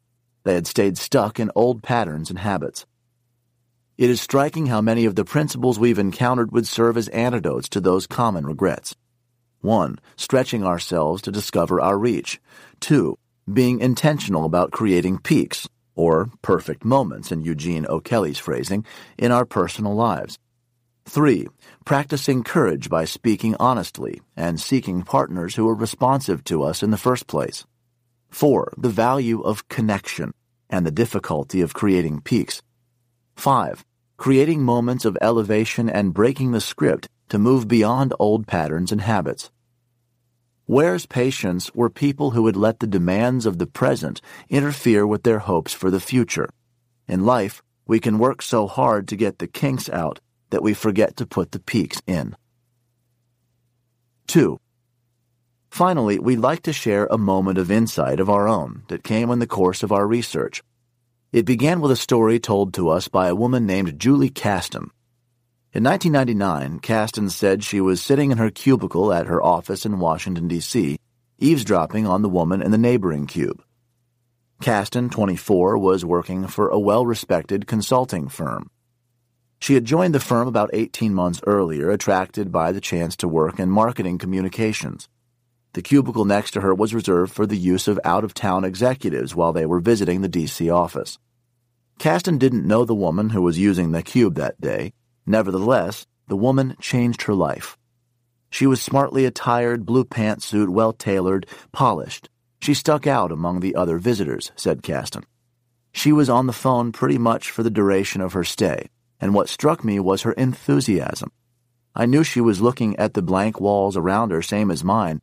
They 0.44 0.54
had 0.54 0.66
stayed 0.66 0.96
stuck 0.96 1.38
in 1.38 1.50
old 1.54 1.82
patterns 1.82 2.30
and 2.30 2.38
habits. 2.38 2.86
It 4.00 4.08
is 4.08 4.18
striking 4.22 4.64
how 4.64 4.80
many 4.80 5.04
of 5.04 5.14
the 5.14 5.26
principles 5.26 5.78
we've 5.78 5.98
encountered 5.98 6.52
would 6.52 6.66
serve 6.66 6.96
as 6.96 7.08
antidotes 7.08 7.68
to 7.68 7.82
those 7.82 8.06
common 8.06 8.46
regrets. 8.46 8.96
1. 9.60 9.98
Stretching 10.16 10.64
ourselves 10.64 11.20
to 11.20 11.30
discover 11.30 11.82
our 11.82 11.98
reach. 11.98 12.40
2 12.80 13.18
being 13.52 13.80
intentional 13.80 14.46
about 14.46 14.70
creating 14.70 15.18
peaks, 15.18 15.68
or 15.94 16.30
perfect 16.40 16.82
moments 16.82 17.30
in 17.30 17.42
Eugene 17.42 17.84
O'Kelly's 17.86 18.38
phrasing, 18.38 18.86
in 19.18 19.32
our 19.32 19.44
personal 19.44 19.94
lives. 19.94 20.38
3. 21.04 21.46
Practicing 21.84 22.42
courage 22.42 22.88
by 22.88 23.04
speaking 23.04 23.54
honestly 23.60 24.22
and 24.34 24.58
seeking 24.58 25.02
partners 25.02 25.56
who 25.56 25.68
are 25.68 25.74
responsive 25.74 26.42
to 26.44 26.62
us 26.62 26.82
in 26.82 26.90
the 26.90 26.96
first 26.96 27.26
place. 27.26 27.66
4. 28.30 28.72
The 28.78 28.88
value 28.88 29.42
of 29.42 29.68
connection 29.68 30.32
and 30.70 30.86
the 30.86 30.90
difficulty 30.90 31.60
of 31.60 31.74
creating 31.74 32.22
peaks. 32.22 32.62
5. 33.36 33.84
Creating 34.20 34.62
moments 34.62 35.06
of 35.06 35.16
elevation 35.22 35.88
and 35.88 36.12
breaking 36.12 36.52
the 36.52 36.60
script 36.60 37.08
to 37.30 37.38
move 37.38 37.66
beyond 37.66 38.12
old 38.18 38.46
patterns 38.46 38.92
and 38.92 39.00
habits. 39.00 39.50
Ware's 40.66 41.06
patients 41.06 41.74
were 41.74 41.88
people 41.88 42.32
who 42.32 42.42
would 42.42 42.54
let 42.54 42.80
the 42.80 42.86
demands 42.86 43.46
of 43.46 43.56
the 43.56 43.66
present 43.66 44.20
interfere 44.50 45.06
with 45.06 45.22
their 45.22 45.38
hopes 45.38 45.72
for 45.72 45.90
the 45.90 46.00
future. 46.00 46.50
In 47.08 47.24
life, 47.24 47.62
we 47.86 47.98
can 47.98 48.18
work 48.18 48.42
so 48.42 48.66
hard 48.66 49.08
to 49.08 49.16
get 49.16 49.38
the 49.38 49.46
kinks 49.46 49.88
out 49.88 50.20
that 50.50 50.62
we 50.62 50.74
forget 50.74 51.16
to 51.16 51.24
put 51.24 51.52
the 51.52 51.58
peaks 51.58 52.02
in. 52.06 52.36
2. 54.26 54.60
Finally, 55.70 56.18
we'd 56.18 56.40
like 56.40 56.60
to 56.64 56.74
share 56.74 57.06
a 57.06 57.16
moment 57.16 57.56
of 57.56 57.70
insight 57.70 58.20
of 58.20 58.28
our 58.28 58.46
own 58.46 58.82
that 58.88 59.02
came 59.02 59.30
in 59.30 59.38
the 59.38 59.46
course 59.46 59.82
of 59.82 59.90
our 59.90 60.06
research. 60.06 60.62
It 61.32 61.46
began 61.46 61.80
with 61.80 61.92
a 61.92 61.96
story 61.96 62.40
told 62.40 62.74
to 62.74 62.88
us 62.88 63.06
by 63.06 63.28
a 63.28 63.36
woman 63.36 63.64
named 63.64 64.00
Julie 64.00 64.30
Caston. 64.30 64.90
In 65.72 65.84
1999, 65.84 66.80
Caston 66.80 67.30
said 67.30 67.62
she 67.62 67.80
was 67.80 68.02
sitting 68.02 68.32
in 68.32 68.38
her 68.38 68.50
cubicle 68.50 69.12
at 69.12 69.28
her 69.28 69.40
office 69.40 69.86
in 69.86 70.00
Washington, 70.00 70.48
D.C., 70.48 70.98
eavesdropping 71.38 72.04
on 72.04 72.22
the 72.22 72.28
woman 72.28 72.60
in 72.60 72.72
the 72.72 72.78
neighboring 72.78 73.28
cube. 73.28 73.62
Caston, 74.60 75.08
24, 75.08 75.78
was 75.78 76.04
working 76.04 76.48
for 76.48 76.68
a 76.68 76.80
well 76.80 77.06
respected 77.06 77.68
consulting 77.68 78.28
firm. 78.28 78.68
She 79.60 79.74
had 79.74 79.84
joined 79.84 80.16
the 80.16 80.18
firm 80.18 80.48
about 80.48 80.70
18 80.72 81.14
months 81.14 81.40
earlier, 81.46 81.92
attracted 81.92 82.50
by 82.50 82.72
the 82.72 82.80
chance 82.80 83.14
to 83.16 83.28
work 83.28 83.60
in 83.60 83.70
marketing 83.70 84.18
communications. 84.18 85.08
The 85.72 85.82
cubicle 85.82 86.24
next 86.24 86.50
to 86.52 86.62
her 86.62 86.74
was 86.74 86.94
reserved 86.94 87.32
for 87.32 87.46
the 87.46 87.56
use 87.56 87.86
of 87.86 88.00
out 88.04 88.24
of 88.24 88.34
town 88.34 88.64
executives 88.64 89.36
while 89.36 89.52
they 89.52 89.66
were 89.66 89.78
visiting 89.78 90.20
the 90.20 90.28
D.C. 90.28 90.68
office. 90.68 91.18
Caston 91.98 92.38
didn't 92.38 92.66
know 92.66 92.84
the 92.84 92.94
woman 92.94 93.30
who 93.30 93.42
was 93.42 93.58
using 93.58 93.92
the 93.92 94.02
cube 94.02 94.34
that 94.34 94.60
day. 94.60 94.92
Nevertheless, 95.26 96.06
the 96.26 96.36
woman 96.36 96.76
changed 96.80 97.22
her 97.22 97.34
life. 97.34 97.76
She 98.50 98.66
was 98.66 98.82
smartly 98.82 99.24
attired, 99.24 99.86
blue 99.86 100.04
pantsuit, 100.04 100.70
well 100.70 100.92
tailored, 100.92 101.46
polished. 101.70 102.28
She 102.60 102.74
stuck 102.74 103.06
out 103.06 103.30
among 103.30 103.60
the 103.60 103.76
other 103.76 103.98
visitors, 103.98 104.50
said 104.56 104.82
Caston. 104.82 105.24
She 105.92 106.10
was 106.10 106.28
on 106.28 106.46
the 106.46 106.52
phone 106.52 106.90
pretty 106.90 107.18
much 107.18 107.50
for 107.50 107.62
the 107.62 107.70
duration 107.70 108.20
of 108.20 108.32
her 108.32 108.44
stay, 108.44 108.88
and 109.20 109.34
what 109.34 109.48
struck 109.48 109.84
me 109.84 110.00
was 110.00 110.22
her 110.22 110.32
enthusiasm. 110.32 111.30
I 111.94 112.06
knew 112.06 112.24
she 112.24 112.40
was 112.40 112.60
looking 112.60 112.96
at 112.96 113.14
the 113.14 113.22
blank 113.22 113.60
walls 113.60 113.96
around 113.96 114.30
her, 114.30 114.42
same 114.42 114.70
as 114.70 114.82
mine, 114.84 115.20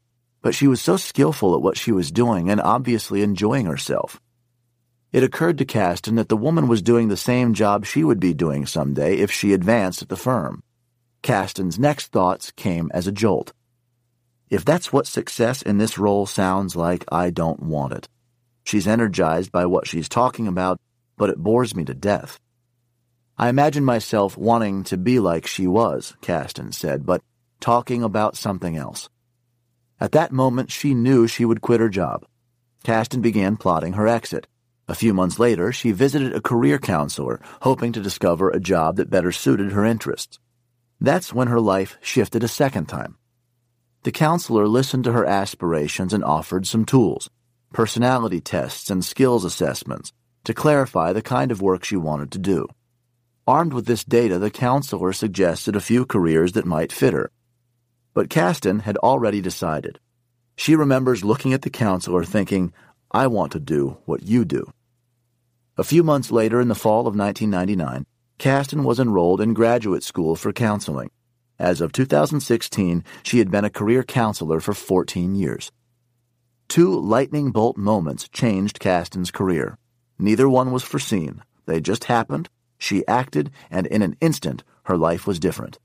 but 0.48 0.56
she 0.56 0.66
was 0.66 0.80
so 0.80 0.96
skillful 0.96 1.56
at 1.56 1.62
what 1.62 1.76
she 1.76 1.92
was 1.92 2.10
doing 2.10 2.50
and 2.50 2.62
obviously 2.62 3.22
enjoying 3.22 3.66
herself. 3.66 4.18
It 5.12 5.22
occurred 5.22 5.58
to 5.58 5.66
Caston 5.66 6.16
that 6.16 6.30
the 6.30 6.38
woman 6.38 6.70
was 6.70 6.82
doing 6.82 7.10
the 7.10 7.18
same 7.18 7.54
job 7.54 7.86
she 7.86 8.02
would 8.02 8.22
be 8.22 8.34
doing 8.34 8.66
someday 8.66 9.18
if 9.18 9.30
she 9.30 9.52
advanced 9.52 10.02
at 10.02 10.08
the 10.08 10.16
firm. 10.16 10.64
Caston's 11.22 11.78
next 11.78 12.14
thoughts 12.14 12.52
came 12.52 12.90
as 12.94 13.08
a 13.08 13.12
jolt. 13.12 13.52
If 14.50 14.64
that's 14.64 14.94
what 14.94 15.06
success 15.06 15.62
in 15.62 15.80
this 15.80 15.98
role 15.98 16.26
sounds 16.26 16.78
like, 16.78 17.04
I 17.12 17.30
don't 17.30 17.64
want 17.64 17.92
it. 17.92 18.08
She's 18.64 18.88
energized 18.88 19.52
by 19.52 19.66
what 19.66 19.86
she's 19.86 20.08
talking 20.08 20.48
about, 20.48 20.80
but 21.18 21.30
it 21.30 21.44
bores 21.44 21.76
me 21.76 21.84
to 21.84 21.94
death. 21.94 22.40
I 23.38 23.50
imagine 23.50 23.84
myself 23.84 24.38
wanting 24.38 24.86
to 24.86 24.96
be 24.96 25.20
like 25.20 25.46
she 25.46 25.68
was, 25.68 26.16
Caston 26.22 26.72
said, 26.72 27.06
but 27.06 27.22
talking 27.60 28.02
about 28.02 28.38
something 28.38 28.78
else. 28.78 29.10
At 30.00 30.12
that 30.12 30.32
moment, 30.32 30.72
she 30.72 30.94
knew 30.94 31.28
she 31.28 31.46
would 31.46 31.62
quit 31.62 31.80
her 31.80 31.90
job. 31.90 32.26
Caston 32.84 33.22
began 33.22 33.58
plotting 33.58 33.94
her 33.94 34.08
exit. 34.08 34.48
A 34.88 34.96
few 34.96 35.14
months 35.14 35.40
later, 35.40 35.72
she 35.72 35.92
visited 35.92 36.34
a 36.34 36.42
career 36.42 36.78
counselor, 36.78 37.42
hoping 37.62 37.92
to 37.94 38.02
discover 38.02 38.50
a 38.50 38.60
job 38.60 38.96
that 38.98 39.10
better 39.10 39.32
suited 39.32 39.72
her 39.72 39.84
interests. 39.84 40.40
That's 41.02 41.34
when 41.34 41.48
her 41.48 41.60
life 41.60 41.98
shifted 42.02 42.44
a 42.44 42.48
second 42.48 42.86
time. 42.86 43.18
The 44.04 44.12
counselor 44.12 44.68
listened 44.68 45.04
to 45.04 45.12
her 45.12 45.26
aspirations 45.26 46.14
and 46.14 46.24
offered 46.24 46.66
some 46.66 46.86
tools, 46.86 47.30
personality 47.74 48.40
tests 48.40 48.90
and 48.90 49.04
skills 49.04 49.44
assessments, 49.44 50.14
to 50.46 50.54
clarify 50.54 51.12
the 51.12 51.22
kind 51.22 51.52
of 51.52 51.62
work 51.62 51.84
she 51.84 51.98
wanted 51.98 52.32
to 52.32 52.40
do. 52.40 52.68
Armed 53.46 53.74
with 53.74 53.86
this 53.86 54.04
data, 54.04 54.40
the 54.40 54.50
counselor 54.50 55.12
suggested 55.12 55.76
a 55.76 55.82
few 55.82 56.06
careers 56.06 56.54
that 56.54 56.66
might 56.66 56.94
fit 56.94 57.14
her. 57.14 57.32
But 58.18 58.32
Caston 58.32 58.80
had 58.80 58.98
already 58.98 59.42
decided. 59.42 60.00
She 60.56 60.76
remembers 60.76 61.24
looking 61.24 61.54
at 61.54 61.62
the 61.62 61.70
counselor 61.70 62.24
thinking, 62.24 62.74
I 63.12 63.28
want 63.28 63.52
to 63.52 63.60
do 63.60 64.00
what 64.06 64.24
you 64.24 64.44
do. 64.44 64.72
A 65.78 65.84
few 65.84 66.02
months 66.02 66.32
later, 66.32 66.60
in 66.60 66.68
the 66.68 66.74
fall 66.74 67.02
of 67.02 67.16
1999, 67.16 68.08
Caston 68.40 68.84
was 68.84 69.00
enrolled 69.00 69.40
in 69.40 69.54
graduate 69.54 70.02
school 70.02 70.36
for 70.36 70.52
counseling. 70.52 71.12
As 71.60 71.80
of 71.80 71.92
2016, 71.92 73.04
she 73.22 73.38
had 73.38 73.52
been 73.52 73.66
a 73.66 73.70
career 73.70 74.02
counselor 74.02 74.62
for 74.62 74.74
14 74.74 75.36
years. 75.36 75.72
Two 76.68 77.00
lightning 77.00 77.52
bolt 77.52 77.78
moments 77.78 78.28
changed 78.30 78.80
Caston's 78.80 79.30
career. 79.30 79.78
Neither 80.18 80.50
one 80.50 80.72
was 80.72 80.82
foreseen. 80.82 81.44
They 81.68 81.80
just 81.80 82.06
happened, 82.06 82.50
she 82.80 83.06
acted, 83.08 83.52
and 83.70 83.86
in 83.86 84.02
an 84.02 84.18
instant, 84.22 84.64
her 84.86 84.98
life 84.98 85.28
was 85.28 85.38
different. 85.38 85.78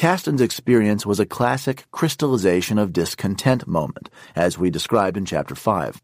Caston's 0.00 0.40
experience 0.40 1.04
was 1.04 1.20
a 1.20 1.26
classic 1.26 1.84
crystallization 1.90 2.78
of 2.78 2.94
discontent 2.94 3.66
moment, 3.66 4.08
as 4.34 4.56
we 4.56 4.70
described 4.70 5.18
in 5.18 5.26
Chapter 5.26 5.54
5. 5.54 6.00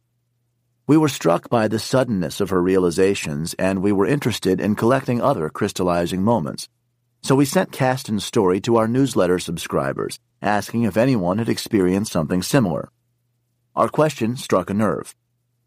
We 0.87 0.99
were 0.99 1.09
struck 1.09 1.49
by 1.49 1.67
the 1.67 1.79
suddenness 1.79 2.39
of 2.39 2.51
her 2.51 2.61
realizations, 2.61 3.55
and 3.55 3.81
we 3.81 3.93
were 3.93 4.05
interested 4.05 4.61
in 4.61 4.75
collecting 4.75 5.23
other 5.23 5.49
crystallizing 5.49 6.23
moments. 6.23 6.69
So 7.23 7.35
we 7.35 7.47
sent 7.47 7.73
Caston's 7.73 8.23
story 8.23 8.61
to 8.61 8.77
our 8.77 8.87
newsletter 8.87 9.39
subscribers, 9.39 10.19
asking 10.43 10.83
if 10.83 10.99
anyone 10.99 11.39
had 11.39 11.49
experienced 11.49 12.13
something 12.13 12.43
similar. 12.43 12.91
Our 13.75 13.89
question 13.89 14.37
struck 14.37 14.69
a 14.69 14.75
nerve. 14.75 15.15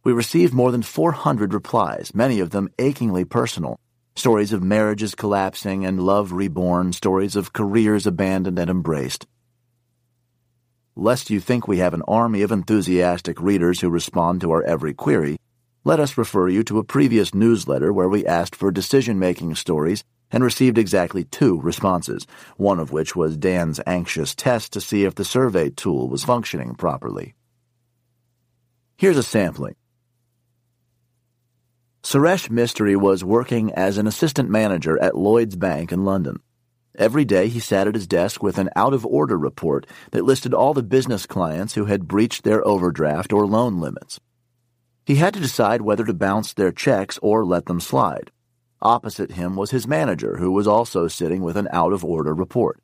We 0.03 0.13
received 0.13 0.53
more 0.53 0.71
than 0.71 0.83
400 0.83 1.51
replies, 1.51 2.13
many 2.13 2.39
of 2.41 2.51
them 2.51 2.69
achingly 2.77 3.25
personal. 3.25 3.79
Stories 4.19 4.51
of 4.51 4.61
marriages 4.61 5.15
collapsing 5.15 5.85
and 5.85 6.03
love 6.03 6.33
reborn, 6.33 6.91
stories 6.91 7.37
of 7.37 7.53
careers 7.53 8.05
abandoned 8.05 8.59
and 8.59 8.69
embraced. 8.69 9.25
Lest 10.93 11.29
you 11.29 11.39
think 11.39 11.69
we 11.69 11.77
have 11.77 11.93
an 11.93 12.01
army 12.05 12.41
of 12.41 12.51
enthusiastic 12.51 13.39
readers 13.39 13.79
who 13.79 13.89
respond 13.89 14.41
to 14.41 14.51
our 14.51 14.61
every 14.63 14.93
query, 14.93 15.37
let 15.85 16.01
us 16.01 16.17
refer 16.17 16.49
you 16.49 16.63
to 16.63 16.79
a 16.79 16.83
previous 16.83 17.33
newsletter 17.33 17.93
where 17.93 18.09
we 18.09 18.25
asked 18.25 18.57
for 18.57 18.71
decision 18.71 19.19
making 19.19 19.55
stories 19.55 20.03
and 20.31 20.43
received 20.43 20.77
exactly 20.77 21.23
two 21.23 21.57
responses, 21.61 22.27
one 22.57 22.81
of 22.81 22.91
which 22.91 23.15
was 23.15 23.37
Dan's 23.37 23.79
anxious 23.87 24.35
test 24.35 24.73
to 24.73 24.81
see 24.81 25.05
if 25.05 25.15
the 25.15 25.23
survey 25.23 25.69
tool 25.69 26.09
was 26.09 26.25
functioning 26.25 26.75
properly. 26.75 27.35
Here's 28.97 29.15
a 29.15 29.23
sampling. 29.23 29.77
Suresh 32.01 32.49
Mistry 32.49 32.95
was 32.95 33.25
working 33.25 33.73
as 33.73 33.97
an 33.97 34.07
assistant 34.07 34.49
manager 34.49 34.97
at 34.99 35.17
Lloyd's 35.17 35.57
Bank 35.57 35.91
in 35.91 36.05
London. 36.05 36.39
Every 36.97 37.25
day 37.25 37.49
he 37.49 37.59
sat 37.59 37.87
at 37.87 37.93
his 37.93 38.07
desk 38.07 38.41
with 38.41 38.57
an 38.57 38.69
out 38.75 38.93
of 38.93 39.05
order 39.05 39.37
report 39.37 39.85
that 40.11 40.23
listed 40.23 40.53
all 40.53 40.73
the 40.73 40.81
business 40.81 41.25
clients 41.25 41.73
who 41.73 41.85
had 41.85 42.07
breached 42.07 42.43
their 42.43 42.65
overdraft 42.65 43.33
or 43.33 43.45
loan 43.45 43.81
limits. 43.81 44.19
He 45.05 45.15
had 45.15 45.33
to 45.33 45.41
decide 45.41 45.81
whether 45.81 46.05
to 46.05 46.13
bounce 46.13 46.53
their 46.53 46.71
checks 46.71 47.19
or 47.21 47.45
let 47.45 47.65
them 47.65 47.81
slide. 47.81 48.31
Opposite 48.81 49.31
him 49.31 49.57
was 49.57 49.71
his 49.71 49.87
manager, 49.87 50.37
who 50.37 50.51
was 50.51 50.67
also 50.67 51.09
sitting 51.09 51.41
with 51.41 51.57
an 51.57 51.67
out 51.71 51.91
of 51.91 52.05
order 52.05 52.33
report. 52.33 52.79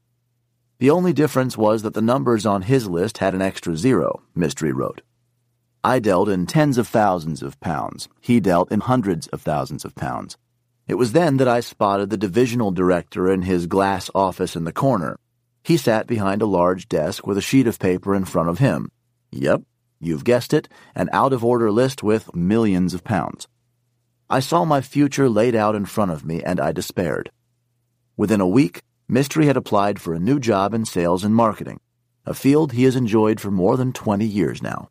The 0.80 0.90
only 0.90 1.14
difference 1.14 1.58
was 1.58 1.84
that 1.84 1.94
the 1.94 2.02
numbers 2.02 2.46
on 2.46 2.64
his 2.64 2.88
list 2.88 3.20
had 3.20 3.34
an 3.34 3.42
extra 3.42 3.78
zero, 3.78 4.24
Mistry 4.36 4.74
wrote. 4.74 5.02
I 5.86 6.00
dealt 6.00 6.30
in 6.30 6.48
tens 6.48 6.80
of 6.80 6.88
thousands 6.88 7.44
of 7.44 7.60
pounds. 7.60 8.10
He 8.20 8.40
dealt 8.40 8.72
in 8.72 8.80
hundreds 8.80 9.28
of 9.28 9.44
thousands 9.44 9.86
of 9.86 9.94
pounds. 9.94 10.36
It 10.88 10.96
was 10.96 11.12
then 11.12 11.38
that 11.38 11.48
I 11.48 11.60
spotted 11.60 12.10
the 12.10 12.18
divisional 12.18 12.72
director 12.72 13.32
in 13.32 13.44
his 13.44 13.68
glass 13.68 14.10
office 14.16 14.56
in 14.56 14.64
the 14.64 14.74
corner. 14.74 15.16
He 15.64 15.78
sat 15.78 16.08
behind 16.08 16.42
a 16.42 16.48
large 16.48 16.90
desk 16.90 17.28
with 17.28 17.38
a 17.38 17.42
sheet 17.42 17.68
of 17.68 17.78
paper 17.78 18.16
in 18.16 18.26
front 18.26 18.50
of 18.50 18.58
him. 18.58 18.90
Yep, 19.32 19.62
you've 20.00 20.24
guessed 20.24 20.56
it, 20.56 20.68
an 20.96 21.08
out 21.14 21.34
of 21.34 21.46
order 21.46 21.70
list 21.70 22.02
with 22.02 22.34
millions 22.34 22.96
of 22.96 23.04
pounds. 23.04 23.48
I 24.28 24.40
saw 24.40 24.66
my 24.66 24.82
future 24.82 25.30
laid 25.30 25.54
out 25.54 25.76
in 25.76 25.86
front 25.86 26.10
of 26.10 26.26
me, 26.26 26.42
and 26.42 26.60
I 26.60 26.72
despaired. 26.72 27.30
Within 28.18 28.42
a 28.42 28.48
week, 28.48 28.82
Mistry 29.08 29.46
had 29.46 29.56
applied 29.56 30.02
for 30.02 30.16
a 30.16 30.20
new 30.20 30.40
job 30.40 30.74
in 30.74 30.86
sales 30.86 31.24
and 31.24 31.36
marketing, 31.36 31.80
a 32.26 32.34
field 32.34 32.72
he 32.72 32.86
has 32.86 32.96
enjoyed 32.96 33.40
for 33.40 33.52
more 33.52 33.78
than 33.78 33.94
20 33.94 34.26
years 34.26 34.64
now. 34.64 34.90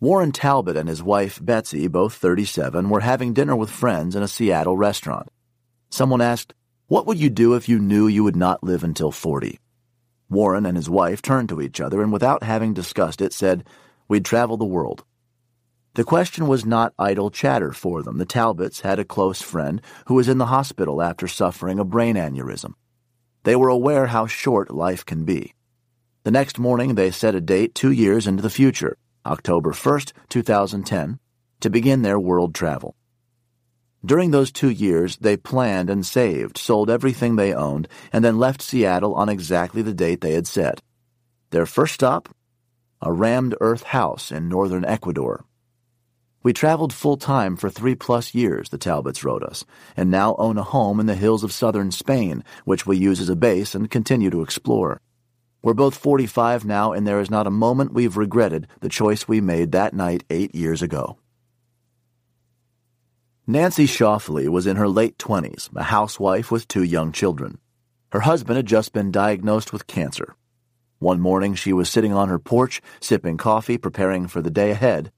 Warren 0.00 0.30
Talbot 0.30 0.76
and 0.76 0.88
his 0.88 1.02
wife, 1.02 1.44
Betsy, 1.44 1.88
both 1.88 2.14
37, 2.14 2.88
were 2.88 3.00
having 3.00 3.32
dinner 3.32 3.56
with 3.56 3.68
friends 3.68 4.14
in 4.14 4.22
a 4.22 4.28
Seattle 4.28 4.76
restaurant. 4.76 5.28
Someone 5.90 6.20
asked, 6.20 6.54
What 6.86 7.04
would 7.06 7.18
you 7.18 7.28
do 7.28 7.54
if 7.54 7.68
you 7.68 7.80
knew 7.80 8.06
you 8.06 8.22
would 8.22 8.36
not 8.36 8.62
live 8.62 8.84
until 8.84 9.10
40? 9.10 9.58
Warren 10.30 10.66
and 10.66 10.76
his 10.76 10.88
wife 10.88 11.20
turned 11.20 11.48
to 11.48 11.60
each 11.60 11.80
other 11.80 12.00
and, 12.00 12.12
without 12.12 12.44
having 12.44 12.74
discussed 12.74 13.20
it, 13.20 13.32
said, 13.32 13.64
We'd 14.06 14.24
travel 14.24 14.56
the 14.56 14.64
world. 14.64 15.02
The 15.94 16.04
question 16.04 16.46
was 16.46 16.64
not 16.64 16.94
idle 16.96 17.32
chatter 17.32 17.72
for 17.72 18.04
them. 18.04 18.18
The 18.18 18.24
Talbots 18.24 18.82
had 18.82 19.00
a 19.00 19.04
close 19.04 19.42
friend 19.42 19.82
who 20.06 20.14
was 20.14 20.28
in 20.28 20.38
the 20.38 20.46
hospital 20.46 21.02
after 21.02 21.26
suffering 21.26 21.80
a 21.80 21.84
brain 21.84 22.14
aneurysm. 22.14 22.74
They 23.42 23.56
were 23.56 23.68
aware 23.68 24.06
how 24.06 24.28
short 24.28 24.70
life 24.70 25.04
can 25.04 25.24
be. 25.24 25.54
The 26.22 26.30
next 26.30 26.56
morning, 26.56 26.94
they 26.94 27.10
set 27.10 27.34
a 27.34 27.40
date 27.40 27.74
two 27.74 27.90
years 27.90 28.28
into 28.28 28.42
the 28.42 28.50
future, 28.50 28.96
October 29.26 29.72
1st, 29.72 30.12
2010, 30.28 31.18
to 31.60 31.70
begin 31.70 32.02
their 32.02 32.18
world 32.18 32.54
travel. 32.54 32.94
During 34.04 34.30
those 34.30 34.52
two 34.52 34.70
years, 34.70 35.16
they 35.16 35.36
planned 35.36 35.90
and 35.90 36.06
saved, 36.06 36.56
sold 36.56 36.88
everything 36.88 37.36
they 37.36 37.52
owned, 37.52 37.88
and 38.12 38.24
then 38.24 38.38
left 38.38 38.62
Seattle 38.62 39.14
on 39.14 39.28
exactly 39.28 39.82
the 39.82 39.92
date 39.92 40.20
they 40.20 40.34
had 40.34 40.46
set. 40.46 40.80
Their 41.50 41.66
first 41.66 41.94
stop? 41.94 42.28
A 43.02 43.12
rammed 43.12 43.56
earth 43.60 43.84
house 43.84 44.30
in 44.30 44.48
northern 44.48 44.84
Ecuador. 44.84 45.44
We 46.44 46.52
traveled 46.52 46.92
full 46.92 47.16
time 47.16 47.56
for 47.56 47.68
three 47.68 47.96
plus 47.96 48.34
years, 48.34 48.68
the 48.68 48.78
Talbots 48.78 49.24
wrote 49.24 49.42
us, 49.42 49.64
and 49.96 50.10
now 50.10 50.36
own 50.38 50.56
a 50.56 50.62
home 50.62 51.00
in 51.00 51.06
the 51.06 51.16
hills 51.16 51.42
of 51.42 51.52
southern 51.52 51.90
Spain, 51.90 52.44
which 52.64 52.86
we 52.86 52.96
use 52.96 53.20
as 53.20 53.28
a 53.28 53.36
base 53.36 53.74
and 53.74 53.90
continue 53.90 54.30
to 54.30 54.42
explore. 54.42 55.00
We're 55.60 55.74
both 55.74 55.96
45 55.96 56.64
now, 56.64 56.92
and 56.92 57.06
there 57.06 57.20
is 57.20 57.30
not 57.30 57.46
a 57.46 57.50
moment 57.50 57.92
we've 57.92 58.16
regretted 58.16 58.68
the 58.80 58.88
choice 58.88 59.26
we 59.26 59.40
made 59.40 59.72
that 59.72 59.92
night 59.92 60.22
eight 60.30 60.54
years 60.54 60.82
ago. 60.82 61.18
Nancy 63.46 63.86
Schauffele 63.86 64.48
was 64.48 64.66
in 64.66 64.76
her 64.76 64.88
late 64.88 65.18
20s, 65.18 65.74
a 65.74 65.84
housewife 65.84 66.50
with 66.50 66.68
two 66.68 66.82
young 66.82 67.10
children. 67.12 67.58
Her 68.12 68.20
husband 68.20 68.56
had 68.56 68.66
just 68.66 68.92
been 68.92 69.10
diagnosed 69.10 69.72
with 69.72 69.86
cancer. 69.86 70.36
One 70.98 71.20
morning 71.20 71.54
she 71.54 71.72
was 71.72 71.88
sitting 71.88 72.12
on 72.12 72.28
her 72.28 72.38
porch, 72.38 72.80
sipping 73.00 73.36
coffee, 73.36 73.78
preparing 73.78 74.28
for 74.28 74.42
the 74.42 74.50
day 74.50 74.70
ahead, 74.70 75.12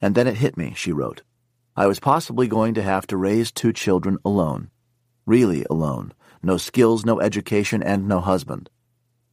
And 0.00 0.14
then 0.14 0.26
it 0.26 0.38
hit 0.38 0.56
me, 0.56 0.74
she 0.76 0.92
wrote. 0.92 1.22
I 1.76 1.86
was 1.86 2.00
possibly 2.00 2.48
going 2.48 2.74
to 2.74 2.82
have 2.82 3.06
to 3.08 3.16
raise 3.16 3.52
two 3.52 3.72
children 3.72 4.18
alone. 4.24 4.70
Really 5.26 5.64
alone. 5.70 6.12
No 6.42 6.56
skills, 6.56 7.04
no 7.04 7.20
education, 7.20 7.82
and 7.82 8.06
no 8.06 8.20
husband. 8.20 8.70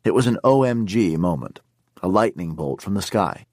It 0.04 0.16
was 0.16 0.26
an 0.26 0.40
OMG 0.44 1.16
moment, 1.18 1.60
a 2.02 2.08
lightning 2.08 2.56
bolt 2.56 2.82
from 2.82 2.96
the 2.96 3.04
sky. 3.04 3.46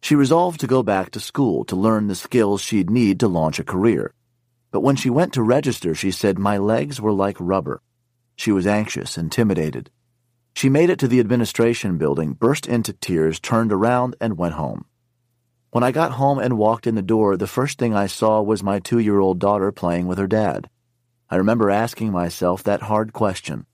She 0.00 0.16
resolved 0.16 0.58
to 0.60 0.66
go 0.66 0.82
back 0.82 1.10
to 1.12 1.20
school 1.20 1.64
to 1.66 1.76
learn 1.76 2.08
the 2.08 2.16
skills 2.16 2.60
she'd 2.60 2.90
need 2.90 3.20
to 3.20 3.28
launch 3.28 3.60
a 3.60 3.64
career. 3.64 4.12
But 4.72 4.80
when 4.80 4.96
she 4.96 5.10
went 5.10 5.32
to 5.34 5.44
register, 5.44 5.94
she 5.94 6.10
said 6.10 6.40
my 6.40 6.58
legs 6.58 7.00
were 7.00 7.12
like 7.12 7.36
rubber. 7.38 7.80
She 8.34 8.50
was 8.50 8.66
anxious, 8.66 9.16
intimidated. 9.16 9.90
She 10.54 10.68
made 10.68 10.90
it 10.90 10.98
to 10.98 11.06
the 11.06 11.20
administration 11.20 11.98
building, 11.98 12.32
burst 12.32 12.66
into 12.66 12.92
tears, 12.92 13.38
turned 13.38 13.72
around, 13.72 14.16
and 14.20 14.36
went 14.36 14.54
home. 14.54 14.86
When 15.70 15.84
I 15.84 15.92
got 15.92 16.12
home 16.12 16.40
and 16.40 16.58
walked 16.58 16.88
in 16.88 16.96
the 16.96 17.02
door, 17.02 17.36
the 17.36 17.46
first 17.46 17.78
thing 17.78 17.94
I 17.94 18.08
saw 18.08 18.42
was 18.42 18.64
my 18.64 18.80
two 18.80 18.98
year 18.98 19.20
old 19.20 19.38
daughter 19.38 19.70
playing 19.70 20.08
with 20.08 20.18
her 20.18 20.26
dad. 20.26 20.68
I 21.30 21.36
remember 21.36 21.70
asking 21.70 22.10
myself 22.10 22.64
that 22.64 22.82
hard 22.82 23.12
question 23.12 23.66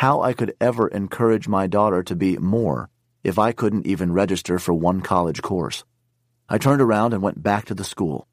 how 0.00 0.22
I 0.22 0.32
could 0.32 0.54
ever 0.62 0.88
encourage 0.88 1.46
my 1.46 1.66
daughter 1.66 2.02
to 2.02 2.16
be 2.16 2.38
more 2.38 2.88
if 3.22 3.38
I 3.38 3.52
couldn't 3.52 3.86
even 3.86 4.14
register 4.14 4.58
for 4.58 4.72
one 4.72 5.02
college 5.02 5.42
course. 5.42 5.84
I 6.48 6.56
turned 6.56 6.80
around 6.80 7.12
and 7.12 7.22
went 7.22 7.42
back 7.42 7.66
to 7.66 7.74
the 7.74 7.84
school. 7.84 8.26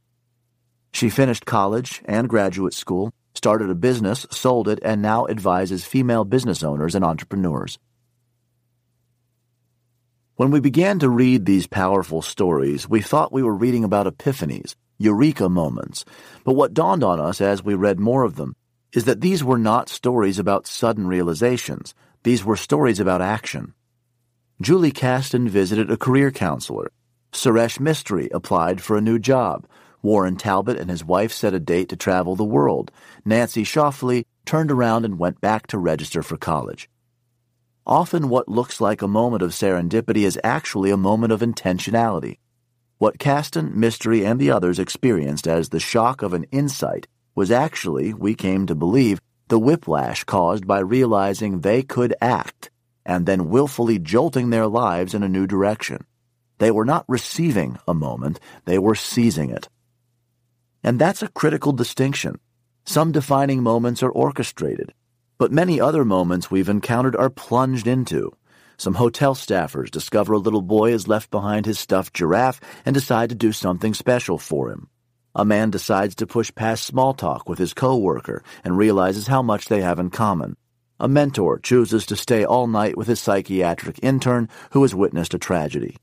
She 0.93 1.09
finished 1.09 1.45
college 1.45 2.01
and 2.05 2.29
graduate 2.29 2.73
school, 2.73 3.11
started 3.35 3.69
a 3.69 3.75
business, 3.75 4.25
sold 4.31 4.69
it, 4.69 4.79
and 4.81 5.01
now 5.01 5.27
advises 5.27 5.83
female 5.83 6.23
business 6.23 6.63
owners 6.63 6.95
and 6.95 7.03
entrepreneurs. 7.03 7.77
When 10.37 10.51
we 10.51 10.61
began 10.61 10.99
to 10.99 11.09
read 11.09 11.45
these 11.45 11.67
powerful 11.67 12.21
stories, 12.21 12.87
we 12.87 13.01
thought 13.01 13.33
we 13.33 13.43
were 13.43 13.53
reading 13.53 13.83
about 13.83 14.07
epiphanies, 14.07 14.75
eureka 14.99 15.49
moments, 15.49 16.05
but 16.45 16.53
what 16.53 16.73
dawned 16.73 17.03
on 17.03 17.19
us 17.19 17.41
as 17.41 17.61
we 17.61 17.73
read 17.73 17.99
more 17.99 18.23
of 18.23 18.37
them 18.37 18.55
is 18.93 19.05
that 19.05 19.21
these 19.21 19.43
were 19.43 19.57
not 19.57 19.89
stories 19.89 20.39
about 20.39 20.67
sudden 20.67 21.07
realizations, 21.07 21.93
these 22.23 22.43
were 22.43 22.55
stories 22.55 22.99
about 22.99 23.21
action. 23.21 23.73
Julie 24.61 24.91
Caston 24.91 25.47
visited 25.47 25.91
a 25.91 25.97
career 25.97 26.31
counselor. 26.31 26.91
Suresh 27.31 27.79
Mistry 27.79 28.29
applied 28.33 28.81
for 28.81 28.97
a 28.97 29.01
new 29.01 29.19
job. 29.19 29.67
Warren 30.01 30.35
Talbot 30.35 30.77
and 30.77 30.89
his 30.89 31.05
wife 31.05 31.31
set 31.31 31.53
a 31.53 31.59
date 31.59 31.89
to 31.89 31.95
travel 31.95 32.35
the 32.35 32.43
world. 32.43 32.91
Nancy 33.23 33.63
Schauffele 33.63 34.25
turned 34.45 34.71
around 34.71 35.05
and 35.05 35.19
went 35.19 35.41
back 35.41 35.67
to 35.67 35.77
register 35.77 36.23
for 36.23 36.37
college. 36.37 36.89
Often, 37.85 38.29
what 38.29 38.49
looks 38.49 38.81
like 38.81 39.01
a 39.01 39.07
moment 39.07 39.43
of 39.43 39.51
serendipity 39.51 40.23
is 40.23 40.39
actually 40.43 40.91
a 40.91 40.97
moment 40.97 41.31
of 41.31 41.41
intentionality. 41.41 42.39
What 42.97 43.19
Caston, 43.19 43.73
Mistry, 43.75 44.25
and 44.25 44.39
the 44.39 44.51
others 44.51 44.79
experienced 44.79 45.47
as 45.47 45.69
the 45.69 45.79
shock 45.79 46.21
of 46.21 46.33
an 46.33 46.45
insight 46.45 47.07
was 47.37 47.51
actually, 47.51 48.15
we 48.15 48.33
came 48.33 48.65
to 48.65 48.73
believe, 48.73 49.21
the 49.47 49.59
whiplash 49.59 50.23
caused 50.23 50.65
by 50.65 50.79
realizing 50.79 51.59
they 51.59 51.83
could 51.83 52.15
act 52.19 52.71
and 53.05 53.27
then 53.27 53.47
willfully 53.47 53.99
jolting 53.99 54.49
their 54.49 54.65
lives 54.65 55.13
in 55.13 55.21
a 55.21 55.29
new 55.29 55.45
direction. 55.45 56.03
They 56.57 56.71
were 56.71 56.83
not 56.83 57.05
receiving 57.07 57.77
a 57.87 57.93
moment, 57.93 58.39
they 58.65 58.79
were 58.79 58.95
seizing 58.95 59.51
it. 59.51 59.69
And 60.83 60.97
that's 60.97 61.21
a 61.21 61.27
critical 61.27 61.73
distinction. 61.73 62.39
Some 62.85 63.11
defining 63.11 63.61
moments 63.61 64.01
are 64.01 64.09
orchestrated, 64.09 64.91
but 65.37 65.51
many 65.51 65.79
other 65.79 66.03
moments 66.03 66.49
we've 66.49 66.69
encountered 66.69 67.15
are 67.15 67.29
plunged 67.29 67.85
into. 67.85 68.35
Some 68.77 68.95
hotel 68.95 69.35
staffers 69.35 69.91
discover 69.91 70.33
a 70.33 70.39
little 70.39 70.63
boy 70.63 70.89
has 70.89 71.07
left 71.07 71.29
behind 71.29 71.67
his 71.67 71.77
stuffed 71.77 72.15
giraffe 72.15 72.59
and 72.83 72.95
decide 72.95 73.29
to 73.29 73.35
do 73.35 73.51
something 73.51 73.93
special 73.93 74.39
for 74.39 74.71
him. 74.71 74.89
A 75.37 75.45
man 75.45 75.69
decides 75.69 76.15
to 76.15 76.25
push 76.25 76.53
past 76.55 76.83
small 76.83 77.13
talk 77.13 77.47
with 77.47 77.59
his 77.59 77.75
coworker 77.75 78.41
and 78.63 78.75
realizes 78.75 79.27
how 79.27 79.43
much 79.43 79.67
they 79.67 79.81
have 79.81 79.99
in 79.99 80.09
common. 80.09 80.57
A 80.99 81.07
mentor 81.07 81.59
chooses 81.59 82.07
to 82.07 82.15
stay 82.15 82.43
all 82.43 82.65
night 82.65 82.97
with 82.97 83.07
his 83.07 83.19
psychiatric 83.19 83.99
intern 84.01 84.49
who 84.71 84.81
has 84.81 84.95
witnessed 84.95 85.35
a 85.35 85.37
tragedy. 85.37 85.95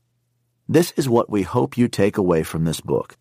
This 0.69 0.93
is 0.95 1.09
what 1.09 1.29
we 1.29 1.41
hope 1.41 1.77
you 1.77 1.89
take 1.89 2.17
away 2.17 2.43
from 2.43 2.63
this 2.63 2.79
book. 2.79 3.17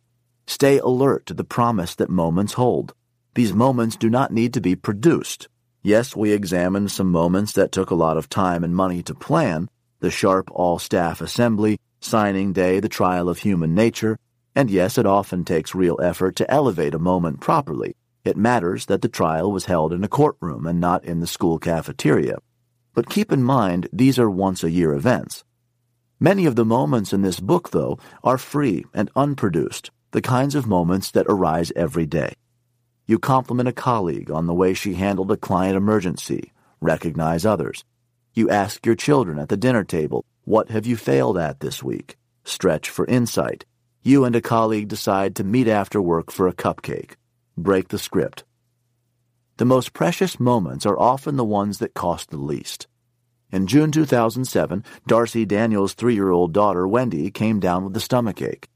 Stay 0.46 0.78
alert 0.78 1.26
to 1.26 1.34
the 1.34 1.42
promise 1.42 1.96
that 1.96 2.10
moments 2.10 2.52
hold. 2.52 2.94
These 3.34 3.52
moments 3.52 3.96
do 3.96 4.08
not 4.08 4.32
need 4.32 4.54
to 4.54 4.60
be 4.60 4.76
produced. 4.76 5.48
Yes, 5.82 6.14
we 6.14 6.30
examined 6.30 6.92
some 6.92 7.10
moments 7.10 7.54
that 7.54 7.72
took 7.72 7.90
a 7.90 7.96
lot 7.96 8.16
of 8.16 8.28
time 8.28 8.62
and 8.62 8.76
money 8.76 9.02
to 9.02 9.16
plan 9.16 9.68
the 9.98 10.12
sharp 10.12 10.48
all 10.52 10.78
staff 10.78 11.20
assembly, 11.20 11.80
signing 12.00 12.52
day, 12.52 12.78
the 12.78 12.88
trial 12.88 13.28
of 13.28 13.38
human 13.38 13.74
nature, 13.74 14.16
and 14.54 14.70
yes, 14.70 14.98
it 14.98 15.06
often 15.06 15.44
takes 15.44 15.74
real 15.74 15.98
effort 16.02 16.36
to 16.36 16.50
elevate 16.50 16.94
a 16.94 16.98
moment 16.98 17.40
properly. 17.40 17.96
It 18.24 18.36
matters 18.36 18.86
that 18.86 19.02
the 19.02 19.08
trial 19.08 19.50
was 19.52 19.66
held 19.66 19.92
in 19.92 20.04
a 20.04 20.08
courtroom 20.08 20.66
and 20.66 20.80
not 20.80 21.04
in 21.04 21.20
the 21.20 21.26
school 21.26 21.58
cafeteria. 21.58 22.38
But 22.94 23.10
keep 23.10 23.32
in 23.32 23.42
mind, 23.42 23.88
these 23.92 24.18
are 24.18 24.30
once 24.30 24.62
a 24.62 24.70
year 24.70 24.94
events. 24.94 25.44
Many 26.20 26.46
of 26.46 26.56
the 26.56 26.64
moments 26.64 27.12
in 27.12 27.22
this 27.22 27.40
book, 27.40 27.70
though, 27.70 27.98
are 28.22 28.38
free 28.38 28.84
and 28.94 29.10
unproduced 29.16 29.90
the 30.12 30.22
kinds 30.22 30.54
of 30.54 30.66
moments 30.66 31.10
that 31.10 31.26
arise 31.28 31.72
every 31.74 32.06
day. 32.06 32.34
You 33.04 33.18
compliment 33.18 33.68
a 33.68 33.72
colleague 33.72 34.30
on 34.30 34.46
the 34.46 34.54
way 34.54 34.72
she 34.72 34.94
handled 34.94 35.32
a 35.32 35.36
client 35.36 35.76
emergency, 35.76 36.52
recognize 36.80 37.44
others. 37.44 37.84
You 38.32 38.48
ask 38.48 38.86
your 38.86 38.94
children 38.94 39.40
at 39.40 39.48
the 39.48 39.56
dinner 39.56 39.82
table, 39.82 40.24
What 40.44 40.70
have 40.70 40.86
you 40.86 40.96
failed 40.96 41.36
at 41.36 41.58
this 41.58 41.82
week? 41.82 42.16
Stretch 42.44 42.88
for 42.88 43.06
insight. 43.06 43.64
You 44.06 44.26
and 44.26 44.36
a 44.36 44.42
colleague 44.42 44.88
decide 44.88 45.34
to 45.36 45.44
meet 45.44 45.66
after 45.66 45.98
work 45.98 46.30
for 46.30 46.46
a 46.46 46.52
cupcake. 46.52 47.12
Break 47.56 47.88
the 47.88 47.98
script. 47.98 48.44
The 49.56 49.64
most 49.64 49.94
precious 49.94 50.38
moments 50.38 50.84
are 50.84 51.00
often 51.00 51.36
the 51.36 51.42
ones 51.42 51.78
that 51.78 51.94
cost 51.94 52.28
the 52.28 52.36
least. 52.36 52.86
In 53.50 53.66
June 53.66 53.90
2007, 53.90 54.84
Darcy 55.06 55.46
Daniels' 55.46 55.94
three 55.94 56.12
year 56.12 56.30
old 56.30 56.52
daughter, 56.52 56.86
Wendy, 56.86 57.30
came 57.30 57.60
down 57.60 57.82
with 57.82 57.96
a 57.96 58.00
stomachache. 58.00 58.68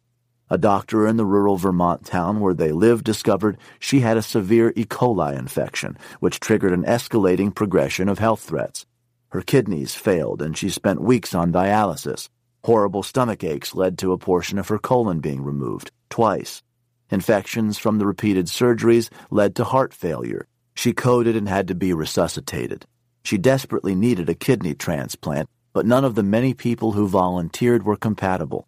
A 0.49 0.57
doctor 0.57 1.07
in 1.07 1.19
the 1.19 1.27
rural 1.27 1.59
Vermont 1.59 2.07
town 2.07 2.41
where 2.41 2.55
they 2.55 2.73
lived 2.73 3.05
discovered 3.05 3.59
she 3.79 4.01
had 4.01 4.17
a 4.17 4.23
severe 4.23 4.73
E. 4.77 4.87
coli 4.87 5.39
infection, 5.39 5.99
which 6.21 6.41
triggered 6.41 6.73
an 6.73 6.85
escalating 6.85 7.55
progression 7.55 8.09
of 8.09 8.19
health 8.19 8.41
threats. 8.41 8.87
Her 9.29 9.43
kidneys 9.43 9.95
failed 9.95 10.41
and 10.41 10.57
she 10.57 10.71
spent 10.71 11.03
weeks 11.03 11.35
on 11.35 11.53
dialysis. 11.53 12.31
Horrible 12.65 13.03
stomach 13.03 13.45
aches 13.45 13.75
led 13.75 13.99
to 13.99 14.13
a 14.13 14.19
portion 14.19 14.59
of 14.59 14.69
her 14.69 14.79
colon 14.79 15.21
being 15.21 15.43
removed, 15.43 15.91
twice. 16.11 16.63
Infections 17.11 17.79
from 17.79 17.99
the 17.99 18.07
repeated 18.07 18.47
surgeries 18.47 19.09
led 19.31 19.55
to 19.57 19.65
heart 19.65 19.95
failure. 19.95 20.47
She 20.75 20.93
coded 20.93 21.37
and 21.37 21.49
had 21.49 21.69
to 21.69 21.75
be 21.75 21.93
resuscitated. 21.93 22.87
She 23.25 23.39
desperately 23.39 23.95
needed 23.95 24.29
a 24.29 24.35
kidney 24.35 24.75
transplant, 24.75 25.49
but 25.73 25.87
none 25.87 26.05
of 26.05 26.15
the 26.15 26.23
many 26.23 26.55
people 26.55 26.93
who 26.93 27.09
volunteered 27.09 27.85
were 27.85 27.97
compatible. 27.97 28.67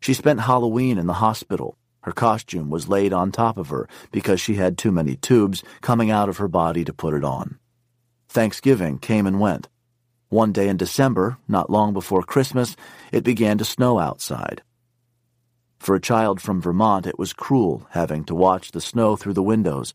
She 0.00 0.14
spent 0.14 0.40
Halloween 0.40 0.98
in 0.98 1.06
the 1.06 1.14
hospital. 1.14 1.76
Her 2.02 2.12
costume 2.12 2.70
was 2.70 2.88
laid 2.88 3.12
on 3.12 3.32
top 3.32 3.58
of 3.58 3.68
her 3.68 3.88
because 4.12 4.40
she 4.40 4.54
had 4.54 4.78
too 4.78 4.92
many 4.92 5.16
tubes 5.16 5.62
coming 5.80 6.10
out 6.10 6.28
of 6.28 6.38
her 6.38 6.48
body 6.48 6.84
to 6.84 6.92
put 6.92 7.14
it 7.14 7.24
on. 7.24 7.58
Thanksgiving 8.28 8.98
came 8.98 9.26
and 9.26 9.40
went. 9.40 9.68
One 10.30 10.52
day 10.52 10.68
in 10.68 10.76
December, 10.76 11.38
not 11.48 11.70
long 11.70 11.94
before 11.94 12.22
Christmas, 12.22 12.76
it 13.12 13.24
began 13.24 13.56
to 13.58 13.64
snow 13.64 13.98
outside. 13.98 14.62
For 15.78 15.94
a 15.94 16.00
child 16.00 16.42
from 16.42 16.60
Vermont, 16.60 17.06
it 17.06 17.18
was 17.18 17.32
cruel 17.32 17.86
having 17.90 18.24
to 18.24 18.34
watch 18.34 18.72
the 18.72 18.80
snow 18.80 19.16
through 19.16 19.32
the 19.32 19.42
windows. 19.42 19.94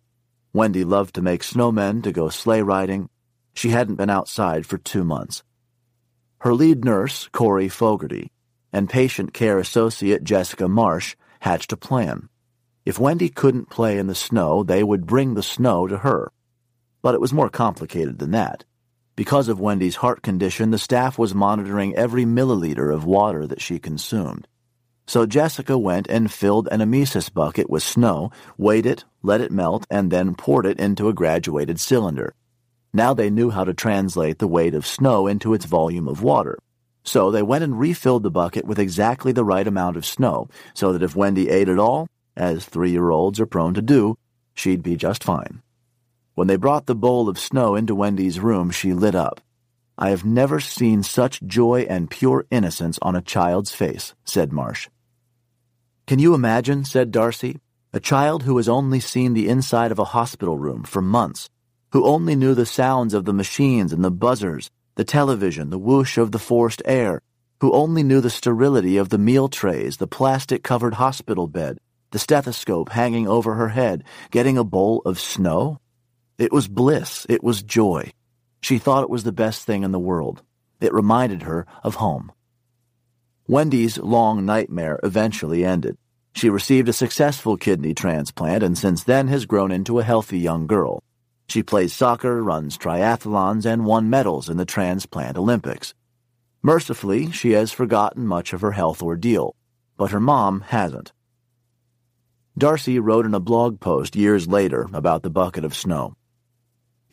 Wendy 0.51 0.83
loved 0.83 1.13
to 1.15 1.21
make 1.21 1.43
snowmen 1.43 2.01
to 2.03 2.11
go 2.11 2.29
sleigh 2.29 2.63
riding. 2.63 3.09
She 3.53 3.69
hadn't 3.69 3.95
been 3.95 4.09
outside 4.09 4.65
for 4.65 4.79
two 4.79 5.03
months. 5.03 5.43
Her 6.39 6.55
lead 6.55 6.83
nurse, 6.83 7.29
Corey 7.31 7.69
Fogarty, 7.69 8.31
and 8.71 8.89
patient 8.89 9.33
care 9.33 9.59
associate 9.59 10.23
Jessica 10.23 10.67
Marsh 10.67 11.15
hatched 11.41 11.71
a 11.71 11.77
plan. 11.77 12.27
If 12.85 12.97
Wendy 12.97 13.29
couldn't 13.29 13.69
play 13.69 13.99
in 13.99 14.07
the 14.07 14.15
snow, 14.15 14.63
they 14.63 14.83
would 14.83 15.05
bring 15.05 15.35
the 15.35 15.43
snow 15.43 15.87
to 15.87 15.99
her. 15.99 16.31
But 17.03 17.13
it 17.13 17.21
was 17.21 17.33
more 17.33 17.49
complicated 17.49 18.17
than 18.17 18.31
that. 18.31 18.65
Because 19.15 19.47
of 19.47 19.59
Wendy's 19.59 19.97
heart 19.97 20.23
condition, 20.23 20.71
the 20.71 20.79
staff 20.79 21.19
was 21.19 21.35
monitoring 21.35 21.95
every 21.95 22.25
milliliter 22.25 22.91
of 22.91 23.05
water 23.05 23.45
that 23.45 23.61
she 23.61 23.77
consumed. 23.77 24.47
So 25.05 25.27
Jessica 25.27 25.77
went 25.77 26.07
and 26.07 26.31
filled 26.31 26.67
an 26.71 26.79
emesis 26.79 27.31
bucket 27.31 27.69
with 27.69 27.83
snow, 27.83 28.31
weighed 28.57 28.87
it, 28.87 29.03
let 29.21 29.41
it 29.41 29.51
melt, 29.51 29.85
and 29.89 30.09
then 30.09 30.33
poured 30.33 30.65
it 30.65 30.79
into 30.79 31.09
a 31.09 31.13
graduated 31.13 31.79
cylinder. 31.79 32.33
Now 32.91 33.13
they 33.13 33.29
knew 33.29 33.51
how 33.51 33.65
to 33.65 33.73
translate 33.73 34.39
the 34.39 34.47
weight 34.47 34.73
of 34.73 34.87
snow 34.87 35.27
into 35.27 35.53
its 35.53 35.65
volume 35.65 36.07
of 36.07 36.23
water. 36.23 36.57
So 37.03 37.29
they 37.29 37.43
went 37.43 37.63
and 37.63 37.79
refilled 37.79 38.23
the 38.23 38.31
bucket 38.31 38.65
with 38.65 38.79
exactly 38.79 39.31
the 39.31 39.43
right 39.43 39.67
amount 39.67 39.97
of 39.97 40.05
snow, 40.05 40.47
so 40.73 40.91
that 40.93 41.03
if 41.03 41.15
Wendy 41.15 41.49
ate 41.49 41.69
it 41.69 41.77
all, 41.77 42.07
as 42.35 42.65
three 42.65 42.91
year 42.91 43.11
olds 43.11 43.39
are 43.39 43.45
prone 43.45 43.75
to 43.75 43.81
do, 43.81 44.17
she'd 44.55 44.81
be 44.81 44.95
just 44.95 45.23
fine. 45.23 45.61
When 46.35 46.47
they 46.47 46.55
brought 46.55 46.87
the 46.87 46.95
bowl 46.95 47.29
of 47.29 47.37
snow 47.37 47.75
into 47.75 47.93
Wendy's 47.93 48.39
room, 48.39 48.71
she 48.71 48.93
lit 48.93 49.13
up. 49.13 49.39
I 49.97 50.09
have 50.09 50.25
never 50.25 50.59
seen 50.59 51.03
such 51.03 51.43
joy 51.43 51.85
and 51.87 52.09
pure 52.09 52.45
innocence 52.49 52.97
on 53.03 53.15
a 53.15 53.21
child's 53.21 53.71
face, 53.71 54.15
said 54.25 54.51
Marsh. 54.51 54.89
Can 56.07 56.17
you 56.17 56.33
imagine, 56.33 56.85
said 56.85 57.11
Darcy, 57.11 57.59
a 57.93 57.99
child 57.99 58.43
who 58.43 58.57
has 58.57 58.67
only 58.67 58.99
seen 58.99 59.33
the 59.33 59.47
inside 59.47 59.91
of 59.91 59.99
a 59.99 60.05
hospital 60.05 60.57
room 60.57 60.83
for 60.83 61.01
months, 61.01 61.49
who 61.91 62.03
only 62.05 62.35
knew 62.35 62.55
the 62.55 62.65
sounds 62.65 63.13
of 63.13 63.25
the 63.25 63.33
machines 63.33 63.93
and 63.93 64.03
the 64.03 64.09
buzzers, 64.09 64.71
the 64.95 65.03
television, 65.03 65.69
the 65.69 65.77
whoosh 65.77 66.17
of 66.17 66.31
the 66.31 66.39
forced 66.39 66.81
air, 66.85 67.21
who 67.61 67.71
only 67.71 68.01
knew 68.01 68.19
the 68.19 68.31
sterility 68.31 68.97
of 68.97 69.09
the 69.09 69.19
meal 69.19 69.47
trays, 69.47 69.97
the 69.97 70.07
plastic 70.07 70.63
covered 70.63 70.95
hospital 70.95 71.45
bed, 71.45 71.77
the 72.09 72.17
stethoscope 72.17 72.89
hanging 72.89 73.27
over 73.27 73.53
her 73.53 73.69
head, 73.69 74.03
getting 74.31 74.57
a 74.57 74.63
bowl 74.63 75.03
of 75.05 75.19
snow? 75.19 75.79
It 76.37 76.51
was 76.51 76.67
bliss. 76.67 77.25
It 77.29 77.43
was 77.43 77.63
joy. 77.63 78.11
She 78.61 78.77
thought 78.77 79.03
it 79.03 79.09
was 79.09 79.23
the 79.23 79.31
best 79.31 79.63
thing 79.65 79.83
in 79.83 79.91
the 79.91 79.99
world. 79.99 80.41
It 80.81 80.93
reminded 80.93 81.43
her 81.43 81.65
of 81.83 81.95
home. 81.95 82.31
Wendy's 83.47 83.97
long 83.97 84.45
nightmare 84.45 84.99
eventually 85.03 85.63
ended. 85.65 85.97
She 86.33 86.49
received 86.49 86.89
a 86.89 86.93
successful 86.93 87.57
kidney 87.57 87.93
transplant 87.93 88.63
and 88.63 88.77
since 88.77 89.03
then 89.03 89.27
has 89.27 89.45
grown 89.45 89.71
into 89.71 89.99
a 89.99 90.03
healthy 90.03 90.39
young 90.39 90.65
girl. 90.65 91.03
She 91.47 91.61
plays 91.61 91.93
soccer, 91.93 92.41
runs 92.41 92.77
triathlons, 92.77 93.65
and 93.65 93.85
won 93.85 94.09
medals 94.09 94.49
in 94.49 94.57
the 94.57 94.65
transplant 94.65 95.37
Olympics. 95.37 95.93
Mercifully, 96.63 97.31
she 97.31 97.51
has 97.51 97.71
forgotten 97.71 98.25
much 98.25 98.53
of 98.53 98.61
her 98.61 98.71
health 98.71 99.03
ordeal, 99.03 99.55
but 99.97 100.11
her 100.11 100.19
mom 100.19 100.61
hasn't. 100.61 101.11
Darcy 102.57 102.97
wrote 102.97 103.25
in 103.25 103.33
a 103.33 103.39
blog 103.39 103.79
post 103.79 104.15
years 104.15 104.47
later 104.47 104.87
about 104.93 105.21
the 105.21 105.29
bucket 105.29 105.65
of 105.65 105.75
snow. 105.75 106.15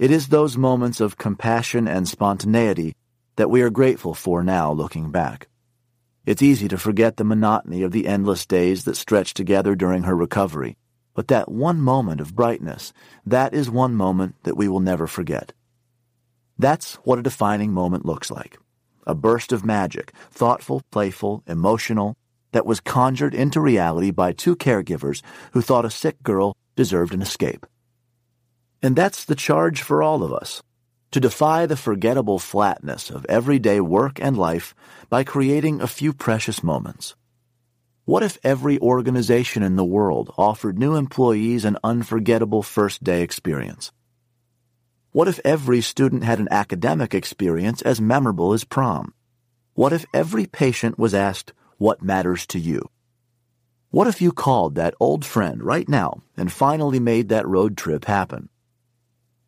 It 0.00 0.10
is 0.10 0.28
those 0.28 0.56
moments 0.56 0.98
of 1.02 1.18
compassion 1.18 1.86
and 1.86 2.08
spontaneity 2.08 2.96
that 3.36 3.50
we 3.50 3.60
are 3.60 3.68
grateful 3.68 4.14
for 4.14 4.42
now 4.42 4.72
looking 4.72 5.10
back. 5.10 5.46
It's 6.24 6.40
easy 6.40 6.68
to 6.68 6.78
forget 6.78 7.18
the 7.18 7.24
monotony 7.24 7.82
of 7.82 7.92
the 7.92 8.06
endless 8.06 8.46
days 8.46 8.84
that 8.84 8.96
stretched 8.96 9.36
together 9.36 9.74
during 9.74 10.04
her 10.04 10.16
recovery, 10.16 10.78
but 11.12 11.28
that 11.28 11.52
one 11.52 11.82
moment 11.82 12.22
of 12.22 12.34
brightness, 12.34 12.94
that 13.26 13.52
is 13.52 13.68
one 13.68 13.94
moment 13.94 14.36
that 14.44 14.56
we 14.56 14.68
will 14.68 14.80
never 14.80 15.06
forget. 15.06 15.52
That's 16.58 16.94
what 17.04 17.18
a 17.18 17.22
defining 17.22 17.74
moment 17.74 18.06
looks 18.06 18.30
like. 18.30 18.58
A 19.06 19.14
burst 19.14 19.52
of 19.52 19.66
magic, 19.66 20.14
thoughtful, 20.30 20.80
playful, 20.90 21.42
emotional, 21.46 22.16
that 22.52 22.64
was 22.64 22.80
conjured 22.80 23.34
into 23.34 23.60
reality 23.60 24.12
by 24.12 24.32
two 24.32 24.56
caregivers 24.56 25.20
who 25.52 25.60
thought 25.60 25.84
a 25.84 25.90
sick 25.90 26.22
girl 26.22 26.56
deserved 26.74 27.12
an 27.12 27.20
escape. 27.20 27.66
And 28.82 28.96
that's 28.96 29.24
the 29.24 29.34
charge 29.34 29.82
for 29.82 30.02
all 30.02 30.22
of 30.22 30.32
us 30.32 30.62
to 31.10 31.20
defy 31.20 31.66
the 31.66 31.76
forgettable 31.76 32.38
flatness 32.38 33.10
of 33.10 33.26
everyday 33.28 33.80
work 33.80 34.20
and 34.20 34.38
life 34.38 34.74
by 35.08 35.24
creating 35.24 35.80
a 35.80 35.86
few 35.86 36.12
precious 36.12 36.62
moments. 36.62 37.16
What 38.04 38.22
if 38.22 38.38
every 38.44 38.78
organization 38.80 39.62
in 39.62 39.76
the 39.76 39.84
world 39.84 40.32
offered 40.38 40.78
new 40.78 40.94
employees 40.94 41.64
an 41.64 41.78
unforgettable 41.82 42.62
first 42.62 43.02
day 43.02 43.22
experience? 43.22 43.92
What 45.12 45.28
if 45.28 45.40
every 45.44 45.80
student 45.80 46.22
had 46.22 46.38
an 46.38 46.48
academic 46.50 47.14
experience 47.14 47.82
as 47.82 48.00
memorable 48.00 48.52
as 48.52 48.64
prom? 48.64 49.12
What 49.74 49.92
if 49.92 50.06
every 50.14 50.46
patient 50.46 50.98
was 50.98 51.14
asked, 51.14 51.52
What 51.78 52.02
matters 52.02 52.46
to 52.48 52.58
you? 52.58 52.88
What 53.90 54.06
if 54.06 54.22
you 54.22 54.30
called 54.30 54.76
that 54.76 54.94
old 55.00 55.24
friend 55.24 55.62
right 55.62 55.88
now 55.88 56.22
and 56.36 56.52
finally 56.52 57.00
made 57.00 57.28
that 57.28 57.48
road 57.48 57.76
trip 57.76 58.04
happen? 58.04 58.48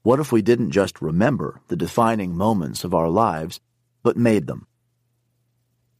What 0.03 0.19
if 0.19 0.33
we 0.33 0.43
didn't 0.43 0.73
just 0.73 1.01
remember 1.01 1.61
the 1.69 1.77
defining 1.77 2.37
moments 2.37 2.83
of 2.83 2.93
our 2.93 3.09
lives, 3.09 3.61
but 4.03 4.17
made 4.17 4.47
them? 4.49 4.67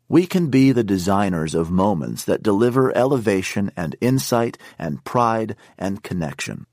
We 0.09 0.27
can 0.27 0.49
be 0.49 0.73
the 0.73 0.85
designers 0.85 1.55
of 1.55 1.71
moments 1.71 2.25
that 2.25 2.43
deliver 2.43 2.95
elevation 2.97 3.71
and 3.77 3.97
insight 4.01 4.59
and 4.79 5.05
pride 5.05 5.57
and 5.79 6.03
connection. 6.03 6.67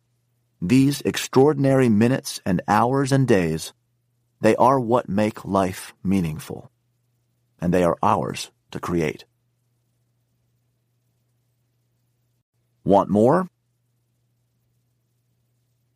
These 0.62 1.02
extraordinary 1.02 1.88
minutes 1.88 2.42
and 2.46 2.62
hours 2.68 3.12
and 3.12 3.28
days, 3.28 3.74
they 4.42 4.56
are 4.56 4.80
what 4.80 5.08
make 5.08 5.46
life 5.46 5.94
meaningful. 6.04 6.72
And 7.62 7.74
they 7.74 7.84
are 7.84 7.98
ours 8.02 8.52
to 8.72 8.80
create. 8.80 9.24
Want 12.84 13.10
more? 13.10 13.48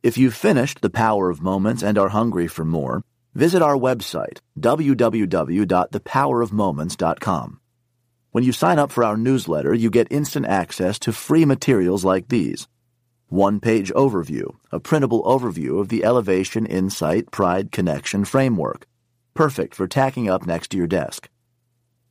If 0.03 0.17
you've 0.17 0.35
finished 0.35 0.81
The 0.81 0.89
Power 0.89 1.29
of 1.29 1.41
Moments 1.41 1.81
and 1.81 1.97
are 1.97 2.09
hungry 2.09 2.47
for 2.47 2.65
more, 2.65 3.05
visit 3.33 3.61
our 3.61 3.77
website, 3.77 4.39
www.thepowerofmoments.com. 4.59 7.59
When 8.31 8.43
you 8.43 8.51
sign 8.51 8.79
up 8.79 8.91
for 8.91 9.05
our 9.05 9.15
newsletter, 9.15 9.73
you 9.73 9.89
get 9.89 10.11
instant 10.11 10.45
access 10.45 10.99
to 10.99 11.13
free 11.13 11.45
materials 11.45 12.03
like 12.03 12.27
these. 12.27 12.67
One 13.29 13.61
page 13.61 13.93
overview, 13.93 14.53
a 14.73 14.81
printable 14.81 15.23
overview 15.23 15.79
of 15.79 15.87
the 15.87 16.03
Elevation 16.03 16.65
Insight 16.65 17.31
Pride 17.31 17.71
Connection 17.71 18.25
framework, 18.25 18.85
perfect 19.33 19.73
for 19.73 19.87
tacking 19.87 20.29
up 20.29 20.45
next 20.45 20.71
to 20.71 20.77
your 20.77 20.87
desk. 20.87 21.29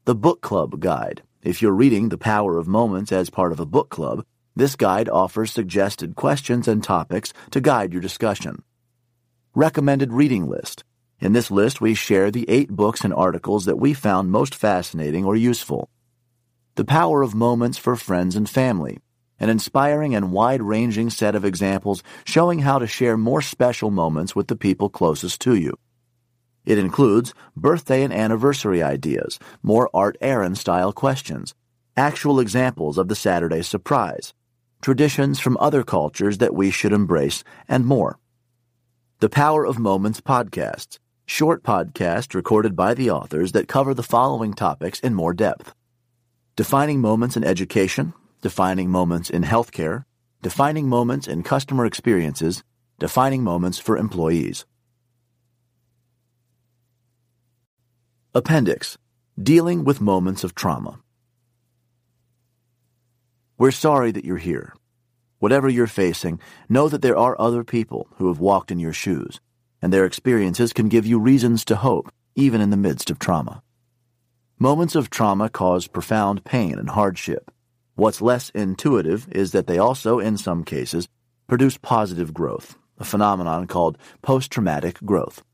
The 0.07 0.15
Book 0.15 0.41
Club 0.41 0.81
Guide. 0.81 1.25
If 1.43 1.61
you're 1.61 1.73
reading 1.73 2.09
The 2.09 2.17
Power 2.17 2.57
of 2.57 2.67
Moments 2.67 3.13
as 3.13 3.29
part 3.29 3.53
of 3.53 3.61
a 3.61 3.67
book 3.67 3.91
club, 3.91 4.25
this 4.55 4.77
guide 4.77 5.09
offers 5.09 5.53
suggested 5.53 6.15
questions 6.15 6.69
and 6.69 6.85
topics 6.85 7.33
to 7.51 7.61
guide 7.61 7.93
your 7.93 8.03
discussion. 8.03 8.63
Recommended 9.55 10.13
reading 10.13 10.49
list. 10.49 10.85
In 11.21 11.33
this 11.33 11.51
list, 11.51 11.81
we 11.81 11.95
share 11.95 12.31
the 12.31 12.49
eight 12.49 12.71
books 12.71 13.05
and 13.05 13.15
articles 13.15 13.65
that 13.65 13.79
we 13.79 13.95
found 13.95 14.31
most 14.31 14.55
fascinating 14.55 15.25
or 15.25 15.37
useful. 15.37 15.89
The 16.75 16.85
Power 16.85 17.23
of 17.23 17.35
Moments 17.35 17.79
for 17.79 17.97
Friends 17.97 18.35
and 18.35 18.49
Family, 18.49 18.99
an 19.39 19.49
inspiring 19.49 20.15
and 20.15 20.33
wide 20.33 20.63
ranging 20.63 21.11
set 21.11 21.35
of 21.35 21.45
examples 21.45 22.03
showing 22.25 22.61
how 22.61 22.79
to 22.79 22.87
share 22.87 23.17
more 23.17 23.43
special 23.43 23.91
moments 23.91 24.37
with 24.37 24.49
the 24.49 24.57
people 24.57 24.89
closest 24.89 25.41
to 25.43 25.55
you. 25.55 25.75
It 26.65 26.79
includes 26.79 27.35
birthday 27.57 28.03
and 28.03 28.13
anniversary 28.13 28.83
ideas, 28.83 29.39
more 29.63 29.91
Art 29.93 30.17
Aron 30.21 30.55
style 30.55 30.93
questions, 30.93 31.55
actual 31.97 32.39
examples 32.39 32.99
of 32.99 33.09
the 33.09 33.17
Saturday 33.17 33.63
surprise, 33.63 34.33
traditions 34.83 35.39
from 35.39 35.57
other 35.59 35.83
cultures 35.83 36.39
that 36.39 36.55
we 36.55 36.71
should 36.71 36.93
embrace, 36.93 37.45
and 37.69 37.87
more. 37.87 38.19
The 39.21 39.29
Power 39.31 39.65
of 39.65 39.79
Moments 39.79 40.21
podcasts, 40.21 40.99
short 41.25 41.63
podcasts 41.63 42.35
recorded 42.35 42.75
by 42.75 42.93
the 42.93 43.09
authors 43.09 43.53
that 43.53 43.69
cover 43.69 43.95
the 43.95 44.03
following 44.03 44.53
topics 44.53 44.99
in 45.01 45.15
more 45.15 45.33
depth. 45.33 45.73
Defining 46.57 47.01
moments 47.01 47.37
in 47.37 47.45
education, 47.45 48.13
defining 48.43 48.91
moments 48.91 49.31
in 49.31 49.45
healthcare, 49.45 50.05
defining 50.43 50.89
moments 50.89 51.29
in 51.29 51.45
customer 51.45 51.87
experiences, 51.87 52.65
defining 52.99 53.45
moments 53.45 53.79
for 53.79 53.97
employees. 53.97 54.67
Appendix 58.35 58.99
Dealing 59.41 59.85
with 59.85 60.01
Moments 60.01 60.43
of 60.43 60.55
Trauma. 60.55 61.02
We're 63.63 63.71
sorry 63.71 64.11
that 64.11 64.25
you're 64.25 64.39
here. 64.39 64.75
Whatever 65.39 65.69
you're 65.69 65.87
facing, 65.87 66.41
know 66.69 66.89
that 66.89 67.01
there 67.01 67.17
are 67.17 67.41
other 67.41 67.63
people 67.63 68.09
who 68.17 68.27
have 68.27 68.41
walked 68.41 68.73
in 68.73 68.81
your 68.81 68.93
shoes, 68.93 69.41
and 69.81 69.93
their 69.93 70.05
experiences 70.05 70.73
can 70.73 70.89
give 70.89 71.07
you 71.07 71.21
reasons 71.21 71.65
to 71.67 71.77
hope, 71.77 72.13
even 72.35 72.61
in 72.61 72.71
the 72.71 72.77
midst 72.77 73.09
of 73.09 73.21
trauma. 73.21 73.63
Moments 74.59 74.97
of 74.97 75.11
trauma 75.11 75.49
cause 75.49 75.87
profound 75.87 76.45
pain 76.45 76.77
and 76.77 76.91
hardship. 76.91 77.53
What's 77.95 78.21
less 78.21 78.51
intuitive 78.51 79.29
is 79.31 79.53
that 79.53 79.69
they 79.69 79.79
also, 79.79 80.19
in 80.19 80.37
some 80.39 80.65
cases, 80.65 81.07
produce 81.47 81.79
positive 81.79 82.35
growth, 82.35 82.77
a 82.99 83.05
phenomenon 83.05 83.69
called 83.69 83.97
post 84.23 84.51
traumatic 84.51 84.99
growth. 85.05 85.45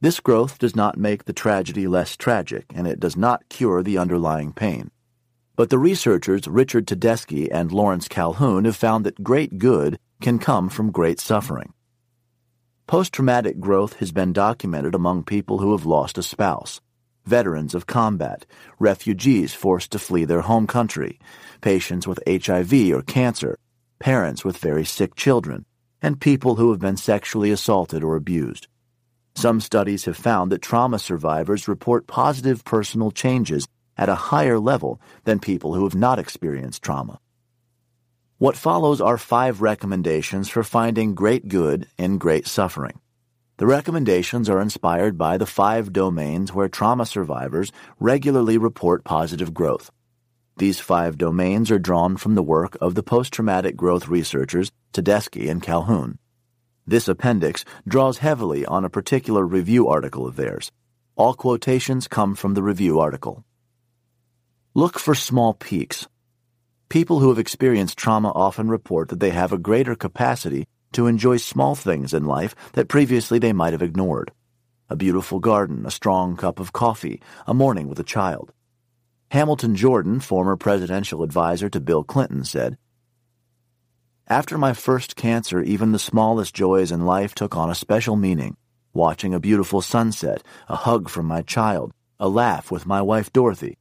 This 0.00 0.20
growth 0.20 0.60
does 0.60 0.76
not 0.76 0.98
make 0.98 1.24
the 1.24 1.32
tragedy 1.32 1.88
less 1.88 2.16
tragic, 2.16 2.66
and 2.72 2.86
it 2.86 3.00
does 3.00 3.16
not 3.16 3.48
cure 3.48 3.82
the 3.82 3.98
underlying 3.98 4.52
pain. 4.52 4.92
But 5.56 5.70
the 5.70 5.78
researchers 5.78 6.48
Richard 6.48 6.86
Tedeschi 6.86 7.48
and 7.50 7.70
Lawrence 7.70 8.08
Calhoun 8.08 8.64
have 8.64 8.74
found 8.74 9.06
that 9.06 9.22
great 9.22 9.58
good 9.58 9.98
can 10.20 10.40
come 10.40 10.68
from 10.68 10.90
great 10.90 11.20
suffering. 11.20 11.72
Post 12.88 13.12
traumatic 13.12 13.60
growth 13.60 13.94
has 13.94 14.10
been 14.10 14.32
documented 14.32 14.94
among 14.94 15.22
people 15.22 15.58
who 15.58 15.70
have 15.72 15.86
lost 15.86 16.18
a 16.18 16.24
spouse, 16.24 16.80
veterans 17.24 17.74
of 17.74 17.86
combat, 17.86 18.46
refugees 18.80 19.54
forced 19.54 19.92
to 19.92 19.98
flee 19.98 20.24
their 20.24 20.40
home 20.40 20.66
country, 20.66 21.20
patients 21.60 22.06
with 22.06 22.22
HIV 22.28 22.92
or 22.92 23.02
cancer, 23.02 23.56
parents 24.00 24.44
with 24.44 24.58
very 24.58 24.84
sick 24.84 25.14
children, 25.14 25.64
and 26.02 26.20
people 26.20 26.56
who 26.56 26.70
have 26.72 26.80
been 26.80 26.96
sexually 26.96 27.52
assaulted 27.52 28.02
or 28.02 28.16
abused. 28.16 28.66
Some 29.36 29.60
studies 29.60 30.04
have 30.04 30.16
found 30.16 30.52
that 30.52 30.62
trauma 30.62 30.98
survivors 30.98 31.68
report 31.68 32.06
positive 32.06 32.64
personal 32.64 33.10
changes 33.10 33.66
at 33.96 34.08
a 34.08 34.14
higher 34.14 34.58
level 34.58 35.00
than 35.24 35.38
people 35.38 35.74
who 35.74 35.84
have 35.84 35.94
not 35.94 36.18
experienced 36.18 36.82
trauma. 36.82 37.18
What 38.38 38.56
follows 38.56 39.00
are 39.00 39.16
five 39.16 39.62
recommendations 39.62 40.48
for 40.48 40.62
finding 40.62 41.14
great 41.14 41.48
good 41.48 41.86
in 41.96 42.18
great 42.18 42.46
suffering. 42.46 43.00
The 43.56 43.66
recommendations 43.66 44.50
are 44.50 44.60
inspired 44.60 45.16
by 45.16 45.38
the 45.38 45.46
five 45.46 45.92
domains 45.92 46.52
where 46.52 46.68
trauma 46.68 47.06
survivors 47.06 47.70
regularly 48.00 48.58
report 48.58 49.04
positive 49.04 49.54
growth. 49.54 49.90
These 50.56 50.80
five 50.80 51.16
domains 51.16 51.70
are 51.70 51.78
drawn 51.78 52.16
from 52.16 52.34
the 52.34 52.42
work 52.42 52.76
of 52.80 52.96
the 52.96 53.02
post-traumatic 53.02 53.76
growth 53.76 54.08
researchers 54.08 54.72
Tedeschi 54.92 55.48
and 55.48 55.62
Calhoun. 55.62 56.18
This 56.86 57.08
appendix 57.08 57.64
draws 57.86 58.18
heavily 58.18 58.66
on 58.66 58.84
a 58.84 58.90
particular 58.90 59.46
review 59.46 59.88
article 59.88 60.26
of 60.26 60.36
theirs. 60.36 60.70
All 61.16 61.34
quotations 61.34 62.08
come 62.08 62.34
from 62.34 62.54
the 62.54 62.62
review 62.62 62.98
article. 62.98 63.44
Look 64.76 64.98
for 64.98 65.14
small 65.14 65.54
peaks. 65.54 66.08
People 66.88 67.20
who 67.20 67.28
have 67.28 67.38
experienced 67.38 67.96
trauma 67.96 68.32
often 68.34 68.68
report 68.68 69.08
that 69.10 69.20
they 69.20 69.30
have 69.30 69.52
a 69.52 69.58
greater 69.58 69.94
capacity 69.94 70.66
to 70.94 71.06
enjoy 71.06 71.36
small 71.36 71.76
things 71.76 72.12
in 72.12 72.24
life 72.24 72.56
that 72.72 72.88
previously 72.88 73.38
they 73.38 73.52
might 73.52 73.72
have 73.72 73.82
ignored. 73.82 74.32
A 74.90 74.96
beautiful 74.96 75.38
garden, 75.38 75.86
a 75.86 75.92
strong 75.92 76.36
cup 76.36 76.58
of 76.58 76.72
coffee, 76.72 77.22
a 77.46 77.54
morning 77.54 77.86
with 77.86 78.00
a 78.00 78.02
child. 78.02 78.52
Hamilton 79.30 79.76
Jordan, 79.76 80.18
former 80.18 80.56
presidential 80.56 81.22
advisor 81.22 81.68
to 81.68 81.78
Bill 81.78 82.02
Clinton, 82.02 82.44
said, 82.44 82.76
After 84.26 84.58
my 84.58 84.72
first 84.72 85.14
cancer, 85.14 85.62
even 85.62 85.92
the 85.92 86.00
smallest 86.00 86.52
joys 86.52 86.90
in 86.90 87.06
life 87.06 87.32
took 87.32 87.56
on 87.56 87.70
a 87.70 87.76
special 87.76 88.16
meaning. 88.16 88.56
Watching 88.92 89.34
a 89.34 89.40
beautiful 89.40 89.82
sunset, 89.82 90.42
a 90.68 90.74
hug 90.74 91.08
from 91.08 91.26
my 91.26 91.42
child, 91.42 91.92
a 92.18 92.28
laugh 92.28 92.72
with 92.72 92.86
my 92.86 93.00
wife 93.00 93.32
Dorothy. 93.32 93.78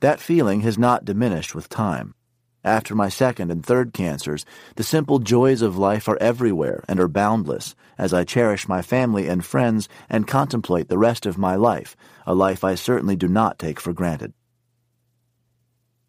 That 0.00 0.20
feeling 0.20 0.60
has 0.60 0.78
not 0.78 1.04
diminished 1.04 1.54
with 1.54 1.68
time. 1.68 2.14
After 2.62 2.94
my 2.94 3.08
second 3.08 3.50
and 3.50 3.64
third 3.64 3.92
cancers, 3.92 4.44
the 4.76 4.84
simple 4.84 5.18
joys 5.18 5.62
of 5.62 5.78
life 5.78 6.08
are 6.08 6.18
everywhere 6.20 6.84
and 6.88 7.00
are 7.00 7.08
boundless 7.08 7.74
as 7.96 8.14
I 8.14 8.24
cherish 8.24 8.68
my 8.68 8.82
family 8.82 9.26
and 9.26 9.44
friends 9.44 9.88
and 10.08 10.26
contemplate 10.26 10.88
the 10.88 10.98
rest 10.98 11.26
of 11.26 11.38
my 11.38 11.56
life, 11.56 11.96
a 12.26 12.34
life 12.34 12.62
I 12.62 12.74
certainly 12.76 13.16
do 13.16 13.26
not 13.26 13.58
take 13.58 13.80
for 13.80 13.92
granted. 13.92 14.34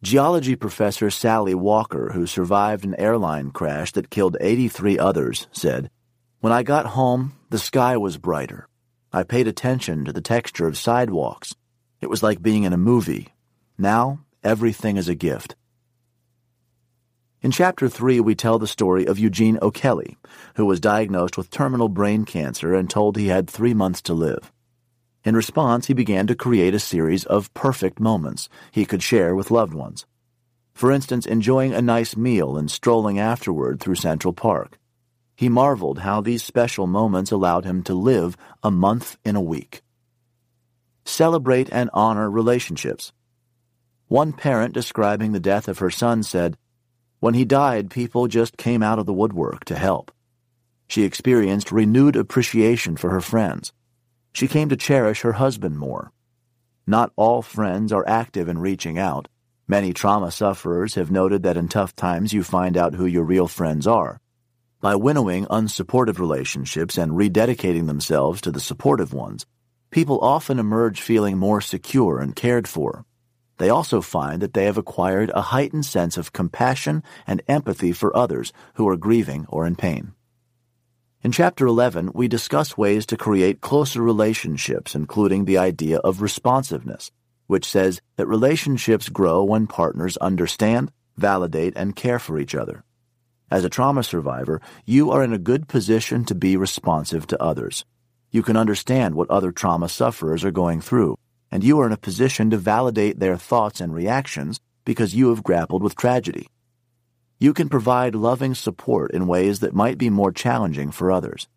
Geology 0.03 0.55
professor 0.55 1.09
Sally 1.09 1.55
Walker, 1.55 2.11
who 2.13 2.27
survived 2.27 2.85
an 2.85 2.95
airline 2.95 3.51
crash 3.51 3.91
that 3.93 4.09
killed 4.09 4.37
83 4.39 4.99
others, 4.99 5.47
said, 5.51 5.89
When 6.39 6.53
I 6.53 6.63
got 6.63 6.85
home, 6.85 7.33
the 7.49 7.59
sky 7.59 7.97
was 7.97 8.17
brighter. 8.17 8.67
I 9.11 9.23
paid 9.23 9.47
attention 9.47 10.05
to 10.05 10.13
the 10.13 10.21
texture 10.21 10.67
of 10.67 10.77
sidewalks. 10.77 11.55
It 12.01 12.09
was 12.09 12.21
like 12.21 12.41
being 12.41 12.63
in 12.63 12.73
a 12.73 12.77
movie. 12.77 13.33
Now, 13.81 14.19
everything 14.43 14.97
is 14.97 15.07
a 15.07 15.15
gift. 15.15 15.55
In 17.41 17.49
Chapter 17.49 17.87
3, 17.87 18.19
we 18.19 18.35
tell 18.35 18.59
the 18.59 18.67
story 18.67 19.05
of 19.05 19.17
Eugene 19.17 19.57
O'Kelly, 19.61 20.17
who 20.55 20.65
was 20.65 20.81
diagnosed 20.81 21.37
with 21.37 21.49
terminal 21.49 21.87
brain 21.87 22.25
cancer 22.25 22.75
and 22.75 22.89
told 22.89 23.15
he 23.15 23.29
had 23.29 23.49
three 23.49 23.73
months 23.73 24.01
to 24.01 24.13
live. 24.13 24.51
In 25.23 25.33
response, 25.33 25.87
he 25.87 25.93
began 25.93 26.27
to 26.27 26.35
create 26.35 26.73
a 26.73 26.79
series 26.79 27.23
of 27.23 27.53
perfect 27.53 28.01
moments 28.01 28.49
he 28.69 28.85
could 28.85 29.01
share 29.01 29.33
with 29.33 29.49
loved 29.49 29.73
ones. 29.73 30.05
For 30.73 30.91
instance, 30.91 31.25
enjoying 31.25 31.73
a 31.73 31.81
nice 31.81 32.17
meal 32.17 32.57
and 32.57 32.69
strolling 32.69 33.17
afterward 33.17 33.79
through 33.79 33.95
Central 33.95 34.33
Park. 34.33 34.77
He 35.37 35.47
marveled 35.47 35.99
how 35.99 36.19
these 36.19 36.43
special 36.43 36.85
moments 36.85 37.31
allowed 37.31 37.63
him 37.63 37.83
to 37.83 37.93
live 37.93 38.35
a 38.61 38.71
month 38.71 39.17
in 39.23 39.37
a 39.37 39.41
week. 39.41 39.83
Celebrate 41.05 41.69
and 41.71 41.89
honor 41.93 42.29
relationships. 42.29 43.13
One 44.09 44.33
parent 44.33 44.73
describing 44.73 45.31
the 45.31 45.39
death 45.39 45.67
of 45.67 45.79
her 45.79 45.89
son 45.89 46.21
said, 46.21 46.57
When 47.21 47.33
he 47.33 47.45
died, 47.45 47.89
people 47.89 48.27
just 48.27 48.57
came 48.57 48.83
out 48.83 48.99
of 48.99 49.05
the 49.05 49.13
woodwork 49.13 49.63
to 49.65 49.77
help. 49.77 50.11
She 50.87 51.03
experienced 51.03 51.71
renewed 51.71 52.17
appreciation 52.17 52.97
for 52.97 53.11
her 53.11 53.21
friends 53.21 53.71
she 54.33 54.47
came 54.47 54.69
to 54.69 54.77
cherish 54.77 55.21
her 55.21 55.33
husband 55.33 55.77
more. 55.77 56.11
Not 56.87 57.11
all 57.15 57.41
friends 57.41 57.91
are 57.91 58.07
active 58.07 58.47
in 58.47 58.59
reaching 58.59 58.97
out. 58.97 59.27
Many 59.67 59.93
trauma 59.93 60.31
sufferers 60.31 60.95
have 60.95 61.11
noted 61.11 61.43
that 61.43 61.57
in 61.57 61.67
tough 61.67 61.95
times 61.95 62.33
you 62.33 62.43
find 62.43 62.77
out 62.77 62.95
who 62.95 63.05
your 63.05 63.23
real 63.23 63.47
friends 63.47 63.85
are. 63.85 64.19
By 64.81 64.95
winnowing 64.95 65.45
unsupportive 65.47 66.19
relationships 66.19 66.97
and 66.97 67.11
rededicating 67.11 67.85
themselves 67.85 68.41
to 68.41 68.51
the 68.51 68.59
supportive 68.59 69.13
ones, 69.13 69.45
people 69.91 70.19
often 70.21 70.57
emerge 70.57 71.01
feeling 71.01 71.37
more 71.37 71.61
secure 71.61 72.19
and 72.19 72.35
cared 72.35 72.67
for. 72.67 73.05
They 73.59 73.69
also 73.69 73.99
find 73.99 74.41
that 74.41 74.53
they 74.53 74.65
have 74.65 74.77
acquired 74.77 75.31
a 75.35 75.41
heightened 75.41 75.85
sense 75.85 76.17
of 76.17 76.31
compassion 76.31 77.03
and 77.27 77.41
empathy 77.47 77.91
for 77.91 78.15
others 78.15 78.53
who 78.75 78.87
are 78.87 78.95
grieving 78.95 79.45
or 79.49 79.67
in 79.67 79.75
pain. 79.75 80.13
In 81.21 81.33
Chapter 81.33 81.67
11, 81.67 82.11
we 82.13 82.29
discuss 82.29 82.77
ways 82.77 83.05
to 83.07 83.17
create 83.17 83.59
closer 83.59 84.01
relationships, 84.01 84.95
including 84.95 85.43
the 85.43 85.57
idea 85.57 85.97
of 85.97 86.21
responsiveness, 86.21 87.11
which 87.47 87.65
says 87.65 87.99
that 88.15 88.27
relationships 88.27 89.09
grow 89.09 89.43
when 89.43 89.67
partners 89.67 90.15
understand, 90.17 90.93
validate, 91.17 91.73
and 91.75 91.97
care 91.97 92.19
for 92.19 92.39
each 92.39 92.55
other. 92.55 92.85
As 93.51 93.65
a 93.65 93.69
trauma 93.69 94.03
survivor, 94.03 94.61
you 94.85 95.11
are 95.11 95.21
in 95.21 95.33
a 95.33 95.37
good 95.37 95.67
position 95.67 96.23
to 96.25 96.35
be 96.35 96.55
responsive 96.55 97.27
to 97.27 97.43
others. 97.43 97.83
You 98.31 98.41
can 98.41 98.55
understand 98.55 99.15
what 99.15 99.29
other 99.29 99.51
trauma 99.51 99.89
sufferers 99.89 100.45
are 100.45 100.51
going 100.51 100.79
through, 100.79 101.17
and 101.51 101.63
you 101.63 101.79
are 101.79 101.85
in 101.85 101.91
a 101.91 101.97
position 101.97 102.49
to 102.49 102.57
validate 102.57 103.19
their 103.19 103.37
thoughts 103.37 103.81
and 103.81 103.93
reactions 103.93 104.59
because 104.85 105.15
you 105.15 105.29
have 105.29 105.43
grappled 105.43 105.83
with 105.83 105.95
tragedy. 105.95 106.47
You 107.39 107.53
can 107.53 107.69
provide 107.69 108.15
loving 108.15 108.53
support 108.53 109.11
in 109.11 109.27
ways 109.27 109.59
that 109.61 109.73
might 109.73 109.97
be 109.97 110.09
more 110.09 110.31
challenging 110.31 110.91
for 110.91 111.11
others. 111.11 111.47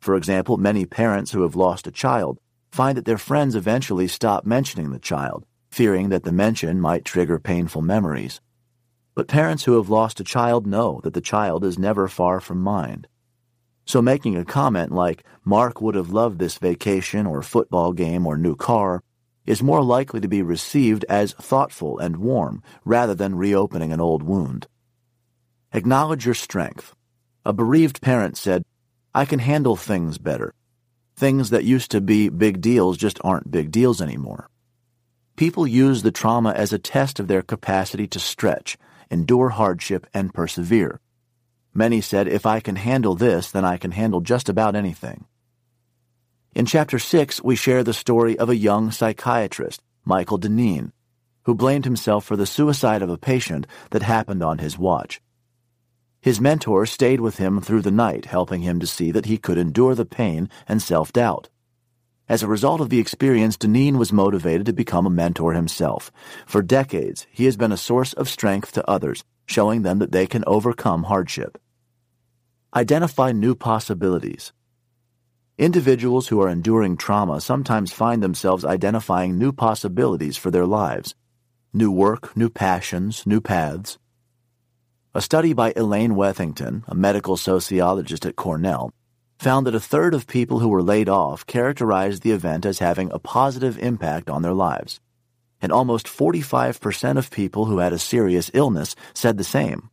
For 0.00 0.16
example, 0.16 0.56
many 0.56 0.84
parents 0.84 1.32
who 1.32 1.42
have 1.42 1.56
lost 1.56 1.86
a 1.86 1.92
child 1.92 2.38
find 2.72 2.96
that 2.96 3.04
their 3.04 3.18
friends 3.18 3.54
eventually 3.54 4.08
stop 4.08 4.44
mentioning 4.44 4.90
the 4.90 4.98
child, 4.98 5.44
fearing 5.70 6.08
that 6.08 6.24
the 6.24 6.32
mention 6.32 6.80
might 6.80 7.04
trigger 7.04 7.38
painful 7.38 7.82
memories. 7.82 8.40
But 9.14 9.28
parents 9.28 9.64
who 9.64 9.76
have 9.76 9.88
lost 9.88 10.20
a 10.20 10.24
child 10.24 10.66
know 10.66 11.00
that 11.02 11.14
the 11.14 11.20
child 11.20 11.64
is 11.64 11.78
never 11.78 12.08
far 12.08 12.40
from 12.40 12.60
mind. 12.60 13.06
So 13.84 14.02
making 14.02 14.36
a 14.36 14.44
comment 14.44 14.92
like, 14.92 15.24
Mark 15.44 15.80
would 15.80 15.94
have 15.94 16.10
loved 16.10 16.38
this 16.38 16.58
vacation 16.58 17.26
or 17.26 17.42
football 17.42 17.92
game 17.92 18.26
or 18.26 18.36
new 18.36 18.54
car, 18.54 19.02
is 19.48 19.62
more 19.62 19.82
likely 19.82 20.20
to 20.20 20.28
be 20.28 20.42
received 20.42 21.06
as 21.08 21.32
thoughtful 21.32 21.98
and 21.98 22.18
warm 22.18 22.62
rather 22.84 23.14
than 23.14 23.34
reopening 23.34 23.92
an 23.92 24.00
old 24.00 24.22
wound. 24.22 24.66
Acknowledge 25.72 26.26
your 26.26 26.34
strength. 26.34 26.94
A 27.46 27.54
bereaved 27.54 28.02
parent 28.02 28.36
said, 28.36 28.62
I 29.14 29.24
can 29.24 29.38
handle 29.38 29.74
things 29.74 30.18
better. 30.18 30.52
Things 31.16 31.48
that 31.48 31.64
used 31.64 31.90
to 31.92 32.02
be 32.02 32.28
big 32.28 32.60
deals 32.60 32.98
just 32.98 33.18
aren't 33.24 33.50
big 33.50 33.70
deals 33.70 34.02
anymore. 34.02 34.50
People 35.34 35.66
use 35.66 36.02
the 36.02 36.12
trauma 36.12 36.52
as 36.52 36.74
a 36.74 36.78
test 36.78 37.18
of 37.18 37.26
their 37.26 37.42
capacity 37.42 38.06
to 38.08 38.20
stretch, 38.20 38.76
endure 39.10 39.48
hardship, 39.48 40.06
and 40.12 40.34
persevere. 40.34 41.00
Many 41.72 42.02
said, 42.02 42.28
if 42.28 42.44
I 42.44 42.60
can 42.60 42.76
handle 42.76 43.14
this, 43.14 43.50
then 43.50 43.64
I 43.64 43.78
can 43.78 43.92
handle 43.92 44.20
just 44.20 44.50
about 44.50 44.76
anything. 44.76 45.24
In 46.54 46.64
Chapter 46.64 46.98
6, 46.98 47.42
we 47.44 47.56
share 47.56 47.84
the 47.84 47.92
story 47.92 48.38
of 48.38 48.48
a 48.48 48.56
young 48.56 48.90
psychiatrist, 48.90 49.82
Michael 50.04 50.38
Deneen, 50.38 50.92
who 51.44 51.54
blamed 51.54 51.84
himself 51.84 52.24
for 52.24 52.36
the 52.36 52.46
suicide 52.46 53.02
of 53.02 53.10
a 53.10 53.18
patient 53.18 53.66
that 53.90 54.02
happened 54.02 54.42
on 54.42 54.58
his 54.58 54.78
watch. 54.78 55.20
His 56.20 56.40
mentor 56.40 56.86
stayed 56.86 57.20
with 57.20 57.36
him 57.36 57.60
through 57.60 57.82
the 57.82 57.90
night, 57.90 58.24
helping 58.24 58.62
him 58.62 58.80
to 58.80 58.86
see 58.86 59.10
that 59.12 59.26
he 59.26 59.36
could 59.36 59.58
endure 59.58 59.94
the 59.94 60.06
pain 60.06 60.48
and 60.66 60.80
self 60.80 61.12
doubt. 61.12 61.48
As 62.28 62.42
a 62.42 62.48
result 62.48 62.80
of 62.80 62.88
the 62.88 62.98
experience, 62.98 63.56
Deneen 63.56 63.96
was 63.96 64.12
motivated 64.12 64.66
to 64.66 64.72
become 64.72 65.06
a 65.06 65.10
mentor 65.10 65.52
himself. 65.52 66.10
For 66.46 66.62
decades, 66.62 67.26
he 67.30 67.44
has 67.44 67.56
been 67.56 67.72
a 67.72 67.76
source 67.76 68.14
of 68.14 68.28
strength 68.28 68.72
to 68.72 68.90
others, 68.90 69.22
showing 69.46 69.82
them 69.82 69.98
that 69.98 70.12
they 70.12 70.26
can 70.26 70.44
overcome 70.46 71.04
hardship. 71.04 71.58
Identify 72.74 73.32
new 73.32 73.54
possibilities. 73.54 74.52
Individuals 75.58 76.28
who 76.28 76.40
are 76.40 76.48
enduring 76.48 76.96
trauma 76.96 77.40
sometimes 77.40 77.92
find 77.92 78.22
themselves 78.22 78.64
identifying 78.64 79.36
new 79.36 79.50
possibilities 79.50 80.36
for 80.36 80.52
their 80.52 80.64
lives. 80.64 81.16
New 81.72 81.90
work, 81.90 82.36
new 82.36 82.48
passions, 82.48 83.26
new 83.26 83.40
paths. 83.40 83.98
A 85.16 85.20
study 85.20 85.52
by 85.52 85.72
Elaine 85.74 86.12
Wethington, 86.12 86.84
a 86.86 86.94
medical 86.94 87.36
sociologist 87.36 88.24
at 88.24 88.36
Cornell, 88.36 88.92
found 89.40 89.66
that 89.66 89.74
a 89.74 89.80
third 89.80 90.14
of 90.14 90.28
people 90.28 90.60
who 90.60 90.68
were 90.68 90.80
laid 90.80 91.08
off 91.08 91.44
characterized 91.44 92.22
the 92.22 92.30
event 92.30 92.64
as 92.64 92.78
having 92.78 93.10
a 93.10 93.18
positive 93.18 93.80
impact 93.80 94.30
on 94.30 94.42
their 94.42 94.54
lives. 94.54 95.00
And 95.60 95.72
almost 95.72 96.06
45% 96.06 97.18
of 97.18 97.32
people 97.32 97.64
who 97.64 97.78
had 97.78 97.92
a 97.92 97.98
serious 97.98 98.48
illness 98.54 98.94
said 99.12 99.38
the 99.38 99.42
same. 99.42 99.90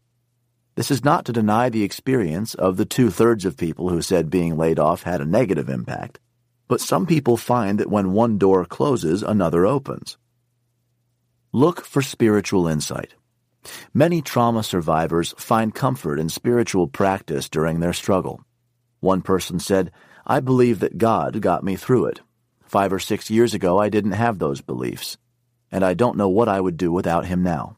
This 0.75 0.91
is 0.91 1.03
not 1.03 1.25
to 1.25 1.33
deny 1.33 1.69
the 1.69 1.83
experience 1.83 2.53
of 2.53 2.77
the 2.77 2.85
two 2.85 3.09
thirds 3.09 3.45
of 3.45 3.57
people 3.57 3.89
who 3.89 4.01
said 4.01 4.29
being 4.29 4.57
laid 4.57 4.77
off 4.77 5.03
had 5.03 5.21
a 5.21 5.25
negative 5.25 5.69
impact, 5.69 6.19
but 6.67 6.81
some 6.81 7.05
people 7.05 7.37
find 7.37 7.79
that 7.79 7.89
when 7.89 8.11
one 8.11 8.37
door 8.37 8.65
closes, 8.65 9.23
another 9.23 9.65
opens. 9.65 10.17
Look 11.53 11.85
for 11.85 12.01
spiritual 12.01 12.67
insight. 12.67 13.15
Many 13.93 14.21
trauma 14.21 14.63
survivors 14.63 15.33
find 15.37 15.73
comfort 15.73 16.19
in 16.19 16.27
spiritual 16.27 16.87
practice 16.87 17.47
during 17.47 17.79
their 17.79 17.93
struggle. 17.93 18.41
One 18.99 19.21
person 19.21 19.59
said, 19.59 19.91
I 20.27 20.39
believe 20.39 20.79
that 20.81 20.97
God 20.97 21.39
got 21.41 21.63
me 21.63 21.75
through 21.75 22.07
it. 22.07 22.21
Five 22.65 22.91
or 22.91 22.99
six 22.99 23.29
years 23.29 23.53
ago, 23.53 23.79
I 23.79 23.89
didn't 23.89 24.11
have 24.11 24.39
those 24.39 24.61
beliefs. 24.61 25.17
and 25.71 25.83
I 25.83 25.93
don't 25.93 26.17
know 26.17 26.29
what 26.29 26.47
I 26.47 26.61
would 26.61 26.77
do 26.77 26.91
without 26.91 27.25
him 27.25 27.43
now. 27.43 27.77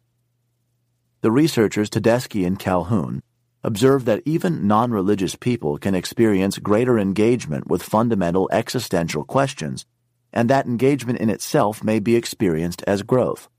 The 1.21 1.31
researchers 1.31 1.89
Tedeschi 1.89 2.45
and 2.45 2.59
Calhoun 2.59 3.23
observed 3.63 4.05
that 4.05 4.21
even 4.23 4.67
non 4.67 4.91
religious 4.91 5.35
people 5.35 5.79
can 5.79 5.95
experience 5.95 6.59
greater 6.59 6.99
engagement 6.99 7.67
with 7.67 7.81
fundamental 7.81 8.47
existential 8.51 9.23
questions, 9.23 9.87
and 10.31 10.47
that 10.47 10.67
engagement 10.67 11.17
in 11.17 11.31
itself 11.31 11.83
may 11.83 11.97
be 11.97 12.15
experienced 12.15 12.83
as 12.85 13.01
growth. 13.01 13.49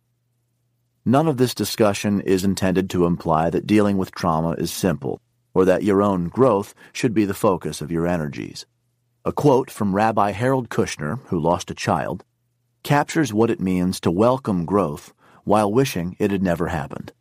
None 1.05 1.27
of 1.27 1.37
this 1.37 1.53
discussion 1.53 2.21
is 2.21 2.45
intended 2.45 2.89
to 2.91 3.07
imply 3.07 3.51
that 3.51 3.67
dealing 3.67 3.97
with 3.97 4.13
trauma 4.13 4.53
is 4.53 4.71
simple, 4.71 5.21
or 5.53 5.65
that 5.65 5.83
your 5.83 6.01
own 6.01 6.29
growth 6.29 6.75
should 6.93 7.13
be 7.13 7.25
the 7.25 7.35
focus 7.35 7.81
of 7.81 7.91
your 7.91 8.07
energies. 8.07 8.67
A 9.25 9.33
quote 9.33 9.69
from 9.69 9.97
Rabbi 9.97 10.31
Harold 10.31 10.69
Kushner, 10.69 11.19
who 11.27 11.41
lost 11.41 11.73
a 11.73 11.75
child, 11.75 12.25
captures 12.85 13.33
what 13.33 13.51
it 13.51 13.61
means 13.61 13.99
to 14.01 14.13
welcome 14.13 14.65
growth 14.65 15.13
while 15.43 15.73
wishing 15.73 16.15
it 16.21 16.31
had 16.31 16.43
never 16.43 16.69
happened. 16.69 17.13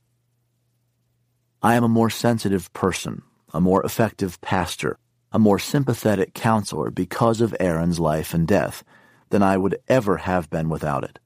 I 1.62 1.74
am 1.76 1.84
a 1.84 1.90
more 1.90 2.12
sensitive 2.12 2.72
person, 2.74 3.24
a 3.52 3.60
more 3.60 3.84
effective 3.84 4.40
pastor, 4.42 5.00
a 5.32 5.40
more 5.40 5.58
sympathetic 5.58 6.36
counselor 6.36 6.92
because 6.92 7.42
of 7.42 7.56
Aaron's 7.60 8.00
life 8.00 8.36
and 8.36 8.48
death 8.48 8.84
than 9.30 9.42
I 9.42 9.58
would 9.58 9.80
ever 9.88 10.18
have 10.18 10.52
been 10.52 10.70
without 10.70 11.04
it. 11.04 11.18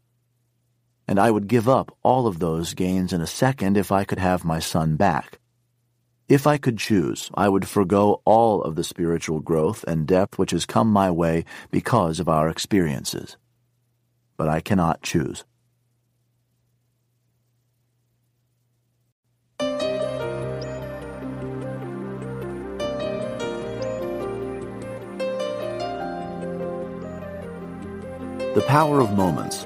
And 1.06 1.20
I 1.20 1.32
would 1.32 1.48
give 1.48 1.68
up 1.68 1.98
all 2.02 2.28
of 2.28 2.40
those 2.40 2.74
gains 2.74 3.12
in 3.12 3.20
a 3.20 3.28
second 3.28 3.76
if 3.76 3.92
I 3.92 4.06
could 4.06 4.20
have 4.20 4.46
my 4.46 4.60
son 4.60 4.96
back. 4.96 5.40
If 6.30 6.48
I 6.48 6.58
could 6.58 6.78
choose, 6.78 7.30
I 7.34 7.50
would 7.50 7.68
forego 7.68 8.22
all 8.24 8.62
of 8.62 8.76
the 8.76 8.86
spiritual 8.86 9.42
growth 9.42 9.84
and 9.86 10.08
depth 10.08 10.40
which 10.40 10.52
has 10.52 10.66
come 10.66 10.88
my 10.88 11.12
way 11.12 11.44
because 11.72 12.22
of 12.22 12.30
our 12.30 12.48
experiences. 12.48 13.36
But 14.38 14.48
I 14.48 14.62
cannot 14.62 15.02
choose. 15.02 15.44
The 28.54 28.62
Power 28.64 29.00
of 29.00 29.16
Moments 29.16 29.66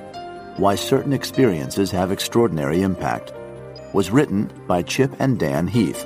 Why 0.57 0.75
Certain 0.75 1.11
Experiences 1.11 1.89
Have 1.89 2.11
Extraordinary 2.11 2.83
Impact 2.83 3.33
was 3.93 4.11
written 4.11 4.51
by 4.67 4.83
Chip 4.83 5.11
and 5.17 5.39
Dan 5.39 5.65
Heath 5.65 6.05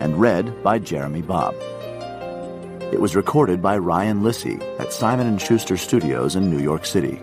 and 0.00 0.18
read 0.18 0.62
by 0.62 0.78
Jeremy 0.78 1.20
Bobb. 1.20 1.54
It 2.94 2.98
was 2.98 3.14
recorded 3.14 3.60
by 3.60 3.76
Ryan 3.76 4.22
Lissy 4.22 4.58
at 4.78 4.90
Simon 4.90 5.36
& 5.36 5.38
Schuster 5.38 5.76
Studios 5.76 6.34
in 6.34 6.48
New 6.48 6.60
York 6.60 6.86
City. 6.86 7.20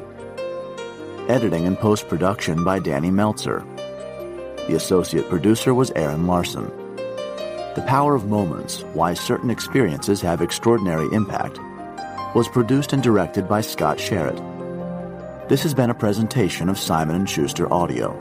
Editing 1.28 1.66
and 1.66 1.76
post-production 1.76 2.64
by 2.64 2.78
Danny 2.78 3.10
Meltzer. 3.10 3.66
The 4.68 4.76
associate 4.76 5.28
producer 5.30 5.74
was 5.74 5.90
Aaron 5.96 6.28
Larson. 6.28 6.68
The 7.74 7.86
Power 7.88 8.14
of 8.14 8.28
Moments, 8.28 8.84
Why 8.94 9.16
Certain 9.16 9.50
Experiences 9.50 10.22
Have 10.22 10.44
Extraordinary 10.44 11.08
Impact 11.12 11.58
was 12.36 12.48
produced 12.48 12.94
and 12.94 13.02
directed 13.02 13.50
by 13.50 13.62
Scott 13.62 13.98
Sherratt. 13.98 14.59
This 15.50 15.64
has 15.64 15.74
been 15.74 15.90
a 15.90 15.96
presentation 15.96 16.70
of 16.70 16.78
Simon 16.78 17.26
& 17.26 17.26
Schuster 17.26 17.74
Audio. 17.74 18.14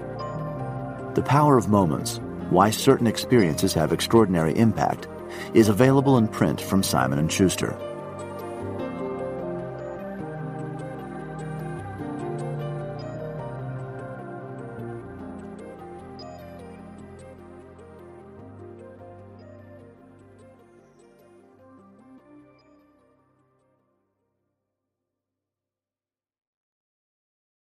The 1.15 1.21
Power 1.21 1.59
of 1.59 1.69
Moments: 1.69 2.23
Why 2.49 2.71
Certain 2.71 3.07
Experiences 3.07 3.75
Have 3.75 3.93
Extraordinary 3.93 4.57
Impact 4.57 5.09
is 5.53 5.69
available 5.69 6.17
in 6.17 6.27
print 6.27 6.59
from 6.59 6.83
Simon 6.83 7.29
& 7.29 7.29
Schuster. 7.29 7.77